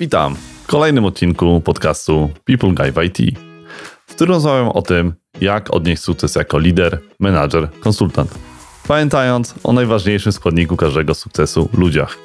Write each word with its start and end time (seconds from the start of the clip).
Witam 0.00 0.36
w 0.64 0.66
kolejnym 0.66 1.04
odcinku 1.04 1.60
podcastu 1.60 2.30
People 2.44 2.72
Guy 2.72 2.92
w 2.92 3.02
IT, 3.02 3.38
w 4.06 4.14
którym 4.14 4.34
rozmawiam 4.34 4.68
o 4.68 4.82
tym, 4.82 5.12
jak 5.40 5.74
odnieść 5.74 6.02
sukces 6.02 6.34
jako 6.34 6.58
lider, 6.58 7.00
menadżer, 7.20 7.68
konsultant. 7.80 8.34
Pamiętając 8.88 9.54
o 9.64 9.72
najważniejszym 9.72 10.32
składniku 10.32 10.76
każdego 10.76 11.14
sukcesu 11.14 11.68
ludziach. 11.72 12.18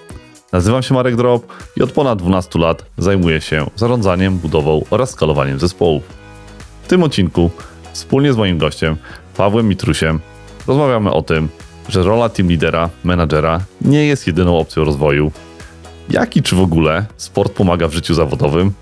Nazywam 0.51 0.83
się 0.83 0.93
Marek 0.93 1.15
Drop 1.15 1.47
i 1.78 1.82
od 1.82 1.91
ponad 1.91 2.20
12 2.20 2.59
lat 2.59 2.86
zajmuję 2.97 3.41
się 3.41 3.70
zarządzaniem, 3.75 4.37
budową 4.37 4.86
oraz 4.89 5.10
skalowaniem 5.10 5.60
zespołów. 5.60 6.04
W 6.83 6.87
tym 6.87 7.04
odcinku 7.04 7.51
wspólnie 7.93 8.33
z 8.33 8.37
moim 8.37 8.57
gościem, 8.57 8.97
Pawłem 9.37 9.68
Mitrusiem, 9.68 10.19
rozmawiamy 10.68 11.11
o 11.11 11.21
tym, 11.21 11.50
że 11.89 12.04
rola 12.04 12.29
team 12.29 12.50
lidera, 12.50 12.89
menadżera 13.04 13.60
nie 13.82 14.05
jest 14.05 14.28
jedyną 14.28 14.57
opcją 14.57 14.86
rozwoju, 14.86 15.32
jak 16.10 16.38
i 16.38 16.43
czy 16.43 16.56
w 16.56 16.62
ogóle 16.62 17.06
sport 17.18 17.54
pomaga 17.54 17.88
w 17.88 17.93
życiu 17.93 18.14
zawodowym 18.14 18.74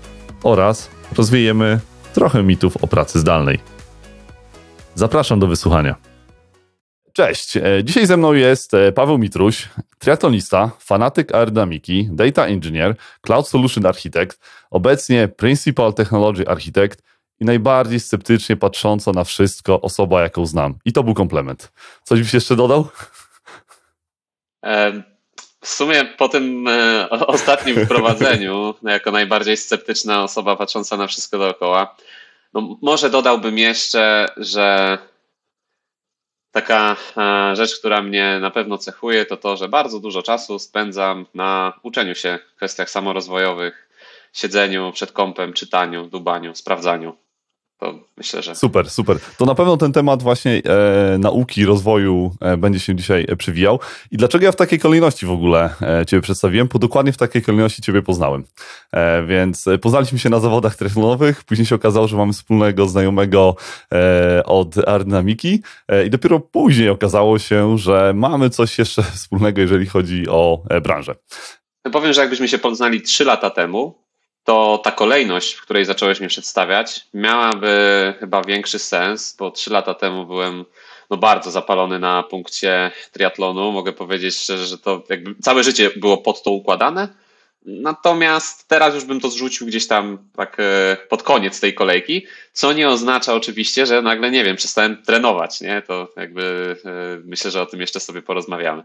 oraz 0.42 0.90
rozwiejemy 1.16 1.80
trochę 2.14 2.42
mitów 2.42 2.76
o 2.76 2.86
pracy 2.86 3.18
zdalnej. 3.18 3.58
Zapraszam 4.94 5.40
do 5.40 5.46
wysłuchania. 5.46 5.96
Cześć, 7.12 7.56
e, 7.56 7.62
dzisiaj 7.84 8.06
ze 8.06 8.16
mną 8.16 8.32
jest 8.32 8.74
e, 8.74 8.92
Paweł 8.92 9.18
Mitruś, 9.18 9.68
triatlonista, 9.98 10.70
fanatyk 10.78 11.34
aerodynamiki, 11.34 12.08
data 12.12 12.46
engineer, 12.46 12.96
cloud 13.20 13.48
solution 13.48 13.86
architect, 13.86 14.40
obecnie 14.70 15.28
principal 15.28 15.94
technology 15.94 16.48
architect 16.48 17.02
i 17.40 17.44
najbardziej 17.44 18.00
sceptycznie 18.00 18.56
patrząca 18.56 19.12
na 19.12 19.24
wszystko 19.24 19.80
osoba, 19.80 20.22
jaką 20.22 20.46
znam. 20.46 20.74
I 20.84 20.92
to 20.92 21.02
był 21.02 21.14
komplement. 21.14 21.72
Coś 22.02 22.20
byś 22.20 22.34
jeszcze 22.34 22.56
dodał? 22.56 22.88
W 25.62 25.68
sumie 25.68 26.04
po 26.04 26.28
tym 26.28 26.68
e, 26.68 27.10
ostatnim 27.10 27.76
wprowadzeniu, 27.84 28.74
jako 28.82 29.10
najbardziej 29.10 29.56
sceptyczna 29.56 30.22
osoba 30.22 30.56
patrząca 30.56 30.96
na 30.96 31.06
wszystko 31.06 31.38
dookoła, 31.38 31.96
no 32.54 32.78
może 32.82 33.10
dodałbym 33.10 33.58
jeszcze, 33.58 34.28
że 34.36 34.98
taka 36.50 36.96
e, 37.16 37.56
rzecz, 37.56 37.78
która 37.78 38.02
mnie 38.02 38.38
na 38.40 38.50
pewno 38.50 38.78
cechuje, 38.78 39.26
to 39.26 39.36
to, 39.36 39.56
że 39.56 39.68
bardzo 39.68 40.00
dużo 40.00 40.22
czasu 40.22 40.58
spędzam 40.58 41.26
na 41.34 41.72
uczeniu 41.82 42.14
się 42.14 42.38
w 42.52 42.56
kwestiach 42.56 42.90
samorozwojowych, 42.90 43.88
siedzeniu 44.32 44.92
przed 44.92 45.12
kąpem, 45.12 45.52
czytaniu, 45.52 46.06
dubaniu, 46.06 46.54
sprawdzaniu 46.54 47.16
to 47.82 47.94
myślę, 48.16 48.42
że. 48.42 48.54
Super, 48.54 48.90
super. 48.90 49.18
To 49.38 49.44
na 49.44 49.54
pewno 49.54 49.76
ten 49.76 49.92
temat 49.92 50.22
właśnie 50.22 50.62
e, 50.64 51.18
nauki, 51.18 51.64
rozwoju 51.64 52.34
e, 52.40 52.56
będzie 52.56 52.80
się 52.80 52.94
dzisiaj 52.94 53.26
e, 53.28 53.36
przywijał. 53.36 53.80
I 54.10 54.16
dlaczego 54.16 54.44
ja 54.44 54.52
w 54.52 54.56
takiej 54.56 54.78
kolejności 54.78 55.26
w 55.26 55.30
ogóle 55.30 55.74
e, 55.80 56.06
Ciebie 56.06 56.22
przedstawiłem? 56.22 56.68
Bo 56.72 56.78
dokładnie 56.78 57.12
w 57.12 57.16
takiej 57.16 57.42
kolejności 57.42 57.82
Ciebie 57.82 58.02
poznałem. 58.02 58.44
E, 58.92 59.22
więc 59.22 59.68
e, 59.68 59.78
poznaliśmy 59.78 60.18
się 60.18 60.30
na 60.30 60.40
zawodach 60.40 60.76
triathlonowych, 60.76 61.44
później 61.44 61.66
się 61.66 61.74
okazało, 61.74 62.08
że 62.08 62.16
mamy 62.16 62.32
wspólnego 62.32 62.86
znajomego 62.86 63.56
od 64.44 64.78
aerodynamiki 64.78 65.62
i 66.06 66.10
dopiero 66.10 66.40
później 66.40 66.88
okazało 66.88 67.38
się, 67.38 67.78
że 67.78 68.12
mamy 68.14 68.50
coś 68.50 68.78
jeszcze 68.78 69.02
wspólnego, 69.18 69.60
jeżeli 69.60 69.86
chodzi 69.86 70.28
o 70.28 70.62
branżę. 70.82 71.14
Powiem, 71.92 72.12
że 72.12 72.20
jakbyśmy 72.20 72.48
się 72.48 72.58
poznali 72.58 73.02
trzy 73.02 73.24
lata 73.24 73.50
temu, 73.50 74.01
to 74.44 74.80
ta 74.84 74.90
kolejność, 74.92 75.54
w 75.54 75.62
której 75.62 75.84
zacząłeś 75.84 76.20
mnie 76.20 76.28
przedstawiać, 76.28 77.06
miałaby 77.14 78.14
chyba 78.20 78.42
większy 78.42 78.78
sens, 78.78 79.36
bo 79.38 79.50
trzy 79.50 79.70
lata 79.70 79.94
temu 79.94 80.26
byłem 80.26 80.64
no, 81.10 81.16
bardzo 81.16 81.50
zapalony 81.50 81.98
na 81.98 82.22
punkcie 82.22 82.90
triatlonu. 83.12 83.72
Mogę 83.72 83.92
powiedzieć 83.92 84.36
szczerze, 84.36 84.66
że 84.66 84.78
to 84.78 85.02
jakby 85.08 85.34
całe 85.42 85.64
życie 85.64 85.90
było 85.96 86.18
pod 86.18 86.42
to 86.42 86.50
układane. 86.50 87.08
Natomiast 87.64 88.68
teraz 88.68 88.94
już 88.94 89.04
bym 89.04 89.20
to 89.20 89.30
zrzucił 89.30 89.66
gdzieś 89.66 89.86
tam 89.86 90.18
tak 90.36 90.56
e, 90.60 90.96
pod 91.08 91.22
koniec 91.22 91.60
tej 91.60 91.74
kolejki, 91.74 92.26
co 92.52 92.72
nie 92.72 92.88
oznacza 92.88 93.34
oczywiście, 93.34 93.86
że 93.86 94.02
nagle, 94.02 94.30
nie 94.30 94.44
wiem, 94.44 94.56
przestałem 94.56 95.02
trenować, 95.02 95.60
nie? 95.60 95.82
To 95.82 96.08
jakby 96.16 96.76
e, 96.84 96.90
myślę, 97.24 97.50
że 97.50 97.62
o 97.62 97.66
tym 97.66 97.80
jeszcze 97.80 98.00
sobie 98.00 98.22
porozmawiamy. 98.22 98.82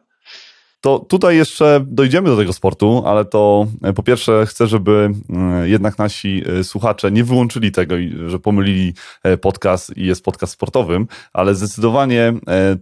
To 0.82 1.00
tutaj 1.00 1.38
jeszcze 1.38 1.86
dojdziemy 1.88 2.30
do 2.30 2.38
tego 2.38 2.54
sportu, 2.54 3.04
ale 3.06 3.26
to 3.26 3.68
e, 3.84 3.94
po 3.94 4.04
pierwsze 4.04 4.46
chcę, 4.46 4.68
żeby 4.68 5.12
e, 5.30 5.70
jednak 5.70 5.98
nasi 5.98 6.44
e, 6.60 6.64
słuchacze 6.64 7.12
nie 7.12 7.24
wyłączyli 7.24 7.72
tego, 7.72 7.96
że 8.28 8.40
pomylili 8.40 8.94
podcast 9.42 9.98
i 9.98 10.06
jest 10.06 10.24
podcast 10.24 10.54
sportowym, 10.54 11.08
ale 11.34 11.56
zdecydowanie 11.56 12.34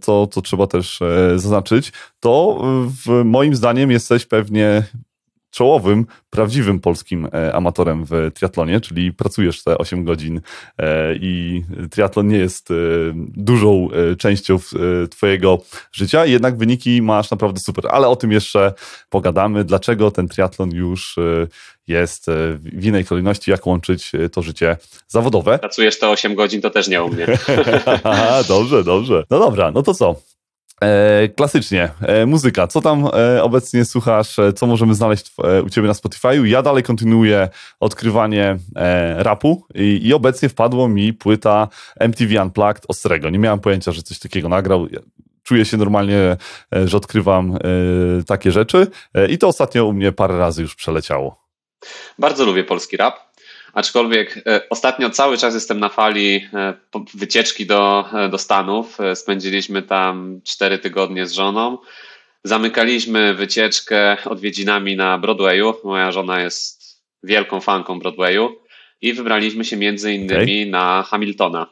to, 0.04 0.26
co 0.26 0.42
trzeba 0.42 0.66
też 0.66 1.00
zaznaczyć, 1.36 1.92
to 2.20 2.62
w 3.04 3.24
moim 3.24 3.56
zdaniem 3.56 3.90
jesteś 3.90 4.26
pewnie 4.26 4.82
czołowym, 5.56 6.06
prawdziwym 6.30 6.80
polskim 6.80 7.28
e, 7.32 7.54
amatorem 7.54 8.04
w 8.04 8.30
triatlonie, 8.34 8.80
czyli 8.80 9.12
pracujesz 9.12 9.64
te 9.64 9.78
8 9.78 10.04
godzin 10.04 10.40
e, 10.78 11.14
i 11.14 11.64
triatlon 11.90 12.28
nie 12.28 12.38
jest 12.38 12.70
e, 12.70 12.74
dużą 13.36 13.88
częścią 14.18 14.58
twojego 15.10 15.62
życia, 15.92 16.26
jednak 16.26 16.58
wyniki 16.58 17.02
masz 17.02 17.30
naprawdę 17.30 17.60
super, 17.60 17.84
ale 17.90 18.08
o 18.08 18.16
tym 18.16 18.32
jeszcze 18.32 18.72
pogadamy, 19.10 19.64
dlaczego 19.64 20.10
ten 20.10 20.28
triatlon 20.28 20.70
już 20.74 21.16
jest 21.86 22.26
w 22.54 22.84
innej 22.84 23.04
kolejności, 23.04 23.50
jak 23.50 23.66
łączyć 23.66 24.12
to 24.32 24.42
życie 24.42 24.76
zawodowe. 25.08 25.58
Pracujesz 25.58 25.98
te 25.98 26.08
8 26.08 26.34
godzin, 26.34 26.60
to 26.60 26.70
też 26.70 26.88
nie 26.88 27.02
u 27.02 27.08
mnie. 27.08 27.26
dobrze, 28.48 28.84
dobrze. 28.84 29.24
No 29.30 29.38
dobra, 29.38 29.70
no 29.70 29.82
to 29.82 29.94
co? 29.94 30.16
E, 30.82 31.28
klasycznie, 31.28 31.90
e, 32.00 32.26
muzyka. 32.26 32.66
Co 32.66 32.80
tam 32.80 33.06
e, 33.06 33.42
obecnie 33.42 33.84
słuchasz? 33.84 34.38
E, 34.38 34.52
co 34.52 34.66
możemy 34.66 34.94
znaleźć 34.94 35.32
e, 35.44 35.62
u 35.62 35.70
Ciebie 35.70 35.88
na 35.88 35.94
Spotify'u? 35.94 36.44
Ja 36.44 36.62
dalej 36.62 36.82
kontynuuję 36.82 37.48
odkrywanie 37.80 38.58
e, 38.76 39.22
rapu 39.22 39.66
i, 39.74 40.00
i, 40.06 40.14
obecnie 40.14 40.48
wpadło 40.48 40.88
mi 40.88 41.12
płyta 41.12 41.68
MTV 42.00 42.42
Unplugged 42.42 42.84
Ostrego. 42.88 43.30
Nie 43.30 43.38
miałem 43.38 43.60
pojęcia, 43.60 43.92
że 43.92 44.02
coś 44.02 44.18
takiego 44.18 44.48
nagrał. 44.48 44.86
Czuję 45.42 45.64
się 45.64 45.76
normalnie, 45.76 46.36
że 46.84 46.96
odkrywam 46.96 47.58
takie 48.26 48.52
rzeczy 48.52 48.86
i 49.28 49.38
to 49.38 49.48
ostatnio 49.48 49.86
u 49.86 49.92
mnie 49.92 50.12
parę 50.12 50.38
razy 50.38 50.62
już 50.62 50.74
przeleciało. 50.74 51.46
Bardzo 52.18 52.44
lubię 52.44 52.64
polski 52.64 52.96
rap. 52.96 53.25
Aczkolwiek 53.76 54.42
e, 54.46 54.68
ostatnio 54.70 55.10
cały 55.10 55.38
czas 55.38 55.54
jestem 55.54 55.80
na 55.80 55.88
fali 55.88 56.48
e, 56.54 56.74
wycieczki 57.14 57.66
do, 57.66 58.04
e, 58.12 58.28
do 58.28 58.38
Stanów. 58.38 58.98
Spędziliśmy 59.14 59.82
tam 59.82 60.40
cztery 60.44 60.78
tygodnie 60.78 61.26
z 61.26 61.32
żoną. 61.32 61.78
Zamykaliśmy 62.44 63.34
wycieczkę 63.34 64.16
odwiedzinami 64.24 64.96
na 64.96 65.18
Broadwayu. 65.18 65.74
Moja 65.84 66.12
żona 66.12 66.40
jest 66.40 67.00
wielką 67.22 67.60
fanką 67.60 67.98
Broadwayu 67.98 68.58
i 69.00 69.12
wybraliśmy 69.12 69.64
się 69.64 69.76
między 69.76 70.12
innymi 70.12 70.60
okay. 70.60 70.70
na 70.70 71.02
Hamiltona. 71.02 71.66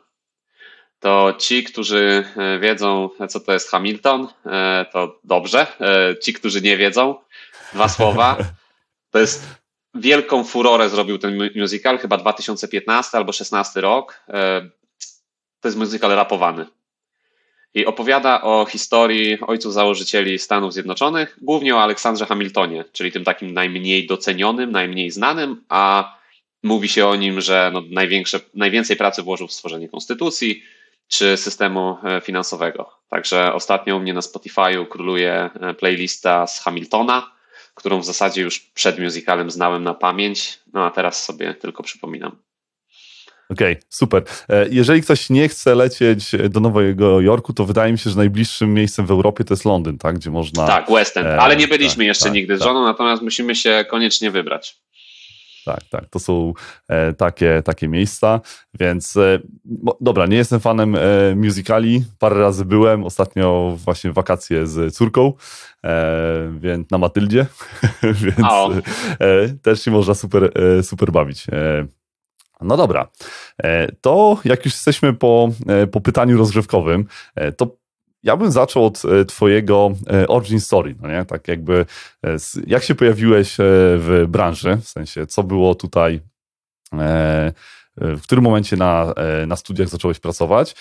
To 1.00 1.34
ci, 1.38 1.64
którzy 1.64 2.25
wiedzą, 2.60 3.10
co 3.28 3.41
to 3.41 3.53
jest 3.53 3.70
Hamilton, 3.70 4.28
to 4.93 5.20
dobrze. 5.25 5.66
Ci, 6.22 6.32
którzy 6.32 6.62
nie 6.62 6.76
wiedzą, 6.76 7.14
dwa 7.72 7.88
słowa. 7.88 8.37
To 9.10 9.20
jest 9.20 9.63
wielką 9.94 10.44
furorę 10.44 10.88
zrobił 10.88 11.19
ten 11.19 11.50
musical, 11.56 11.99
chyba 11.99 12.16
2015 12.16 13.19
albo 13.19 13.32
16 13.32 13.81
rok. 13.81 14.21
E, 14.28 14.71
to 15.60 15.69
jest 15.69 15.78
musical 15.78 16.10
rapowany. 16.10 16.66
I 17.75 17.87
opowiada 17.87 18.43
o 18.43 18.66
historii 18.66 19.38
ojców 19.41 19.72
założycieli 19.72 20.38
Stanów 20.38 20.72
Zjednoczonych, 20.72 21.38
głównie 21.43 21.77
o 21.77 21.82
Aleksandrze 21.82 22.27
Hamiltonie, 22.27 22.84
czyli 22.93 23.12
tym 23.12 23.25
takim 23.25 23.55
najmniej 23.55 24.06
docenionym, 24.06 24.72
najmniej 24.72 25.10
znanym, 25.10 25.65
a 25.69 26.15
mówi 26.62 26.88
się 26.88 27.06
o 27.06 27.16
nim, 27.16 27.41
że 27.41 27.71
no 27.75 27.82
największe, 27.91 28.41
najwięcej 28.55 28.97
pracy 28.97 29.22
włożył 29.22 29.49
w 29.49 29.53
stworzenie 29.53 29.88
konstytucji 29.88 30.62
czy 31.09 31.37
systemu 31.37 31.97
e, 32.05 32.21
finansowego. 32.21 32.91
Także 33.09 33.55
ostatnio 33.55 33.97
u 33.97 34.00
mnie 34.00 34.14
na 34.14 34.20
Spotify'u 34.20 34.88
króluje 34.88 35.50
e, 35.61 35.75
playlista 35.75 36.47
z 36.47 36.61
Hamiltona, 36.61 37.31
którą 37.75 38.00
w 38.00 38.05
zasadzie 38.05 38.43
już 38.43 38.61
przed 38.61 38.99
musicalem 38.99 39.50
znałem 39.50 39.82
na 39.85 39.94
pamięć, 39.94 40.59
no 40.73 40.85
a 40.85 40.91
teraz 40.91 41.25
sobie 41.25 41.55
tylko 41.55 41.82
przypominam. 41.82 42.37
Okej, 43.50 43.73
okay, 43.73 43.82
super. 43.88 44.23
E, 44.49 44.67
jeżeli 44.71 45.03
ktoś 45.03 45.31
nie 45.31 45.49
chce 45.49 45.75
lecieć 45.75 46.31
do 46.50 46.61
Nowego 46.61 47.21
Jorku, 47.21 47.53
to 47.53 47.65
wydaje 47.65 47.93
mi 47.93 47.99
się, 47.99 48.11
że 48.11 48.17
najbliższym 48.17 48.75
miejscem 48.75 49.06
w 49.06 49.11
Europie 49.11 49.44
to 49.44 49.55
jest 49.55 49.65
Londyn, 49.65 49.99
tak? 49.99 50.15
Gdzie 50.15 50.31
można. 50.31 50.67
Tak, 50.67 50.91
West 50.91 51.17
End, 51.17 51.26
ale 51.26 51.56
nie 51.56 51.69
byliśmy 51.69 52.05
tak, 52.05 52.06
jeszcze 52.06 52.25
tak, 52.25 52.35
nigdy 52.35 52.56
z 52.56 52.59
tak. 52.59 52.69
żoną, 52.69 52.85
natomiast 52.85 53.23
musimy 53.23 53.55
się 53.55 53.85
koniecznie 53.91 54.31
wybrać. 54.31 54.76
Tak, 55.64 55.81
tak, 55.90 56.08
to 56.11 56.19
są 56.19 56.52
e, 56.88 57.12
takie, 57.12 57.62
takie 57.64 57.88
miejsca, 57.88 58.40
więc 58.81 59.16
e, 59.16 59.38
dobra, 60.00 60.26
nie 60.26 60.37
jestem 60.37 60.61
fanem 60.61 60.96
e, 60.96 61.00
musicali, 61.37 62.05
parę 62.19 62.40
razy 62.40 62.64
byłem, 62.64 63.05
ostatnio 63.05 63.76
właśnie 63.84 64.12
wakacje 64.12 64.66
z 64.66 64.94
córką, 64.94 65.32
e, 65.84 66.52
więc 66.58 66.90
na 66.90 66.99
Matyldzie, 66.99 67.46
więc 68.25 68.46
e, 69.20 69.49
też 69.62 69.82
się 69.82 69.90
można 69.90 70.14
super, 70.14 70.50
e, 70.78 70.82
super 70.82 71.12
bawić. 71.12 71.46
No 72.61 72.76
dobra, 72.76 73.08
to 74.00 74.38
jak 74.44 74.64
już 74.64 74.75
jesteśmy 74.75 75.14
po, 75.14 75.49
po 75.93 76.00
pytaniu 76.00 76.38
rozgrzewkowym, 76.38 77.06
to 77.56 77.76
ja 78.25 78.37
bym 78.37 78.53
zaczął 78.53 78.87
od 78.87 79.03
twojego 79.26 79.91
origin 80.29 80.61
story, 80.61 80.94
no 81.03 81.09
nie? 81.09 81.25
Tak 81.25 81.49
jakby, 81.49 81.87
jak 82.67 82.82
się 82.82 82.94
pojawiłeś 82.94 83.55
w 83.59 84.25
branży, 84.29 84.76
w 84.82 84.88
sensie, 84.88 85.26
co 85.26 85.43
było 85.43 85.75
tutaj 85.75 86.21
w 87.97 88.23
którym 88.23 88.44
momencie 88.44 88.76
na, 88.76 89.12
e, 89.17 89.47
na 89.47 89.56
studiach 89.56 89.88
zacząłeś 89.88 90.21
pracować. 90.21 90.75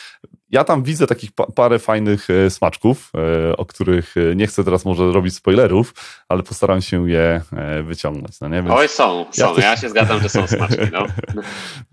Ja 0.49 0.63
tam 0.63 0.83
widzę 0.83 1.07
takich 1.07 1.31
pa 1.31 1.45
parę 1.45 1.79
fajnych 1.79 2.29
e, 2.29 2.49
smaczków, 2.49 3.11
e, 3.49 3.57
o 3.57 3.65
których 3.65 4.15
nie 4.35 4.47
chcę 4.47 4.63
teraz 4.63 4.85
może 4.85 5.11
robić 5.11 5.35
spoilerów, 5.35 5.93
ale 6.29 6.43
postaram 6.43 6.81
się 6.81 7.09
je 7.09 7.41
wyciągnąć. 7.83 8.39
No 8.41 8.47
nie? 8.47 8.63
Więc 8.63 8.75
Oj, 8.75 8.87
są, 8.87 9.25
są. 9.31 9.49
Ja, 9.49 9.55
też... 9.55 9.63
ja 9.63 9.77
się 9.77 9.89
zgadzam, 9.89 10.21
że 10.21 10.29
są 10.29 10.47
smaczki. 10.57 10.81
No. 10.91 11.05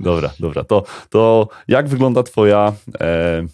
dobra, 0.00 0.30
dobra. 0.40 0.64
To, 0.64 0.84
to 1.10 1.48
jak 1.68 1.88
wygląda 1.88 2.22
twoja 2.22 2.72
e, 3.00 3.04
e, 3.04 3.46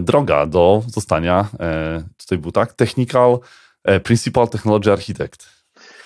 droga 0.00 0.46
do 0.46 0.82
zostania, 0.86 1.48
e, 1.60 2.02
tutaj 2.18 2.38
był 2.38 2.52
tak, 2.52 2.72
Technical 2.72 3.38
Principal 4.02 4.48
Technology 4.48 4.92
Architect? 4.92 5.62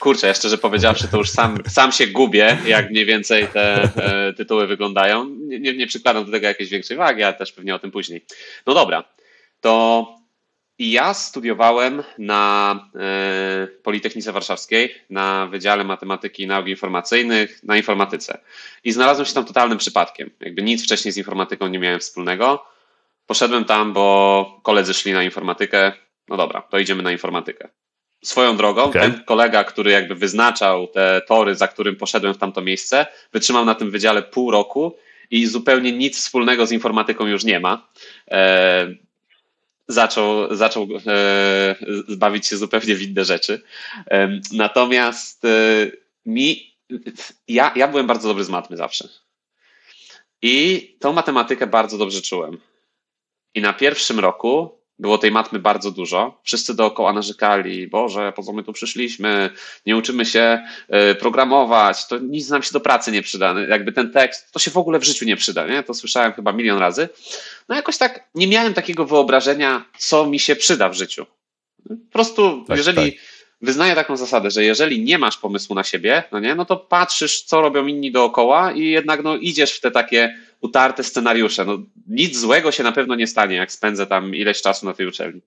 kurczę, 0.07 0.27
ja 0.27 0.35
szczerze 0.35 0.59
powiedziawszy, 0.59 1.09
to 1.09 1.17
już 1.17 1.31
sam, 1.31 1.59
sam 1.69 1.93
się 1.93 2.07
gubię, 2.07 2.59
jak 2.67 2.91
mniej 2.91 3.07
więcej 3.07 3.49
te 3.49 3.83
e, 3.83 4.33
tytuły 4.33 4.67
wyglądają. 4.67 5.25
Nie, 5.25 5.59
nie, 5.61 5.77
nie 5.77 5.87
przykładam 5.87 6.25
do 6.25 6.33
tego 6.33 6.47
jakiejś 6.47 6.71
większej 6.71 6.97
wagi, 6.97 7.23
ale 7.23 7.35
też 7.35 7.53
pewnie 7.53 7.75
o 7.75 7.79
tym 7.79 7.91
później. 7.91 8.25
No 8.67 8.75
dobra, 8.75 9.05
to 9.61 10.07
ja 10.79 11.15
studiowałem 11.15 12.03
na 12.19 12.75
e, 12.95 13.67
Politechnice 13.83 14.33
Warszawskiej, 14.33 14.95
na 15.11 15.47
Wydziale 15.47 15.85
Matematyki 15.85 16.43
i 16.43 16.47
Nauk 16.47 16.69
Informacyjnych, 16.69 17.62
na 17.62 17.77
informatyce. 17.77 18.39
I 18.85 18.93
znalazłem 18.93 19.27
się 19.27 19.35
tam 19.35 19.45
totalnym 19.45 19.79
przypadkiem. 19.79 20.31
Jakby 20.41 20.62
nic 20.62 20.85
wcześniej 20.85 21.12
z 21.12 21.17
informatyką 21.17 21.69
nie 21.69 21.79
miałem 21.79 22.01
wspólnego. 22.01 22.75
Poszedłem 23.26 23.64
tam, 23.64 23.93
bo 23.93 24.61
koledzy 24.62 24.94
szli 24.94 25.12
na 25.12 25.23
informatykę. 25.23 25.93
No 26.28 26.37
dobra, 26.37 26.62
to 26.62 26.78
idziemy 26.78 27.02
na 27.02 27.12
informatykę. 27.12 27.69
Swoją 28.25 28.56
drogą, 28.56 28.82
okay. 28.82 29.02
ten 29.02 29.25
kolega, 29.25 29.64
który 29.64 29.90
jakby 29.90 30.14
wyznaczał 30.14 30.87
te 30.87 31.23
tory, 31.28 31.55
za 31.55 31.69
którym 31.69 31.96
poszedłem 31.96 32.34
w 32.34 32.38
tamto 32.38 32.61
miejsce, 32.61 33.06
wytrzymał 33.32 33.64
na 33.64 33.75
tym 33.75 33.90
wydziale 33.90 34.23
pół 34.23 34.50
roku 34.50 34.96
i 35.31 35.46
zupełnie 35.46 35.93
nic 35.93 36.19
wspólnego 36.19 36.67
z 36.67 36.73
informatyką 36.73 37.26
już 37.26 37.44
nie 37.44 37.61
ma. 37.61 37.88
E, 38.31 38.87
zaczął, 39.88 40.55
zaczął 40.55 40.88
e, 41.06 41.76
bawić 42.17 42.46
się 42.46 42.56
zupełnie 42.56 42.94
w 42.94 43.02
inne 43.02 43.25
rzeczy. 43.25 43.62
E, 44.11 44.40
natomiast 44.52 45.44
e, 45.44 45.49
mi, 46.26 46.76
ja, 47.49 47.73
ja 47.76 47.88
byłem 47.88 48.06
bardzo 48.06 48.28
dobry 48.28 48.44
z 48.44 48.49
matmy 48.49 48.76
zawsze. 48.76 49.08
I 50.43 50.96
tą 51.00 51.12
matematykę 51.12 51.67
bardzo 51.67 51.99
dobrze 51.99 52.23
czułem. 52.23 52.58
I 53.56 53.61
na 53.61 53.73
pierwszym 53.73 54.20
roku 54.20 54.70
było 54.99 55.19
tej 55.19 55.31
matmy 55.31 55.58
bardzo 55.58 55.91
dużo. 55.91 56.41
Wszyscy 56.43 56.75
dookoła 56.75 57.12
narzekali, 57.12 57.87
Boże, 57.88 58.32
po 58.37 58.43
co 58.43 58.53
my 58.53 58.62
tu 58.62 58.73
przyszliśmy, 58.73 59.50
nie 59.87 59.97
uczymy 59.97 60.25
się 60.25 60.62
e, 60.88 61.14
programować, 61.14 62.06
to 62.06 62.19
nic 62.19 62.50
nam 62.50 62.62
się 62.62 62.73
do 62.73 62.81
pracy 62.81 63.12
nie 63.12 63.23
przyda. 63.23 63.55
Jakby 63.69 63.93
ten 63.93 64.12
tekst, 64.12 64.53
to 64.53 64.58
się 64.58 64.70
w 64.70 64.76
ogóle 64.76 64.99
w 64.99 65.05
życiu 65.05 65.25
nie 65.25 65.37
przyda, 65.37 65.67
nie? 65.67 65.82
To 65.82 65.94
słyszałem 65.94 66.32
chyba 66.32 66.53
milion 66.53 66.79
razy. 66.79 67.08
No 67.69 67.75
jakoś 67.75 67.99
tak 67.99 68.29
nie 68.35 68.47
miałem 68.47 68.75
takiego 68.75 69.05
wyobrażenia, 69.05 69.85
co 69.99 70.26
mi 70.26 70.38
się 70.38 70.56
przyda 70.56 70.88
w 70.88 70.94
życiu. 70.94 71.26
Po 71.88 72.12
prostu, 72.12 72.64
tak, 72.69 72.76
jeżeli 72.76 73.12
tak. 73.12 73.23
wyznaję 73.62 73.94
taką 73.94 74.17
zasadę, 74.17 74.50
że 74.50 74.64
jeżeli 74.64 75.02
nie 75.05 75.19
masz 75.19 75.38
pomysłu 75.38 75.75
na 75.75 75.85
siebie, 75.85 76.25
no 76.32 76.41
nie, 76.41 76.55
no 76.55 76.64
to 76.64 76.76
patrzysz, 76.76 77.43
co 77.43 77.61
robią 77.61 77.87
inni 77.87 78.12
dookoła 78.12 78.73
i 78.73 78.85
jednak 78.85 79.23
no, 79.23 79.37
idziesz 79.37 79.73
w 79.73 79.81
te 79.81 79.91
takie 79.91 80.46
utarte 80.61 81.05
scenariusze. 81.05 81.64
No, 81.64 81.79
nic 82.08 82.38
złego 82.38 82.73
się 82.73 82.82
na 82.82 82.93
pewno 82.93 83.14
nie 83.14 83.26
stanie, 83.26 83.56
jak 83.56 83.73
spędzę 83.73 84.06
tam 84.06 84.35
ileś 84.35 84.62
czasu 84.62 84.87
na 84.87 84.94
tej 84.94 85.06
uczelni. 85.06 85.41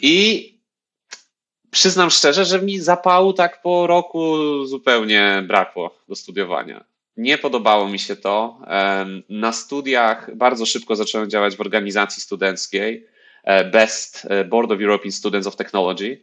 I 0.00 0.48
przyznam 1.70 2.10
szczerze, 2.10 2.44
że 2.44 2.62
mi 2.62 2.78
zapału 2.78 3.32
tak 3.32 3.62
po 3.62 3.86
roku 3.86 4.36
zupełnie 4.64 5.44
brakło 5.46 5.98
do 6.08 6.16
studiowania. 6.16 6.84
Nie 7.16 7.38
podobało 7.38 7.88
mi 7.88 7.98
się 7.98 8.16
to. 8.16 8.60
Na 9.28 9.52
studiach 9.52 10.36
bardzo 10.36 10.66
szybko 10.66 10.96
zacząłem 10.96 11.30
działać 11.30 11.56
w 11.56 11.60
organizacji 11.60 12.22
studenckiej 12.22 13.06
e, 13.44 13.64
BEST, 13.64 14.26
e, 14.30 14.44
Board 14.44 14.70
of 14.72 14.80
European 14.80 15.12
Students 15.12 15.46
of 15.46 15.56
Technology, 15.56 16.20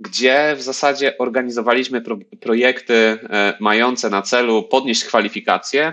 gdzie 0.00 0.54
w 0.56 0.62
zasadzie 0.62 1.18
organizowaliśmy 1.18 2.00
pro 2.00 2.18
projekty 2.40 2.94
e, 2.94 3.54
mające 3.60 4.10
na 4.10 4.22
celu 4.22 4.62
podnieść 4.62 5.04
kwalifikacje 5.04 5.92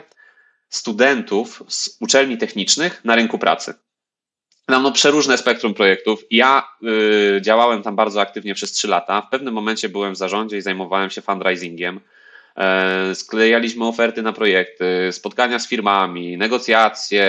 studentów 0.71 1.63
z 1.67 1.97
uczelni 1.99 2.37
technicznych 2.37 3.05
na 3.05 3.15
rynku 3.15 3.37
pracy. 3.37 3.73
Mam 4.67 4.83
no, 4.83 4.91
przeróżne 4.91 5.37
spektrum 5.37 5.73
projektów. 5.73 6.23
Ja 6.31 6.67
y, 7.37 7.41
działałem 7.41 7.83
tam 7.83 7.95
bardzo 7.95 8.21
aktywnie 8.21 8.55
przez 8.55 8.71
trzy 8.71 8.87
lata. 8.87 9.21
W 9.21 9.29
pewnym 9.29 9.53
momencie 9.53 9.89
byłem 9.89 10.13
w 10.13 10.17
zarządzie 10.17 10.57
i 10.57 10.61
zajmowałem 10.61 11.09
się 11.09 11.21
fundraisingiem. 11.21 11.99
E, 12.57 13.15
sklejaliśmy 13.15 13.85
oferty 13.85 14.21
na 14.21 14.33
projekty, 14.33 15.09
spotkania 15.11 15.59
z 15.59 15.67
firmami, 15.67 16.37
negocjacje 16.37 17.27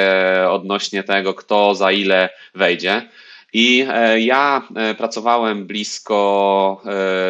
odnośnie 0.51 1.03
tego, 1.03 1.35
kto 1.35 1.75
za 1.75 1.93
ile 1.93 2.29
wejdzie. 2.55 3.09
I 3.53 3.87
e, 3.89 4.21
ja 4.21 4.69
e, 4.77 4.95
pracowałem 4.95 5.67
blisko 5.67 6.83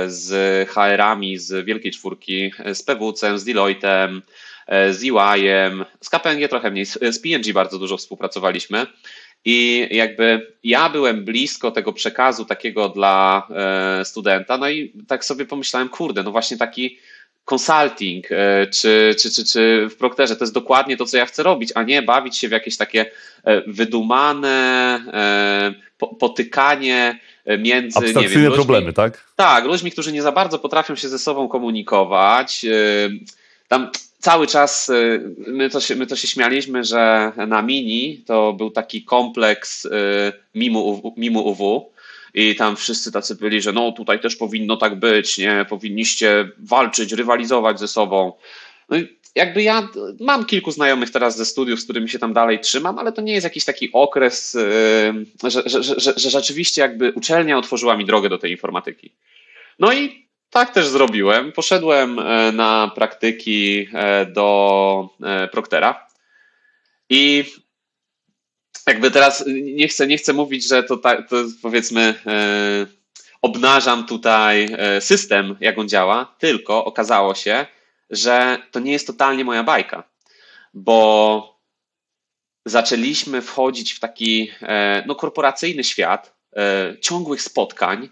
z 0.06 0.31
HR-ami 0.70 1.38
z 1.38 1.67
Wielkiej 1.67 1.93
Czwórki, 1.93 2.53
z 2.75 2.82
PWC, 2.82 3.38
z 3.38 3.44
Deloitte'em, 3.44 4.20
z 4.69 5.03
EY-em, 5.03 5.85
z 6.00 6.11
KPMG 6.11 6.49
trochę 6.49 6.70
mniej, 6.70 6.87
z 6.87 7.19
PNG 7.19 7.53
bardzo 7.53 7.79
dużo 7.79 7.97
współpracowaliśmy. 7.97 8.87
I 9.44 9.88
jakby 9.91 10.53
ja 10.64 10.88
byłem 10.88 11.25
blisko 11.25 11.70
tego 11.70 11.93
przekazu 11.93 12.44
takiego 12.44 12.88
dla 12.88 13.49
e, 13.50 14.05
studenta, 14.05 14.59
no 14.59 14.70
i 14.70 14.93
tak 15.09 15.25
sobie 15.25 15.44
pomyślałem, 15.44 15.88
kurde, 15.88 16.23
no 16.23 16.31
właśnie 16.31 16.56
taki 16.56 16.99
consulting 17.44 18.32
e, 18.32 18.67
czy, 18.67 19.14
czy, 19.20 19.31
czy, 19.31 19.44
czy 19.44 19.88
w 19.91 19.97
Procterze 19.97 20.37
to 20.37 20.44
jest 20.44 20.55
dokładnie 20.55 20.97
to, 20.97 21.06
co 21.06 21.17
ja 21.17 21.26
chcę 21.26 21.43
robić, 21.43 21.73
a 21.75 21.82
nie 21.82 22.03
bawić 22.03 22.38
się 22.38 22.49
w 22.49 22.53
jakieś 22.53 22.76
takie 22.76 23.06
wydumane 23.67 25.00
potykanie 26.20 27.19
między. 27.58 27.99
Abstrakcyjne 27.99 28.20
nie 28.20 28.29
wiem, 28.29 28.44
ludźmi, 28.44 28.56
problemy, 28.56 28.93
tak? 28.93 29.32
Tak, 29.37 29.65
ludźmi, 29.65 29.91
którzy 29.91 30.12
nie 30.12 30.23
za 30.23 30.32
bardzo 30.32 30.58
potrafią 30.58 30.97
się 30.97 31.08
ze 31.08 31.19
sobą 31.19 31.49
komunikować. 31.49 32.67
Tam 33.73 33.91
cały 34.19 34.47
czas 34.47 34.89
y, 34.89 35.35
my 35.37 35.71
to, 35.71 35.81
się, 35.81 35.97
my 35.97 36.07
to 36.07 36.17
się 36.17 36.29
śmialiśmy, 36.29 36.85
że 36.85 37.33
na 37.47 37.63
Mini 37.63 38.23
to 38.27 38.53
był 38.53 38.71
taki 38.71 39.05
kompleks 39.05 39.85
y, 39.85 39.91
Mimu 40.55 41.49
UW 41.51 41.93
i 42.35 42.56
tam 42.56 42.77
wszyscy 42.77 43.13
tacy 43.13 43.35
byli, 43.35 43.63
że 43.63 43.73
no 43.73 43.93
tutaj 43.93 44.20
też 44.20 44.37
powinno 44.37 44.77
tak 44.77 44.99
być, 44.99 45.39
nie, 45.39 45.67
powinniście 45.69 46.49
walczyć, 46.58 47.13
rywalizować 47.13 47.81
ze 47.81 47.89
sobą. 47.89 48.32
No 48.89 48.96
i 48.96 49.19
jakby 49.35 49.63
ja 49.63 49.89
mam 50.20 50.44
kilku 50.44 50.70
znajomych 50.70 51.11
teraz 51.11 51.37
ze 51.37 51.44
studiów, 51.44 51.81
z 51.81 51.85
którymi 51.85 52.08
się 52.08 52.19
tam 52.19 52.32
dalej 52.32 52.61
trzymam, 52.61 52.99
ale 52.99 53.13
to 53.13 53.23
nie 53.23 53.32
jest 53.32 53.44
jakiś 53.44 53.65
taki 53.65 53.93
okres, 53.93 54.55
y, 54.55 55.51
że, 55.51 55.63
że, 55.67 55.82
że, 55.82 56.13
że 56.17 56.31
rzeczywiście 56.31 56.82
jakby 56.82 57.13
uczelnia 57.13 57.58
otworzyła 57.58 57.96
mi 57.96 58.05
drogę 58.05 58.29
do 58.29 58.39
tej 58.39 58.51
informatyki. 58.51 59.11
No 59.79 59.93
i 59.93 60.21
tak 60.53 60.71
też 60.71 60.87
zrobiłem. 60.87 61.53
Poszedłem 61.53 62.19
e, 62.19 62.53
na 62.53 62.91
praktyki 62.94 63.89
e, 63.94 64.27
do 64.27 65.09
e, 65.23 65.49
Proktera 65.49 66.06
i 67.11 67.44
jakby 68.87 69.11
teraz 69.11 69.44
nie 69.63 69.89
chcę, 69.89 70.06
nie 70.06 70.19
chcę 70.19 70.32
mówić, 70.32 70.69
że 70.69 70.82
to, 70.82 70.97
tak, 70.97 71.29
to 71.29 71.37
powiedzmy 71.63 72.15
obnażam 73.43 74.06
tutaj 74.06 74.77
system, 75.01 75.56
jak 75.61 75.79
on 75.79 75.89
działa, 75.89 76.35
tylko 76.39 76.85
okazało 76.85 77.35
się, 77.35 77.67
że 78.11 78.59
to 78.71 78.81
nie 78.81 78.93
jest 78.93 79.06
totalnie 79.06 79.44
moja 79.44 79.63
bajka, 79.63 80.05
bo 80.75 81.61
zaczęliśmy 82.65 83.43
wchodzić 83.43 83.93
w 83.93 84.01
taki 84.01 84.51
no, 85.06 85.15
korporacyjny 85.15 85.85
świat 85.85 86.37
ciągłych 87.01 87.43
spotkań, 87.43 88.09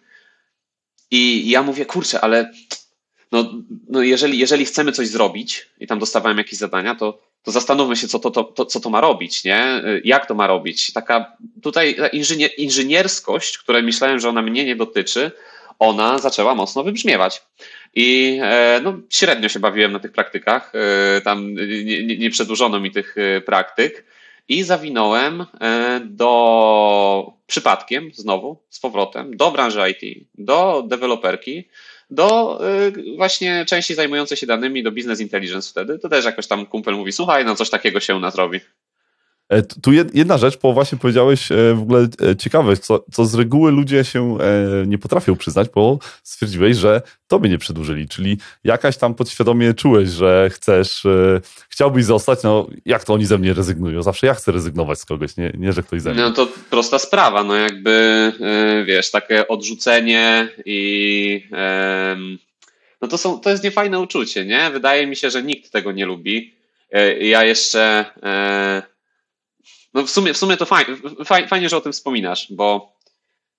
i 1.11 1.51
ja 1.51 1.63
mówię, 1.63 1.87
kurczę, 1.87 2.21
ale 2.21 2.53
no, 3.33 3.53
no 3.89 4.03
jeżeli, 4.03 4.39
jeżeli 4.39 4.65
chcemy 4.65 4.93
coś 4.93 5.09
zrobić 5.09 5.69
i 5.81 5.87
tam 5.87 5.99
dostawałem 5.99 6.39
jakieś 6.39 6.59
zadania, 6.59 6.95
to, 6.95 7.19
to 7.43 7.51
zastanówmy 7.51 7.97
się, 7.97 8.09
co 8.09 8.19
to, 8.19 8.31
to, 8.31 8.45
to, 8.45 8.65
co 8.65 8.81
to 8.81 8.91
ma 8.91 9.01
robić, 9.01 9.45
nie? 9.45 9.83
Jak 10.05 10.27
to 10.27 10.35
ma 10.35 10.47
robić? 10.47 10.93
Taka 10.93 11.37
tutaj 11.63 11.95
ta 11.95 12.09
inżynier, 12.09 12.51
inżynierskość, 12.59 13.59
której 13.59 13.83
myślałem, 13.83 14.21
że 14.21 14.29
ona 14.29 14.43
mnie 14.43 14.65
nie 14.65 14.77
dotyczy, 14.77 15.31
ona 15.79 16.19
zaczęła 16.19 16.55
mocno 16.55 16.85
wybrzmiewać. 16.85 17.43
I 17.95 18.39
e, 18.43 18.81
no, 18.83 18.99
średnio 19.11 19.49
się 19.49 19.61
bawiłem 19.61 19.93
na 19.93 19.99
tych 19.99 20.13
praktykach. 20.13 20.73
E, 21.17 21.21
tam 21.21 21.55
nie, 21.85 22.05
nie, 22.05 22.19
nie 22.19 22.31
przedłużono 22.31 22.81
mi 22.81 22.91
tych 22.91 23.15
e, 23.19 23.41
praktyk 23.41 24.05
i 24.51 24.63
zawinąłem 24.63 25.47
e, 25.61 26.01
do 26.05 27.33
przypadkiem, 27.47 28.11
znowu, 28.15 28.63
z 28.71 28.81
powrotem, 28.81 29.37
do 29.37 29.51
branży 29.51 29.81
IT, 29.91 30.27
do 30.39 30.85
deweloperki, 30.89 31.69
do 32.11 32.61
e, 32.69 32.93
właśnie 33.17 33.65
części 33.65 33.95
zajmującej 33.95 34.37
się 34.37 34.47
danymi, 34.47 34.83
do 34.83 34.93
business 34.93 35.21
intelligence 35.21 35.71
wtedy. 35.71 35.99
To 35.99 36.09
też 36.09 36.25
jakoś 36.25 36.47
tam 36.47 36.67
kumpel 36.67 36.95
mówi, 36.95 37.13
słuchaj, 37.13 37.45
no 37.45 37.57
coś 37.57 37.71
takiego 37.71 38.01
się 38.01 38.17
u 38.17 38.21
nas 38.21 38.35
robi. 38.35 38.61
E, 39.51 39.63
tu 39.63 39.93
jedna 39.93 40.39
rzecz, 40.39 40.59
bo 40.63 40.73
właśnie 40.73 40.99
powiedziałeś 40.99 41.53
e, 41.53 41.75
w 41.75 41.83
ogóle 41.83 42.09
e, 42.31 42.37
ciekawe, 42.37 42.77
co, 42.77 43.05
co 43.13 43.27
z 43.27 43.35
reguły 43.35 43.73
ludzie 43.73 44.05
się 44.05 44.39
nie 44.87 44.99
potrafią 44.99 45.37
przyznać, 45.37 45.69
bo 45.75 45.99
stwierdziłeś, 46.23 46.77
że 46.77 47.03
tobie 47.29 47.51
nie 47.51 47.59
przedłużyli, 47.59 48.09
czyli 48.09 48.39
jakaś 48.65 48.97
tam 48.97 49.15
podświadomie 49.15 49.75
czułeś, 49.75 50.09
że 50.09 50.51
chcesz, 50.53 51.03
chciałbyś 51.69 52.05
zostać, 52.05 52.43
no 52.43 52.67
jak 52.85 53.05
to 53.05 53.15
oni 53.15 53.27
ze 53.27 53.39
mnie 53.39 53.55
rezygnują? 53.55 54.03
Zawsze 54.03 54.27
ja 54.27 54.35
chcę 54.35 54.53
rezygnować 54.53 54.99
z 54.99 55.05
kogoś, 55.05 55.37
nie, 55.37 55.53
nie 55.59 55.73
że 55.73 55.83
ktoś 55.83 56.03
ze 56.03 56.13
mnie. 56.13 56.23
No 56.23 56.31
to 56.31 56.49
prosta 56.71 56.99
sprawa, 56.99 57.45
no 57.45 57.55
jakby 57.55 58.33
wiesz, 58.87 59.11
takie 59.11 59.49
odrzucenie 59.49 60.49
i 60.65 61.49
no 63.01 63.09
to, 63.09 63.19
są, 63.19 63.41
to 63.41 63.51
jest 63.51 63.65
niefajne 63.65 64.01
uczucie, 64.01 64.45
nie? 64.45 64.71
Wydaje 64.71 65.07
mi 65.07 65.17
się, 65.17 65.31
że 65.31 65.43
nikt 65.43 65.71
tego 65.71 65.93
nie 65.93 66.07
lubi. 66.07 66.55
Ja 67.21 67.45
jeszcze 67.45 68.05
no 69.95 70.07
w 70.07 70.11
sumie, 70.11 70.35
w 70.35 70.37
sumie 70.37 70.57
to 70.57 70.67
fajnie, 70.67 70.97
fajnie, 71.49 71.69
że 71.69 71.77
o 71.77 71.81
tym 71.81 71.93
wspominasz, 71.93 72.47
bo 72.53 72.97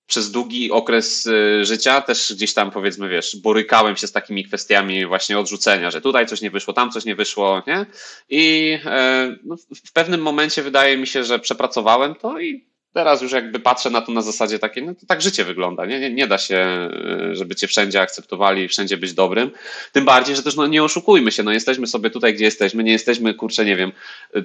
przez 0.06 0.30
długi 0.30 0.70
okres 0.70 1.26
y, 1.26 1.64
życia 1.64 2.00
też 2.00 2.32
gdzieś 2.34 2.54
tam 2.54 2.70
powiedzmy, 2.70 3.08
wiesz, 3.08 3.36
borykałem 3.36 3.96
się 3.96 4.06
z 4.06 4.12
takimi 4.12 4.44
kwestiami 4.44 5.06
właśnie 5.06 5.38
odrzucenia, 5.38 5.90
że 5.90 6.00
tutaj 6.00 6.26
coś 6.26 6.40
nie 6.40 6.50
wyszło, 6.50 6.74
tam 6.74 6.90
coś 6.90 7.04
nie 7.04 7.14
wyszło, 7.14 7.62
nie? 7.66 7.86
I 8.28 8.78
e, 8.84 9.36
no, 9.44 9.56
w 9.86 9.92
pewnym 9.92 10.22
momencie 10.22 10.62
wydaje 10.62 10.96
mi 10.96 11.06
się, 11.06 11.24
że 11.24 11.38
przepracowałem 11.38 12.14
to 12.14 12.40
i 12.40 12.71
Teraz 12.92 13.22
już 13.22 13.32
jakby 13.32 13.60
patrzę 13.60 13.90
na 13.90 14.00
to 14.00 14.12
na 14.12 14.22
zasadzie 14.22 14.58
takiej, 14.58 14.82
no 14.86 14.94
to 14.94 15.06
tak 15.06 15.22
życie 15.22 15.44
wygląda, 15.44 15.86
nie? 15.86 16.00
nie? 16.00 16.10
Nie, 16.10 16.26
da 16.26 16.38
się, 16.38 16.56
e, 16.56 17.36
żeby 17.36 17.54
cię 17.54 17.66
wszędzie 17.66 18.00
akceptowali, 18.00 18.68
wszędzie 18.68 18.96
być 18.96 19.14
dobrym. 19.14 19.50
Tym 19.92 20.04
bardziej, 20.04 20.36
że 20.36 20.42
też 20.42 20.56
no, 20.56 20.66
nie 20.66 20.84
oszukujmy 20.84 21.32
się, 21.32 21.42
no 21.42 21.52
jesteśmy 21.52 21.86
sobie 21.86 22.10
tutaj, 22.10 22.34
gdzie 22.34 22.44
jesteśmy, 22.44 22.84
nie 22.84 22.92
jesteśmy, 22.92 23.34
kurczę, 23.34 23.64
nie 23.64 23.76
wiem, 23.76 23.92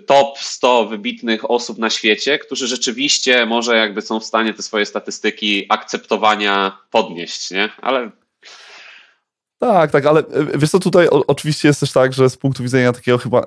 top 0.06 0.40
100 0.40 0.86
wybitnych 0.86 1.52
osób 1.52 1.78
na 1.78 1.90
świecie, 1.90 2.40
którzy 2.40 2.68
rzeczywiście 2.68 3.46
może 3.46 3.78
jakby 3.78 4.02
są 4.02 4.20
w 4.20 4.26
stanie 4.26 4.54
te 4.54 4.62
swoje 4.62 4.86
statystyki 4.86 5.66
akceptowania 5.70 6.78
podnieść, 6.92 7.52
nie? 7.52 7.70
Ale 7.82 8.12
tak, 9.60 9.92
tak, 9.92 10.06
ale 10.06 10.20
e, 10.20 10.58
wiesz 10.58 10.70
co, 10.70 10.80
tutaj 10.80 11.08
oczywiście 11.10 11.68
jest 11.68 11.80
też 11.80 11.92
tak, 11.92 12.14
że 12.14 12.30
z 12.30 12.38
punktu 12.38 12.64
widzenia 12.64 12.94
takiego 12.94 13.18
chyba 13.18 13.44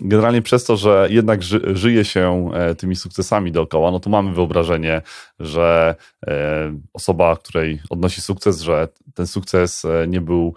generalnie 0.00 0.42
przez 0.42 0.64
to, 0.64 0.76
że 0.76 1.06
jednak 1.10 1.42
ży, 1.42 1.60
żyje 1.76 2.04
się 2.04 2.50
e, 2.54 2.74
tymi 2.74 2.96
sukcesami 2.96 3.52
dookoła, 3.52 3.90
no 3.90 4.00
to 4.00 4.10
mamy 4.10 4.34
wyobrażenie, 4.34 5.02
że 5.40 5.94
e, 6.26 6.72
osoba, 6.92 7.36
której 7.36 7.80
odnosi 7.90 8.20
sukces, 8.20 8.60
że 8.60 8.88
ten 9.14 9.26
sukces 9.26 9.86
nie 10.08 10.20
był 10.20 10.54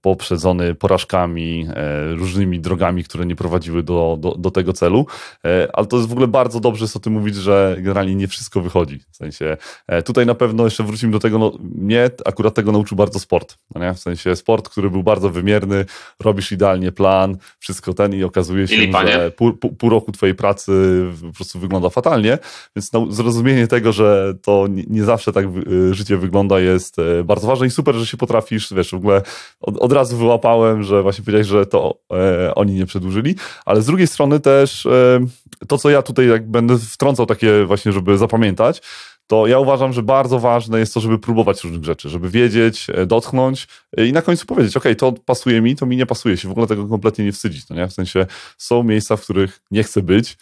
poprzedzony 0.00 0.74
porażkami, 0.74 1.66
e, 1.74 2.14
różnymi 2.14 2.60
drogami, 2.60 3.04
które 3.04 3.26
nie 3.26 3.36
prowadziły 3.36 3.82
do, 3.82 4.16
do, 4.20 4.34
do, 4.34 4.50
tego 4.50 4.72
celu. 4.72 5.06
E, 5.44 5.68
ale 5.72 5.86
to 5.86 5.96
jest 5.96 6.08
w 6.08 6.12
ogóle 6.12 6.28
bardzo 6.28 6.60
dobrze 6.60 6.84
jest 6.84 6.96
o 6.96 7.00
tym 7.00 7.12
mówić, 7.12 7.34
że 7.34 7.76
generalnie 7.78 8.14
nie 8.14 8.28
wszystko 8.28 8.60
wychodzi. 8.60 9.00
W 9.10 9.16
sensie 9.16 9.56
tutaj 10.04 10.26
na 10.26 10.34
pewno 10.34 10.64
jeszcze 10.64 10.84
wrócimy 10.84 11.12
do 11.12 11.18
tego, 11.18 11.38
no, 11.38 11.52
mnie 11.74 12.10
akurat 12.24 12.54
tego 12.54 12.72
nauczył 12.72 12.96
bardzo 12.96 13.18
sport. 13.18 13.58
No 13.74 13.80
nie? 13.80 13.94
W 13.94 13.98
sensie 13.98 14.36
sport, 14.36 14.68
który 14.68 14.90
był 14.90 15.02
bardzo 15.02 15.30
wymierny, 15.30 15.84
robisz 16.20 16.52
idealnie 16.52 16.92
plan, 16.92 17.36
wszystko 17.58 17.94
ten 17.94 18.14
i 18.14 18.24
okazuje 18.24 18.68
się, 18.68 18.74
I 18.74 18.92
że 18.92 19.30
pół, 19.30 19.52
pół, 19.52 19.90
roku 19.90 20.12
twojej 20.12 20.34
pracy 20.34 21.04
po 21.22 21.32
prostu 21.32 21.58
wygląda 21.58 21.90
fatalnie, 21.90 22.38
więc 22.76 22.90
zrozumienie 23.10 23.66
tego, 23.66 23.92
że 23.92 24.34
to 24.42 24.66
nie, 24.70 24.84
nie 24.88 25.04
zawsze 25.04 25.32
tak 25.32 25.46
życie 25.90 26.16
wygląda 26.16 26.60
jest 26.60 26.96
bardzo 27.24 27.46
ważne 27.46 27.66
i 27.66 27.70
super, 27.70 27.94
że 27.94 28.06
się 28.06 28.16
potrafisz, 28.16 28.74
wiesz, 28.74 28.90
w 28.90 28.94
ogóle 28.94 29.22
od, 29.60 29.76
od 29.78 29.92
razu 29.92 30.16
wyłapałem, 30.16 30.82
że 30.82 31.02
właśnie 31.02 31.24
powiedziałeś, 31.24 31.46
że 31.46 31.66
to 31.66 31.94
e, 32.12 32.54
oni 32.54 32.74
nie 32.74 32.86
przedłużyli, 32.86 33.34
ale 33.64 33.82
z 33.82 33.86
drugiej 33.86 34.06
strony 34.06 34.40
też 34.40 34.86
e, 34.86 35.20
to, 35.68 35.78
co 35.78 35.90
ja 35.90 36.02
tutaj 36.02 36.28
jak 36.28 36.50
będę 36.50 36.78
wtrącał 36.78 37.26
takie 37.26 37.64
właśnie, 37.64 37.92
żeby 37.92 38.18
zapamiętać, 38.18 38.82
to 39.30 39.46
ja 39.46 39.58
uważam, 39.58 39.92
że 39.92 40.02
bardzo 40.02 40.38
ważne 40.38 40.78
jest 40.78 40.94
to, 40.94 41.00
żeby 41.00 41.18
próbować 41.18 41.64
różnych 41.64 41.84
rzeczy, 41.84 42.08
żeby 42.08 42.30
wiedzieć, 42.30 42.86
e, 42.94 43.06
dotknąć 43.06 43.68
e, 43.96 44.06
i 44.06 44.12
na 44.12 44.22
końcu 44.22 44.46
powiedzieć, 44.46 44.76
ok, 44.76 44.84
to 44.98 45.12
pasuje 45.12 45.60
mi, 45.60 45.76
to 45.76 45.86
mi 45.86 45.96
nie 45.96 46.06
pasuje 46.06 46.36
się, 46.36 46.48
w 46.48 46.50
ogóle 46.50 46.66
tego 46.66 46.86
kompletnie 46.88 47.24
nie 47.24 47.32
wstydzić, 47.32 47.68
no 47.68 47.76
nie? 47.76 47.88
W 47.88 47.92
sensie 47.92 48.26
są 48.58 48.82
miejsca, 48.82 49.16
w 49.16 49.20
których 49.20 49.60
nie 49.70 49.82
chcę 49.82 50.02
być, 50.02 50.36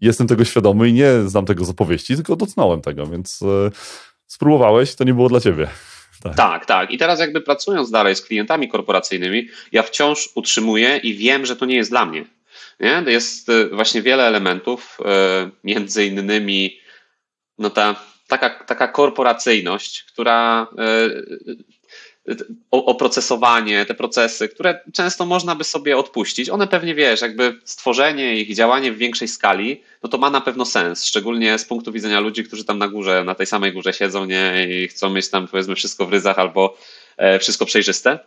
jestem 0.00 0.26
tego 0.26 0.44
świadomy 0.44 0.88
i 0.88 0.92
nie 0.92 1.12
znam 1.26 1.46
tego 1.46 1.64
z 1.64 1.70
opowieści, 1.70 2.14
tylko 2.14 2.36
dotknąłem 2.36 2.80
tego, 2.80 3.06
więc 3.06 3.42
e, 3.42 3.70
spróbowałeś, 4.26 4.94
to 4.94 5.04
nie 5.04 5.14
było 5.14 5.28
dla 5.28 5.40
ciebie. 5.40 5.68
Tak. 6.22 6.36
tak, 6.36 6.66
tak. 6.66 6.90
I 6.90 6.98
teraz 6.98 7.20
jakby 7.20 7.40
pracując 7.40 7.90
dalej 7.90 8.16
z 8.16 8.22
klientami 8.22 8.68
korporacyjnymi, 8.68 9.48
ja 9.72 9.82
wciąż 9.82 10.28
utrzymuję 10.34 10.96
i 10.96 11.14
wiem, 11.14 11.46
że 11.46 11.56
to 11.56 11.66
nie 11.66 11.76
jest 11.76 11.90
dla 11.90 12.06
mnie. 12.06 12.24
Nie? 12.80 13.04
Jest 13.06 13.48
y, 13.48 13.68
właśnie 13.68 14.02
wiele 14.02 14.26
elementów, 14.26 14.98
y, 15.00 15.50
między 15.64 16.06
innymi 16.06 16.80
no 17.58 17.70
ta 17.70 17.96
taka, 18.26 18.50
taka 18.50 18.88
korporacyjność, 18.88 20.02
która 20.02 20.66
y, 20.72 21.56
oprocesowanie, 22.70 23.86
te 23.86 23.94
procesy, 23.94 24.48
które 24.48 24.80
często 24.92 25.26
można 25.26 25.54
by 25.54 25.64
sobie 25.64 25.96
odpuścić. 25.96 26.50
One 26.50 26.66
pewnie 26.66 26.94
wiesz, 26.94 27.20
jakby 27.20 27.60
stworzenie 27.64 28.36
ich, 28.36 28.54
działanie 28.54 28.92
w 28.92 28.98
większej 28.98 29.28
skali, 29.28 29.82
no 30.02 30.08
to 30.08 30.18
ma 30.18 30.30
na 30.30 30.40
pewno 30.40 30.64
sens, 30.64 31.04
szczególnie 31.04 31.58
z 31.58 31.64
punktu 31.64 31.92
widzenia 31.92 32.20
ludzi, 32.20 32.44
którzy 32.44 32.64
tam 32.64 32.78
na 32.78 32.88
górze, 32.88 33.24
na 33.24 33.34
tej 33.34 33.46
samej 33.46 33.72
górze 33.72 33.92
siedzą 33.92 34.24
nie 34.24 34.66
i 34.70 34.88
chcą 34.88 35.10
mieć 35.10 35.30
tam 35.30 35.48
powiedzmy 35.48 35.74
wszystko 35.74 36.06
w 36.06 36.12
ryzach 36.12 36.38
albo 36.38 36.76
e, 37.16 37.38
wszystko 37.38 37.66
przejrzyste. 37.66 38.18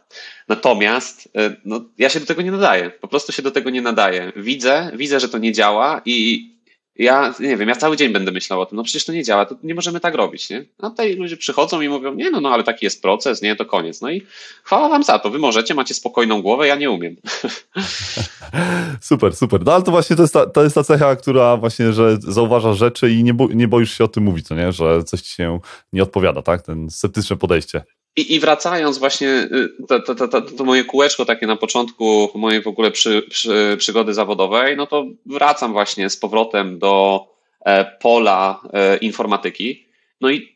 Natomiast 0.47 1.29
e, 1.35 1.55
no, 1.65 1.81
ja 1.97 2.09
się 2.09 2.19
do 2.19 2.25
tego 2.25 2.41
nie 2.41 2.51
nadaję. 2.51 2.89
Po 2.89 3.07
prostu 3.07 3.31
się 3.31 3.41
do 3.41 3.51
tego 3.51 3.69
nie 3.69 3.81
nadaję. 3.81 4.31
Widzę, 4.35 4.91
widzę, 4.95 5.19
że 5.19 5.29
to 5.29 5.37
nie 5.37 5.51
działa 5.51 6.01
i 6.05 6.54
ja 6.95 7.33
nie 7.39 7.57
wiem, 7.57 7.69
ja 7.69 7.75
cały 7.75 7.97
dzień 7.97 8.13
będę 8.13 8.31
myślał 8.31 8.61
o 8.61 8.65
tym, 8.65 8.75
no 8.75 8.83
przecież 8.83 9.05
to 9.05 9.13
nie 9.13 9.23
działa, 9.23 9.45
to 9.45 9.55
nie 9.63 9.75
możemy 9.75 9.99
tak 9.99 10.15
robić, 10.15 10.49
nie? 10.49 10.65
A 10.79 10.89
tutaj 10.89 11.15
ludzie 11.15 11.37
przychodzą 11.37 11.81
i 11.81 11.89
mówią, 11.89 12.13
nie 12.13 12.31
no, 12.31 12.41
no 12.41 12.49
ale 12.49 12.63
taki 12.63 12.85
jest 12.85 13.01
proces, 13.01 13.41
nie, 13.41 13.55
to 13.55 13.65
koniec. 13.65 14.01
No 14.01 14.09
i 14.09 14.21
chwała 14.63 14.89
wam 14.89 15.03
za 15.03 15.19
to, 15.19 15.29
wy 15.29 15.39
możecie, 15.39 15.73
macie 15.73 15.93
spokojną 15.93 16.41
głowę, 16.41 16.67
ja 16.67 16.75
nie 16.75 16.91
umiem. 16.91 17.15
Super, 19.01 19.35
super. 19.35 19.65
No 19.65 19.73
ale 19.73 19.83
to 19.83 19.91
właśnie 19.91 20.15
to 20.15 20.21
jest 20.21 20.33
ta, 20.33 20.45
to 20.45 20.63
jest 20.63 20.75
ta 20.75 20.83
cecha, 20.83 21.15
która 21.15 21.57
właśnie, 21.57 21.93
że 21.93 22.17
zauważa 22.19 22.73
rzeczy 22.73 23.11
i 23.11 23.23
nie, 23.23 23.33
bo, 23.33 23.47
nie 23.47 23.67
boisz 23.67 23.97
się 23.97 24.03
o 24.03 24.07
tym 24.07 24.23
mówić, 24.23 24.47
co 24.47 24.55
nie? 24.55 24.71
Że 24.71 25.03
coś 25.03 25.21
ci 25.21 25.35
się 25.35 25.59
nie 25.93 26.03
odpowiada, 26.03 26.41
tak? 26.41 26.61
Ten 26.61 26.89
sceptyczne 26.89 27.35
podejście. 27.35 27.83
I, 28.15 28.35
I, 28.35 28.39
wracając 28.39 28.97
właśnie, 28.97 29.29
y, 29.29 29.69
to, 29.87 29.99
to, 29.99 30.27
to, 30.27 30.41
to, 30.41 30.63
moje 30.63 30.83
kółeczko 30.83 31.25
takie 31.25 31.47
na 31.47 31.55
początku 31.55 32.31
mojej 32.35 32.61
w 32.61 32.67
ogóle 32.67 32.91
przy, 32.91 33.21
przy, 33.21 33.75
przygody 33.79 34.13
zawodowej, 34.13 34.77
no 34.77 34.87
to 34.87 35.05
wracam 35.25 35.71
właśnie 35.71 36.09
z 36.09 36.17
powrotem 36.17 36.79
do 36.79 37.25
e, 37.65 37.85
pola 37.85 38.61
e, 38.73 38.97
informatyki. 38.97 39.87
No 40.21 40.29
i 40.29 40.55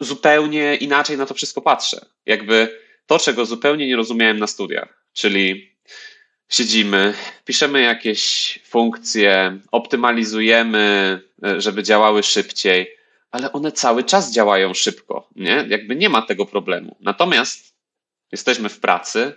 zupełnie 0.00 0.76
inaczej 0.76 1.16
na 1.16 1.26
to 1.26 1.34
wszystko 1.34 1.60
patrzę. 1.60 2.06
Jakby 2.26 2.78
to, 3.06 3.18
czego 3.18 3.46
zupełnie 3.46 3.86
nie 3.86 3.96
rozumiałem 3.96 4.38
na 4.38 4.46
studiach, 4.46 5.04
czyli 5.12 5.76
siedzimy, 6.48 7.14
piszemy 7.44 7.80
jakieś 7.80 8.58
funkcje, 8.64 9.58
optymalizujemy, 9.72 11.20
e, 11.44 11.60
żeby 11.60 11.82
działały 11.82 12.22
szybciej 12.22 12.97
ale 13.30 13.52
one 13.52 13.72
cały 13.72 14.04
czas 14.04 14.32
działają 14.32 14.74
szybko, 14.74 15.28
nie? 15.36 15.66
Jakby 15.68 15.96
nie 15.96 16.08
ma 16.08 16.22
tego 16.22 16.46
problemu. 16.46 16.96
Natomiast 17.00 17.74
jesteśmy 18.32 18.68
w 18.68 18.80
pracy, 18.80 19.34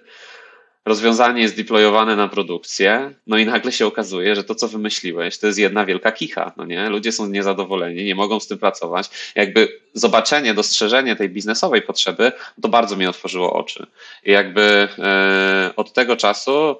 rozwiązanie 0.85 1.41
jest 1.41 1.57
deployowane 1.57 2.15
na 2.15 2.27
produkcję, 2.27 3.13
no 3.27 3.37
i 3.37 3.45
nagle 3.45 3.71
się 3.71 3.85
okazuje, 3.85 4.35
że 4.35 4.43
to, 4.43 4.55
co 4.55 4.67
wymyśliłeś, 4.67 5.37
to 5.37 5.47
jest 5.47 5.59
jedna 5.59 5.85
wielka 5.85 6.11
kicha, 6.11 6.51
no 6.57 6.65
nie? 6.65 6.89
Ludzie 6.89 7.11
są 7.11 7.27
niezadowoleni, 7.27 8.03
nie 8.03 8.15
mogą 8.15 8.39
z 8.39 8.47
tym 8.47 8.57
pracować. 8.57 9.09
Jakby 9.35 9.79
zobaczenie, 9.93 10.53
dostrzeżenie 10.53 11.15
tej 11.15 11.29
biznesowej 11.29 11.81
potrzeby, 11.81 12.31
to 12.61 12.69
bardzo 12.69 12.95
mi 12.95 13.07
otworzyło 13.07 13.53
oczy. 13.53 13.87
I 14.23 14.31
jakby 14.31 14.87
e, 14.99 15.73
od 15.75 15.93
tego 15.93 16.17
czasu 16.17 16.75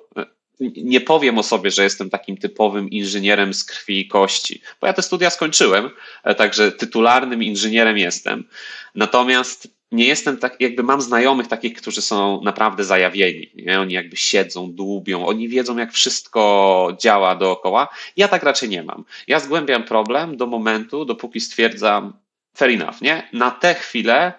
nie 0.61 1.01
powiem 1.01 1.37
o 1.37 1.43
sobie, 1.43 1.71
że 1.71 1.83
jestem 1.83 2.09
takim 2.09 2.37
typowym 2.37 2.89
inżynierem 2.89 3.53
z 3.53 3.63
krwi 3.63 3.99
i 3.99 4.07
kości, 4.07 4.61
bo 4.81 4.87
ja 4.87 4.93
te 4.93 5.01
studia 5.01 5.29
skończyłem, 5.29 5.89
e, 6.23 6.35
także 6.35 6.71
tytularnym 6.71 7.43
inżynierem 7.43 7.97
jestem. 7.97 8.47
Natomiast 8.95 9.67
nie 9.91 10.05
jestem 10.05 10.37
tak, 10.37 10.55
jakby 10.59 10.83
mam 10.83 11.01
znajomych 11.01 11.47
takich, 11.47 11.73
którzy 11.73 12.01
są 12.01 12.41
naprawdę 12.41 12.83
zajawieni. 12.83 13.51
Nie? 13.55 13.79
Oni 13.79 13.93
jakby 13.93 14.17
siedzą, 14.17 14.73
dłubią, 14.73 15.25
oni 15.25 15.49
wiedzą, 15.49 15.77
jak 15.77 15.91
wszystko 15.91 16.97
działa 17.01 17.35
dookoła. 17.35 17.87
Ja 18.17 18.27
tak 18.27 18.43
raczej 18.43 18.69
nie 18.69 18.83
mam. 18.83 19.05
Ja 19.27 19.39
zgłębiam 19.39 19.83
problem 19.83 20.37
do 20.37 20.47
momentu, 20.47 21.05
dopóki 21.05 21.41
stwierdzam, 21.41 22.13
fair 22.57 22.69
enough, 22.69 23.01
nie? 23.01 23.29
Na 23.33 23.51
tę 23.51 23.73
chwilę 23.73 24.33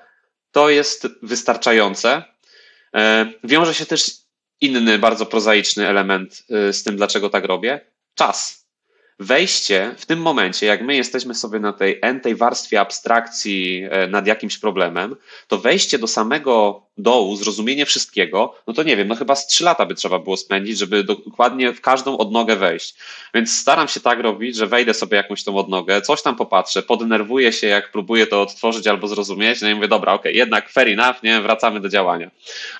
to 0.52 0.70
jest 0.70 1.08
wystarczające. 1.22 2.24
E, 2.94 3.32
wiąże 3.44 3.74
się 3.74 3.86
też 3.86 4.21
inny, 4.62 4.98
bardzo 4.98 5.26
prozaiczny 5.26 5.88
element 5.88 6.42
y, 6.68 6.72
z 6.72 6.82
tym, 6.82 6.96
dlaczego 6.96 7.30
tak 7.30 7.44
robię. 7.44 7.80
Czas. 8.14 8.62
Wejście 9.18 9.94
w 9.98 10.06
tym 10.06 10.18
momencie, 10.18 10.66
jak 10.66 10.82
my 10.82 10.96
jesteśmy 10.96 11.34
sobie 11.34 11.60
na 11.60 11.72
tej 11.72 11.98
entej 12.02 12.34
warstwie 12.34 12.80
abstrakcji 12.80 13.82
e, 13.90 14.06
nad 14.06 14.26
jakimś 14.26 14.58
problemem, 14.58 15.16
to 15.48 15.58
wejście 15.58 15.98
do 15.98 16.06
samego 16.06 16.86
dołu, 16.98 17.36
zrozumienie 17.36 17.86
wszystkiego, 17.86 18.54
no 18.66 18.74
to 18.74 18.82
nie 18.82 18.96
wiem, 18.96 19.08
no 19.08 19.14
chyba 19.14 19.34
z 19.34 19.46
trzy 19.46 19.64
lata 19.64 19.86
by 19.86 19.94
trzeba 19.94 20.18
było 20.18 20.36
spędzić, 20.36 20.78
żeby 20.78 21.04
dokładnie 21.04 21.72
w 21.72 21.80
każdą 21.80 22.18
odnogę 22.18 22.56
wejść. 22.56 22.94
Więc 23.34 23.58
staram 23.58 23.88
się 23.88 24.00
tak 24.00 24.20
robić, 24.20 24.56
że 24.56 24.66
wejdę 24.66 24.94
sobie 24.94 25.16
jakąś 25.16 25.44
tą 25.44 25.56
odnogę, 25.56 26.02
coś 26.02 26.22
tam 26.22 26.36
popatrzę, 26.36 26.82
poddenerwuję 26.82 27.52
się, 27.52 27.66
jak 27.66 27.92
próbuję 27.92 28.26
to 28.26 28.42
odtworzyć 28.42 28.86
albo 28.86 29.08
zrozumieć, 29.08 29.60
no 29.60 29.68
i 29.68 29.74
mówię, 29.74 29.88
dobra, 29.88 30.12
okej, 30.12 30.32
okay, 30.32 30.38
jednak 30.38 30.68
fair 30.70 30.88
enough, 30.88 31.22
nie, 31.22 31.40
wracamy 31.40 31.80
do 31.80 31.88
działania. 31.88 32.30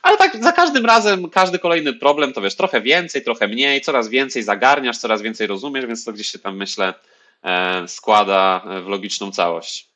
Ale 0.03 0.17
tak 0.17 0.43
za 0.43 0.53
każdym 0.53 0.87
razem, 0.87 1.31
każdy 1.31 1.59
kolejny 1.59 1.93
problem, 1.93 2.33
to 2.33 2.41
wiesz, 2.41 2.55
trochę 2.55 2.81
więcej, 2.81 3.23
trochę 3.23 3.49
mniej, 3.49 3.81
coraz 3.81 4.09
więcej 4.09 4.43
zagarniasz, 4.43 4.99
coraz 4.99 5.23
więcej 5.23 5.47
rozumiesz, 5.47 5.87
więc 5.87 6.05
to 6.05 6.13
gdzieś 6.13 6.29
się 6.29 6.39
tam, 6.39 6.57
myślę, 6.57 6.95
e, 7.45 7.89
składa 7.89 8.63
w 8.85 8.89
logiczną 8.89 9.33
całość. 9.33 9.92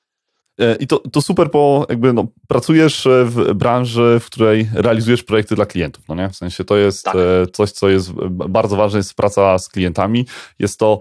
E, 0.59 0.77
I 0.81 0.87
to, 0.87 0.99
to 0.99 1.23
super, 1.23 1.51
bo 1.51 1.87
jakby 1.89 2.13
no, 2.13 2.27
pracujesz 2.49 3.07
e, 3.07 3.25
w 3.25 3.55
branży, 3.55 4.19
w 4.21 4.27
której 4.27 4.69
realizujesz 4.75 5.23
projekty 5.23 5.55
dla 5.55 5.67
klientów, 5.67 6.05
no 6.09 6.15
nie? 6.15 6.29
W 6.29 6.37
sensie 6.37 6.65
to 6.65 6.77
jest 6.77 7.05
tak. 7.05 7.15
E, 7.15 7.47
coś, 7.53 7.71
co 7.71 7.89
jest 7.89 8.13
bardzo 8.31 8.77
ważne, 8.77 8.99
jest 8.99 9.15
praca 9.15 9.59
z 9.59 9.69
klientami. 9.69 10.27
Jest 10.59 10.79
to 10.79 11.01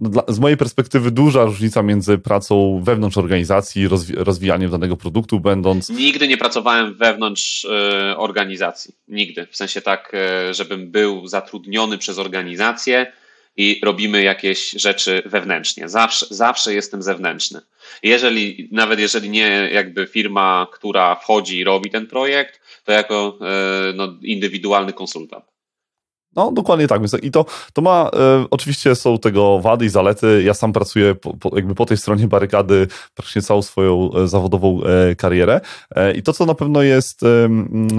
no, 0.00 0.08
dla, 0.08 0.22
z 0.28 0.38
mojej 0.38 0.56
perspektywy 0.56 1.10
duża 1.10 1.44
różnica 1.44 1.82
między 1.82 2.18
pracą 2.18 2.80
wewnątrz 2.84 3.18
organizacji, 3.18 3.88
rozwi 3.88 4.14
rozwijaniem 4.16 4.70
danego 4.70 4.96
produktu, 4.96 5.40
będąc... 5.40 5.88
Nigdy 5.88 6.28
nie 6.28 6.36
pracowałem 6.36 6.94
wewnątrz 6.94 7.64
y, 7.64 7.68
organizacji. 8.16 8.94
Nigdy. 9.08 9.46
W 9.50 9.56
sensie 9.56 9.80
tak, 9.80 10.12
y, 10.50 10.54
żebym 10.54 10.90
był 10.90 11.26
zatrudniony 11.26 11.98
przez 11.98 12.18
organizację, 12.18 13.12
i 13.56 13.80
robimy 13.84 14.22
jakieś 14.22 14.70
rzeczy 14.70 15.22
wewnętrznie. 15.26 15.88
Zawsze, 15.88 16.26
zawsze 16.30 16.74
jestem 16.74 17.02
zewnętrzny. 17.02 17.60
Jeżeli, 18.02 18.68
nawet 18.72 18.98
jeżeli 18.98 19.30
nie 19.30 19.70
jakby 19.72 20.06
firma, 20.06 20.66
która 20.72 21.14
wchodzi 21.14 21.58
i 21.58 21.64
robi 21.64 21.90
ten 21.90 22.06
projekt, 22.06 22.60
to 22.84 22.92
jako 22.92 23.38
e, 23.40 23.92
no, 23.92 24.08
indywidualny 24.22 24.92
konsultant. 24.92 25.52
No, 26.36 26.52
dokładnie 26.52 26.88
tak. 26.88 27.02
I 27.22 27.30
to, 27.30 27.44
to 27.72 27.82
ma, 27.82 28.10
e, 28.12 28.46
oczywiście 28.50 28.94
są 28.94 29.18
tego 29.18 29.58
wady 29.58 29.84
i 29.84 29.88
zalety. 29.88 30.42
Ja 30.44 30.54
sam 30.54 30.72
pracuję 30.72 31.14
po, 31.14 31.36
po, 31.36 31.56
jakby 31.56 31.74
po 31.74 31.86
tej 31.86 31.96
stronie 31.96 32.28
barykady 32.28 32.88
praktycznie 33.14 33.42
całą 33.42 33.62
swoją 33.62 34.10
e, 34.12 34.28
zawodową 34.28 34.80
e, 34.82 35.14
karierę. 35.14 35.60
E, 35.96 36.12
I 36.12 36.22
to, 36.22 36.32
co 36.32 36.46
na 36.46 36.54
pewno 36.54 36.82
jest 36.82 37.20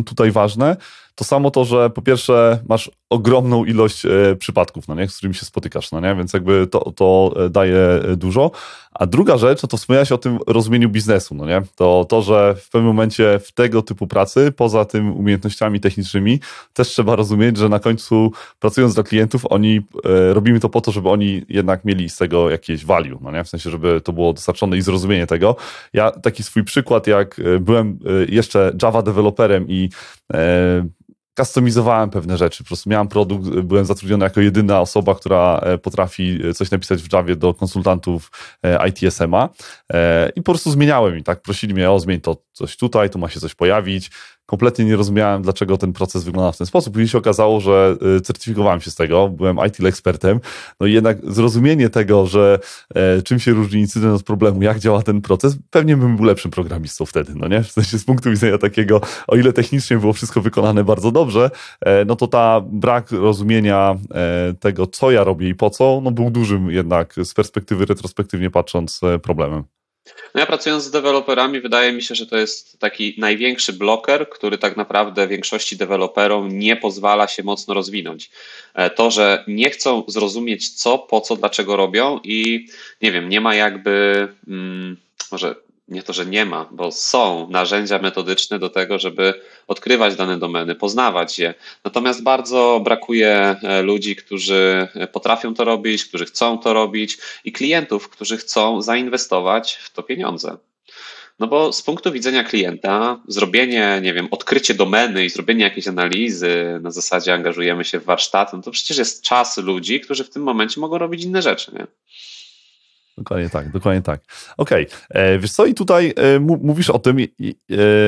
tutaj 0.06 0.32
ważne, 0.32 0.78
to 1.16 1.24
samo 1.24 1.52
to, 1.52 1.66
że 1.66 1.90
po 1.90 2.02
pierwsze 2.02 2.60
masz 2.70 2.92
ogromną 3.10 3.66
ilość 3.66 4.06
e, 4.06 4.36
przypadków, 4.36 4.88
no 4.88 4.96
nie, 4.96 5.08
z 5.08 5.18
którymi 5.18 5.36
się 5.36 5.46
spotykasz, 5.46 5.92
no 5.92 6.00
nie, 6.00 6.16
więc 6.16 6.34
jakby 6.34 6.68
to, 6.68 6.92
to 6.92 7.34
e, 7.46 7.50
daje 7.50 7.78
e, 7.78 8.16
dużo. 8.16 8.52
A 8.92 9.06
druga 9.06 9.38
rzecz, 9.38 9.64
no 9.64 9.70
to 9.70 9.78
wspomniałeś 9.78 10.12
o 10.12 10.18
tym 10.18 10.40
rozumieniu 10.48 10.90
biznesu, 10.90 11.36
no 11.36 11.46
nie, 11.46 11.62
to 11.76 12.06
to, 12.10 12.22
że 12.22 12.56
w 12.56 12.70
pewnym 12.70 12.88
momencie 12.88 13.40
w 13.44 13.52
tego 13.52 13.82
typu 13.82 14.08
pracy, 14.08 14.52
poza 14.52 14.86
tym 14.86 15.16
umiejętnościami 15.16 15.80
technicznymi, 15.80 16.40
też 16.74 16.88
trzeba 16.88 17.16
rozumieć, 17.16 17.58
że 17.58 17.70
na 17.70 17.80
końcu 17.80 18.32
pracując 18.60 18.94
dla 18.94 19.04
klientów, 19.04 19.46
oni 19.50 19.82
robimy 20.34 20.60
to 20.60 20.70
po 20.70 20.82
to, 20.82 20.92
żeby 20.92 21.10
oni 21.10 21.46
jednak 21.50 21.86
mieli 21.86 22.10
z 22.10 22.18
tego 22.18 22.50
jakieś 22.50 22.86
value, 22.86 23.20
no 23.22 23.32
nie, 23.32 23.44
w 23.44 23.50
sensie, 23.50 23.70
żeby 23.70 24.02
to 24.02 24.14
było 24.14 24.34
dostarczone 24.34 24.78
i 24.78 24.82
zrozumienie 24.82 25.28
tego. 25.28 25.56
Ja 25.94 26.12
taki 26.12 26.44
swój 26.44 26.64
przykład, 26.64 27.08
jak 27.08 27.42
byłem 27.60 28.00
jeszcze 28.30 28.74
Java 28.82 29.02
deweloperem 29.02 29.66
i 29.70 29.90
customizowałem 31.40 32.10
pewne 32.10 32.38
rzeczy. 32.38 32.64
Po 32.64 32.68
prostu 32.68 32.90
miałem 32.90 33.08
produkt, 33.08 33.50
byłem 33.50 33.86
zatrudniony 33.86 34.24
jako 34.24 34.42
jedyna 34.42 34.82
osoba, 34.82 35.16
która 35.16 35.60
e, 35.64 35.78
potrafi 35.78 36.40
coś 36.56 36.72
napisać 36.72 37.02
w 37.02 37.14
Javie 37.14 37.36
do 37.36 37.54
konsultantów 37.54 38.32
e, 38.64 38.90
ITSM-a 38.90 39.50
e, 39.94 40.30
i 40.36 40.42
po 40.42 40.52
prostu 40.52 40.72
zmieniałem 40.72 41.18
i 41.18 41.24
tak 41.24 41.42
prosili 41.42 41.74
mnie, 41.74 41.92
o 41.92 42.00
zmień 42.00 42.22
to 42.22 42.38
coś 42.52 42.78
tutaj, 42.78 43.10
tu 43.10 43.20
ma 43.20 43.30
się 43.30 43.40
coś 43.40 43.56
pojawić 43.56 44.12
kompletnie 44.46 44.86
nie 44.86 44.96
rozumiałem, 44.96 45.42
dlaczego 45.42 45.78
ten 45.78 45.94
proces 45.94 46.24
wygląda 46.24 46.52
w 46.52 46.58
ten 46.58 46.68
sposób. 46.68 46.94
Później 46.94 47.08
się 47.08 47.18
okazało, 47.18 47.60
że 47.60 47.98
y, 48.18 48.22
certyfikowałem 48.22 48.82
się 48.82 48.92
z 48.92 48.96
tego, 48.96 49.30
byłem 49.30 49.58
IT 49.68 49.80
ekspertem, 49.80 50.40
no 50.80 50.88
i 50.88 50.94
jednak 50.94 51.18
zrozumienie 51.24 51.90
tego, 51.90 52.26
że 52.26 52.60
e, 52.96 53.22
czym 53.22 53.40
się 53.40 53.52
różni 53.52 53.82
incydent 53.82 54.16
od 54.16 54.24
problemu, 54.24 54.62
jak 54.62 54.80
działa 54.80 55.02
ten 55.02 55.22
proces, 55.22 55.58
pewnie 55.70 55.98
bym 55.98 56.16
był 56.16 56.26
lepszym 56.26 56.52
programistą 56.52 57.06
wtedy, 57.06 57.34
no 57.36 57.48
nie? 57.48 57.64
W 57.64 57.72
sensie 57.72 58.00
z 58.00 58.06
punktu 58.06 58.30
widzenia 58.30 58.58
takiego, 58.58 59.02
o 59.28 59.36
ile 59.36 59.54
technicznie 59.54 59.98
było 59.98 60.14
wszystko 60.14 60.42
wykonane 60.42 60.84
bardzo 60.84 61.12
dobrze, 61.12 61.52
e, 61.82 62.06
no 62.06 62.16
to 62.16 62.28
ta 62.28 62.62
brak 62.66 63.12
rozumienia 63.12 63.96
e, 64.12 64.54
tego, 64.60 64.88
co 64.88 65.12
ja 65.12 65.24
robię 65.24 65.50
i 65.50 65.56
po 65.56 65.70
co, 65.70 66.02
no 66.04 66.12
był 66.12 66.30
dużym 66.30 66.72
jednak 66.72 67.16
z 67.24 67.34
perspektywy 67.34 67.86
retrospektywnie 67.86 68.50
patrząc 68.50 69.02
problemem. 69.24 69.64
No 70.34 70.40
ja 70.40 70.46
pracując 70.46 70.84
z 70.84 70.92
deweloperami, 70.92 71.62
wydaje 71.62 71.92
mi 71.92 72.02
się, 72.02 72.16
że 72.16 72.28
to 72.28 72.38
jest 72.38 72.80
taki 72.80 73.16
największy 73.18 73.74
bloker, 73.74 74.30
który 74.30 74.58
tak 74.58 74.78
naprawdę 74.78 75.28
większości 75.28 75.78
deweloperom 75.78 76.60
nie 76.60 76.76
pozwala 76.76 77.28
się 77.28 77.44
mocno 77.44 77.74
rozwinąć. 77.74 78.32
E, 78.74 78.90
to, 78.90 79.12
że 79.12 79.44
nie 79.48 79.70
chcą 79.70 80.04
zrozumieć 80.08 80.70
co, 80.70 80.98
po 80.98 81.22
co, 81.22 81.36
dlaczego 81.36 81.76
robią 81.76 82.20
i 82.24 82.68
nie 83.02 83.12
wiem, 83.12 83.30
nie 83.30 83.42
ma 83.42 83.56
jakby, 83.56 84.28
hmm, 84.46 84.98
może 85.32 85.56
nie 85.88 86.04
to, 86.04 86.14
że 86.14 86.26
nie 86.26 86.46
ma, 86.46 86.70
bo 86.72 86.92
są 86.92 87.50
narzędzia 87.50 88.00
metodyczne 88.00 88.60
do 88.60 88.70
tego, 88.70 89.00
żeby 89.00 89.34
odkrywać 89.68 90.16
dane 90.16 90.40
domeny, 90.40 90.76
poznawać 90.76 91.40
je. 91.40 91.54
Natomiast 91.84 92.24
bardzo 92.24 92.82
brakuje 92.84 93.56
e, 93.64 93.82
ludzi, 93.82 94.16
którzy 94.16 94.88
potrafią 95.12 95.54
to 95.54 95.64
robić, 95.64 96.06
którzy 96.06 96.26
chcą 96.26 96.58
to 96.58 96.74
robić 96.74 97.18
i 97.46 97.52
klientów, 97.52 98.10
którzy 98.10 98.38
chcą 98.38 98.82
zainwestować 98.82 99.76
w 99.76 99.92
to 99.92 100.04
pieniądze. 100.04 100.58
No 101.40 101.48
bo 101.48 101.74
z 101.74 101.82
punktu 101.82 102.12
widzenia 102.12 102.44
klienta, 102.44 103.20
zrobienie, 103.28 104.00
nie 104.04 104.14
wiem, 104.14 104.28
odkrycie 104.32 104.74
domeny 104.74 105.26
i 105.26 105.30
zrobienie 105.30 105.64
jakiejś 105.64 105.88
analizy 105.88 106.80
na 106.82 106.92
zasadzie 106.92 107.34
angażujemy 107.34 107.86
się 107.86 108.00
w 108.00 108.04
warsztat, 108.04 108.54
no 108.54 108.62
to 108.62 108.72
przecież 108.72 108.98
jest 108.98 109.24
czas 109.24 109.58
ludzi, 109.58 110.00
którzy 110.00 110.24
w 110.24 110.30
tym 110.30 110.44
momencie 110.44 110.82
mogą 110.82 110.98
robić 110.98 111.24
inne 111.24 111.42
rzeczy. 111.42 111.72
Nie? 111.74 111.88
Dokładnie 113.18 113.50
tak, 113.50 113.72
dokładnie 113.72 114.02
tak. 114.02 114.22
Okej, 114.58 114.88
okay. 114.88 115.22
E, 115.22 115.40
wiesz 115.40 115.52
co, 115.52 115.66
i 115.66 115.74
tutaj 115.74 116.14
e, 116.16 116.40
mówisz 116.40 116.90
o 116.90 117.00
tym 117.00 117.18
e, 117.20 117.26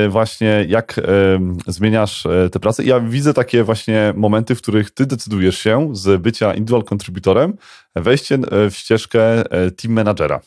właśnie, 0.08 0.64
jak 0.68 1.00
zmieniasz 1.66 2.26
tę 2.52 2.60
pracę. 2.60 2.84
Ja 2.84 3.00
widzę 3.00 3.34
takie 3.34 3.64
właśnie 3.64 4.12
momenty, 4.16 4.54
w 4.54 4.62
których 4.62 4.90
ty 4.90 5.06
decydujesz 5.06 5.58
się 5.58 5.88
z 5.92 6.22
bycia 6.22 6.54
individual 6.54 6.84
contributorem, 6.92 7.56
wejście 7.94 8.38
w 8.70 8.72
ścieżkę 8.74 9.42
team 9.76 9.94
managera. 9.94 10.40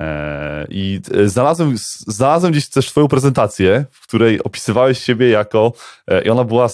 E, 0.00 0.66
I 0.70 1.00
e, 1.14 1.28
znalazłem, 1.28 1.74
znalazłem 2.06 2.52
gdzieś 2.52 2.68
też 2.68 2.86
Twoją 2.86 3.08
prezentację, 3.08 3.84
w 3.90 4.06
której 4.06 4.42
opisywałeś 4.42 5.04
siebie 5.04 5.28
jako, 5.28 5.72
e, 6.06 6.22
i 6.22 6.30
ona 6.30 6.44
była 6.44 6.68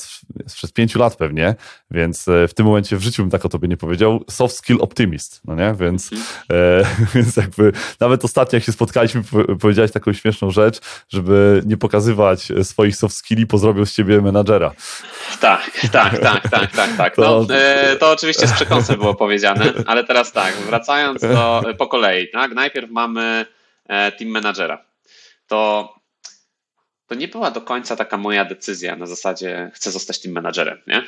sprzed 0.47 0.73
pięciu 0.73 0.99
lat 0.99 1.17
pewnie, 1.17 1.55
więc 1.91 2.27
w 2.49 2.55
tym 2.55 2.67
momencie 2.67 2.97
w 2.97 3.03
życiu 3.03 3.23
bym 3.23 3.31
tak 3.31 3.45
o 3.45 3.49
tobie 3.49 3.69
nie 3.69 3.77
powiedział, 3.77 4.25
soft 4.31 4.57
skill 4.57 4.79
optimist, 4.81 5.41
no 5.45 5.55
nie? 5.55 5.75
Więc, 5.81 6.11
e, 6.51 6.85
więc 7.15 7.37
jakby 7.37 7.73
nawet 8.01 8.25
ostatnio 8.25 8.57
jak 8.57 8.65
się 8.65 8.73
spotkaliśmy, 8.73 9.23
powiedziałeś 9.61 9.93
taką 9.93 10.13
śmieszną 10.13 10.51
rzecz, 10.51 10.81
żeby 11.09 11.63
nie 11.67 11.77
pokazywać 11.77 12.49
swoich 12.63 12.97
soft 12.97 13.17
skilli, 13.17 13.47
pozrobił 13.47 13.87
z 13.87 13.93
ciebie 13.93 14.21
menadżera. 14.21 14.73
Tak, 15.41 15.71
tak, 15.93 16.19
tak, 16.19 16.49
tak, 16.49 16.73
tak, 16.73 16.97
tak. 16.97 17.15
No, 17.25 17.45
to, 17.45 17.55
to 18.01 18.11
oczywiście 18.11 18.47
z 18.47 18.53
przekąsem 18.53 18.99
było 18.99 19.15
powiedziane, 19.15 19.73
ale 19.87 20.05
teraz 20.05 20.33
tak, 20.33 20.55
wracając 20.57 21.23
do, 21.23 21.63
po 21.79 21.87
kolei, 21.87 22.31
tak? 22.31 22.55
Najpierw 22.55 22.91
mamy 22.91 23.04
mamy 23.07 23.47
e, 23.87 24.13
team 24.13 24.31
managera. 24.31 24.85
To, 25.47 25.95
to 27.07 27.15
nie 27.15 27.29
była 27.29 27.51
do 27.51 27.61
końca 27.61 27.97
taka 27.97 28.17
moja 28.17 28.45
decyzja 28.45 28.97
na 28.97 29.07
zasadzie 29.07 29.71
chcę 29.75 29.91
zostać 29.91 30.21
team 30.21 30.35
managerem, 30.35 30.79
nie? 30.87 31.03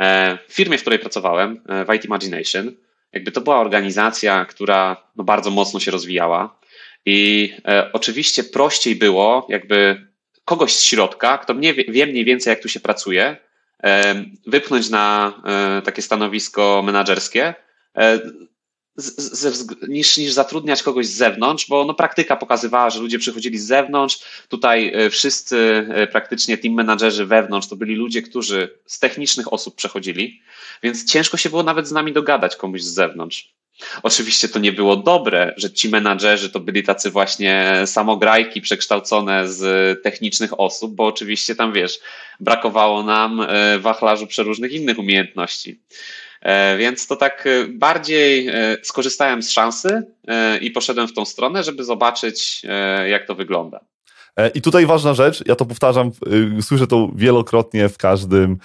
E, 0.00 0.38
w 0.48 0.52
firmie, 0.52 0.78
w 0.78 0.80
której 0.80 0.98
pracowałem, 0.98 1.60
e, 1.68 1.84
w 1.84 1.94
IT 1.94 2.04
Imagination, 2.04 2.72
jakby 3.12 3.32
to 3.32 3.40
była 3.40 3.60
organizacja, 3.60 4.44
która 4.44 5.08
no 5.16 5.24
bardzo 5.24 5.50
mocno 5.50 5.80
się 5.80 5.90
rozwijała 5.90 6.60
i 7.06 7.52
oczywiście 7.92 8.44
prościej 8.44 8.96
było 8.96 9.46
jakby 9.48 10.06
kogoś 10.44 10.72
z 10.74 10.84
środka, 10.84 11.38
kto 11.38 11.54
mnie, 11.54 11.74
wie 11.74 12.06
mniej 12.06 12.24
więcej 12.24 12.50
jak 12.50 12.62
tu 12.62 12.68
się 12.68 12.80
pracuje, 12.80 13.36
wypchnąć 14.46 14.90
na 14.90 15.34
takie 15.84 16.02
stanowisko 16.02 16.82
menedżerskie, 16.86 17.54
z, 18.96 19.88
niż, 19.88 20.16
niż 20.16 20.32
zatrudniać 20.32 20.82
kogoś 20.82 21.06
z 21.06 21.16
zewnątrz, 21.16 21.66
bo 21.68 21.84
no, 21.84 21.94
praktyka 21.94 22.36
pokazywała, 22.36 22.90
że 22.90 23.00
ludzie 23.00 23.18
przychodzili 23.18 23.58
z 23.58 23.66
zewnątrz. 23.66 24.18
Tutaj 24.48 24.92
e, 24.94 25.10
wszyscy 25.10 25.86
e, 25.90 26.06
praktycznie 26.06 26.58
team 26.58 26.74
menadżerzy 26.74 27.26
wewnątrz 27.26 27.68
to 27.68 27.76
byli 27.76 27.94
ludzie, 27.94 28.22
którzy 28.22 28.78
z 28.86 28.98
technicznych 28.98 29.52
osób 29.52 29.76
przechodzili, 29.76 30.42
więc 30.82 31.12
ciężko 31.12 31.36
się 31.36 31.50
było 31.50 31.62
nawet 31.62 31.88
z 31.88 31.92
nami 31.92 32.12
dogadać 32.12 32.56
komuś 32.56 32.82
z 32.82 32.94
zewnątrz. 32.94 33.54
Oczywiście 34.02 34.48
to 34.48 34.58
nie 34.58 34.72
było 34.72 34.96
dobre, 34.96 35.54
że 35.56 35.70
ci 35.70 35.88
menadżerzy 35.88 36.50
to 36.50 36.60
byli 36.60 36.82
tacy 36.82 37.10
właśnie 37.10 37.82
samograjki 37.86 38.60
przekształcone 38.60 39.48
z 39.48 40.02
technicznych 40.02 40.60
osób, 40.60 40.94
bo 40.94 41.06
oczywiście 41.06 41.54
tam 41.54 41.72
wiesz, 41.72 41.98
brakowało 42.40 43.02
nam 43.02 43.40
e, 43.40 43.78
wachlarzu 43.78 44.26
przeróżnych 44.26 44.72
innych 44.72 44.98
umiejętności. 44.98 45.80
E, 46.42 46.76
więc 46.76 47.06
to 47.06 47.16
tak 47.16 47.46
e, 47.46 47.66
bardziej 47.68 48.48
e, 48.48 48.76
skorzystałem 48.82 49.42
z 49.42 49.50
szansy 49.50 50.02
i 50.60 50.70
poszedłem 50.70 51.08
w 51.08 51.12
tą 51.12 51.24
stronę, 51.24 51.64
żeby 51.64 51.84
zobaczyć, 51.84 52.62
jak 53.06 53.26
to 53.26 53.34
wygląda. 53.34 53.80
I 54.54 54.62
tutaj 54.62 54.86
ważna 54.86 55.14
rzecz, 55.14 55.42
ja 55.46 55.56
to 55.56 55.64
powtarzam, 55.64 56.10
słyszę 56.60 56.86
to 56.86 57.08
wielokrotnie 57.14 57.88
w 57.88 57.98
każdym, 57.98 58.58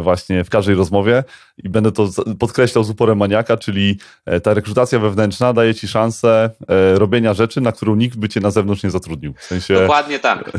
właśnie 0.00 0.44
w 0.44 0.50
każdej 0.50 0.74
rozmowie 0.74 1.24
i 1.58 1.68
będę 1.68 1.92
to 1.92 2.08
podkreślał 2.38 2.84
z 2.84 2.90
uporem 2.90 3.18
maniaka, 3.18 3.56
czyli 3.56 3.98
ta 4.42 4.54
rekrutacja 4.54 4.98
wewnętrzna 4.98 5.52
daje 5.52 5.74
ci 5.74 5.88
szansę 5.88 6.50
robienia 6.94 7.34
rzeczy, 7.34 7.60
na 7.60 7.72
którą 7.72 7.94
nikt 7.94 8.16
by 8.16 8.28
cię 8.28 8.40
na 8.40 8.50
zewnątrz 8.50 8.82
nie 8.82 8.90
zatrudnił. 8.90 9.34
W 9.38 9.44
sensie, 9.44 9.74
Dokładnie 9.74 10.18
tak. 10.18 10.52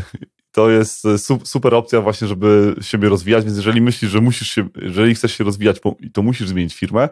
To 0.54 0.70
jest 0.70 1.04
super 1.44 1.76
opcja 1.76 2.02
właśnie, 2.02 2.28
żeby 2.28 2.76
siebie 2.82 3.10
rozwijać, 3.10 3.46
więc 3.46 3.58
jeżeli 3.58 3.82
myślisz, 3.82 4.12
że 4.12 4.22
musisz 4.22 4.50
się, 4.50 4.70
jeżeli 4.82 5.16
chcesz 5.16 5.38
się 5.38 5.44
rozwijać, 5.44 5.78
to 6.14 6.22
musisz 6.22 6.48
zmienić 6.48 6.76
firmę, 6.76 7.10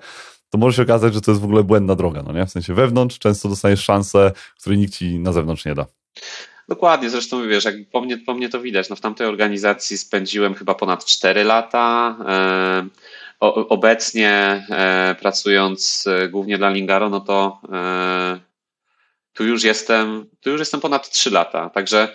to 0.49 0.57
może 0.57 0.75
się 0.75 0.81
okazać, 0.81 1.13
że 1.13 1.21
to 1.21 1.31
jest 1.31 1.41
w 1.41 1.45
ogóle 1.45 1.63
błędna 1.63 1.95
droga, 1.95 2.23
no 2.23 2.33
nie? 2.33 2.45
W 2.45 2.51
sensie 2.51 2.73
wewnątrz 2.73 3.19
często 3.19 3.49
dostajesz 3.49 3.83
szansę, 3.83 4.31
której 4.59 4.79
nikt 4.79 4.93
ci 4.93 5.19
na 5.19 5.33
zewnątrz 5.33 5.65
nie 5.65 5.75
da. 5.75 5.85
Dokładnie, 6.69 7.09
zresztą 7.09 7.47
wiesz, 7.47 7.65
jak 7.65 7.75
po 7.91 8.01
mnie, 8.01 8.17
po 8.17 8.33
mnie 8.33 8.49
to 8.49 8.61
widać. 8.61 8.89
No 8.89 8.95
w 8.95 9.01
tamtej 9.01 9.27
organizacji 9.27 9.97
spędziłem 9.97 10.53
chyba 10.53 10.75
ponad 10.75 11.05
4 11.05 11.43
lata. 11.43 12.17
E, 12.27 12.87
obecnie 13.49 14.29
e, 14.69 15.15
pracując 15.19 16.07
e, 16.07 16.29
głównie 16.29 16.57
dla 16.57 16.69
Lingaro, 16.69 17.09
no 17.09 17.19
to 17.19 17.61
e, 17.73 18.39
tu 19.33 19.45
już 19.45 19.63
jestem, 19.63 20.25
tu 20.41 20.49
już 20.49 20.59
jestem 20.59 20.79
ponad 20.79 21.09
3 21.09 21.31
lata. 21.31 21.69
Także 21.69 22.13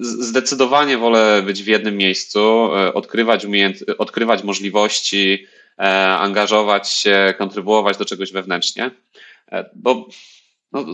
zdecydowanie 0.00 0.98
wolę 0.98 1.42
być 1.42 1.62
w 1.62 1.66
jednym 1.66 1.96
miejscu, 1.96 2.40
e, 2.74 2.94
odkrywać, 2.94 3.44
umiejęt, 3.44 3.78
odkrywać 3.98 4.42
możliwości, 4.42 5.46
e, 5.78 5.82
angażować 6.08 6.90
się, 6.90 7.34
kontrybuować 7.38 7.96
do 7.96 8.04
czegoś 8.04 8.32
wewnętrznie. 8.32 8.90
Bo 9.74 10.08
no, 10.72 10.84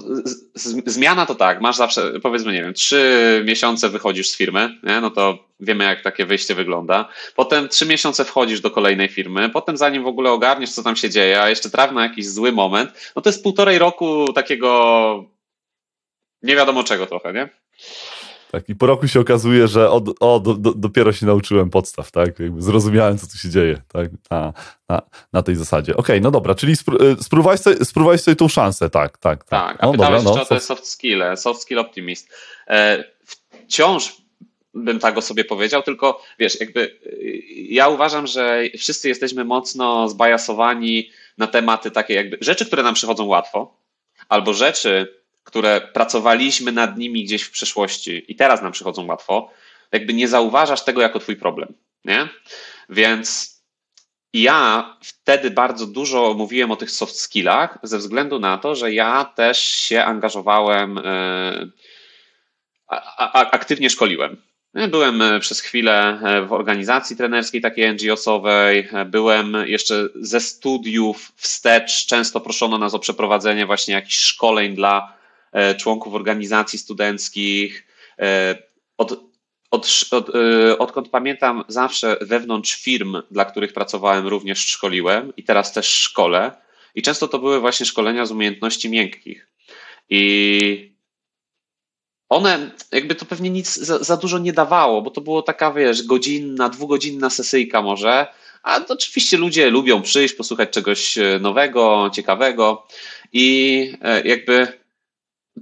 zmiana 0.86 1.26
to 1.26 1.34
tak, 1.34 1.60
masz 1.60 1.76
zawsze, 1.76 2.20
powiedzmy, 2.20 2.52
nie 2.52 2.62
wiem, 2.62 2.74
trzy 2.74 3.42
miesiące 3.46 3.88
wychodzisz 3.88 4.30
z 4.30 4.36
firmy, 4.36 4.78
nie? 4.82 5.00
no 5.00 5.10
to 5.10 5.48
wiemy, 5.60 5.84
jak 5.84 6.02
takie 6.02 6.26
wyjście 6.26 6.54
wygląda. 6.54 7.08
Potem 7.34 7.68
trzy 7.68 7.86
miesiące 7.86 8.24
wchodzisz 8.24 8.60
do 8.60 8.70
kolejnej 8.70 9.08
firmy, 9.08 9.48
potem 9.48 9.76
zanim 9.76 10.02
w 10.02 10.06
ogóle 10.06 10.30
ogarniesz, 10.30 10.70
co 10.70 10.82
tam 10.82 10.96
się 10.96 11.10
dzieje, 11.10 11.42
a 11.42 11.48
jeszcze 11.48 11.70
traf 11.70 11.92
na 11.92 12.02
jakiś 12.02 12.28
zły 12.28 12.52
moment, 12.52 13.12
no 13.16 13.22
to 13.22 13.28
jest 13.28 13.42
półtorej 13.42 13.78
roku 13.78 14.32
takiego 14.32 15.24
nie 16.42 16.56
wiadomo 16.56 16.84
czego 16.84 17.06
trochę, 17.06 17.32
nie? 17.32 17.48
Tak, 18.52 18.68
i 18.68 18.74
po 18.74 18.86
roku 18.86 19.08
się 19.08 19.20
okazuje, 19.20 19.68
że 19.68 19.90
o, 19.90 20.02
o 20.20 20.40
do, 20.40 20.54
do, 20.54 20.74
dopiero 20.74 21.12
się 21.12 21.26
nauczyłem 21.26 21.70
podstaw, 21.70 22.10
tak? 22.10 22.38
Jakby 22.38 22.62
zrozumiałem, 22.62 23.18
co 23.18 23.26
tu 23.26 23.38
się 23.38 23.50
dzieje, 23.50 23.82
tak? 23.92 24.10
Na, 24.30 24.52
na, 24.88 25.02
na 25.32 25.42
tej 25.42 25.56
zasadzie. 25.56 25.92
Okej, 25.92 26.02
okay, 26.02 26.20
no 26.20 26.30
dobra, 26.30 26.54
czyli 26.54 26.72
y, 26.72 26.76
spróbowałeś 27.22 27.60
sobie, 27.60 27.84
spróbowałeś 27.84 28.20
sobie 28.20 28.36
tą 28.36 28.48
szansę, 28.48 28.90
tak, 28.90 29.18
tak. 29.18 29.44
Tak, 29.44 29.48
tak 29.48 29.76
a 29.80 29.86
no, 29.86 29.92
pytałeś 29.92 30.24
dobra, 30.24 30.36
no, 30.36 30.42
o 30.42 30.46
te 30.46 30.60
soft 30.60 30.86
skille, 30.86 31.36
soft 31.36 31.62
skill 31.62 31.78
optimist. 31.78 32.34
E, 32.68 33.04
wciąż 33.66 34.16
bym 34.74 34.98
tak 34.98 35.18
o 35.18 35.22
sobie 35.22 35.44
powiedział, 35.44 35.82
tylko 35.82 36.22
wiesz, 36.38 36.60
jakby 36.60 36.80
y, 36.80 37.42
ja 37.68 37.88
uważam, 37.88 38.26
że 38.26 38.62
wszyscy 38.78 39.08
jesteśmy 39.08 39.44
mocno 39.44 40.08
zbajasowani 40.08 41.10
na 41.38 41.46
tematy 41.46 41.90
takie 41.90 42.14
jakby 42.14 42.38
rzeczy, 42.40 42.66
które 42.66 42.82
nam 42.82 42.94
przychodzą 42.94 43.24
łatwo, 43.24 43.76
albo 44.28 44.54
rzeczy, 44.54 45.16
które 45.46 45.80
pracowaliśmy 45.80 46.72
nad 46.72 46.98
nimi 46.98 47.24
gdzieś 47.24 47.42
w 47.42 47.50
przeszłości 47.50 48.24
i 48.28 48.36
teraz 48.36 48.62
nam 48.62 48.72
przychodzą 48.72 49.06
łatwo, 49.06 49.50
jakby 49.92 50.14
nie 50.14 50.28
zauważasz 50.28 50.84
tego 50.84 51.02
jako 51.02 51.18
twój 51.18 51.36
problem, 51.36 51.74
nie? 52.04 52.28
Więc 52.88 53.56
ja 54.32 54.96
wtedy 55.02 55.50
bardzo 55.50 55.86
dużo 55.86 56.34
mówiłem 56.34 56.70
o 56.70 56.76
tych 56.76 56.90
soft 56.90 57.18
skillach 57.18 57.78
ze 57.82 57.98
względu 57.98 58.38
na 58.38 58.58
to, 58.58 58.74
że 58.74 58.92
ja 58.92 59.24
też 59.24 59.58
się 59.60 60.04
angażowałem, 60.04 60.98
e, 60.98 61.68
aktywnie 63.32 63.90
szkoliłem. 63.90 64.36
Byłem 64.88 65.22
e, 65.22 65.40
przez 65.40 65.60
chwilę 65.60 66.20
e, 66.22 66.42
w 66.42 66.52
organizacji 66.52 67.16
trenerskiej 67.16 67.60
takiej 67.60 67.94
NGO-sowej, 67.94 68.88
byłem 69.06 69.56
jeszcze 69.66 70.08
ze 70.14 70.40
studiów 70.40 71.32
wstecz, 71.36 72.06
często 72.06 72.40
proszono 72.40 72.78
nas 72.78 72.94
o 72.94 72.98
przeprowadzenie 72.98 73.66
właśnie 73.66 73.94
jakichś 73.94 74.16
szkoleń 74.16 74.74
dla 74.74 75.15
członków 75.78 76.14
organizacji 76.14 76.78
studenckich. 76.78 77.86
E, 78.18 78.58
od, 78.98 79.12
od, 79.70 80.08
od, 80.10 80.30
e, 80.34 80.78
odkąd 80.78 81.08
pamiętam, 81.08 81.64
zawsze 81.68 82.16
wewnątrz 82.20 82.82
firm, 82.82 83.22
dla 83.30 83.44
których 83.44 83.72
pracowałem, 83.72 84.26
również 84.26 84.58
szkoliłem 84.58 85.32
i 85.36 85.44
teraz 85.44 85.72
też 85.72 85.86
szkole. 85.86 86.52
I 86.94 87.02
często 87.02 87.28
to 87.28 87.38
były 87.38 87.60
właśnie 87.60 87.86
szkolenia 87.86 88.26
z 88.26 88.30
umiejętności 88.30 88.90
miękkich. 88.90 89.48
I 90.08 90.96
one, 92.28 92.70
jakby 92.92 93.14
to 93.14 93.24
pewnie 93.24 93.50
nic 93.50 93.76
za, 93.76 93.98
za, 93.98 94.16
dużo 94.16 94.38
nie 94.38 94.52
dawało, 94.52 95.02
bo 95.02 95.10
to 95.10 95.20
było 95.20 95.42
taka, 95.42 95.72
wiesz, 95.72 96.02
godzinna, 96.02 96.68
dwugodzinna 96.68 97.30
sesyjka 97.30 97.82
może, 97.82 98.26
a 98.62 98.80
oczywiście 98.88 99.36
ludzie 99.36 99.70
lubią 99.70 100.02
przyjść, 100.02 100.34
posłuchać 100.34 100.70
czegoś 100.70 101.18
nowego, 101.40 102.10
ciekawego 102.14 102.86
i 103.32 103.92
jakby 104.24 104.85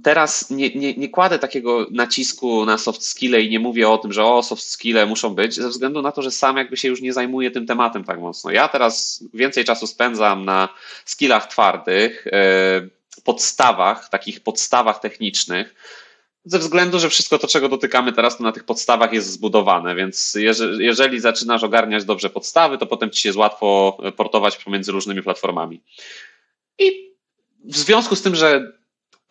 teraz 0.03 0.49
nie, 0.49 0.69
nie, 0.75 0.93
nie 0.93 1.09
kładę 1.09 1.39
takiego 1.39 1.87
nacisku 1.91 2.65
na 2.65 2.77
soft 2.77 3.03
skille 3.03 3.41
i 3.41 3.49
nie 3.49 3.59
mówię 3.59 3.89
o 3.89 3.97
tym, 3.97 4.13
że 4.13 4.23
o, 4.23 4.43
soft 4.43 4.63
skille 4.63 5.05
muszą 5.05 5.35
być, 5.35 5.55
ze 5.55 5.69
względu 5.69 6.01
na 6.01 6.11
to, 6.11 6.21
że 6.21 6.31
sam 6.31 6.57
jakby 6.57 6.77
się 6.77 6.87
już 6.87 7.01
nie 7.01 7.13
zajmuję 7.13 7.51
tym 7.51 7.65
tematem 7.65 8.03
tak 8.03 8.19
mocno. 8.19 8.51
Ja 8.51 8.67
teraz 8.67 9.23
więcej 9.33 9.65
czasu 9.65 9.87
spędzam 9.87 10.45
na 10.45 10.69
skillach 11.05 11.47
twardych, 11.47 12.27
e, 12.27 12.87
podstawach, 13.23 14.09
takich 14.09 14.43
podstawach 14.43 14.99
technicznych, 14.99 15.75
ze 16.45 16.59
względu, 16.59 16.99
że 16.99 17.09
wszystko 17.09 17.39
to, 17.39 17.47
czego 17.47 17.69
dotykamy 17.69 18.13
teraz, 18.13 18.37
to 18.37 18.43
na 18.43 18.51
tych 18.51 18.63
podstawach 18.63 19.13
jest 19.13 19.31
zbudowane, 19.31 19.95
więc 19.95 20.35
jeżeli, 20.35 20.85
jeżeli 20.85 21.19
zaczynasz 21.19 21.63
ogarniać 21.63 22.05
dobrze 22.05 22.29
podstawy, 22.29 22.77
to 22.77 22.85
potem 22.85 23.11
ci 23.11 23.21
się 23.21 23.29
jest 23.29 23.39
łatwo 23.39 23.97
portować 24.15 24.57
pomiędzy 24.57 24.91
różnymi 24.91 25.23
platformami. 25.23 25.81
I 26.79 27.11
w 27.63 27.77
związku 27.77 28.15
z 28.15 28.21
tym, 28.21 28.35
że 28.35 28.71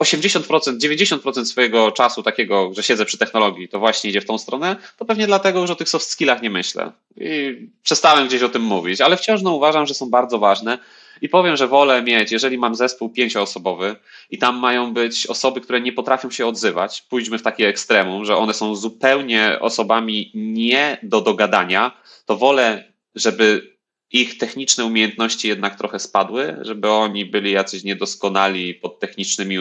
80%, 0.02 0.78
90% 0.78 1.44
swojego 1.44 1.92
czasu 1.92 2.22
takiego, 2.22 2.70
że 2.74 2.82
siedzę 2.82 3.04
przy 3.04 3.18
technologii, 3.18 3.68
to 3.68 3.78
właśnie 3.78 4.10
idzie 4.10 4.20
w 4.20 4.26
tą 4.26 4.38
stronę, 4.38 4.76
to 4.96 5.04
pewnie 5.04 5.26
dlatego, 5.26 5.66
że 5.66 5.72
o 5.72 5.76
tych 5.76 5.88
soft 5.88 6.06
skillach 6.06 6.42
nie 6.42 6.50
myślę. 6.50 6.92
I 7.16 7.56
przestałem 7.82 8.28
gdzieś 8.28 8.42
o 8.42 8.48
tym 8.48 8.62
mówić, 8.62 9.00
ale 9.00 9.16
wciąż 9.16 9.42
no, 9.42 9.54
uważam, 9.54 9.86
że 9.86 9.94
są 9.94 10.10
bardzo 10.10 10.38
ważne. 10.38 10.78
I 11.22 11.28
powiem, 11.28 11.56
że 11.56 11.68
wolę 11.68 12.02
mieć, 12.02 12.32
jeżeli 12.32 12.58
mam 12.58 12.74
zespół 12.74 13.08
pięcioosobowy 13.08 13.96
i 14.30 14.38
tam 14.38 14.58
mają 14.58 14.94
być 14.94 15.26
osoby, 15.26 15.60
które 15.60 15.80
nie 15.80 15.92
potrafią 15.92 16.30
się 16.30 16.46
odzywać, 16.46 17.02
pójdźmy 17.02 17.38
w 17.38 17.42
takie 17.42 17.68
ekstremum, 17.68 18.24
że 18.24 18.36
one 18.36 18.54
są 18.54 18.76
zupełnie 18.76 19.58
osobami 19.60 20.30
nie 20.34 20.98
do 21.02 21.20
dogadania, 21.20 21.92
to 22.26 22.36
wolę, 22.36 22.92
żeby 23.14 23.73
ich 24.14 24.38
techniczne 24.38 24.84
umiejętności 24.84 25.48
jednak 25.48 25.78
trochę 25.78 25.98
spadły, 25.98 26.56
żeby 26.60 26.90
oni 26.90 27.26
byli 27.26 27.52
jacyś 27.52 27.84
niedoskonali 27.84 28.74
pod 28.74 29.00
technicznymi 29.00 29.56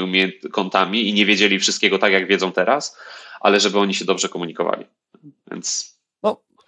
kątami 0.52 1.10
i 1.10 1.14
nie 1.14 1.26
wiedzieli 1.26 1.60
wszystkiego 1.60 2.00
tak, 2.00 2.14
jak 2.14 2.28
wiedzą 2.28 2.52
teraz, 2.52 2.98
ale 3.42 3.60
żeby 3.60 3.80
oni 3.80 3.94
się 3.94 4.06
dobrze 4.06 4.30
komunikowali. 4.30 4.86
Więc 5.52 5.93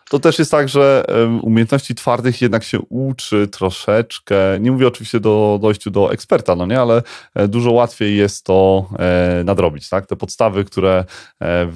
to 0.09 0.19
też 0.19 0.39
jest 0.39 0.51
tak, 0.51 0.69
że 0.69 1.05
umiejętności 1.41 1.95
twardych 1.95 2.41
jednak 2.41 2.63
się 2.63 2.79
uczy 2.79 3.47
troszeczkę. 3.47 4.35
Nie 4.59 4.71
mówię 4.71 4.87
oczywiście 4.87 5.19
do 5.19 5.59
dojściu 5.61 5.91
do 5.91 6.13
eksperta, 6.13 6.55
no 6.55 6.65
nie, 6.65 6.81
ale 6.81 7.03
e, 7.35 7.47
dużo 7.47 7.71
łatwiej 7.71 8.17
jest 8.17 8.45
to 8.45 8.89
e, 8.99 9.43
nadrobić, 9.43 9.89
tak? 9.89 10.07
Te 10.07 10.15
podstawy, 10.15 10.65
które 10.65 11.05
e, 11.41 11.67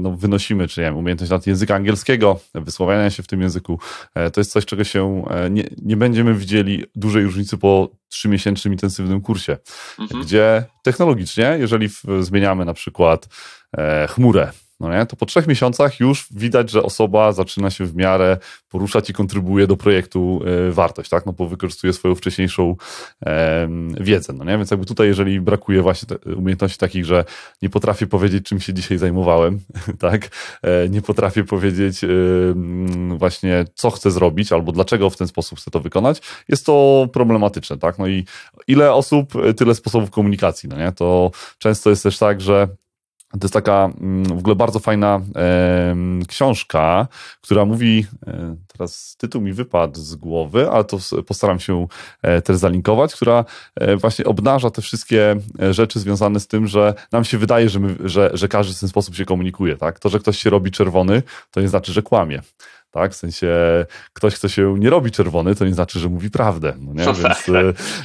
no, 0.00 0.10
wynosimy, 0.10 0.68
czy 0.68 0.80
nie 0.80 0.86
wiem, 0.86 0.96
umiejętność 0.96 1.30
nad 1.30 1.46
języka 1.46 1.74
angielskiego, 1.74 2.40
wysławiania 2.54 3.10
się 3.10 3.22
w 3.22 3.26
tym 3.26 3.40
języku, 3.40 3.78
to 4.32 4.40
jest 4.40 4.52
coś, 4.52 4.66
czego 4.66 4.84
się 4.84 5.24
nie, 5.50 5.64
nie 5.82 5.96
będziemy 5.96 6.34
widzieli 6.34 6.84
dużej 6.94 7.24
różnicy 7.24 7.58
po 7.58 7.88
trzymiesięcznym 8.08 8.74
intensywnym 8.74 9.20
kursie, 9.20 9.56
mhm. 9.98 10.22
gdzie 10.22 10.64
technologicznie, 10.82 11.56
jeżeli 11.60 11.88
zmieniamy 12.20 12.64
na 12.64 12.74
przykład 12.74 13.28
chmurę, 14.08 14.52
no 14.80 14.90
nie? 14.90 15.06
to 15.06 15.16
po 15.16 15.26
trzech 15.26 15.46
miesiącach 15.46 16.00
już 16.00 16.26
widać, 16.30 16.70
że 16.70 16.82
osoba 16.82 17.32
zaczyna 17.32 17.70
się 17.70 17.84
w 17.84 17.96
miarę 17.96 18.38
poruszać 18.68 19.10
i 19.10 19.12
kontrybuje 19.12 19.66
do 19.66 19.76
projektu 19.76 20.40
y, 20.68 20.72
wartość, 20.72 21.10
tak? 21.10 21.26
No 21.26 21.32
bo 21.32 21.48
wykorzystuje 21.48 21.92
swoją 21.92 22.14
wcześniejszą 22.14 22.76
e, 23.26 23.68
wiedzę, 24.00 24.32
no 24.32 24.44
nie? 24.44 24.56
Więc 24.56 24.70
jakby 24.70 24.86
tutaj, 24.86 25.06
jeżeli 25.06 25.40
brakuje 25.40 25.82
właśnie 25.82 26.16
umiejętności 26.36 26.78
takich, 26.78 27.04
że 27.04 27.24
nie 27.62 27.70
potrafię 27.70 28.06
powiedzieć, 28.06 28.46
czym 28.46 28.60
się 28.60 28.74
dzisiaj 28.74 28.98
zajmowałem, 28.98 29.60
tak? 29.98 30.28
E, 30.62 30.88
nie 30.88 31.02
potrafię 31.02 31.44
powiedzieć 31.44 32.04
e, 32.04 32.08
właśnie, 33.16 33.64
co 33.74 33.90
chcę 33.90 34.10
zrobić, 34.10 34.52
albo 34.52 34.72
dlaczego 34.72 35.10
w 35.10 35.16
ten 35.16 35.28
sposób 35.28 35.58
chcę 35.58 35.70
to 35.70 35.80
wykonać, 35.80 36.22
jest 36.48 36.66
to 36.66 37.08
problematyczne, 37.12 37.78
tak? 37.78 37.98
No 37.98 38.06
i 38.06 38.24
ile 38.66 38.92
osób, 38.92 39.32
tyle 39.56 39.74
sposobów 39.74 40.10
komunikacji, 40.10 40.68
no 40.68 40.76
nie? 40.76 40.92
To 40.92 41.30
często 41.58 41.90
jest 41.90 42.02
też 42.02 42.18
tak, 42.18 42.40
że 42.40 42.68
To 43.30 43.38
jest 43.42 43.54
taka 43.54 43.90
mm, 44.00 44.24
w 44.24 44.38
ogóle 44.38 44.56
bardzo 44.56 44.78
fajna 44.78 45.20
e, 45.36 45.96
książka, 46.28 47.08
która 47.40 47.64
mówi, 47.64 48.06
e, 48.26 48.56
teraz 48.72 49.16
tytuł 49.18 49.42
mi 49.42 49.52
wypadł 49.52 50.00
z 50.00 50.14
głowy, 50.14 50.70
ale 50.70 50.84
to 50.84 50.98
postaram 51.26 51.60
się 51.60 51.86
e, 52.22 52.42
też 52.42 52.56
zalinkować, 52.56 53.14
która 53.14 53.44
e, 53.74 53.96
właśnie 53.96 54.24
obnaża 54.24 54.70
te 54.70 54.82
wszystkie 54.82 55.36
e, 55.62 55.74
rzeczy 55.74 56.00
związane 56.00 56.40
z 56.40 56.46
tym, 56.46 56.66
że 56.66 56.94
nam 57.12 57.24
się 57.24 57.38
wydaje, 57.38 57.68
że, 57.68 57.80
my, 57.80 57.96
że, 58.04 58.30
że 58.34 58.48
każdy 58.48 58.74
w 58.74 58.80
ten 58.80 58.88
sposób 58.88 59.14
się 59.14 59.24
komunikuje. 59.24 59.76
Tak? 59.76 59.98
To, 59.98 60.08
że 60.08 60.18
ktoś 60.18 60.38
się 60.38 60.50
robi 60.50 60.70
czerwony, 60.70 61.22
to 61.50 61.60
nie 61.60 61.68
znaczy, 61.68 61.92
że 61.92 62.02
kłamie 62.02 62.42
tak? 62.90 63.12
W 63.12 63.16
sensie 63.16 63.48
ktoś, 64.12 64.34
kto 64.34 64.48
się 64.48 64.74
nie 64.78 64.90
robi 64.90 65.10
czerwony, 65.10 65.54
to 65.54 65.64
nie 65.64 65.74
znaczy, 65.74 65.98
że 65.98 66.08
mówi 66.08 66.30
prawdę, 66.30 66.76
no 66.80 66.92
nie? 66.92 67.04
No 67.04 67.14
więc, 67.14 67.22
tak, 67.22 67.46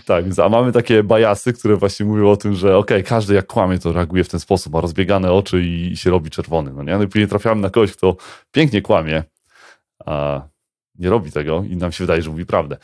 tak. 0.05 0.25
tak, 0.35 0.45
a 0.45 0.49
mamy 0.49 0.71
takie 0.71 1.03
bajasy, 1.03 1.53
które 1.53 1.75
właśnie 1.75 2.05
mówią 2.05 2.29
o 2.29 2.37
tym, 2.37 2.55
że 2.55 2.77
okej, 2.77 2.97
okay, 2.97 3.09
każdy 3.09 3.33
jak 3.33 3.47
kłamie, 3.47 3.79
to 3.79 3.93
reaguje 3.93 4.23
w 4.23 4.29
ten 4.29 4.39
sposób, 4.39 4.73
ma 4.73 4.81
rozbiegane 4.81 5.31
oczy 5.31 5.61
i 5.61 5.97
się 5.97 6.09
robi 6.09 6.29
czerwony, 6.29 6.71
no 6.73 6.83
nie? 6.83 6.97
No 6.97 7.03
i 7.03 7.07
później 7.07 7.27
trafiamy 7.27 7.61
na 7.61 7.69
kogoś, 7.69 7.91
kto 7.91 8.15
pięknie 8.51 8.81
kłamie, 8.81 9.23
a 10.05 10.41
nie 10.99 11.09
robi 11.09 11.31
tego 11.31 11.63
i 11.69 11.77
nam 11.77 11.91
się 11.91 12.03
wydaje, 12.03 12.21
że 12.21 12.29
mówi 12.29 12.45
prawdę. 12.45 12.77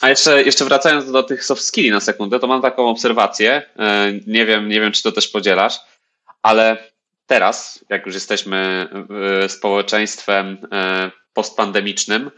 A 0.00 0.08
jeszcze, 0.08 0.42
jeszcze 0.42 0.64
wracając 0.64 1.12
do 1.12 1.22
tych 1.22 1.44
soft 1.44 1.62
skilli 1.62 1.90
na 1.90 2.00
sekundę, 2.00 2.38
to 2.38 2.46
mam 2.46 2.62
taką 2.62 2.88
obserwację, 2.88 3.62
e, 3.78 4.12
nie 4.26 4.46
wiem, 4.46 4.68
nie 4.68 4.80
wiem, 4.80 4.92
czy 4.92 5.02
to 5.02 5.12
też 5.12 5.28
podzielasz, 5.28 5.80
ale 6.42 6.76
teraz, 7.26 7.84
jak 7.88 8.06
już 8.06 8.14
jesteśmy 8.14 8.88
społeczeństwem 9.48 10.58
e, 10.72 11.10
postpandemicznym 11.36 12.30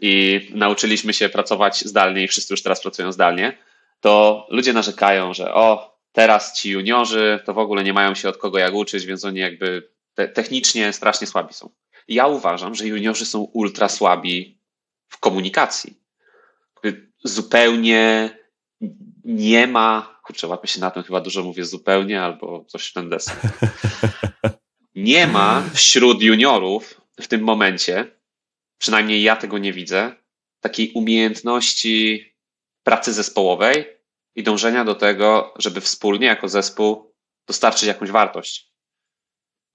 i 0.00 0.40
nauczyliśmy 0.54 1.12
się 1.12 1.28
pracować 1.28 1.80
zdalnie 1.80 2.24
i 2.24 2.28
wszyscy 2.28 2.52
już 2.52 2.62
teraz 2.62 2.82
pracują 2.82 3.12
zdalnie, 3.12 3.58
to 4.00 4.46
ludzie 4.50 4.72
narzekają, 4.72 5.34
że 5.34 5.54
o, 5.54 5.98
teraz 6.12 6.56
ci 6.56 6.70
juniorzy 6.70 7.40
to 7.44 7.54
w 7.54 7.58
ogóle 7.58 7.84
nie 7.84 7.92
mają 7.92 8.14
się 8.14 8.28
od 8.28 8.36
kogo 8.36 8.58
jak 8.58 8.74
uczyć, 8.74 9.06
więc 9.06 9.24
oni 9.24 9.38
jakby 9.38 9.88
te, 10.14 10.28
technicznie 10.28 10.92
strasznie 10.92 11.26
słabi 11.26 11.54
są. 11.54 11.70
Ja 12.08 12.26
uważam, 12.26 12.74
że 12.74 12.86
juniorzy 12.86 13.26
są 13.26 13.40
ultra 13.40 13.88
słabi 13.88 14.60
w 15.08 15.18
komunikacji. 15.18 16.00
Zupełnie 17.24 18.30
nie 19.24 19.66
ma, 19.66 20.20
kurczę, 20.24 20.46
łapię 20.46 20.68
się 20.68 20.80
na 20.80 20.90
tym, 20.90 21.02
chyba 21.02 21.20
dużo 21.20 21.42
mówię 21.42 21.64
zupełnie 21.64 22.22
albo 22.22 22.64
coś 22.64 22.86
w 22.86 22.92
ten 22.92 23.08
deseń. 23.08 23.36
Nie 24.94 25.26
ma 25.26 25.62
wśród 25.74 26.22
juniorów 26.22 27.00
w 27.20 27.28
tym 27.28 27.40
momencie, 27.40 28.10
przynajmniej 28.78 29.22
ja 29.22 29.36
tego 29.36 29.58
nie 29.58 29.72
widzę, 29.72 30.14
takiej 30.60 30.92
umiejętności 30.92 32.32
pracy 32.82 33.12
zespołowej 33.12 33.86
i 34.34 34.42
dążenia 34.42 34.84
do 34.84 34.94
tego, 34.94 35.54
żeby 35.58 35.80
wspólnie 35.80 36.26
jako 36.26 36.48
zespół 36.48 37.14
dostarczyć 37.46 37.88
jakąś 37.88 38.10
wartość. 38.10 38.72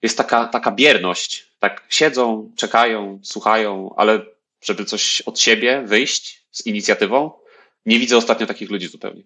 Jest 0.02 0.16
taka, 0.16 0.48
taka 0.48 0.70
bierność, 0.70 1.56
tak 1.58 1.86
siedzą, 1.88 2.52
czekają, 2.56 3.20
słuchają, 3.22 3.94
ale 3.96 4.26
żeby 4.64 4.84
coś 4.84 5.20
od 5.20 5.40
siebie 5.40 5.82
wyjść 5.86 6.46
z 6.50 6.66
inicjatywą, 6.66 7.32
nie 7.86 7.98
widzę 7.98 8.16
ostatnio 8.16 8.46
takich 8.46 8.70
ludzi 8.70 8.88
zupełnie. 8.88 9.22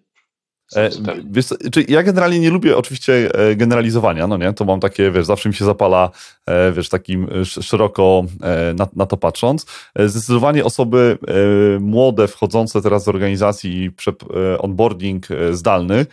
E, 0.75 0.89
wiesz, 1.31 1.45
czy 1.71 1.85
ja 1.87 2.03
generalnie 2.03 2.39
nie 2.39 2.49
lubię 2.49 2.77
oczywiście 2.77 3.31
e, 3.33 3.55
generalizowania, 3.55 4.27
no 4.27 4.37
nie, 4.37 4.53
to 4.53 4.65
mam 4.65 4.79
takie, 4.79 5.11
wiesz, 5.11 5.25
zawsze 5.25 5.49
mi 5.49 5.55
się 5.55 5.65
zapala, 5.65 6.09
e, 6.45 6.71
wiesz, 6.71 6.89
takim 6.89 7.27
szeroko 7.43 8.23
na, 8.75 8.87
na 8.95 9.05
to 9.05 9.17
patrząc. 9.17 9.65
Zdecydowanie 10.05 10.65
osoby 10.65 11.17
młode, 11.79 12.27
wchodzące 12.27 12.81
teraz 12.81 13.05
w 13.05 13.09
organizacji 13.09 13.91
onboarding 14.59 15.27
zdalny 15.51 16.05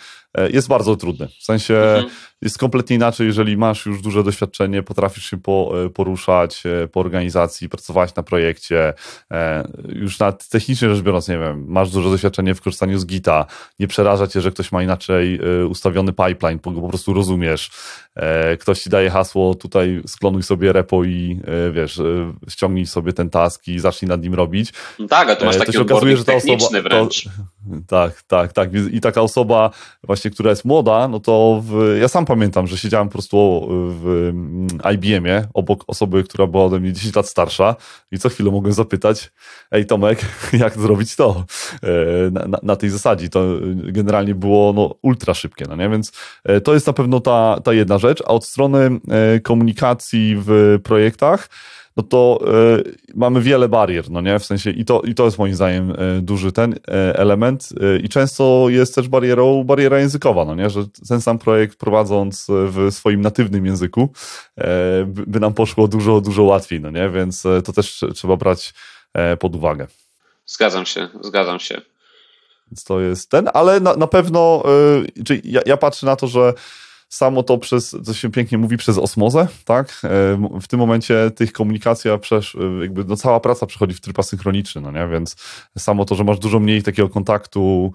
jest 0.53 0.69
bardzo 0.69 0.97
trudny. 0.97 1.29
W 1.41 1.45
sensie 1.45 1.75
mhm 1.75 2.11
jest 2.43 2.59
kompletnie 2.59 2.97
inaczej, 2.97 3.27
jeżeli 3.27 3.57
masz 3.57 3.87
już 3.87 4.03
duże 4.03 4.25
doświadczenie, 4.25 4.83
potrafisz 4.83 5.31
się 5.31 5.37
po, 5.37 5.73
e, 5.85 5.91
poruszać 5.91 6.63
e, 6.67 6.89
po 6.89 7.01
organizacji, 7.01 7.69
pracować 7.69 8.15
na 8.15 8.23
projekcie, 8.23 8.95
e, 9.31 9.69
już 9.89 10.19
na 10.19 10.33
technicznie 10.33 10.95
rzecz 10.95 11.05
biorąc, 11.05 11.29
nie 11.29 11.39
wiem, 11.39 11.65
masz 11.69 11.91
duże 11.91 12.11
doświadczenie 12.11 12.55
w 12.55 12.61
korzystaniu 12.61 12.99
z 12.99 13.07
Gita, 13.07 13.47
nie 13.79 13.89
przeraża 13.89 14.27
cię, 14.27 14.41
że 14.41 14.51
ktoś 14.51 14.73
ma 14.73 14.83
inaczej 14.83 15.41
ustawiony 15.69 16.13
pipeline, 16.13 16.61
bo 16.65 16.71
go 16.71 16.81
po 16.81 16.89
prostu 16.89 17.15
rozumiesz. 17.15 17.71
Ktoś 18.61 18.81
ci 18.81 18.91
daje 18.91 19.11
hasło, 19.11 19.55
tutaj 19.55 20.03
sklonuj 20.07 20.43
sobie 20.43 20.73
repo 20.73 21.05
i 21.05 21.41
wiesz, 21.73 22.01
ściągnij 22.49 22.87
sobie 22.87 23.13
ten 23.13 23.31
task 23.31 23.69
i 23.69 23.79
zacznij 23.79 24.09
nad 24.09 24.23
nim 24.23 24.35
robić. 24.35 24.73
No 24.99 25.09
tak, 25.09 25.31
a 25.31 25.37
to 25.37 25.45
masz 25.45 25.59
taki 25.59 25.73
to 25.73 25.83
okazuje, 25.83 26.17
że 26.17 26.25
ta 26.25 26.35
osoba, 26.35 26.81
wręcz. 26.83 27.25
To, 27.25 27.31
tak, 27.97 28.23
tak, 28.23 28.53
tak. 28.53 28.71
I 28.93 29.01
taka 29.01 29.21
osoba 29.23 29.71
właśnie, 30.05 30.31
która 30.31 30.51
jest 30.51 30.65
młoda, 30.65 31.09
no 31.09 31.21
to 31.21 31.63
w, 31.65 31.97
ja 32.01 32.09
sam 32.09 32.25
pamiętam, 32.25 32.67
że 32.67 32.79
siedziałem 32.79 33.09
po 33.09 33.13
prostu 33.13 33.69
w 33.71 34.31
mm, 34.31 34.69
IBM-ie 34.95 35.49
obok 35.55 35.85
osoby, 35.87 36.25
która 36.25 36.47
była 36.47 36.65
ode 36.65 36.81
mnie 36.81 36.93
10 36.93 37.17
lat 37.17 37.29
starsza 37.29 37.77
i 38.13 38.19
co 38.19 38.29
chwilę 38.29 38.51
mogłem 38.51 38.73
zapytać, 38.73 39.33
ej 39.71 39.87
Tomek, 39.87 40.21
jak 40.53 40.79
zrobić 40.79 41.17
to 41.17 41.45
e, 41.83 42.31
na, 42.31 42.47
na, 42.47 42.59
na 42.63 42.77
tej 42.77 42.91
zasadzie. 42.91 43.29
To 43.29 43.45
generalnie 43.75 44.35
było 44.35 44.73
no, 44.73 44.95
ultra 45.03 45.35
szybkie, 45.35 45.65
no 45.69 45.77
nie? 45.77 45.89
Więc 45.89 46.13
e, 46.45 46.61
to 46.61 46.75
jest 46.75 46.87
na 46.87 46.93
pewno 46.93 47.21
ta, 47.21 47.61
ta 47.65 47.73
jedna 47.73 47.99
rzecz, 47.99 48.06
a 48.25 48.29
od 48.29 48.45
strony 48.45 49.01
e, 49.09 49.41
komunikacji 49.41 50.37
w 50.39 50.79
projektach, 50.83 51.49
no 51.97 52.03
to 52.03 52.41
y, 52.79 52.97
mamy 53.15 53.41
wiele 53.41 53.69
barier, 53.69 54.11
no 54.11 54.21
nie? 54.21 54.39
W 54.39 54.45
sensie 54.45 54.71
i 54.71 54.85
to, 54.85 55.01
i 55.01 55.15
to 55.15 55.25
jest 55.25 55.39
moim 55.39 55.55
zdaniem 55.55 55.91
y, 55.91 56.23
duży 56.23 56.53
ten 56.53 56.75
element 57.15 57.69
i 58.03 58.09
często 58.09 58.67
jest 58.69 58.95
też 58.95 59.09
barierą 59.09 59.65
bariera 59.65 59.99
językowa, 59.99 60.45
no 60.45 60.55
nie? 60.55 60.71
Że 60.71 60.85
ten 61.09 61.21
sam 61.21 61.39
projekt 61.39 61.79
prowadząc 61.79 62.47
w 62.49 62.89
swoim 62.91 63.21
natywnym 63.21 63.67
języku 63.67 64.13
by 65.07 65.41
nam 65.41 65.55
poszło 65.55 65.89
dużo, 65.89 66.21
dużo 66.21 66.43
łatwiej, 66.43 66.81
no 66.81 66.91
nie? 66.91 67.11
Więc 67.11 67.43
to 67.43 67.73
też 67.73 68.05
trzeba 68.15 68.37
brać 68.37 68.75
pod 69.39 69.57
uwagę. 69.57 69.87
Zgadzam 70.47 70.87
się, 70.87 71.09
zgadzam 71.21 71.61
się. 71.61 71.81
Więc 72.71 72.85
to 72.85 73.01
jest 73.01 73.31
ten, 73.31 73.49
ale 73.55 73.81
na, 73.81 73.95
na 73.95 74.07
pewno, 74.07 74.63
czyli 75.27 75.41
ja, 75.45 75.61
ja 75.67 75.77
patrzę 75.77 76.07
na 76.07 76.17
to, 76.17 76.27
że 76.27 76.53
samo 77.09 77.43
to 77.43 77.59
przez, 77.59 77.97
co 78.05 78.15
się 78.15 78.31
pięknie 78.31 78.59
mówi, 78.59 78.77
przez 78.77 78.99
osmozę, 78.99 79.49
tak? 79.65 80.01
E, 80.05 80.61
w 80.61 80.69
tym 80.69 80.81
momencie 80.81 81.31
tych 81.31 81.53
komunikacja, 81.53 82.19
przesz, 82.19 82.55
e, 82.55 82.81
jakby 82.81 83.05
no 83.05 83.17
cała 83.17 83.41
praca 83.41 83.67
przechodzi 83.67 83.95
w 83.95 84.01
tryb 84.01 84.19
asynchroniczny, 84.19 84.81
no 84.81 84.91
nie? 84.91 85.09
Więc 85.09 85.37
samo 85.79 86.05
to, 86.05 86.15
że 86.15 86.25
masz 86.25 86.39
dużo 86.39 86.61
mniej 86.61 86.83
takiego 86.83 87.09
kontaktu 87.09 87.93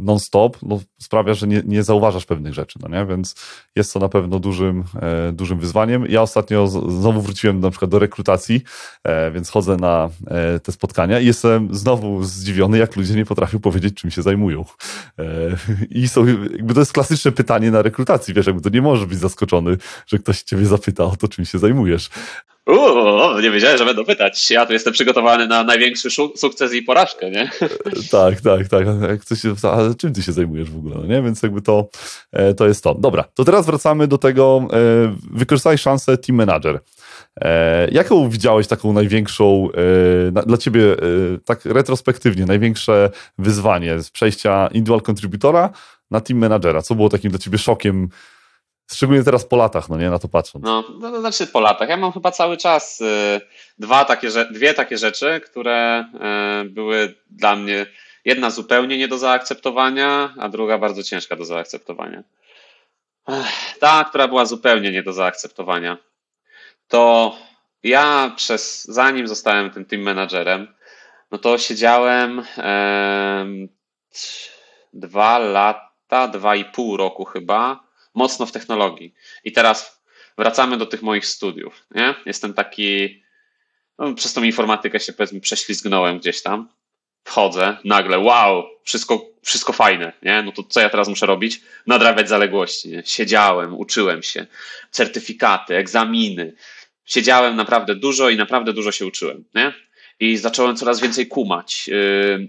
non-stop, 0.00 0.56
no, 0.62 0.80
sprawia, 1.02 1.34
że 1.34 1.46
nie, 1.46 1.62
nie 1.66 1.82
zauważasz 1.82 2.26
pewnych 2.26 2.54
rzeczy, 2.54 2.78
no 2.82 2.88
nie? 2.88 3.06
Więc 3.06 3.34
jest 3.76 3.92
to 3.92 4.00
na 4.00 4.08
pewno 4.08 4.38
dużym, 4.38 4.84
e, 5.02 5.32
dużym 5.32 5.58
wyzwaniem. 5.58 6.06
Ja 6.08 6.22
ostatnio 6.22 6.66
z, 6.66 6.92
znowu 6.92 7.22
wróciłem 7.22 7.60
na 7.60 7.70
przykład 7.70 7.90
do 7.90 7.98
rekrutacji, 7.98 8.62
e, 9.04 9.30
więc 9.30 9.50
chodzę 9.50 9.76
na 9.76 10.10
e, 10.26 10.60
te 10.60 10.72
spotkania 10.72 11.20
i 11.20 11.26
jestem 11.26 11.74
znowu 11.74 12.22
zdziwiony, 12.22 12.78
jak 12.78 12.96
ludzie 12.96 13.14
nie 13.14 13.24
potrafią 13.24 13.58
powiedzieć, 13.58 13.94
czym 13.94 14.10
się 14.10 14.22
zajmują. 14.22 14.64
I 15.90 16.08
są, 16.08 16.26
jakby 16.26 16.74
to 16.74 16.80
jest 16.80 16.92
klasyczne 16.92 17.32
pytanie, 17.32 17.70
na 17.70 17.82
rekrutacji, 17.82 18.34
wiesz, 18.34 18.46
jakby 18.46 18.62
to 18.62 18.68
nie 18.68 18.82
możesz 18.82 19.06
być 19.06 19.18
zaskoczony, 19.18 19.76
że 20.06 20.18
ktoś 20.18 20.42
ciebie 20.42 20.66
zapyta 20.66 21.04
o 21.04 21.16
to, 21.16 21.28
czym 21.28 21.44
się 21.44 21.58
zajmujesz. 21.58 22.10
Uuu, 22.66 23.40
nie 23.40 23.50
wiedziałem, 23.50 23.78
że 23.78 23.84
będą 23.84 24.04
pytać. 24.04 24.50
Ja 24.50 24.66
tu 24.66 24.72
jestem 24.72 24.92
przygotowany 24.92 25.46
na 25.46 25.64
największy 25.64 26.10
sukces 26.36 26.74
i 26.74 26.82
porażkę, 26.82 27.30
nie? 27.30 27.50
tak, 28.10 28.40
tak, 28.40 28.68
tak. 28.68 28.86
Jak 29.08 29.20
czym 29.96 30.12
ty 30.12 30.22
się 30.22 30.32
zajmujesz 30.32 30.70
w 30.70 30.76
ogóle, 30.76 30.94
no 30.94 31.06
nie? 31.06 31.22
Więc 31.22 31.42
jakby 31.42 31.62
to, 31.62 31.88
e, 32.32 32.54
to 32.54 32.66
jest 32.66 32.84
to. 32.84 32.94
Dobra, 32.94 33.24
to 33.34 33.44
teraz 33.44 33.66
wracamy 33.66 34.08
do 34.08 34.18
tego, 34.18 34.68
e, 34.72 34.76
wykorzystaj 35.32 35.78
szansę 35.78 36.18
team 36.18 36.36
manager. 36.36 36.80
E, 37.40 37.88
jaką 37.90 38.30
widziałeś 38.30 38.66
taką 38.66 38.92
największą, 38.92 39.68
dla 40.46 40.56
ciebie 40.56 40.82
tak 41.44 41.64
retrospektywnie, 41.64 42.46
największe 42.46 43.10
wyzwanie 43.38 44.02
z 44.02 44.10
przejścia 44.10 44.68
individual 44.72 45.02
contributora 45.02 45.70
na 46.10 46.20
team 46.20 46.38
managera? 46.38 46.82
Co 46.82 46.94
było 46.94 47.08
takim 47.08 47.30
dla 47.30 47.38
ciebie 47.38 47.58
szokiem, 47.58 48.08
szczególnie 48.92 49.24
teraz 49.24 49.44
po 49.44 49.56
latach, 49.56 49.88
no 49.88 49.96
nie, 49.96 50.10
na 50.10 50.18
to 50.18 50.28
patrząc? 50.28 50.64
No, 50.64 50.84
no 51.00 51.10
to 51.10 51.20
znaczy 51.20 51.46
po 51.46 51.60
latach. 51.60 51.88
Ja 51.88 51.96
mam 51.96 52.12
chyba 52.12 52.30
cały 52.30 52.56
czas 52.56 53.00
y, 53.00 53.40
dwa 53.78 54.04
takie, 54.04 54.28
dwie 54.50 54.74
takie 54.74 54.98
rzeczy, 54.98 55.40
które 55.44 56.04
y, 56.64 56.68
były 56.68 57.14
dla 57.30 57.56
mnie 57.56 57.86
jedna 58.24 58.50
zupełnie 58.50 58.98
nie 58.98 59.08
do 59.08 59.18
zaakceptowania, 59.18 60.34
a 60.38 60.48
druga 60.48 60.78
bardzo 60.78 61.02
ciężka 61.02 61.36
do 61.36 61.44
zaakceptowania. 61.44 62.22
Ta, 63.80 64.04
która 64.04 64.28
była 64.28 64.44
zupełnie 64.44 64.92
nie 64.92 65.02
do 65.02 65.12
zaakceptowania, 65.12 65.98
to 66.88 67.36
ja 67.82 68.32
przez, 68.36 68.84
zanim 68.84 69.28
zostałem 69.28 69.70
tym 69.70 69.84
team 69.84 70.02
managerem, 70.02 70.74
no 71.30 71.38
to 71.38 71.58
siedziałem 71.58 72.42
e, 72.58 73.46
dwa 74.92 75.38
lata 75.38 75.90
lata, 76.10 76.28
dwa 76.28 76.56
i 76.56 76.64
pół 76.64 76.96
roku 76.96 77.24
chyba, 77.24 77.80
mocno 78.14 78.46
w 78.46 78.52
technologii. 78.52 79.14
I 79.44 79.52
teraz 79.52 80.02
wracamy 80.38 80.76
do 80.76 80.86
tych 80.86 81.02
moich 81.02 81.26
studiów. 81.26 81.86
Nie? 81.90 82.14
Jestem 82.26 82.54
taki, 82.54 83.22
no, 83.98 84.14
przez 84.14 84.32
tą 84.32 84.42
informatykę 84.42 85.00
się 85.00 85.12
powiedzmy 85.12 85.40
prześlizgnąłem 85.40 86.18
gdzieś 86.18 86.42
tam. 86.42 86.68
wchodzę, 87.24 87.76
nagle 87.84 88.18
wow, 88.18 88.64
wszystko, 88.84 89.26
wszystko 89.42 89.72
fajne, 89.72 90.12
nie? 90.22 90.42
No 90.42 90.52
to 90.52 90.62
co 90.62 90.80
ja 90.80 90.90
teraz 90.90 91.08
muszę 91.08 91.26
robić? 91.26 91.60
Nadrabiać 91.86 92.28
zaległości. 92.28 92.88
Nie? 92.88 93.02
Siedziałem, 93.06 93.74
uczyłem 93.74 94.22
się, 94.22 94.46
certyfikaty, 94.90 95.76
egzaminy. 95.76 96.54
Siedziałem 97.04 97.56
naprawdę 97.56 97.94
dużo 97.94 98.30
i 98.30 98.36
naprawdę 98.36 98.72
dużo 98.72 98.92
się 98.92 99.06
uczyłem, 99.06 99.44
nie? 99.54 99.72
I 100.20 100.36
zacząłem 100.36 100.76
coraz 100.76 101.00
więcej 101.00 101.26
kumać. 101.26 101.88
Yy, 101.88 102.48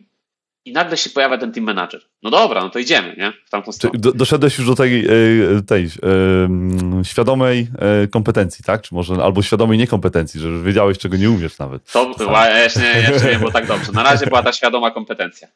i 0.65 0.71
nagle 0.71 0.97
się 0.97 1.09
pojawia 1.09 1.37
ten 1.37 1.51
team 1.51 1.65
manager. 1.65 2.01
No 2.23 2.29
dobra, 2.29 2.61
no 2.61 2.69
to 2.69 2.79
idziemy, 2.79 3.15
nie? 3.17 3.33
W 3.45 3.49
tamtą 3.49 3.71
stronę. 3.71 3.99
Do, 3.99 4.11
doszedłeś 4.11 4.57
już 4.57 4.67
do 4.67 4.75
tej, 4.75 5.05
e, 5.05 5.09
tej 5.67 5.85
e, 5.85 7.05
świadomej 7.05 7.67
e, 8.03 8.07
kompetencji, 8.07 8.65
tak? 8.65 8.81
Czy 8.81 8.95
może 8.95 9.13
albo 9.13 9.41
świadomej 9.41 9.77
niekompetencji, 9.77 10.39
że 10.39 10.47
już 10.47 10.63
wiedziałeś, 10.63 10.97
czego 10.97 11.17
nie 11.17 11.29
umiesz 11.29 11.57
nawet. 11.57 11.91
To 11.91 12.13
była, 12.17 12.49
jeszcze, 12.49 13.01
jeszcze 13.11 13.31
nie 13.31 13.39
było 13.39 13.51
tak 13.51 13.67
dobrze. 13.67 13.91
Na 13.91 14.03
razie 14.03 14.25
była 14.25 14.43
ta 14.43 14.53
świadoma 14.53 14.91
kompetencja. 14.91 15.47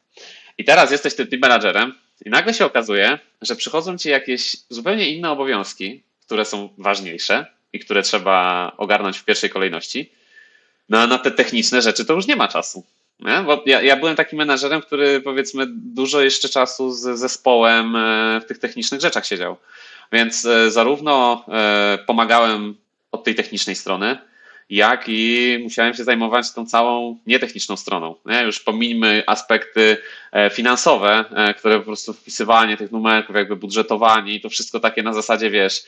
I 0.58 0.64
teraz 0.64 0.90
jesteś 0.90 1.14
tym 1.14 1.26
team 1.26 1.40
managerem 1.40 1.94
i 2.24 2.30
nagle 2.30 2.54
się 2.54 2.64
okazuje, 2.64 3.18
że 3.42 3.56
przychodzą 3.56 3.98
ci 3.98 4.08
jakieś 4.08 4.56
zupełnie 4.70 5.10
inne 5.10 5.30
obowiązki, 5.30 6.02
które 6.26 6.44
są 6.44 6.68
ważniejsze 6.78 7.46
i 7.72 7.78
które 7.78 8.02
trzeba 8.02 8.72
ogarnąć 8.76 9.18
w 9.18 9.24
pierwszej 9.24 9.50
kolejności. 9.50 10.12
No 10.88 10.98
a 10.98 11.06
na 11.06 11.18
te 11.18 11.30
techniczne 11.30 11.82
rzeczy 11.82 12.04
to 12.04 12.12
już 12.12 12.26
nie 12.26 12.36
ma 12.36 12.48
czasu. 12.48 12.84
Bo 13.20 13.62
ja, 13.66 13.82
ja 13.82 13.96
byłem 13.96 14.16
takim 14.16 14.38
menadżerem, 14.38 14.82
który 14.82 15.20
powiedzmy 15.20 15.64
dużo 15.68 16.20
jeszcze 16.20 16.48
czasu 16.48 16.92
z 16.92 17.18
zespołem 17.18 17.96
e, 17.96 18.40
w 18.40 18.46
tych 18.46 18.58
technicznych 18.58 19.00
rzeczach 19.00 19.26
siedział. 19.26 19.56
Więc 20.12 20.44
e, 20.44 20.70
zarówno 20.70 21.44
e, 21.48 21.98
pomagałem 22.06 22.74
od 23.12 23.24
tej 23.24 23.34
technicznej 23.34 23.76
strony, 23.76 24.18
jak 24.70 25.04
i 25.08 25.58
musiałem 25.62 25.94
się 25.94 26.04
zajmować 26.04 26.52
tą 26.52 26.66
całą 26.66 27.18
nietechniczną 27.26 27.76
stroną. 27.76 28.14
Nie? 28.26 28.42
Już 28.42 28.60
pomińmy 28.60 29.22
aspekty 29.26 29.96
finansowe, 30.52 31.24
które 31.58 31.78
po 31.78 31.84
prostu 31.84 32.12
wpisywanie 32.12 32.76
tych 32.76 32.92
numerków, 32.92 33.36
jakby 33.36 33.56
budżetowanie 33.56 34.34
i 34.34 34.40
to 34.40 34.48
wszystko 34.48 34.80
takie 34.80 35.02
na 35.02 35.12
zasadzie, 35.12 35.50
wiesz, 35.50 35.84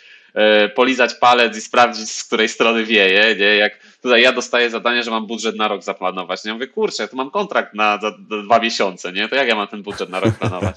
polizać 0.74 1.14
palec 1.14 1.56
i 1.56 1.60
sprawdzić, 1.60 2.10
z 2.10 2.24
której 2.24 2.48
strony 2.48 2.84
wieje, 2.84 3.36
nie? 3.36 3.56
Jak 3.56 3.78
tutaj 4.02 4.22
ja 4.22 4.32
dostaję 4.32 4.70
zadanie, 4.70 5.02
że 5.02 5.10
mam 5.10 5.26
budżet 5.26 5.56
na 5.56 5.68
rok 5.68 5.82
zaplanować. 5.82 6.44
Nie? 6.44 6.48
Ja 6.48 6.54
mówię, 6.54 6.66
kurczę, 6.66 7.02
ja 7.02 7.08
tu 7.08 7.16
mam 7.16 7.30
kontrakt 7.30 7.74
na 7.74 7.98
dwa 8.44 8.58
miesiące, 8.58 9.12
nie? 9.12 9.28
To 9.28 9.36
jak 9.36 9.48
ja 9.48 9.54
mam 9.54 9.68
ten 9.68 9.82
budżet 9.82 10.10
na 10.10 10.20
rok 10.20 10.34
planować? 10.34 10.76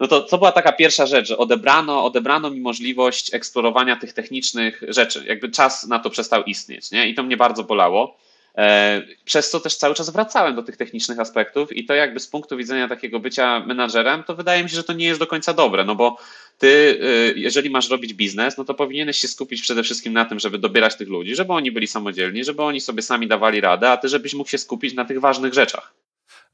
No 0.00 0.06
to 0.06 0.22
co 0.22 0.38
była 0.38 0.52
taka 0.52 0.72
pierwsza 0.72 1.06
rzecz, 1.06 1.28
że 1.28 1.38
odebrano, 1.38 2.04
odebrano 2.04 2.50
mi 2.50 2.60
możliwość 2.60 3.34
eksplorowania 3.34 3.96
tych 3.96 4.12
technicznych 4.12 4.82
rzeczy. 4.88 5.24
Jakby 5.26 5.50
czas 5.50 5.86
na 5.86 5.98
to 5.98 6.10
przestał 6.10 6.44
istnieć, 6.44 6.90
nie? 6.90 7.08
I 7.08 7.14
to 7.14 7.22
mnie 7.22 7.36
bardzo 7.36 7.64
bolało. 7.64 8.16
E, 8.58 9.02
przez 9.24 9.50
co 9.50 9.60
też 9.60 9.76
cały 9.76 9.94
czas 9.94 10.10
wracałem 10.10 10.54
do 10.56 10.62
tych 10.62 10.76
technicznych 10.76 11.20
aspektów 11.20 11.76
i 11.76 11.84
to 11.84 11.94
jakby 11.94 12.20
z 12.20 12.26
punktu 12.26 12.56
widzenia 12.56 12.88
takiego 12.88 13.20
bycia 13.20 13.60
menadżerem, 13.60 14.24
to 14.24 14.34
wydaje 14.34 14.62
mi 14.62 14.70
się, 14.70 14.76
że 14.76 14.84
to 14.84 14.92
nie 14.92 15.06
jest 15.06 15.20
do 15.20 15.26
końca 15.26 15.52
dobre, 15.52 15.84
no 15.84 15.94
bo 15.94 16.16
ty, 16.58 16.66
y, 16.66 17.34
jeżeli 17.36 17.70
masz 17.70 17.90
robić 17.90 18.14
biznes, 18.14 18.58
no 18.58 18.64
to 18.64 18.74
powinieneś 18.74 19.16
się 19.16 19.28
skupić 19.28 19.62
przede 19.62 19.82
wszystkim 19.82 20.12
na 20.12 20.24
tym, 20.24 20.38
żeby 20.38 20.58
dobierać 20.58 20.96
tych 20.96 21.08
ludzi, 21.08 21.34
żeby 21.34 21.52
oni 21.52 21.72
byli 21.72 21.86
samodzielni, 21.86 22.44
żeby 22.44 22.62
oni 22.62 22.80
sobie 22.80 23.02
sami 23.02 23.28
dawali 23.28 23.60
radę, 23.60 23.90
a 23.90 23.96
ty 23.96 24.08
żebyś 24.08 24.34
mógł 24.34 24.50
się 24.50 24.58
skupić 24.58 24.94
na 24.94 25.04
tych 25.04 25.20
ważnych 25.20 25.54
rzeczach. 25.54 25.94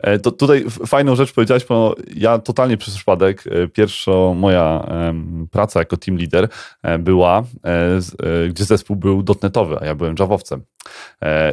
E, 0.00 0.18
to 0.18 0.30
tutaj 0.30 0.64
fajną 0.86 1.16
rzecz 1.16 1.32
powiedziałeś, 1.32 1.64
bo 1.64 1.96
ja 2.16 2.38
totalnie 2.38 2.76
przez 2.76 2.94
przypadek, 2.94 3.44
e, 3.46 3.68
pierwsza 3.68 4.12
moja 4.34 4.86
praca 5.50 5.78
jako 5.78 5.96
team 5.96 6.18
leader 6.18 6.48
e, 6.82 6.98
była, 6.98 7.44
gdzie 8.48 8.64
zespół 8.64 8.96
był 8.96 9.22
dotnetowy, 9.22 9.78
a 9.80 9.86
ja 9.86 9.94
byłem 9.94 10.14
javowcem. 10.18 10.62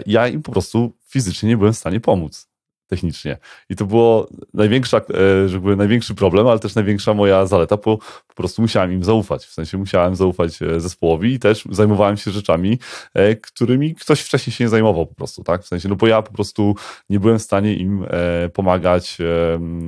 Ja 0.06 0.28
im 0.28 0.44
po 0.44 0.52
prostu 0.52 0.94
fizycznie 1.08 1.50
nie 1.50 1.58
byłem 1.58 1.74
w 1.74 1.78
stanie 1.78 2.00
pomóc 2.00 2.48
technicznie. 2.88 3.38
I 3.70 3.76
to 3.76 3.86
było 3.86 4.28
największa, 4.54 5.02
że 5.46 5.60
największy 5.60 6.16
problem, 6.16 6.48
ale 6.48 6.60
też 6.60 6.76
największa 6.76 7.14
moja 7.14 7.46
zaleta, 7.46 7.78
bo 7.78 7.98
po 8.38 8.44
prostu 8.44 8.62
musiałem 8.62 8.94
im 8.94 9.04
zaufać. 9.04 9.46
W 9.46 9.54
sensie 9.54 9.78
musiałem 9.78 10.16
zaufać 10.16 10.62
e, 10.62 10.80
zespołowi 10.80 11.34
i 11.34 11.40
też 11.40 11.64
zajmowałem 11.72 12.18
się 12.18 12.32
rzeczami, 12.32 12.80
e, 13.14 13.36
którymi 13.36 13.96
ktoś 13.96 14.22
wcześniej 14.22 14.54
się 14.54 14.64
nie 14.64 14.70
zajmował 14.70 15.06
po 15.06 15.16
prostu, 15.16 15.44
tak? 15.44 15.64
W 15.64 15.68
sensie, 15.68 15.90
no 15.90 15.96
bo 15.96 16.08
ja 16.08 16.22
po 16.22 16.34
prostu 16.34 16.76
nie 17.10 17.20
byłem 17.20 17.40
w 17.40 17.42
stanie 17.42 17.74
im 17.74 18.06
pomagać, 18.54 19.18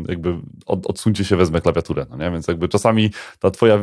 jakby 0.08 0.36
od, 0.66 0.88
odsuńcie 0.88 1.26
się, 1.26 1.36
wezmę 1.36 1.62
klawiaturę, 1.62 2.06
no 2.10 2.18
nie? 2.18 2.32
Więc 2.32 2.48
jakby 2.48 2.70
czasami 2.70 3.10
ta 3.40 3.52
twoja, 3.52 3.80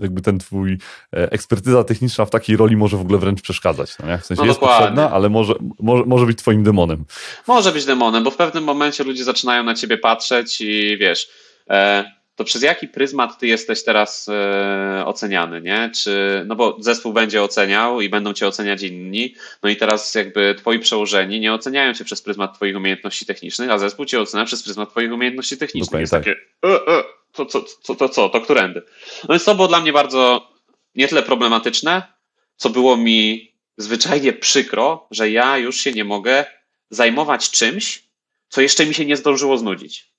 jakby 0.00 0.20
ten 0.22 0.38
twój 0.38 0.78
ekspertyza 1.10 1.84
techniczna 1.84 2.24
w 2.24 2.30
takiej 2.30 2.56
roli 2.56 2.76
może 2.76 2.96
w 2.96 3.00
ogóle 3.00 3.18
wręcz 3.18 3.42
przeszkadzać, 3.42 3.98
no 3.98 4.06
nie? 4.06 4.18
W 4.18 4.26
sensie 4.26 4.42
no 4.42 4.46
jest 4.46 4.60
potrzebna, 4.60 5.10
ale 5.10 5.28
może, 5.28 5.54
może, 5.80 6.04
może 6.06 6.26
być 6.26 6.38
twoim 6.38 6.62
demonem. 6.62 7.04
Może 7.46 7.72
być 7.72 7.84
demonem, 7.84 8.24
bo 8.24 8.30
w 8.30 8.36
pewnym 8.36 8.60
pewnym 8.60 8.64
momencie 8.64 9.04
ludzie 9.04 9.24
zaczynają 9.24 9.62
na 9.62 9.74
ciebie 9.74 9.98
patrzeć 9.98 10.60
i 10.60 10.96
wiesz, 11.00 11.28
e, 11.70 12.04
to 12.40 12.44
przez 12.44 12.62
jaki 12.62 12.88
pryzmat 12.88 13.38
ty 13.38 13.46
jesteś 13.46 13.84
teraz 13.84 14.28
e, 14.28 15.02
oceniany, 15.06 15.62
nie? 15.62 15.90
Czy, 15.94 16.44
no 16.46 16.56
bo 16.56 16.76
zespół 16.78 17.12
będzie 17.12 17.42
oceniał 17.42 18.00
i 18.00 18.08
będą 18.08 18.32
cię 18.32 18.46
oceniać 18.46 18.82
inni, 18.82 19.34
no 19.62 19.70
i 19.70 19.76
teraz 19.76 20.14
jakby 20.14 20.54
twoi 20.58 20.78
przełożeni 20.78 21.40
nie 21.40 21.54
oceniają 21.54 21.94
cię 21.94 22.04
przez 22.04 22.22
pryzmat 22.22 22.54
twoich 22.54 22.76
umiejętności 22.76 23.26
technicznych, 23.26 23.70
a 23.70 23.78
zespół 23.78 24.04
cię 24.04 24.20
ocenia 24.20 24.44
przez 24.44 24.62
pryzmat 24.62 24.90
twoich 24.90 25.12
umiejętności 25.12 25.56
technicznych. 25.56 26.00
Jest 26.00 26.10
tak. 26.10 26.24
takie, 26.24 26.36
e, 26.64 26.98
e, 26.98 27.04
to, 27.32 27.44
to, 27.44 27.64
to, 27.86 27.94
to 27.94 28.08
co, 28.08 28.28
to 28.28 28.40
którędy? 28.40 28.82
No 29.22 29.28
więc 29.34 29.44
to 29.44 29.54
było 29.54 29.68
dla 29.68 29.80
mnie 29.80 29.92
bardzo 29.92 30.48
nie 30.94 31.08
tyle 31.08 31.22
problematyczne, 31.22 32.02
co 32.56 32.70
było 32.70 32.96
mi 32.96 33.52
zwyczajnie 33.76 34.32
przykro, 34.32 35.06
że 35.10 35.30
ja 35.30 35.58
już 35.58 35.76
się 35.76 35.92
nie 35.92 36.04
mogę 36.04 36.44
zajmować 36.90 37.50
czymś, 37.50 38.02
co 38.48 38.60
jeszcze 38.60 38.86
mi 38.86 38.94
się 38.94 39.04
nie 39.04 39.16
zdążyło 39.16 39.58
znudzić. 39.58 40.09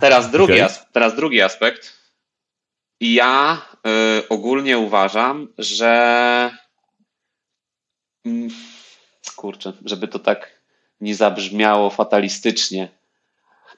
Teraz 0.00 0.30
drugi, 0.30 0.52
okay. 0.52 0.64
as, 0.64 0.86
teraz 0.92 1.16
drugi 1.16 1.42
aspekt. 1.42 2.00
Ja 3.00 3.62
y, 4.18 4.28
ogólnie 4.28 4.78
uważam, 4.78 5.48
że. 5.58 6.50
Y, 8.26 8.48
kurczę, 9.36 9.72
żeby 9.84 10.08
to 10.08 10.18
tak 10.18 10.60
nie 11.00 11.14
zabrzmiało 11.14 11.90
fatalistycznie. 11.90 12.88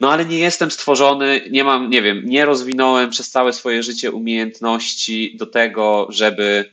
No 0.00 0.12
ale 0.12 0.24
nie 0.24 0.38
jestem 0.38 0.70
stworzony, 0.70 1.40
nie 1.50 1.64
mam, 1.64 1.90
nie 1.90 2.02
wiem, 2.02 2.22
nie 2.24 2.44
rozwinąłem 2.44 3.10
przez 3.10 3.30
całe 3.30 3.52
swoje 3.52 3.82
życie 3.82 4.12
umiejętności 4.12 5.36
do 5.36 5.46
tego, 5.46 6.06
żeby 6.10 6.72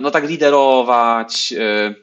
no 0.00 0.10
tak 0.10 0.28
liderować. 0.28 1.52
Y, 1.52 1.94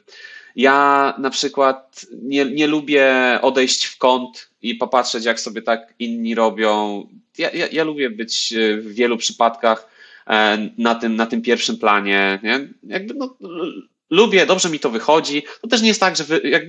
ja 0.58 1.14
na 1.18 1.30
przykład 1.30 2.06
nie, 2.22 2.44
nie 2.44 2.66
lubię 2.66 3.38
odejść 3.42 3.84
w 3.84 3.98
kąt 3.98 4.50
i 4.62 4.74
popatrzeć, 4.74 5.24
jak 5.24 5.40
sobie 5.40 5.62
tak 5.62 5.94
inni 5.98 6.34
robią. 6.34 7.02
Ja, 7.38 7.50
ja, 7.50 7.66
ja 7.72 7.84
lubię 7.84 8.10
być 8.10 8.52
e, 8.52 8.76
w 8.76 8.94
wielu 8.94 9.16
przypadkach 9.16 9.88
e, 10.26 10.58
na 10.78 10.94
tym, 10.94 11.16
na 11.16 11.26
tym 11.26 11.42
pierwszym 11.42 11.76
planie. 11.76 12.38
Nie? 12.42 12.68
Jakby 12.82 13.14
no, 13.14 13.36
lubię, 14.10 14.46
dobrze 14.46 14.70
mi 14.70 14.80
to 14.80 14.90
wychodzi. 14.90 15.42
To 15.60 15.68
też 15.68 15.82
nie 15.82 15.88
jest 15.88 16.00
tak, 16.00 16.16
że 16.16 16.24
wy, 16.24 16.40
jak, 16.44 16.62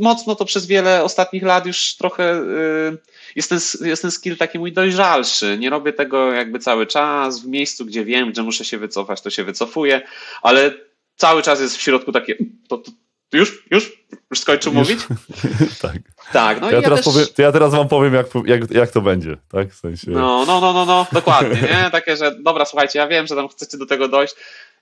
mocno 0.00 0.34
to 0.34 0.44
przez 0.44 0.66
wiele 0.66 1.04
ostatnich 1.04 1.42
lat 1.42 1.66
już 1.66 1.96
trochę 1.96 2.42
yy, 2.90 2.98
jest, 3.36 3.48
ten, 3.48 3.88
jest 3.88 4.02
ten 4.02 4.10
skill 4.10 4.36
taki 4.36 4.58
mój 4.58 4.72
dojrzalszy. 4.72 5.58
Nie 5.58 5.70
robię 5.70 5.92
tego 5.92 6.32
jakby 6.32 6.58
cały 6.58 6.86
czas 6.86 7.40
w 7.40 7.46
miejscu, 7.46 7.86
gdzie 7.86 8.04
wiem, 8.04 8.32
że 8.34 8.42
muszę 8.42 8.64
się 8.64 8.78
wycofać, 8.78 9.22
to 9.22 9.30
się 9.30 9.44
wycofuję, 9.44 10.02
ale 10.42 10.74
cały 11.16 11.42
czas 11.42 11.60
jest 11.60 11.76
w 11.76 11.82
środku 11.82 12.12
takie, 12.12 12.36
to, 12.68 12.78
to, 12.78 12.90
już? 13.38 13.64
Już? 13.70 13.92
Już 14.30 14.40
skończył 14.40 14.74
już? 14.74 14.88
mówić? 14.88 15.06
tak. 15.82 15.96
Tak, 16.32 16.60
no 16.60 16.66
to 16.66 16.70
ja, 16.70 16.76
ja 16.76 16.82
teraz 16.82 17.04
też... 17.04 17.14
powiem, 17.14 17.26
ja 17.38 17.52
teraz 17.52 17.72
wam 17.72 17.88
powiem, 17.88 18.14
jak, 18.14 18.26
jak, 18.46 18.70
jak 18.70 18.90
to 18.90 19.00
będzie, 19.00 19.36
tak? 19.48 19.72
W 19.72 19.76
sensie... 19.76 20.10
No, 20.10 20.44
no, 20.46 20.60
no, 20.60 20.72
no, 20.72 20.84
no, 20.84 21.06
dokładnie, 21.12 21.62
nie? 21.62 21.90
Takie, 21.92 22.16
że 22.16 22.36
dobra, 22.42 22.64
słuchajcie, 22.64 22.98
ja 22.98 23.08
wiem, 23.08 23.26
że 23.26 23.34
tam 23.34 23.48
chcecie 23.48 23.78
do 23.78 23.86
tego 23.86 24.08
dojść. 24.08 24.34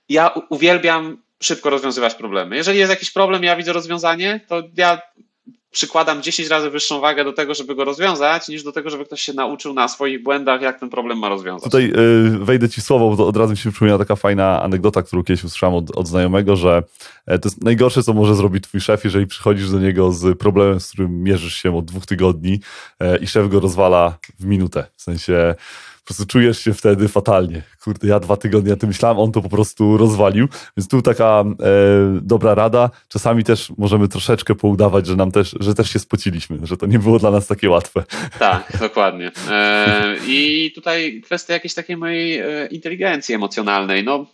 Ja 0.09 0.31
uwielbiam 0.49 1.17
szybko 1.43 1.69
rozwiązywać 1.69 2.15
problemy. 2.15 2.55
Jeżeli 2.55 2.79
jest 2.79 2.89
jakiś 2.89 3.11
problem, 3.11 3.43
ja 3.43 3.55
widzę 3.55 3.73
rozwiązanie, 3.73 4.39
to 4.47 4.63
ja 4.77 5.01
przykładam 5.73 6.21
10 6.21 6.49
razy 6.49 6.69
wyższą 6.69 6.99
wagę 6.99 7.23
do 7.23 7.33
tego, 7.33 7.53
żeby 7.53 7.75
go 7.75 7.85
rozwiązać, 7.85 8.47
niż 8.47 8.63
do 8.63 8.71
tego, 8.71 8.89
żeby 8.89 9.05
ktoś 9.05 9.21
się 9.21 9.33
nauczył 9.33 9.73
na 9.73 9.87
swoich 9.87 10.23
błędach, 10.23 10.61
jak 10.61 10.79
ten 10.79 10.89
problem 10.89 11.17
ma 11.17 11.29
rozwiązać. 11.29 11.63
Tutaj 11.63 11.93
y, 12.35 12.45
wejdę 12.45 12.69
ci 12.69 12.81
w 12.81 12.83
słowo, 12.83 13.15
bo 13.15 13.27
od 13.27 13.37
razu 13.37 13.51
mi 13.51 13.57
się 13.57 13.71
przypomina 13.71 13.97
taka 13.97 14.15
fajna 14.15 14.63
anegdota, 14.63 15.03
którą 15.03 15.23
kiedyś 15.23 15.43
usłyszałem 15.43 15.75
od, 15.75 15.97
od 15.97 16.07
znajomego, 16.07 16.55
że 16.55 16.83
e, 17.25 17.39
to 17.39 17.49
jest 17.49 17.63
najgorsze, 17.63 18.03
co 18.03 18.13
może 18.13 18.35
zrobić 18.35 18.63
twój 18.63 18.81
szef, 18.81 19.03
jeżeli 19.03 19.27
przychodzisz 19.27 19.69
do 19.69 19.79
niego 19.79 20.11
z 20.11 20.39
problemem, 20.39 20.79
z 20.79 20.87
którym 20.87 21.23
mierzysz 21.23 21.55
się 21.55 21.77
od 21.77 21.85
dwóch 21.85 22.05
tygodni 22.05 22.59
e, 22.99 23.17
i 23.17 23.27
szef 23.27 23.49
go 23.49 23.59
rozwala 23.59 24.17
w 24.39 24.45
minutę. 24.45 24.85
W 24.95 25.01
sensie 25.01 25.55
po 26.03 26.07
prostu 26.07 26.25
czujesz 26.25 26.59
się 26.59 26.73
wtedy 26.73 27.07
fatalnie. 27.07 27.61
Kurde, 27.83 28.07
ja 28.07 28.19
dwa 28.19 28.37
tygodnie 28.37 28.73
o 28.73 28.75
tym 28.75 28.89
myślałem, 28.89 29.19
on 29.19 29.31
to 29.31 29.41
po 29.41 29.49
prostu 29.49 29.97
rozwalił. 29.97 30.47
Więc 30.77 30.89
tu 30.89 31.01
taka 31.01 31.43
e, 31.43 31.45
dobra 32.21 32.55
rada. 32.55 32.89
Czasami 33.07 33.43
też 33.43 33.71
możemy 33.77 34.07
troszeczkę 34.07 34.55
poudawać, 34.55 35.07
że 35.07 35.15
nam 35.15 35.31
też, 35.31 35.55
że 35.59 35.73
też 35.73 35.89
się 35.93 35.99
spociliśmy, 35.99 36.57
że 36.63 36.77
to 36.77 36.85
nie 36.85 36.99
było 36.99 37.19
dla 37.19 37.31
nas 37.31 37.47
takie 37.47 37.69
łatwe. 37.69 38.03
Tak, 38.39 38.71
dokładnie. 38.79 39.31
E, 39.49 40.15
I 40.27 40.71
tutaj 40.75 41.21
kwestia 41.25 41.53
jakiejś 41.53 41.73
takiej 41.73 41.97
mojej 41.97 42.39
e, 42.39 42.67
inteligencji 42.67 43.35
emocjonalnej. 43.35 44.03
No, 44.03 44.25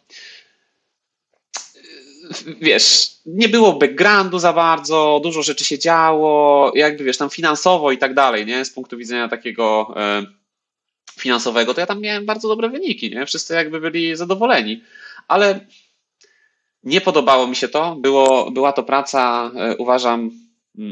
wiesz, 2.61 3.11
nie 3.26 3.49
było 3.49 3.74
backgroundu 3.74 4.39
za 4.39 4.53
bardzo, 4.53 5.20
dużo 5.24 5.43
rzeczy 5.43 5.65
się 5.65 5.80
działo, 5.80 6.72
jakby 6.76 7.03
wiesz, 7.03 7.17
tam 7.17 7.30
finansowo 7.30 7.91
i 7.91 7.97
tak 7.97 8.13
dalej, 8.13 8.45
nie? 8.45 8.65
Z 8.65 8.70
punktu 8.70 8.97
widzenia 8.97 9.28
takiego 9.28 9.93
e, 9.95 10.39
finansowego, 11.22 11.74
to 11.74 11.82
ja 11.82 11.88
tam 11.88 12.01
miałem 12.01 12.26
bardzo 12.26 12.47
dobre 12.47 12.70
wyniki, 12.70 13.11
nie? 13.11 13.26
Wszyscy 13.26 13.53
jakby 13.53 13.80
byli 13.82 14.15
zadowoleni, 14.15 14.84
ale 15.28 15.59
nie 16.84 17.01
podobało 17.01 17.47
mi 17.47 17.55
się 17.55 17.67
to. 17.67 17.95
Było, 17.95 18.51
była 18.51 18.74
to 18.74 18.84
praca, 18.84 19.51
e, 19.55 19.78
uważam, 19.78 20.32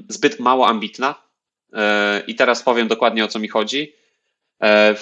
zbyt 0.07 0.39
mało 0.39 0.67
ambitna. 0.67 1.15
E, 1.73 2.23
I 2.27 2.35
teraz 2.35 2.63
powiem 2.63 2.87
dokładnie 2.87 3.25
o 3.25 3.27
co 3.27 3.39
mi 3.39 3.47
chodzi. 3.47 3.93
E, 4.63 4.95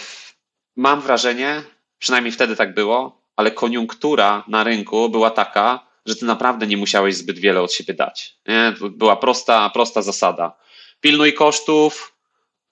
mam 0.76 1.02
wrażenie, 1.02 1.64
przynajmniej 2.00 2.32
wtedy 2.32 2.56
tak 2.56 2.74
było, 2.74 3.22
ale 3.36 3.52
koniunktura 3.52 4.44
na 4.48 4.64
rynku 4.64 5.10
była 5.10 5.30
taka, 5.32 5.88
że 6.06 6.16
ty 6.16 6.26
naprawdę 6.26 6.68
nie 6.68 6.78
musiałeś 6.78 7.16
zbyt 7.16 7.40
wiele 7.40 7.62
od 7.62 7.74
siebie 7.74 7.94
dać. 7.94 8.36
Nie? 8.48 8.74
Była 8.90 9.16
prosta, 9.16 9.70
prosta 9.70 10.02
zasada. 10.02 10.58
Pilnuj 11.02 11.34
kosztów, 11.34 12.15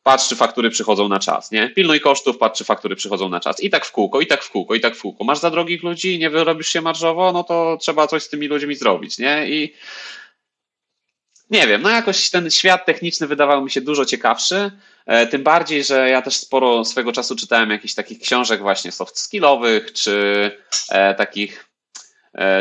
patrz, 0.03 0.27
czy 0.27 0.35
faktury 0.35 0.69
przychodzą 0.69 1.09
na 1.09 1.19
czas, 1.19 1.51
nie? 1.51 1.69
Pilnuj 1.69 2.01
kosztów, 2.01 2.37
patrz, 2.37 2.57
czy 2.57 2.63
faktury 2.63 2.95
przychodzą 2.95 3.29
na 3.29 3.39
czas. 3.39 3.63
I 3.63 3.69
tak 3.69 3.85
w 3.85 3.91
kółko, 3.91 4.21
i 4.21 4.27
tak 4.27 4.43
w 4.43 4.49
kółko, 4.49 4.75
i 4.75 4.79
tak 4.79 4.95
w 4.95 5.01
kółko. 5.01 5.23
Masz 5.23 5.39
za 5.39 5.49
drogich 5.49 5.83
ludzi, 5.83 6.19
nie 6.19 6.29
wyrobisz 6.29 6.67
się 6.67 6.81
marżowo, 6.81 7.31
no 7.31 7.43
to 7.43 7.77
trzeba 7.81 8.07
coś 8.07 8.23
z 8.23 8.29
tymi 8.29 8.47
ludźmi 8.47 8.75
zrobić, 8.75 9.17
nie? 9.17 9.49
I 9.49 9.73
nie 11.49 11.67
wiem, 11.67 11.81
no 11.81 11.89
jakoś 11.89 12.29
ten 12.29 12.51
świat 12.51 12.85
techniczny 12.85 13.27
wydawał 13.27 13.63
mi 13.63 13.71
się 13.71 13.81
dużo 13.81 14.05
ciekawszy. 14.05 14.71
E, 15.05 15.27
tym 15.27 15.43
bardziej, 15.43 15.83
że 15.83 16.09
ja 16.09 16.21
też 16.21 16.35
sporo 16.35 16.85
swego 16.85 17.11
czasu 17.11 17.35
czytałem 17.35 17.69
jakichś 17.69 17.93
takich 17.93 18.19
książek 18.19 18.61
właśnie 18.61 18.91
soft 18.91 19.19
skillowych, 19.19 19.93
czy 19.93 20.51
e, 20.89 21.15
takich 21.15 21.72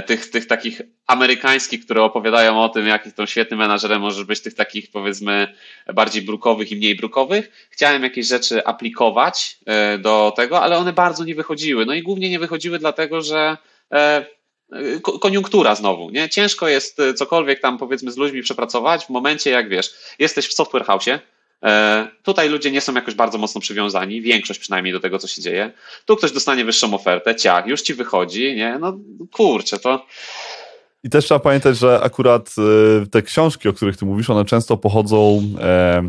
tych, 0.06 0.30
tych 0.30 0.46
takich 0.46 0.82
amerykańskich, 1.06 1.84
które 1.84 2.02
opowiadają 2.02 2.62
o 2.62 2.68
tym, 2.68 2.86
jaki 2.86 3.12
tą 3.12 3.26
świetnym 3.26 3.60
menadżerem 3.60 4.00
może 4.00 4.24
być, 4.24 4.40
tych 4.40 4.54
takich 4.54 4.90
powiedzmy 4.90 5.54
bardziej 5.94 6.22
brukowych 6.22 6.72
i 6.72 6.76
mniej 6.76 6.96
brukowych. 6.96 7.68
Chciałem 7.70 8.02
jakieś 8.02 8.26
rzeczy 8.26 8.66
aplikować 8.66 9.58
do 9.98 10.32
tego, 10.36 10.62
ale 10.62 10.76
one 10.76 10.92
bardzo 10.92 11.24
nie 11.24 11.34
wychodziły. 11.34 11.86
No 11.86 11.94
i 11.94 12.02
głównie 12.02 12.30
nie 12.30 12.38
wychodziły 12.38 12.78
dlatego, 12.78 13.22
że 13.22 13.56
koniunktura 15.20 15.74
znowu, 15.74 16.10
nie? 16.10 16.28
Ciężko 16.28 16.68
jest 16.68 17.02
cokolwiek 17.16 17.60
tam 17.60 17.78
powiedzmy 17.78 18.10
z 18.12 18.16
ludźmi 18.16 18.42
przepracować 18.42 19.04
w 19.04 19.10
momencie, 19.10 19.50
jak 19.50 19.68
wiesz, 19.68 19.94
jesteś 20.18 20.48
w 20.48 20.52
software 20.52 20.84
house'ie, 20.84 21.18
E, 21.18 21.41
tutaj 22.22 22.48
ludzie 22.48 22.70
nie 22.70 22.80
są 22.80 22.94
jakoś 22.94 23.14
bardzo 23.14 23.38
mocno 23.38 23.60
przywiązani, 23.60 24.22
większość 24.22 24.60
przynajmniej 24.60 24.92
do 24.92 25.00
tego, 25.00 25.18
co 25.18 25.28
się 25.28 25.42
dzieje. 25.42 25.72
Tu 26.06 26.16
ktoś 26.16 26.32
dostanie 26.32 26.64
wyższą 26.64 26.94
ofertę, 26.94 27.36
ciach, 27.36 27.66
już 27.66 27.82
ci 27.82 27.94
wychodzi, 27.94 28.54
nie? 28.56 28.78
No 28.78 28.98
kurczę, 29.32 29.78
to... 29.78 30.06
I 31.04 31.10
też 31.10 31.24
trzeba 31.24 31.40
pamiętać, 31.40 31.78
że 31.78 32.00
akurat 32.02 32.54
e, 33.02 33.06
te 33.06 33.22
książki, 33.22 33.68
o 33.68 33.72
których 33.72 33.96
ty 33.96 34.04
mówisz, 34.04 34.30
one 34.30 34.44
często 34.44 34.76
pochodzą 34.76 35.42
e, 35.60 36.02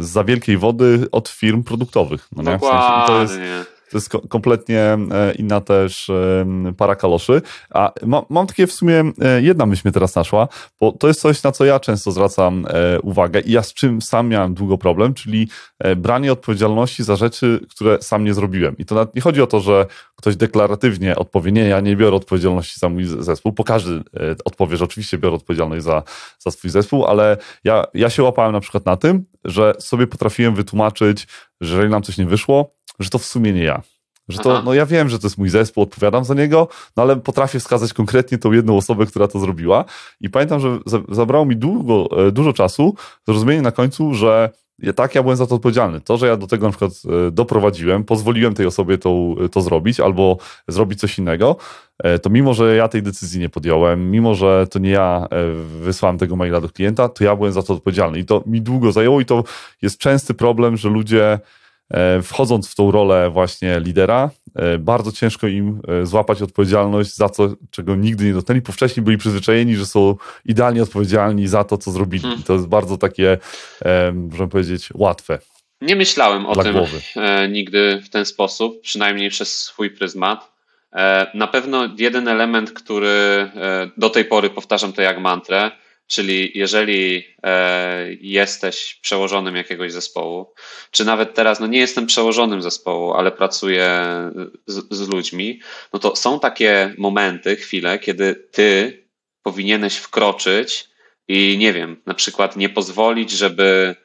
z 0.00 0.06
za 0.06 0.24
wielkiej 0.24 0.56
wody 0.56 1.08
od 1.12 1.28
firm 1.28 1.62
produktowych. 1.62 2.28
No 2.36 2.42
Dokładnie. 2.42 2.80
W 2.80 3.18
sensie, 3.18 3.36
to 3.38 3.42
jest, 3.42 3.70
to 3.90 3.96
jest 3.96 4.08
kompletnie 4.28 4.80
e, 4.80 4.98
inna 5.38 5.60
też 5.60 6.10
e, 6.10 6.46
para 6.76 6.96
kaloszy. 6.96 7.42
A 7.70 7.92
mam, 8.30 8.46
takie 8.46 8.66
w 8.66 8.72
sumie, 8.72 9.12
e, 9.22 9.42
jedna 9.42 9.66
myśl 9.66 9.82
mnie 9.84 9.92
teraz 9.92 10.14
naszła, 10.14 10.48
bo 10.80 10.92
to 10.92 11.08
jest 11.08 11.20
coś, 11.20 11.42
na 11.42 11.52
co 11.52 11.64
ja 11.64 11.80
często 11.80 12.12
zwracam 12.12 12.66
uwagę 13.02 13.40
i 13.40 13.52
ja 13.52 13.62
z 13.62 13.74
czym 13.74 14.02
sam 14.02 14.28
miałem 14.28 14.54
długo 14.54 14.78
problem, 14.78 15.14
czyli 15.14 15.48
branie 15.96 16.32
odpowiedzialności 16.32 17.04
za 17.04 17.16
rzeczy, 17.16 17.60
które 17.70 18.02
sam 18.02 18.24
nie 18.24 18.34
zrobiłem. 18.34 18.76
I 18.78 18.84
to 18.84 18.94
nawet 18.94 19.14
nie 19.14 19.22
chodzi 19.22 19.42
o 19.42 19.46
to, 19.46 19.60
że 19.60 19.86
ktoś 20.16 20.36
deklaratywnie 20.36 21.16
odpowie, 21.16 21.52
nie, 21.52 21.62
ja 21.62 21.80
nie 21.80 21.96
biorę 21.96 22.16
odpowiedzialności 22.16 22.80
za 22.80 22.88
mój 22.88 23.04
zespół, 23.04 23.52
bo 23.52 23.64
każdy 23.64 24.02
odpowie, 24.44 24.76
że 24.76 24.84
oczywiście 24.84 25.18
biorę 25.18 25.36
odpowiedzialność 25.36 25.84
za, 25.84 26.02
za 26.38 26.50
swój 26.50 26.70
zespół, 26.70 27.04
ale 27.04 27.36
ja, 27.64 27.84
ja 27.94 28.10
się 28.10 28.22
łapałem 28.22 28.52
na 28.52 28.60
przykład 28.60 28.86
na 28.86 28.96
tym, 28.96 29.24
że 29.44 29.74
sobie 29.78 30.06
potrafiłem 30.06 30.54
wytłumaczyć, 30.54 31.26
że 31.60 31.74
jeżeli 31.74 31.90
nam 31.90 32.02
coś 32.02 32.18
nie 32.18 32.26
wyszło, 32.26 32.70
że 33.00 33.10
to 33.10 33.18
w 33.18 33.24
sumie 33.24 33.52
nie 33.52 33.64
ja. 33.64 33.82
Że 34.28 34.38
to, 34.38 34.62
no 34.62 34.74
ja 34.74 34.86
wiem, 34.86 35.08
że 35.08 35.18
to 35.18 35.26
jest 35.26 35.38
mój 35.38 35.48
zespół, 35.48 35.82
odpowiadam 35.82 36.24
za 36.24 36.34
niego, 36.34 36.68
no 36.96 37.02
ale 37.02 37.16
potrafię 37.16 37.60
wskazać 37.60 37.92
konkretnie 37.92 38.38
tą 38.38 38.52
jedną 38.52 38.76
osobę, 38.76 39.06
która 39.06 39.28
to 39.28 39.38
zrobiła. 39.38 39.84
I 40.20 40.30
pamiętam, 40.30 40.60
że 40.60 40.78
zabrało 41.08 41.44
mi 41.44 41.56
długo, 41.56 42.08
e, 42.26 42.32
dużo 42.32 42.52
czasu 42.52 42.94
zrozumienie 43.26 43.62
na 43.62 43.72
końcu, 43.72 44.14
że 44.14 44.50
tak, 44.96 45.14
ja 45.14 45.22
byłem 45.22 45.36
za 45.36 45.46
to 45.46 45.54
odpowiedzialny. 45.54 46.00
To, 46.00 46.16
że 46.16 46.26
ja 46.26 46.36
do 46.36 46.46
tego 46.46 46.66
na 46.66 46.70
przykład 46.70 46.92
e, 46.92 47.30
doprowadziłem, 47.30 48.04
pozwoliłem 48.04 48.54
tej 48.54 48.66
osobie 48.66 48.98
to, 48.98 49.34
to 49.52 49.60
zrobić 49.60 50.00
albo 50.00 50.36
zrobić 50.68 51.00
coś 51.00 51.18
innego, 51.18 51.56
e, 51.98 52.18
to 52.18 52.30
mimo, 52.30 52.54
że 52.54 52.76
ja 52.76 52.88
tej 52.88 53.02
decyzji 53.02 53.40
nie 53.40 53.48
podjąłem, 53.48 54.10
mimo, 54.10 54.34
że 54.34 54.66
to 54.70 54.78
nie 54.78 54.90
ja 54.90 55.28
wysłałem 55.80 56.18
tego 56.18 56.36
maila 56.36 56.60
do 56.60 56.68
klienta, 56.68 57.08
to 57.08 57.24
ja 57.24 57.36
byłem 57.36 57.52
za 57.52 57.62
to 57.62 57.74
odpowiedzialny. 57.74 58.18
I 58.18 58.24
to 58.24 58.42
mi 58.46 58.62
długo 58.62 58.92
zajęło 58.92 59.20
i 59.20 59.24
to 59.24 59.44
jest 59.82 59.98
częsty 59.98 60.34
problem, 60.34 60.76
że 60.76 60.88
ludzie 60.88 61.38
E, 61.38 61.40
wchodząc 62.22 62.68
w 62.68 62.74
tą 62.74 62.90
rolę 62.90 63.30
właśnie 63.30 63.80
lidera, 63.80 64.30
e, 64.54 64.78
bardzo 64.78 65.12
ciężko 65.12 65.46
im 65.46 65.80
e, 65.88 66.06
złapać 66.06 66.42
odpowiedzialność 66.42 67.14
za 67.14 67.28
co, 67.28 67.54
czego 67.70 67.96
nigdy 67.96 68.24
nie 68.24 68.32
dotknęli, 68.32 68.60
bo 68.60 68.72
wcześniej 68.72 69.04
byli 69.04 69.18
przyzwyczajeni, 69.18 69.76
że 69.76 69.86
są 69.86 70.16
idealnie 70.44 70.82
odpowiedzialni 70.82 71.48
za 71.48 71.64
to, 71.64 71.78
co 71.78 71.90
zrobili. 71.90 72.22
Hmm. 72.22 72.42
To 72.42 72.52
jest 72.52 72.66
bardzo 72.66 72.96
takie, 72.96 73.38
możemy 74.12 74.48
powiedzieć, 74.48 74.88
łatwe. 74.94 75.38
Nie 75.80 75.96
myślałem 75.96 76.46
o 76.46 76.56
tym 76.62 76.72
głowy. 76.72 77.00
nigdy 77.48 78.02
w 78.04 78.10
ten 78.10 78.26
sposób, 78.26 78.80
przynajmniej 78.80 79.30
przez 79.30 79.58
swój 79.58 79.90
pryzmat. 79.90 80.52
Na 81.34 81.46
pewno 81.46 81.88
jeden 81.98 82.28
element, 82.28 82.72
który 82.72 83.50
do 83.96 84.10
tej 84.10 84.24
pory 84.24 84.50
powtarzam 84.50 84.92
to 84.92 85.02
jak 85.02 85.20
mantrę, 85.20 85.70
Czyli 86.10 86.52
jeżeli 86.54 87.24
e, 87.42 88.06
jesteś 88.20 88.98
przełożonym 89.02 89.56
jakiegoś 89.56 89.92
zespołu, 89.92 90.54
czy 90.90 91.04
nawet 91.04 91.34
teraz, 91.34 91.60
no 91.60 91.66
nie 91.66 91.78
jestem 91.78 92.06
przełożonym 92.06 92.62
zespołu, 92.62 93.12
ale 93.12 93.32
pracuję 93.32 94.02
z, 94.66 94.94
z 94.94 95.08
ludźmi, 95.08 95.60
no 95.92 95.98
to 95.98 96.16
są 96.16 96.40
takie 96.40 96.94
momenty, 96.98 97.56
chwile, 97.56 97.98
kiedy 97.98 98.34
ty 98.34 99.00
powinieneś 99.42 99.96
wkroczyć 99.96 100.88
i 101.28 101.58
nie 101.58 101.72
wiem, 101.72 102.02
na 102.06 102.14
przykład 102.14 102.56
nie 102.56 102.68
pozwolić, 102.68 103.30
żeby 103.30 103.96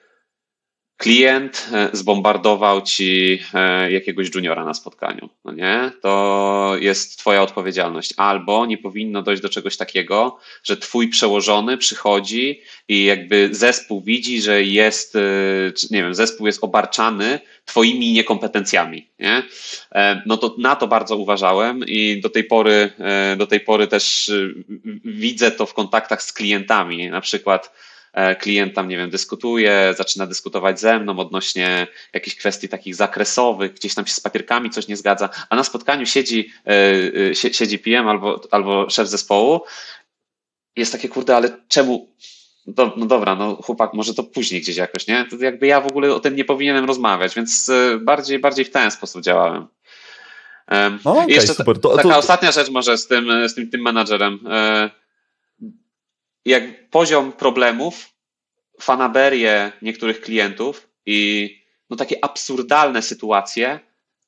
klient 0.98 1.70
e, 1.74 1.90
zbombardował 1.94 2.82
ci 2.82 3.40
e, 3.54 3.92
jakiegoś 3.92 4.36
juniora 4.36 4.66
na 4.66 4.74
spotkaniu, 4.74 5.30
no 5.46 5.52
nie? 5.52 5.92
To 6.02 6.76
jest 6.80 7.20
twoja 7.20 7.42
odpowiedzialność. 7.42 8.14
Albo 8.18 8.66
nie 8.66 8.78
powinno 8.78 9.22
dojść 9.22 9.42
do 9.42 9.50
czegoś 9.50 9.78
takiego, 9.78 10.38
że 10.64 10.78
twój 10.78 11.10
przełożony 11.10 11.78
przychodzi 11.78 12.62
i 12.88 13.04
jakby 13.04 13.50
zespół 13.52 14.02
widzi, 14.02 14.42
że 14.42 14.64
jest, 14.64 15.16
e, 15.16 15.20
nie 15.92 16.04
wiem, 16.04 16.16
zespół 16.16 16.48
jest 16.48 16.64
obarczany 16.64 17.40
twoimi 17.66 18.14
niekompetencjami, 18.14 19.08
nie? 19.20 19.44
No 20.26 20.38
to 20.38 20.56
na 20.58 20.76
to 20.76 20.88
bardzo 20.88 21.18
uważałem 21.18 21.84
i 21.88 22.22
do 22.22 22.30
tej 22.30 22.44
pory, 22.44 22.92
do 23.38 23.48
tej 23.48 23.60
pory 23.60 23.88
też 23.88 24.32
widzę 25.06 25.52
to 25.52 25.66
w 25.66 25.74
kontaktach 25.74 26.24
z 26.24 26.34
klientami, 26.34 27.10
na 27.10 27.22
przykład 27.22 27.72
klient 28.40 28.74
tam, 28.74 28.88
nie 28.88 28.98
wiem, 28.98 29.10
dyskutuje, 29.10 29.94
zaczyna 29.98 30.28
dyskutować 30.28 30.80
ze 30.80 31.00
mną 31.00 31.20
odnośnie 31.20 31.88
jakichś 32.14 32.36
kwestii 32.36 32.70
takich 32.70 32.96
zakresowych, 32.96 33.74
gdzieś 33.74 33.96
tam 33.96 34.08
się 34.08 34.14
z 34.14 34.20
papierkami 34.20 34.70
coś 34.70 34.88
nie 34.88 34.98
zgadza, 34.98 35.30
a 35.50 35.56
na 35.56 35.64
spotkaniu 35.64 36.06
siedzi, 36.06 36.52
e, 36.68 36.72
e, 37.32 37.36
siedzi 37.36 37.80
PM 37.80 38.08
albo, 38.08 38.42
albo 38.52 38.90
szef 38.90 39.08
zespołu. 39.08 39.62
Jest 40.76 40.92
takie, 40.92 41.10
kurde, 41.10 41.36
ale 41.36 41.58
czemu? 41.68 42.16
Do, 42.68 42.94
no 42.98 43.06
dobra, 43.06 43.36
no 43.36 43.56
chłopak, 43.56 43.94
może 43.94 44.14
to 44.14 44.24
później 44.24 44.62
gdzieś 44.62 44.78
jakoś, 44.78 45.08
nie? 45.08 45.26
To 45.30 45.36
jakby 45.36 45.68
ja 45.68 45.82
w 45.82 45.88
ogóle 45.88 46.14
o 46.14 46.20
tym 46.20 46.36
nie 46.36 46.46
powinienem 46.46 46.86
rozmawiać, 46.86 47.36
więc 47.36 47.72
bardziej, 48.02 48.40
bardziej 48.40 48.66
w 48.66 48.72
ten 48.72 48.92
sposób 48.92 49.22
działałem. 49.22 49.68
No, 51.06 51.12
okay, 51.12 51.32
jeszcze 51.32 51.54
super. 51.54 51.80
To, 51.80 51.96
taka 51.96 52.10
to... 52.10 52.18
ostatnia 52.18 52.52
rzecz 52.52 52.70
może 52.70 52.98
z 52.98 53.08
tym, 53.08 53.50
z 53.50 53.56
tym, 53.56 53.70
tym 53.70 53.82
menadżerem 53.82 54.40
jak 56.46 56.90
poziom 56.90 57.32
problemów, 57.32 58.10
fanaberię 58.82 59.72
niektórych 59.82 60.22
klientów 60.22 60.90
i 61.06 61.50
no 61.90 61.96
takie 61.96 62.24
absurdalne 62.24 63.02
sytuacje, 63.02 63.80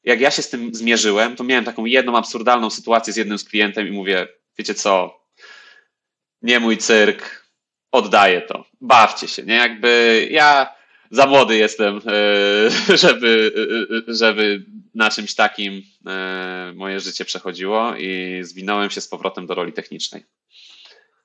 jak 0.03 0.21
ja 0.21 0.31
się 0.31 0.41
z 0.41 0.49
tym 0.49 0.75
zmierzyłem, 0.75 1.35
to 1.35 1.43
miałem 1.43 1.65
taką 1.65 1.85
jedną 1.85 2.17
absurdalną 2.17 2.69
sytuację 2.69 3.13
z 3.13 3.17
jednym 3.17 3.37
z 3.37 3.43
klientem 3.43 3.87
i 3.87 3.91
mówię, 3.91 4.27
wiecie 4.57 4.73
co, 4.73 5.23
nie 6.41 6.59
mój 6.59 6.77
cyrk, 6.77 7.47
oddaję 7.91 8.41
to, 8.41 8.65
bawcie 8.81 9.27
się, 9.27 9.43
nie? 9.43 9.55
Jakby 9.55 10.27
ja 10.31 10.75
za 11.11 11.27
młody 11.27 11.57
jestem, 11.57 12.01
e, 12.87 12.97
żeby, 13.03 13.51
e, 14.09 14.13
żeby 14.13 14.65
na 14.95 15.09
czymś 15.09 15.35
takim 15.35 15.83
e, 16.07 16.73
moje 16.75 16.99
życie 16.99 17.25
przechodziło 17.25 17.95
i 17.95 18.39
zwinąłem 18.41 18.89
się 18.89 19.01
z 19.01 19.07
powrotem 19.07 19.47
do 19.47 19.55
roli 19.55 19.73
technicznej. 19.73 20.23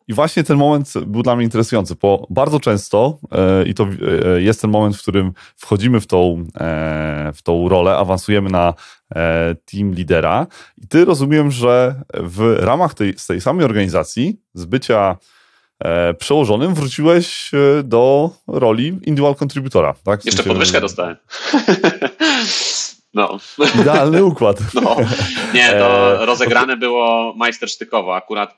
I 0.09 0.15
właśnie 0.15 0.45
ten 0.45 0.57
moment 0.57 0.93
był 1.07 1.23
dla 1.23 1.37
mnie 1.37 1.45
interesujący, 1.45 1.95
bo 2.03 2.27
bardzo 2.31 2.61
często 2.61 3.19
e, 3.33 3.65
i 3.65 3.75
to 3.75 3.87
e, 4.37 4.43
jest 4.43 4.61
ten 4.61 4.71
moment, 4.71 4.97
w 4.97 5.03
którym 5.03 5.33
wchodzimy 5.57 6.01
w 6.01 6.07
tą, 6.07 6.45
e, 6.61 7.33
w 7.35 7.43
tą 7.43 7.69
rolę, 7.69 7.97
awansujemy 7.97 8.51
na 8.51 8.75
team 9.73 9.95
lidera 9.95 10.47
i 10.79 10.89
ty 10.89 11.05
rozumiem, 11.05 11.51
że 11.51 11.95
w 12.15 12.57
ramach 12.61 12.95
tej, 12.95 13.15
tej 13.29 13.41
samej 13.41 13.65
organizacji 13.65 14.41
z 14.55 14.65
bycia 14.65 15.17
przełożonym 16.19 16.75
wróciłeś 16.75 17.51
do 17.85 18.31
roli 18.47 18.87
individual 18.87 19.35
contributora, 19.43 19.95
tak? 20.05 20.25
Jeszcze 20.25 20.43
podwyżkę 20.43 20.81
dostałem. 20.81 21.17
No. 23.15 23.39
Idealny 23.81 24.25
układ. 24.25 24.59
no. 24.75 24.97
Nie, 25.55 25.71
to 25.71 26.27
rozegrane 26.27 26.77
było 26.77 27.35
majstersztykowo. 27.37 28.17
Akurat 28.17 28.57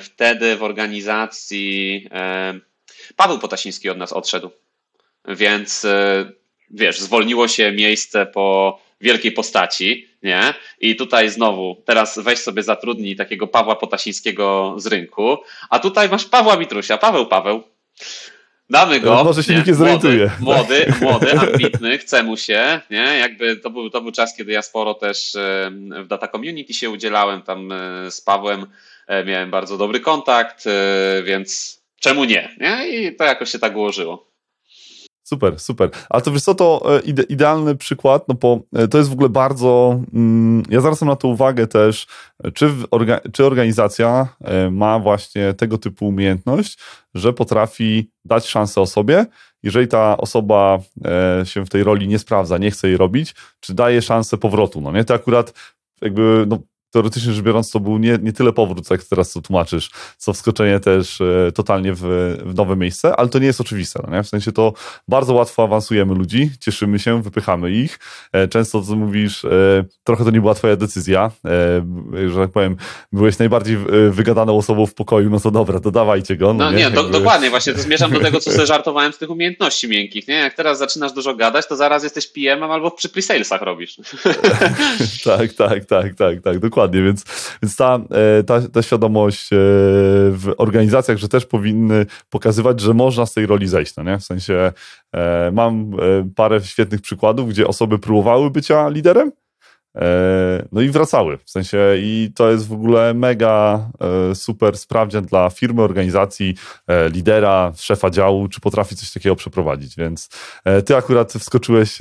wtedy 0.00 0.56
w 0.56 0.62
organizacji 0.62 2.08
e, 2.12 2.54
Paweł 3.16 3.38
Potasiński 3.38 3.90
od 3.90 3.98
nas 3.98 4.12
odszedł. 4.12 4.50
Więc 5.28 5.84
e, 5.84 6.32
wiesz, 6.70 7.00
zwolniło 7.00 7.48
się 7.48 7.72
miejsce 7.72 8.26
po 8.26 8.78
wielkiej 9.00 9.32
postaci, 9.32 10.08
nie? 10.22 10.54
I 10.80 10.96
tutaj 10.96 11.30
znowu, 11.30 11.82
teraz 11.84 12.18
weź 12.18 12.38
sobie 12.38 12.62
zatrudnij 12.62 13.16
takiego 13.16 13.46
Pawła 13.46 13.76
Potasińskiego 13.76 14.74
z 14.78 14.86
rynku, 14.86 15.36
a 15.70 15.78
tutaj 15.78 16.08
masz 16.08 16.24
Pawła 16.24 16.56
Mitrusia, 16.56 16.98
Paweł 16.98 17.26
Paweł. 17.26 17.62
Damy 18.70 19.00
go. 19.00 19.24
Może 19.24 19.42
się 19.42 19.54
nikt 19.54 19.66
nie 19.66 19.72
Młody, 19.72 19.84
zorientuje. 19.84 20.30
Młody, 20.40 20.92
młody, 21.02 21.38
ambitny, 21.38 21.98
chce 21.98 22.22
mu 22.22 22.36
się, 22.36 22.80
nie? 22.90 23.18
Jakby 23.18 23.56
to 23.56 23.70
był, 23.70 23.90
to 23.90 24.00
był 24.00 24.12
czas, 24.12 24.36
kiedy 24.36 24.52
ja 24.52 24.62
sporo 24.62 24.94
też 24.94 25.34
e, 25.34 25.70
w 26.04 26.06
Data 26.06 26.28
Community 26.28 26.74
się 26.74 26.90
udzielałem, 26.90 27.42
tam 27.42 27.72
e, 27.72 28.10
z 28.10 28.20
Pawłem 28.20 28.62
e, 28.62 28.66
miałem 29.26 29.50
bardzo 29.50 29.78
dobry 29.78 30.00
kontakt, 30.00 30.66
e, 30.66 31.22
więc 31.22 31.80
czemu 32.00 32.24
nie, 32.24 32.56
nie? 32.60 32.88
I 32.88 33.16
to 33.16 33.24
jakoś 33.24 33.50
się 33.50 33.58
tak 33.58 33.76
ułożyło. 33.76 34.26
Super, 35.28 35.60
super. 35.60 35.90
Ale 36.10 36.22
to 36.22 36.32
wiesz 36.32 36.42
co, 36.42 36.54
to 36.54 36.96
e, 36.96 37.00
ide, 37.00 37.22
idealny 37.22 37.76
przykład, 37.76 38.28
no 38.28 38.34
bo 38.34 38.60
e, 38.76 38.88
to 38.88 38.98
jest 38.98 39.10
w 39.10 39.12
ogóle 39.12 39.28
bardzo, 39.28 40.00
mm, 40.14 40.62
ja 40.70 40.80
zwracam 40.80 41.08
na 41.08 41.16
to 41.16 41.28
uwagę 41.28 41.66
też, 41.66 42.06
e, 42.44 42.52
czy, 42.52 42.70
orga, 42.90 43.20
czy 43.32 43.46
organizacja 43.46 44.28
e, 44.44 44.70
ma 44.70 44.98
właśnie 44.98 45.54
tego 45.54 45.78
typu 45.78 46.08
umiejętność, 46.08 46.78
że 47.14 47.32
potrafi 47.32 48.10
dać 48.24 48.48
szansę 48.48 48.80
osobie, 48.80 49.26
jeżeli 49.62 49.88
ta 49.88 50.16
osoba 50.16 50.78
e, 51.04 51.46
się 51.46 51.64
w 51.64 51.68
tej 51.68 51.84
roli 51.84 52.08
nie 52.08 52.18
sprawdza, 52.18 52.58
nie 52.58 52.70
chce 52.70 52.88
jej 52.88 52.96
robić, 52.96 53.34
czy 53.60 53.74
daje 53.74 54.02
szansę 54.02 54.38
powrotu, 54.38 54.80
no 54.80 54.92
nie? 54.92 55.04
To 55.04 55.14
akurat 55.14 55.52
jakby, 56.02 56.44
no 56.48 56.58
teoretycznie 56.90 57.32
rzecz 57.32 57.44
biorąc, 57.44 57.70
to 57.70 57.80
był 57.80 57.98
nie, 57.98 58.18
nie 58.22 58.32
tyle 58.32 58.52
powrót, 58.52 58.90
jak 58.90 59.02
teraz 59.02 59.32
to 59.32 59.40
tłumaczysz, 59.40 59.90
co 60.16 60.32
wskoczenie 60.32 60.80
też 60.80 61.20
e, 61.20 61.52
totalnie 61.52 61.92
w, 61.94 62.00
w 62.44 62.54
nowe 62.54 62.76
miejsce, 62.76 63.16
ale 63.16 63.28
to 63.28 63.38
nie 63.38 63.46
jest 63.46 63.60
oczywiste. 63.60 64.00
No 64.06 64.16
nie? 64.16 64.22
W 64.22 64.28
sensie 64.28 64.52
to 64.52 64.72
bardzo 65.08 65.34
łatwo 65.34 65.62
awansujemy 65.62 66.14
ludzi, 66.14 66.50
cieszymy 66.60 66.98
się, 66.98 67.22
wypychamy 67.22 67.70
ich. 67.70 67.98
E, 68.32 68.48
często, 68.48 68.82
co 68.82 68.96
mówisz, 68.96 69.44
e, 69.44 69.84
trochę 70.04 70.24
to 70.24 70.30
nie 70.30 70.40
była 70.40 70.54
twoja 70.54 70.76
decyzja, 70.76 71.30
że 72.28 72.40
tak 72.40 72.50
powiem, 72.50 72.76
byłeś 73.12 73.38
najbardziej 73.38 73.76
wygadaną 74.10 74.58
osobą 74.58 74.86
w 74.86 74.94
pokoju, 74.94 75.30
no 75.30 75.40
to 75.40 75.50
dobra, 75.50 75.80
to 75.80 75.90
dawajcie 75.90 76.36
go. 76.36 76.54
No, 76.54 76.72
nie, 76.72 76.90
do, 76.90 77.02
Jakby- 77.02 77.18
dokładnie, 77.18 77.50
właśnie 77.50 77.72
to 77.72 77.80
zmierzam 77.80 78.12
do 78.12 78.20
tego, 78.20 78.40
co 78.40 78.52
sobie 78.52 78.66
żartowałem 78.76 79.12
z 79.12 79.18
tych 79.18 79.30
umiejętności 79.30 79.88
miękkich, 79.88 80.28
nie? 80.28 80.34
Jak 80.34 80.54
teraz 80.54 80.78
zaczynasz 80.78 81.12
dużo 81.12 81.34
gadać, 81.34 81.66
to 81.66 81.76
zaraz 81.76 82.02
jesteś 82.02 82.26
PM-em 82.26 82.70
albo 82.70 82.90
przy 82.90 83.08
pre-salesach 83.08 83.62
robisz. 83.62 83.96
tak, 85.24 85.52
tak, 85.52 85.84
tak, 85.84 86.14
tak, 86.14 86.40
tak, 86.44 86.58
dokładnie, 86.58 86.75
więc, 87.02 87.24
więc 87.62 87.76
ta, 87.76 87.98
e, 88.38 88.42
ta, 88.42 88.60
ta 88.68 88.82
świadomość 88.82 89.52
e, 89.52 89.56
w 90.30 90.54
organizacjach, 90.58 91.18
że 91.18 91.28
też 91.28 91.46
powinny 91.46 92.06
pokazywać, 92.30 92.80
że 92.80 92.94
można 92.94 93.26
z 93.26 93.34
tej 93.34 93.46
roli 93.46 93.68
zejść, 93.68 93.96
no 93.96 94.02
nie? 94.02 94.18
W 94.18 94.24
sensie 94.24 94.72
e, 95.14 95.50
mam 95.50 95.90
parę 96.36 96.60
świetnych 96.60 97.00
przykładów, 97.00 97.48
gdzie 97.48 97.66
osoby 97.66 97.98
próbowały 97.98 98.50
bycia 98.50 98.88
liderem, 98.88 99.32
no 100.72 100.80
i 100.80 100.88
wracały, 100.88 101.38
w 101.44 101.50
sensie 101.50 101.78
i 101.96 102.30
to 102.34 102.50
jest 102.50 102.68
w 102.68 102.72
ogóle 102.72 103.14
mega 103.14 103.88
super 104.34 104.78
sprawdzian 104.78 105.24
dla 105.24 105.50
firmy, 105.50 105.82
organizacji, 105.82 106.54
lidera, 107.12 107.72
szefa 107.76 108.10
działu, 108.10 108.48
czy 108.48 108.60
potrafi 108.60 108.96
coś 108.96 109.12
takiego 109.12 109.36
przeprowadzić, 109.36 109.96
więc 109.96 110.28
ty 110.86 110.96
akurat 110.96 111.32
wskoczyłeś 111.32 111.98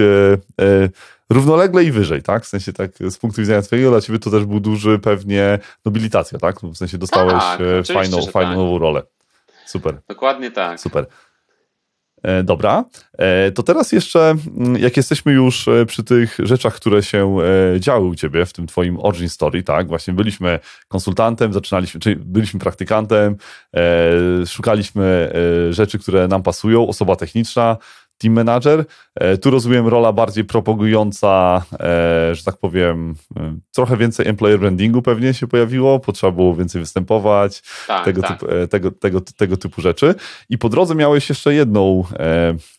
równolegle 1.29 1.83
i 1.83 1.91
wyżej, 1.91 2.21
tak? 2.21 2.43
W 2.43 2.47
sensie 2.47 2.73
tak 2.73 2.91
z 2.99 3.17
punktu 3.17 3.41
widzenia 3.41 3.61
twojego, 3.61 3.89
dla 3.89 4.01
ciebie 4.01 4.19
to 4.19 4.31
też 4.31 4.45
był 4.45 4.59
duży 4.59 4.99
pewnie 4.99 5.59
nobilitacja, 5.85 6.39
tak? 6.39 6.59
W 6.61 6.75
sensie 6.75 6.97
dostałeś 6.97 7.43
Tak, 7.43 7.61
e, 7.61 7.83
fajną, 7.83 8.25
fajną 8.25 8.49
tak. 8.49 8.57
nową 8.57 8.79
rolę. 8.79 9.03
Super, 9.65 10.01
Dokładnie 10.07 10.51
tak. 10.51 10.79
super. 10.79 11.05
E, 12.23 12.43
Dobra, 12.43 12.85
E, 13.17 13.51
to 13.51 13.63
teraz 13.63 13.91
jeszcze, 13.91 14.35
mm, 14.57 14.77
jak 14.77 14.97
jesteśmy 14.97 15.33
już 15.33 15.69
przy 15.87 16.03
tych 16.03 16.37
rzeczach, 16.39 16.75
które 16.75 17.03
się 17.03 17.37
działy 17.79 18.07
u 18.07 18.15
ciebie 18.15 18.45
w 18.45 18.53
tym 18.53 18.67
twoim 18.67 18.99
origin 18.99 19.29
story, 19.29 19.63
tak? 19.63 19.87
Właśnie 19.87 20.13
byliśmy 20.13 20.59
konsultantem, 20.87 21.53
zaczynaliśmy, 21.53 21.99
czyli 21.99 22.15
byliśmy 22.15 22.59
praktykantem, 22.59 23.35
szukaliśmy 24.45 25.33
rzeczy, 25.69 25.99
które 25.99 26.27
nam 26.27 26.43
pasują, 26.43 26.87
osoba 26.87 27.15
techniczna, 27.15 27.77
team 28.17 28.33
manager. 28.33 28.85
E, 29.15 29.37
Tu 29.37 29.49
rozumiem 29.51 29.87
rola 29.87 30.13
bardziej 30.13 30.45
propagująca, 30.45 31.61
e, 31.73 32.35
że 32.35 32.43
tak 32.43 32.57
powiem, 32.57 33.15
e, 33.37 33.57
trochę 33.75 33.97
więcej 33.97 34.27
employer 34.27 34.59
brandingu 34.59 35.01
pewnie 35.01 35.33
się 35.33 35.47
pojawiło, 35.47 35.99
potrzeba 35.99 36.31
było 36.31 36.55
więcej 36.55 36.81
występować, 36.81 37.63
Tak, 37.87 38.05
tego, 38.05 38.21
tak. 38.21 38.39
typu, 38.39 38.51
tego, 38.69 38.91
tego, 38.91 39.21
tego 39.21 39.57
typu 39.57 39.81
rzeczy. 39.81 40.15
I 40.49 40.57
po 40.57 40.69
drodze 40.69 40.95
miałeś 40.95 41.29
jeszcze 41.29 41.53
jedną 41.53 42.03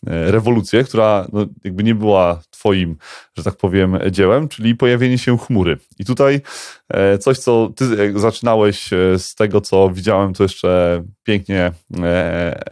rewolucję, 0.03 0.83
która 0.83 1.27
no, 1.33 1.45
jakby 1.63 1.83
nie 1.83 1.95
była 1.95 2.41
twoim, 2.49 2.95
że 3.37 3.43
tak 3.43 3.55
powiem, 3.55 3.99
dziełem, 4.11 4.47
czyli 4.47 4.75
pojawienie 4.75 5.17
się 5.17 5.37
chmury. 5.37 5.77
I 5.99 6.05
tutaj 6.05 6.41
e, 6.89 7.17
coś, 7.17 7.37
co 7.37 7.71
ty 7.75 7.85
e, 7.85 8.19
zaczynałeś 8.19 8.93
e, 8.93 9.19
z 9.19 9.35
tego, 9.35 9.61
co 9.61 9.89
widziałem, 9.89 10.33
to 10.33 10.43
jeszcze 10.43 11.03
pięknie 11.23 11.71
e, 11.99 12.03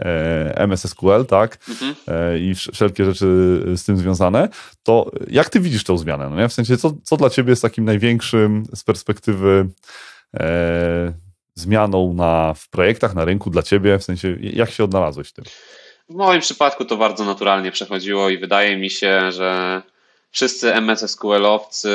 e, 0.06 0.58
MS 0.58 0.90
SQL, 0.90 1.26
tak? 1.26 1.58
Mhm. 1.70 1.96
I 2.42 2.54
wsz- 2.54 2.72
wszelkie 2.74 3.06
rzeczy 3.06 3.26
z 3.76 3.84
tym 3.84 3.98
związane, 3.98 4.50
to 4.84 5.12
jak 5.28 5.50
ty 5.50 5.60
widzisz 5.60 5.84
tę 5.84 5.98
zmianę? 5.98 6.30
No 6.30 6.38
nie? 6.38 6.50
W 6.50 6.54
sensie, 6.54 6.78
co, 6.78 6.94
co 7.04 7.18
dla 7.18 7.30
ciebie 7.30 7.50
jest 7.50 7.62
takim 7.62 7.86
największym 7.86 8.64
z 8.76 8.84
perspektywy 8.84 9.68
e, 10.34 11.14
zmianą 11.56 12.14
na, 12.14 12.54
w 12.54 12.70
projektach, 12.70 13.16
na 13.16 13.26
rynku 13.26 13.50
dla 13.50 13.62
ciebie? 13.64 14.00
W 14.00 14.04
sensie, 14.04 14.38
jak 14.42 14.72
się 14.72 14.84
odnalazłeś 14.84 15.28
w 15.28 15.34
tym? 15.34 15.46
W 16.10 16.16
moim 16.16 16.42
przypadku 16.42 16.86
to 16.86 16.98
bardzo 16.98 17.26
naturalnie 17.26 17.72
przechodziło 17.72 18.30
i 18.30 18.38
wydaje 18.38 18.78
mi 18.78 18.90
się, 18.90 19.32
że 19.32 19.82
wszyscy 20.36 20.74
MS-SQL-owcy, 20.74 21.90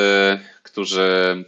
którzy 0.62 1.45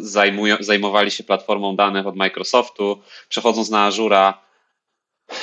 zajmują, 0.00 0.56
zajmowali 0.60 1.10
się 1.10 1.24
platformą 1.24 1.76
danych 1.76 2.06
od 2.06 2.16
Microsoftu, 2.16 3.02
przechodząc 3.28 3.70
na 3.70 3.84
Azura, 3.84 4.42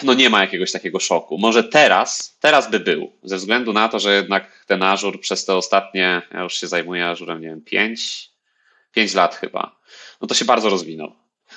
no 0.04 0.14
nie 0.14 0.30
ma 0.30 0.42
jakiegoś 0.42 0.72
takiego 0.72 1.00
szoku. 1.00 1.38
Może 1.38 1.64
teraz, 1.64 2.38
teraz 2.40 2.72
by 2.72 2.80
był, 2.80 3.12
ze 3.24 3.38
względu 3.38 3.74
na 3.74 3.90
to, 3.90 4.00
że 4.00 4.16
jednak 4.16 4.66
ten 4.68 4.84
Azure 4.84 5.18
przez 5.18 5.46
te 5.46 5.56
ostatnie, 5.56 6.22
ja 6.34 6.42
już 6.42 6.54
się 6.54 6.68
zajmuję 6.68 7.08
Azurem, 7.08 7.42
nie 7.42 7.48
wiem, 7.48 7.62
5, 7.62 8.30
5 8.92 9.14
lat 9.14 9.36
chyba, 9.36 9.80
no 10.22 10.28
to 10.28 10.34
się 10.34 10.46
bardzo 10.46 10.70
rozwinął. 10.70 11.16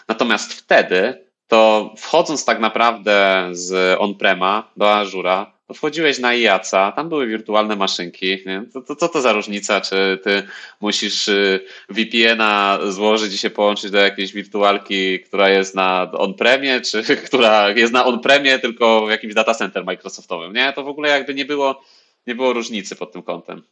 Natomiast 0.09 0.53
wtedy 0.53 1.27
to 1.47 1.95
wchodząc 1.99 2.45
tak 2.45 2.61
naprawdę 2.61 3.49
z 3.53 3.97
on-prema 4.01 4.73
do 4.77 4.95
Azura, 4.95 5.53
wchodziłeś 5.75 6.19
na 6.19 6.29
IACA, 6.29 6.93
tam 6.93 7.09
były 7.09 7.27
wirtualne 7.27 7.77
maszynki. 7.77 8.39
To, 8.73 8.81
to, 8.81 8.97
co 8.97 9.09
to 9.09 9.21
za 9.21 9.33
różnica, 9.33 9.81
czy 9.81 10.19
ty 10.25 10.43
musisz 10.81 11.29
y, 11.29 11.61
VPN-a 11.89 12.79
złożyć 12.89 13.35
i 13.35 13.39
się 13.39 13.51
połączyć 13.51 13.91
do 13.91 13.99
jakiejś 13.99 14.33
wirtualki, 14.33 15.21
która 15.21 15.49
jest 15.49 15.75
na 15.75 16.13
on-premie, 16.13 16.81
czy 16.81 17.03
która 17.27 17.71
jest 17.71 17.93
na 17.93 18.05
on-premie, 18.05 18.59
tylko 18.59 19.07
w 19.07 19.11
jakimś 19.11 19.35
data 19.35 19.55
center 19.55 19.85
Microsoftowym. 19.85 20.53
Nie, 20.53 20.73
to 20.73 20.85
w 20.85 20.89
ogóle 20.89 21.09
jakby 21.09 21.35
nie 21.35 21.45
było, 21.45 21.83
nie 22.27 22.35
było 22.35 22.53
różnicy 22.53 22.97
pod 22.97 23.13
tym 23.13 23.23
kątem. 23.23 23.63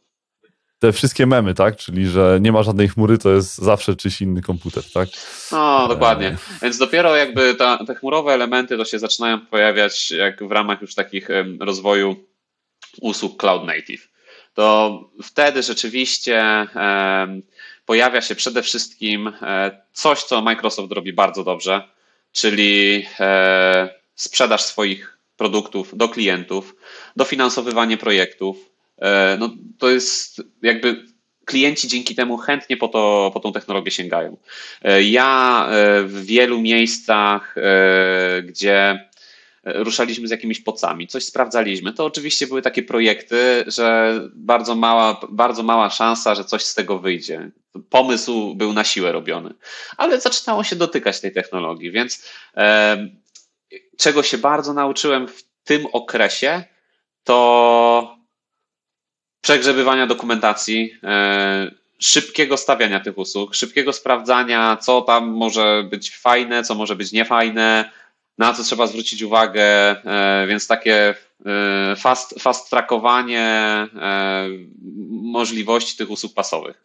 Te 0.81 0.91
wszystkie 0.91 1.25
memy, 1.25 1.53
tak? 1.53 1.75
Czyli, 1.77 2.07
że 2.07 2.39
nie 2.41 2.51
ma 2.51 2.63
żadnej 2.63 2.87
chmury, 2.89 3.17
to 3.17 3.31
jest 3.31 3.57
zawsze 3.57 3.95
czyś 3.95 4.21
inny 4.21 4.41
komputer, 4.41 4.83
tak? 4.93 5.09
No, 5.51 5.87
dokładnie. 5.87 6.37
Więc 6.61 6.77
dopiero 6.77 7.15
jakby 7.15 7.55
ta, 7.55 7.85
te 7.85 7.95
chmurowe 7.95 8.33
elementy 8.33 8.77
to 8.77 8.85
się 8.85 8.99
zaczynają 8.99 9.45
pojawiać 9.45 10.11
jak 10.11 10.47
w 10.47 10.51
ramach 10.51 10.81
już 10.81 10.95
takich 10.95 11.27
rozwoju 11.59 12.15
usług 13.01 13.39
cloud 13.41 13.65
native. 13.65 14.09
To 14.53 14.99
wtedy 15.23 15.63
rzeczywiście 15.63 16.67
pojawia 17.85 18.21
się 18.21 18.35
przede 18.35 18.63
wszystkim 18.63 19.27
e, 19.41 19.81
coś, 19.93 20.23
co 20.23 20.41
Microsoft 20.41 20.91
robi 20.91 21.13
bardzo 21.13 21.43
dobrze, 21.43 21.81
czyli 22.31 23.05
e, 23.19 23.89
sprzedaż 24.15 24.61
swoich 24.61 25.17
produktów 25.37 25.97
do 25.97 26.09
klientów, 26.09 26.75
dofinansowywanie 27.15 27.97
projektów. 27.97 28.70
E, 29.01 29.37
no, 29.39 29.49
to 29.77 29.89
jest 29.89 30.41
jakby 30.61 31.05
klienci 31.45 31.87
dzięki 31.87 32.15
temu 32.15 32.37
chętnie 32.37 32.77
po, 32.77 32.87
to, 32.87 33.31
po 33.33 33.39
tą 33.39 33.53
technologię 33.53 33.91
sięgają. 33.91 34.37
E, 34.81 35.03
ja 35.03 35.65
e, 35.69 36.03
w 36.03 36.25
wielu 36.25 36.61
miejscach, 36.61 37.55
gdzie 38.43 39.09
ruszaliśmy 39.63 40.27
z 40.27 40.31
jakimiś 40.31 40.59
pocami, 40.59 41.07
coś 41.07 41.23
sprawdzaliśmy, 41.25 41.93
to 41.93 42.05
oczywiście 42.05 42.47
były 42.47 42.61
takie 42.61 42.83
projekty, 42.83 43.63
że 43.67 44.19
bardzo 44.33 44.75
mała, 44.75 45.21
bardzo 45.29 45.63
mała 45.63 45.89
szansa, 45.89 46.35
że 46.35 46.45
coś 46.45 46.63
z 46.63 46.75
tego 46.75 46.99
wyjdzie. 46.99 47.51
Pomysł 47.89 48.55
był 48.55 48.73
na 48.73 48.83
siłę 48.83 49.11
robiony, 49.11 49.53
ale 49.97 50.21
zaczynało 50.21 50.63
się 50.63 50.75
dotykać 50.75 51.21
tej 51.21 51.31
technologii, 51.31 51.91
więc 51.91 52.29
czego 53.97 54.23
się 54.23 54.37
bardzo 54.37 54.73
nauczyłem 54.73 55.27
w 55.27 55.43
tym 55.63 55.85
okresie, 55.91 56.63
to 57.23 58.20
przegrzebywania 59.41 60.07
dokumentacji, 60.07 60.93
e, 61.03 61.71
szybkiego 61.99 62.57
stawiania 62.57 62.99
tych 62.99 63.17
usług, 63.17 63.55
szybkiego 63.55 63.93
sprawdzania, 63.93 64.77
co 64.81 65.01
tam 65.01 65.29
może 65.29 65.83
być 65.89 66.17
fajne, 66.17 66.63
co 66.63 66.75
może 66.75 66.95
być 66.95 67.11
niefajne, 67.11 67.91
na 68.37 68.53
co 68.53 68.63
trzeba 68.63 68.87
zwrócić 68.87 69.21
uwagę, 69.21 69.63
e, 69.63 70.45
więc 70.47 70.67
takie 70.67 71.15
e, 71.45 71.95
fast, 71.95 72.35
fast 72.39 72.69
trackowanie 72.69 73.87
możliwości 75.11 75.97
tych 75.97 76.09
usług 76.09 76.33
pasowych. 76.33 76.83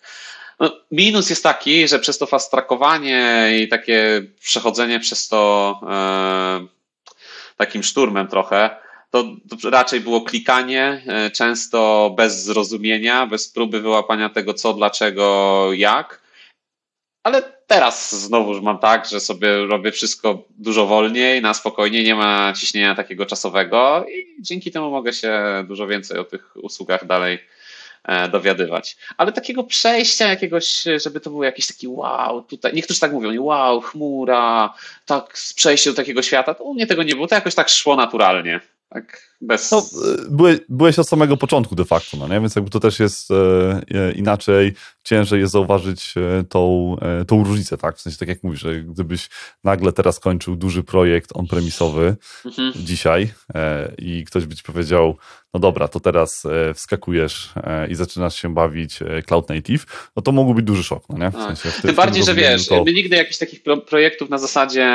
No, 0.61 0.81
minus 0.91 1.31
jest 1.31 1.43
taki, 1.43 1.89
że 1.89 1.99
przez 1.99 2.19
to 2.19 2.27
fast 2.27 2.51
trackowanie 2.51 3.49
i 3.61 3.69
takie 3.69 4.23
przechodzenie 4.41 5.01
przez 5.01 5.29
to 5.29 5.81
takim 7.57 7.83
szturmem 7.83 8.29
trochę, 8.29 8.77
to, 9.23 9.71
raczej 9.71 10.01
było 10.01 10.21
klikanie, 10.21 11.03
e, 11.07 11.31
często 11.31 12.11
bez 12.17 12.45
zrozumienia, 12.45 13.27
bez 13.27 13.49
próby 13.49 13.81
wyłapania 13.81 14.29
tego 14.29 14.55
co, 14.55 14.75
dlaczego, 14.75 15.69
jak. 15.73 16.21
Ale 17.25 17.43
teraz 17.67 18.15
znowu 18.15 18.63
mam 18.63 18.79
tak, 18.79 19.07
że 19.07 19.21
sobie 19.21 19.67
robię 19.67 19.93
wszystko 19.93 20.45
dużo 20.59 20.87
wolniej, 20.87 21.43
na 21.43 21.55
spokojnie, 21.55 22.05
nie 22.05 22.15
ma 22.15 22.53
ciśnienia 22.61 22.95
takiego 22.95 23.27
czasowego 23.27 24.07
i 24.09 24.43
dzięki 24.43 24.71
temu 24.71 24.91
mogę 24.91 25.13
się 25.13 25.65
dużo 25.69 25.87
więcej 25.87 26.19
o 26.19 26.25
tych 26.25 26.57
usługach 26.57 27.07
dalej 27.07 27.39
E, 28.07 28.29
dowiadywać. 28.29 28.97
Ale 29.17 29.33
takiego 29.33 29.65
przejścia 29.65 30.29
jakiegoś, 30.29 30.85
żeby 31.03 31.21
to 31.21 31.31
był 31.31 31.43
jakiś 31.43 31.67
taki 31.67 31.89
wow, 31.89 32.43
tutaj, 32.43 32.73
niektórzy 32.75 33.01
tak 33.01 33.13
mówią, 33.13 33.43
wow, 33.43 33.81
chmura, 33.81 34.75
tak, 35.07 35.39
przejście 35.57 35.91
do 35.91 35.97
takiego 35.97 36.23
świata, 36.23 36.55
to 36.55 36.65
u 36.65 36.75
mnie 36.75 36.87
tego 36.87 37.03
nie 37.03 37.15
było, 37.15 37.27
to 37.27 37.35
jakoś 37.35 37.55
tak 37.55 37.69
szło 37.69 37.97
naturalnie. 37.97 38.61
Tak, 38.97 39.37
bez... 39.41 39.71
No, 39.71 39.87
byłeś, 40.31 40.59
byłeś 40.69 40.99
od 40.99 41.09
samego 41.09 41.37
początku 41.37 41.75
de 41.75 41.85
facto, 41.85 42.17
no 42.17 42.29
nie? 42.29 42.41
więc 42.41 42.57
jakby 42.57 42.71
to 42.71 42.81
też 42.81 43.01
jest 43.01 43.31
e, 43.31 44.13
inaczej, 44.13 44.75
ciężej 45.05 45.41
jest 45.41 45.53
zauważyć 45.53 46.15
e, 46.17 46.45
tą, 46.45 46.97
e, 47.03 47.25
tą 47.25 47.45
różnicę, 47.45 47.77
tak? 47.77 47.97
W 47.97 48.01
sensie 48.01 48.19
tak 48.19 48.29
jak 48.29 48.43
mówisz, 48.43 48.61
że 48.61 48.81
gdybyś 48.81 49.29
nagle 49.65 49.93
teraz 49.93 50.21
kończył 50.21 50.57
duży 50.57 50.83
projekt 50.83 51.31
on-premisowy 51.35 52.17
mhm. 52.45 52.73
dzisiaj 52.77 53.33
e, 53.55 53.93
i 53.99 54.25
ktoś 54.25 54.47
by 54.47 54.55
ci 54.55 54.63
powiedział, 54.63 55.17
no 55.55 55.61
dobra, 55.61 55.89
to 55.89 56.01
teraz 56.01 56.47
e, 56.47 56.75
wskakujesz 56.75 57.53
e, 57.57 57.89
i 57.89 57.95
zaczynasz 57.95 58.43
się 58.43 58.55
bawić 58.55 58.99
cloud 59.27 59.49
native, 59.49 60.11
no 60.17 60.23
to 60.23 60.33
mógłby 60.33 60.55
być 60.55 60.65
duży 60.65 60.85
szok, 60.85 61.09
no 61.09 61.19
nie? 61.19 61.31
W 61.31 61.57
sensie 61.57 61.79
w 61.79 61.83
Tym 61.83 61.95
bardziej, 61.95 62.25
że 62.25 62.35
wiesz, 62.35 62.67
to... 62.69 62.85
my 62.85 62.93
nigdy 62.93 63.17
jakichś 63.17 63.39
takich 63.39 63.63
pro 63.63 63.77
projektów 63.77 64.31
na 64.31 64.39
zasadzie 64.39 64.87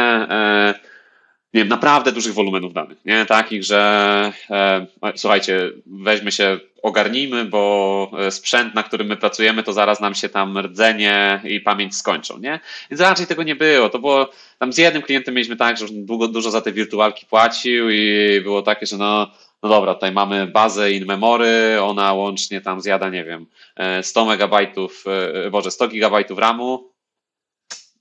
nie 1.53 1.61
wiem, 1.61 1.67
naprawdę 1.67 2.11
dużych 2.11 2.33
wolumenów 2.33 2.73
danych, 2.73 2.97
nie? 3.05 3.25
Takich, 3.25 3.63
że 3.63 4.33
e, 4.49 4.87
słuchajcie, 5.15 5.71
weźmy 5.85 6.31
się, 6.31 6.59
ogarnijmy, 6.81 7.45
bo 7.45 8.11
e, 8.19 8.31
sprzęt, 8.31 8.75
na 8.75 8.83
którym 8.83 9.07
my 9.07 9.17
pracujemy, 9.17 9.63
to 9.63 9.73
zaraz 9.73 9.99
nam 9.99 10.15
się 10.15 10.29
tam 10.29 10.57
rdzenie 10.57 11.41
i 11.43 11.59
pamięć 11.59 11.95
skończą, 11.95 12.37
nie? 12.37 12.59
Więc 12.91 13.01
raczej 13.01 13.27
tego 13.27 13.43
nie 13.43 13.55
było. 13.55 13.89
To 13.89 13.99
było, 13.99 14.29
tam 14.59 14.73
z 14.73 14.77
jednym 14.77 15.03
klientem 15.03 15.35
mieliśmy 15.35 15.55
tak, 15.55 15.77
że 15.77 15.85
długo, 15.89 16.27
dużo 16.27 16.51
za 16.51 16.61
te 16.61 16.71
wirtualki 16.71 17.25
płacił 17.25 17.89
i 17.89 18.41
było 18.43 18.61
takie, 18.61 18.85
że 18.85 18.97
no, 18.97 19.31
no 19.63 19.69
dobra, 19.69 19.93
tutaj 19.93 20.11
mamy 20.11 20.47
bazę 20.47 20.91
in 20.91 21.05
memory, 21.05 21.81
ona 21.81 22.13
łącznie 22.13 22.61
tam 22.61 22.81
zjada, 22.81 23.09
nie 23.09 23.23
wiem, 23.23 23.45
100 24.01 24.21
e, 24.21 24.25
megabajtów, 24.25 25.03
e, 25.45 25.49
boże, 25.49 25.71
100 25.71 25.87
gigabajtów 25.87 26.39
RAMu, 26.39 26.90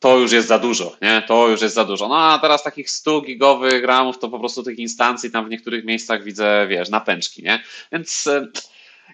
to 0.01 0.18
już 0.18 0.32
jest 0.32 0.48
za 0.48 0.59
dużo, 0.59 0.96
nie? 1.03 1.22
To 1.28 1.48
już 1.48 1.62
jest 1.62 1.74
za 1.74 1.84
dużo. 1.84 2.09
No 2.09 2.18
a 2.18 2.38
teraz 2.38 2.62
takich 2.62 2.90
100 2.90 3.20
gigowych 3.20 3.84
ramów 3.84 4.18
to 4.18 4.28
po 4.28 4.38
prostu 4.38 4.62
tych 4.62 4.78
instancji 4.78 5.30
tam 5.30 5.46
w 5.46 5.51
niektórych 5.51 5.84
miejscach 5.84 6.24
widzę, 6.24 6.66
wiesz, 6.68 6.88
napęczki, 6.88 7.42
nie? 7.42 7.62
Więc 7.92 8.26
e, 8.26 8.46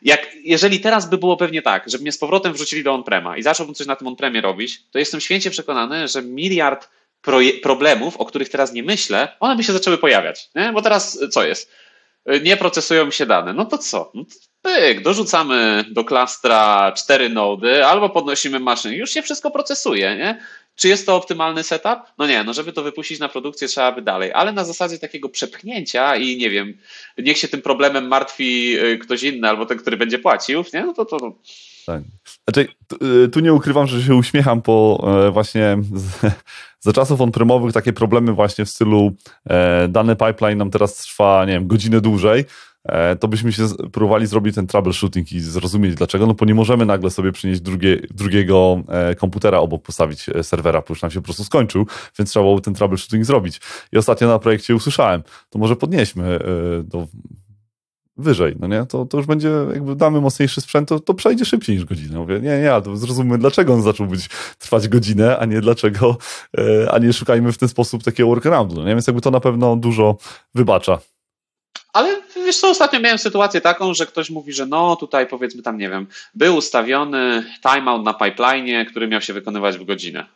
jak, 0.03 0.28
jeżeli 0.45 0.80
teraz 0.80 1.11
by 1.11 1.18
było 1.18 1.37
pewnie 1.37 1.62
tak, 1.62 1.91
żeby 1.91 2.03
mnie 2.03 2.12
z 2.12 2.18
powrotem 2.18 2.53
wrzucili 2.53 2.84
do 2.84 2.95
on-prema 2.95 3.37
i 3.37 3.43
zacząłbym 3.43 3.74
coś 3.74 3.87
na 3.87 3.97
tym 3.97 4.07
on-premie 4.07 4.41
robić, 4.41 4.82
to 4.91 4.99
jestem 4.99 5.20
święcie 5.20 5.51
przekonany, 5.51 6.09
że 6.09 6.22
miliard 6.22 6.89
problemów, 7.62 8.16
o 8.16 8.24
których 8.24 8.49
teraz 8.49 8.72
nie 8.72 8.82
myślę, 8.82 9.28
one 9.41 9.57
by 9.57 9.64
się 9.64 9.72
zaczęły 9.72 9.99
pojawiać, 9.99 10.51
nie? 10.55 10.72
Bo 10.72 10.82
teraz 10.82 11.18
co 11.30 11.45
jest? 11.45 11.70
E, 12.26 12.41
nie 12.41 12.57
procesują 12.57 13.11
się 13.11 13.26
dane. 13.26 13.53
No 13.53 13.64
to 13.64 13.78
co? 13.78 14.11
No 14.14 14.24
to 14.24 14.30
pyk, 14.62 15.03
dorzucamy 15.03 15.84
do 15.91 16.05
klastra 16.05 16.93
cztery 16.97 17.28
nody 17.28 17.87
albo 17.87 18.11
podnosimy 18.11 18.61
maszynę. 18.61 18.97
Już 18.97 19.11
się 19.11 19.22
wszystko 19.22 19.51
procesuje, 19.51 20.16
nie? 20.16 20.41
Czy 20.77 20.89
jest 20.89 21.07
to 21.07 21.16
optymalny 21.16 21.62
setup? 21.62 21.99
No 22.18 22.27
nie, 22.27 22.45
no 22.45 22.53
żeby 22.53 22.72
to 22.72 22.83
wypuścić 22.83 23.18
na 23.18 23.29
produkcję 23.29 23.68
trzeba 23.68 23.93
by 23.93 24.03
dalej, 24.03 24.33
ale 24.33 24.53
na 24.53 24.64
zasadzie 24.64 24.99
takiego 24.99 25.29
przepchnięcia 25.29 26.16
i 26.16 26.37
nie 26.37 26.51
wiem, 26.51 26.74
niech 27.18 27.39
się 27.39 27.49
tym 27.49 27.62
problemem 27.62 28.09
martwi 28.09 28.79
y, 28.79 28.99
ktoś 28.99 29.22
inny 29.22 29.49
albo 29.49 29.66
ten, 29.66 29.79
który 29.79 29.97
będzie 29.97 30.18
płacił, 30.18 30.64
nie? 30.74 30.85
No 30.85 30.95
to 30.95 31.05
to... 31.05 31.33
Tak. 31.87 32.03
Znaczy, 32.45 32.68
y, 33.24 33.29
tu 33.29 33.41
nie 33.41 33.55
ukrywam, 33.55 33.87
że 33.87 34.03
się 34.03 34.14
uśmiecham, 34.14 34.62
bo 34.66 35.05
e, 35.27 35.31
właśnie 35.31 35.79
za 36.81 36.93
czasów 36.93 37.20
on-premowych 37.20 37.72
takie 37.72 37.93
problemy 37.93 38.33
właśnie 38.33 38.64
w 38.64 38.70
stylu 38.70 39.12
e, 39.51 39.89
dany 39.89 40.16
pipeline 40.16 40.59
nam 40.59 40.70
teraz 40.70 40.97
trwa, 40.97 41.45
nie 41.45 41.53
wiem, 41.53 41.66
godzinę 41.66 42.01
dłużej, 42.01 42.45
to 43.20 43.28
byśmy 43.28 43.53
się 43.53 43.66
próbowali 43.93 44.26
zrobić 44.26 44.55
ten 44.55 44.66
troubleshooting 44.66 45.32
i 45.32 45.41
zrozumieć 45.41 45.95
dlaczego, 45.95 46.26
no 46.26 46.34
bo 46.34 46.47
nie 46.47 46.55
możemy 46.55 46.87
nagle 46.87 47.11
sobie 47.11 47.32
przynieść 47.32 47.61
drugie, 47.61 48.01
drugiego 48.11 48.82
e, 48.89 49.14
komputera 49.14 49.59
obok 49.59 49.82
postawić 49.82 50.28
e, 50.28 50.43
serwera, 50.43 50.80
bo 50.80 50.87
już 50.89 51.03
nam 51.03 51.11
się 51.11 51.20
po 51.20 51.24
prostu 51.24 51.45
skończył, 51.45 51.87
więc 52.18 52.30
trzeba 52.30 52.45
było 52.45 52.61
ten 52.61 52.74
troubleshooting 52.74 53.24
zrobić. 53.24 53.61
I 53.93 53.99
ostatnio 53.99 54.28
na 54.28 54.39
projekcie 54.39 54.74
usłyszałem, 54.74 55.22
to 55.51 55.59
może 55.59 55.76
podnieśmy 55.76 56.39
do 56.84 57.07
wyżej, 58.16 58.57
no 58.61 58.66
nie? 58.66 58.87
To, 58.87 59.07
to 59.07 59.16
już 59.16 59.26
będzie, 59.26 59.51
jakby 59.74 59.97
damy 59.97 60.20
mocniejszy 60.20 60.61
sprzęt, 60.61 60.89
to, 60.89 61.01
to 61.01 61.14
przejdzie 61.14 61.45
szybciej 61.45 61.76
niż 61.76 61.84
godzinę. 61.84 62.18
Mówię, 62.18 62.41
nie, 62.41 62.61
nie, 62.61 62.82
to 62.84 62.97
zrozummy, 62.97 63.39
dlaczego 63.39 63.74
on 63.74 63.82
zaczął 63.82 64.07
być, 64.07 64.28
trwać 64.59 64.89
godzinę, 64.89 65.39
a 65.39 65.45
nie 65.45 65.61
dlaczego, 65.61 66.16
a 66.91 66.99
nie 66.99 67.12
szukajmy 67.12 67.53
w 67.53 67.59
ten 67.59 67.68
sposób 67.68 68.03
takiego 68.03 68.28
workaroundu, 68.28 68.74
no 68.74 68.82
nie? 68.82 68.95
Więc 68.95 69.07
jakby 69.07 69.22
to 69.22 69.30
na 69.30 69.41
pewno 69.41 69.76
dużo 69.76 70.16
wybacza. 70.55 70.99
Ale 71.97 72.22
wiesz 72.44 72.57
co, 72.57 72.68
ostatnio 72.68 73.01
miałem 73.01 73.18
sytuację 73.18 73.61
taką, 73.61 73.94
że 73.94 74.07
ktoś 74.07 74.30
mówi, 74.30 74.53
że 74.53 74.66
no 74.66 74.97
tutaj 74.97 75.26
powiedzmy 75.26 75.62
tam, 75.62 75.78
nie 75.78 75.90
wiem, 75.90 76.07
był 76.34 76.57
ustawiony 76.57 77.44
timeout 77.62 78.05
na 78.05 78.14
pipeline, 78.14 78.86
który 78.86 79.09
miał 79.09 79.20
się 79.20 79.32
wykonywać 79.32 79.78
w 79.78 79.84
godzinę. 79.84 80.26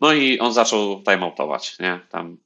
No 0.00 0.12
i 0.12 0.38
on 0.38 0.52
zaczął 0.52 1.02
timeoutować, 1.02 1.78
nie? 1.78 2.00
Tam 2.10 2.36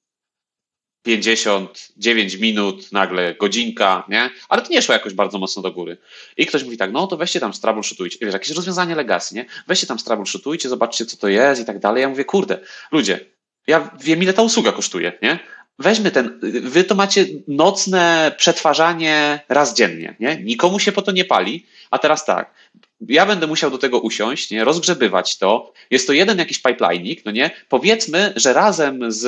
59 1.02 2.34
minut, 2.34 2.92
nagle 2.92 3.34
godzinka, 3.34 4.04
nie? 4.08 4.30
Ale 4.48 4.62
to 4.62 4.68
nie 4.70 4.82
szło 4.82 4.92
jakoś 4.92 5.14
bardzo 5.14 5.38
mocno 5.38 5.62
do 5.62 5.72
góry. 5.72 5.96
I 6.36 6.46
ktoś 6.46 6.64
mówi 6.64 6.76
tak, 6.76 6.92
no 6.92 7.06
to 7.06 7.16
weźcie 7.16 7.40
tam 7.40 7.52
troubleshootujcie, 7.52 8.18
wiesz, 8.20 8.34
jakieś 8.34 8.50
rozwiązanie 8.50 8.94
legacy, 8.94 9.34
nie? 9.34 9.46
Weźcie 9.66 9.86
tam 9.86 9.98
troubleshootujcie, 9.98 10.68
zobaczcie 10.68 11.06
co 11.06 11.16
to 11.16 11.28
jest 11.28 11.62
i 11.62 11.64
tak 11.64 11.78
dalej. 11.78 12.02
Ja 12.02 12.08
mówię, 12.08 12.24
kurde, 12.24 12.58
ludzie, 12.92 13.20
ja 13.66 13.90
wiem 14.00 14.22
ile 14.22 14.32
ta 14.32 14.42
usługa 14.42 14.72
kosztuje, 14.72 15.12
nie? 15.22 15.38
Weźmy 15.78 16.10
ten, 16.10 16.40
wy 16.62 16.84
to 16.84 16.94
macie 16.94 17.26
nocne 17.48 18.32
przetwarzanie 18.36 19.40
raz 19.48 19.74
dziennie, 19.74 20.14
nie? 20.20 20.36
Nikomu 20.36 20.78
się 20.78 20.92
po 20.92 21.02
to 21.02 21.12
nie 21.12 21.24
pali, 21.24 21.66
a 21.90 21.98
teraz 21.98 22.24
tak, 22.24 22.54
ja 23.00 23.26
będę 23.26 23.46
musiał 23.46 23.70
do 23.70 23.78
tego 23.78 24.00
usiąść, 24.00 24.50
nie? 24.50 24.64
rozgrzebywać 24.64 25.38
to. 25.38 25.72
Jest 25.90 26.06
to 26.06 26.12
jeden 26.12 26.38
jakiś 26.38 26.62
pipeline'ik, 26.62 27.22
no 27.24 27.30
nie? 27.30 27.50
Powiedzmy, 27.68 28.32
że 28.36 28.52
razem 28.52 29.12
z 29.12 29.26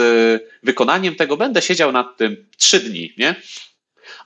wykonaniem 0.62 1.14
tego 1.14 1.36
będę 1.36 1.62
siedział 1.62 1.92
nad 1.92 2.16
tym 2.16 2.46
trzy 2.56 2.80
dni, 2.80 3.14
nie? 3.18 3.34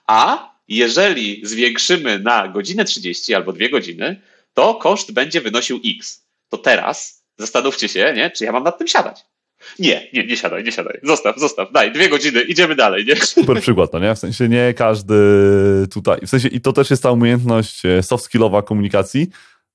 A 0.07 0.53
jeżeli 0.68 1.41
zwiększymy 1.47 2.18
na 2.18 2.49
godzinę 2.49 2.85
30 2.85 3.35
albo 3.35 3.53
dwie 3.53 3.70
godziny, 3.70 4.20
to 4.55 4.75
koszt 4.75 5.12
będzie 5.12 5.41
wynosił 5.41 5.81
X. 5.99 6.27
To 6.49 6.59
teraz 6.59 7.25
zastanówcie 7.39 7.89
się, 7.89 8.12
nie? 8.16 8.31
czy 8.31 8.45
ja 8.45 8.53
mam 8.53 8.64
nad 8.64 8.79
tym 8.79 8.89
siadać. 8.89 9.25
Nie, 9.79 10.09
nie, 10.13 10.27
nie 10.27 10.37
siadaj, 10.37 10.65
nie 10.65 10.73
siadaj. 10.73 10.99
Zostaw, 11.03 11.39
zostaw, 11.39 11.73
daj, 11.73 11.93
dwie 11.93 12.09
godziny, 12.09 12.43
idziemy 12.43 12.75
dalej, 12.75 13.05
nie? 13.07 13.17
Super 13.17 13.61
przykład, 13.61 13.93
no 13.93 13.99
nie? 13.99 14.15
W 14.15 14.19
sensie 14.19 14.49
nie 14.49 14.75
każdy 14.75 15.15
tutaj, 15.91 16.21
w 16.27 16.31
sensie 16.31 16.49
i 16.49 16.61
to 16.61 16.73
też 16.73 16.91
jest 16.91 17.03
ta 17.03 17.11
umiejętność 17.11 17.87
e, 17.87 18.03
soft 18.03 18.25
skillowa 18.25 18.63
komunikacji. 18.63 19.29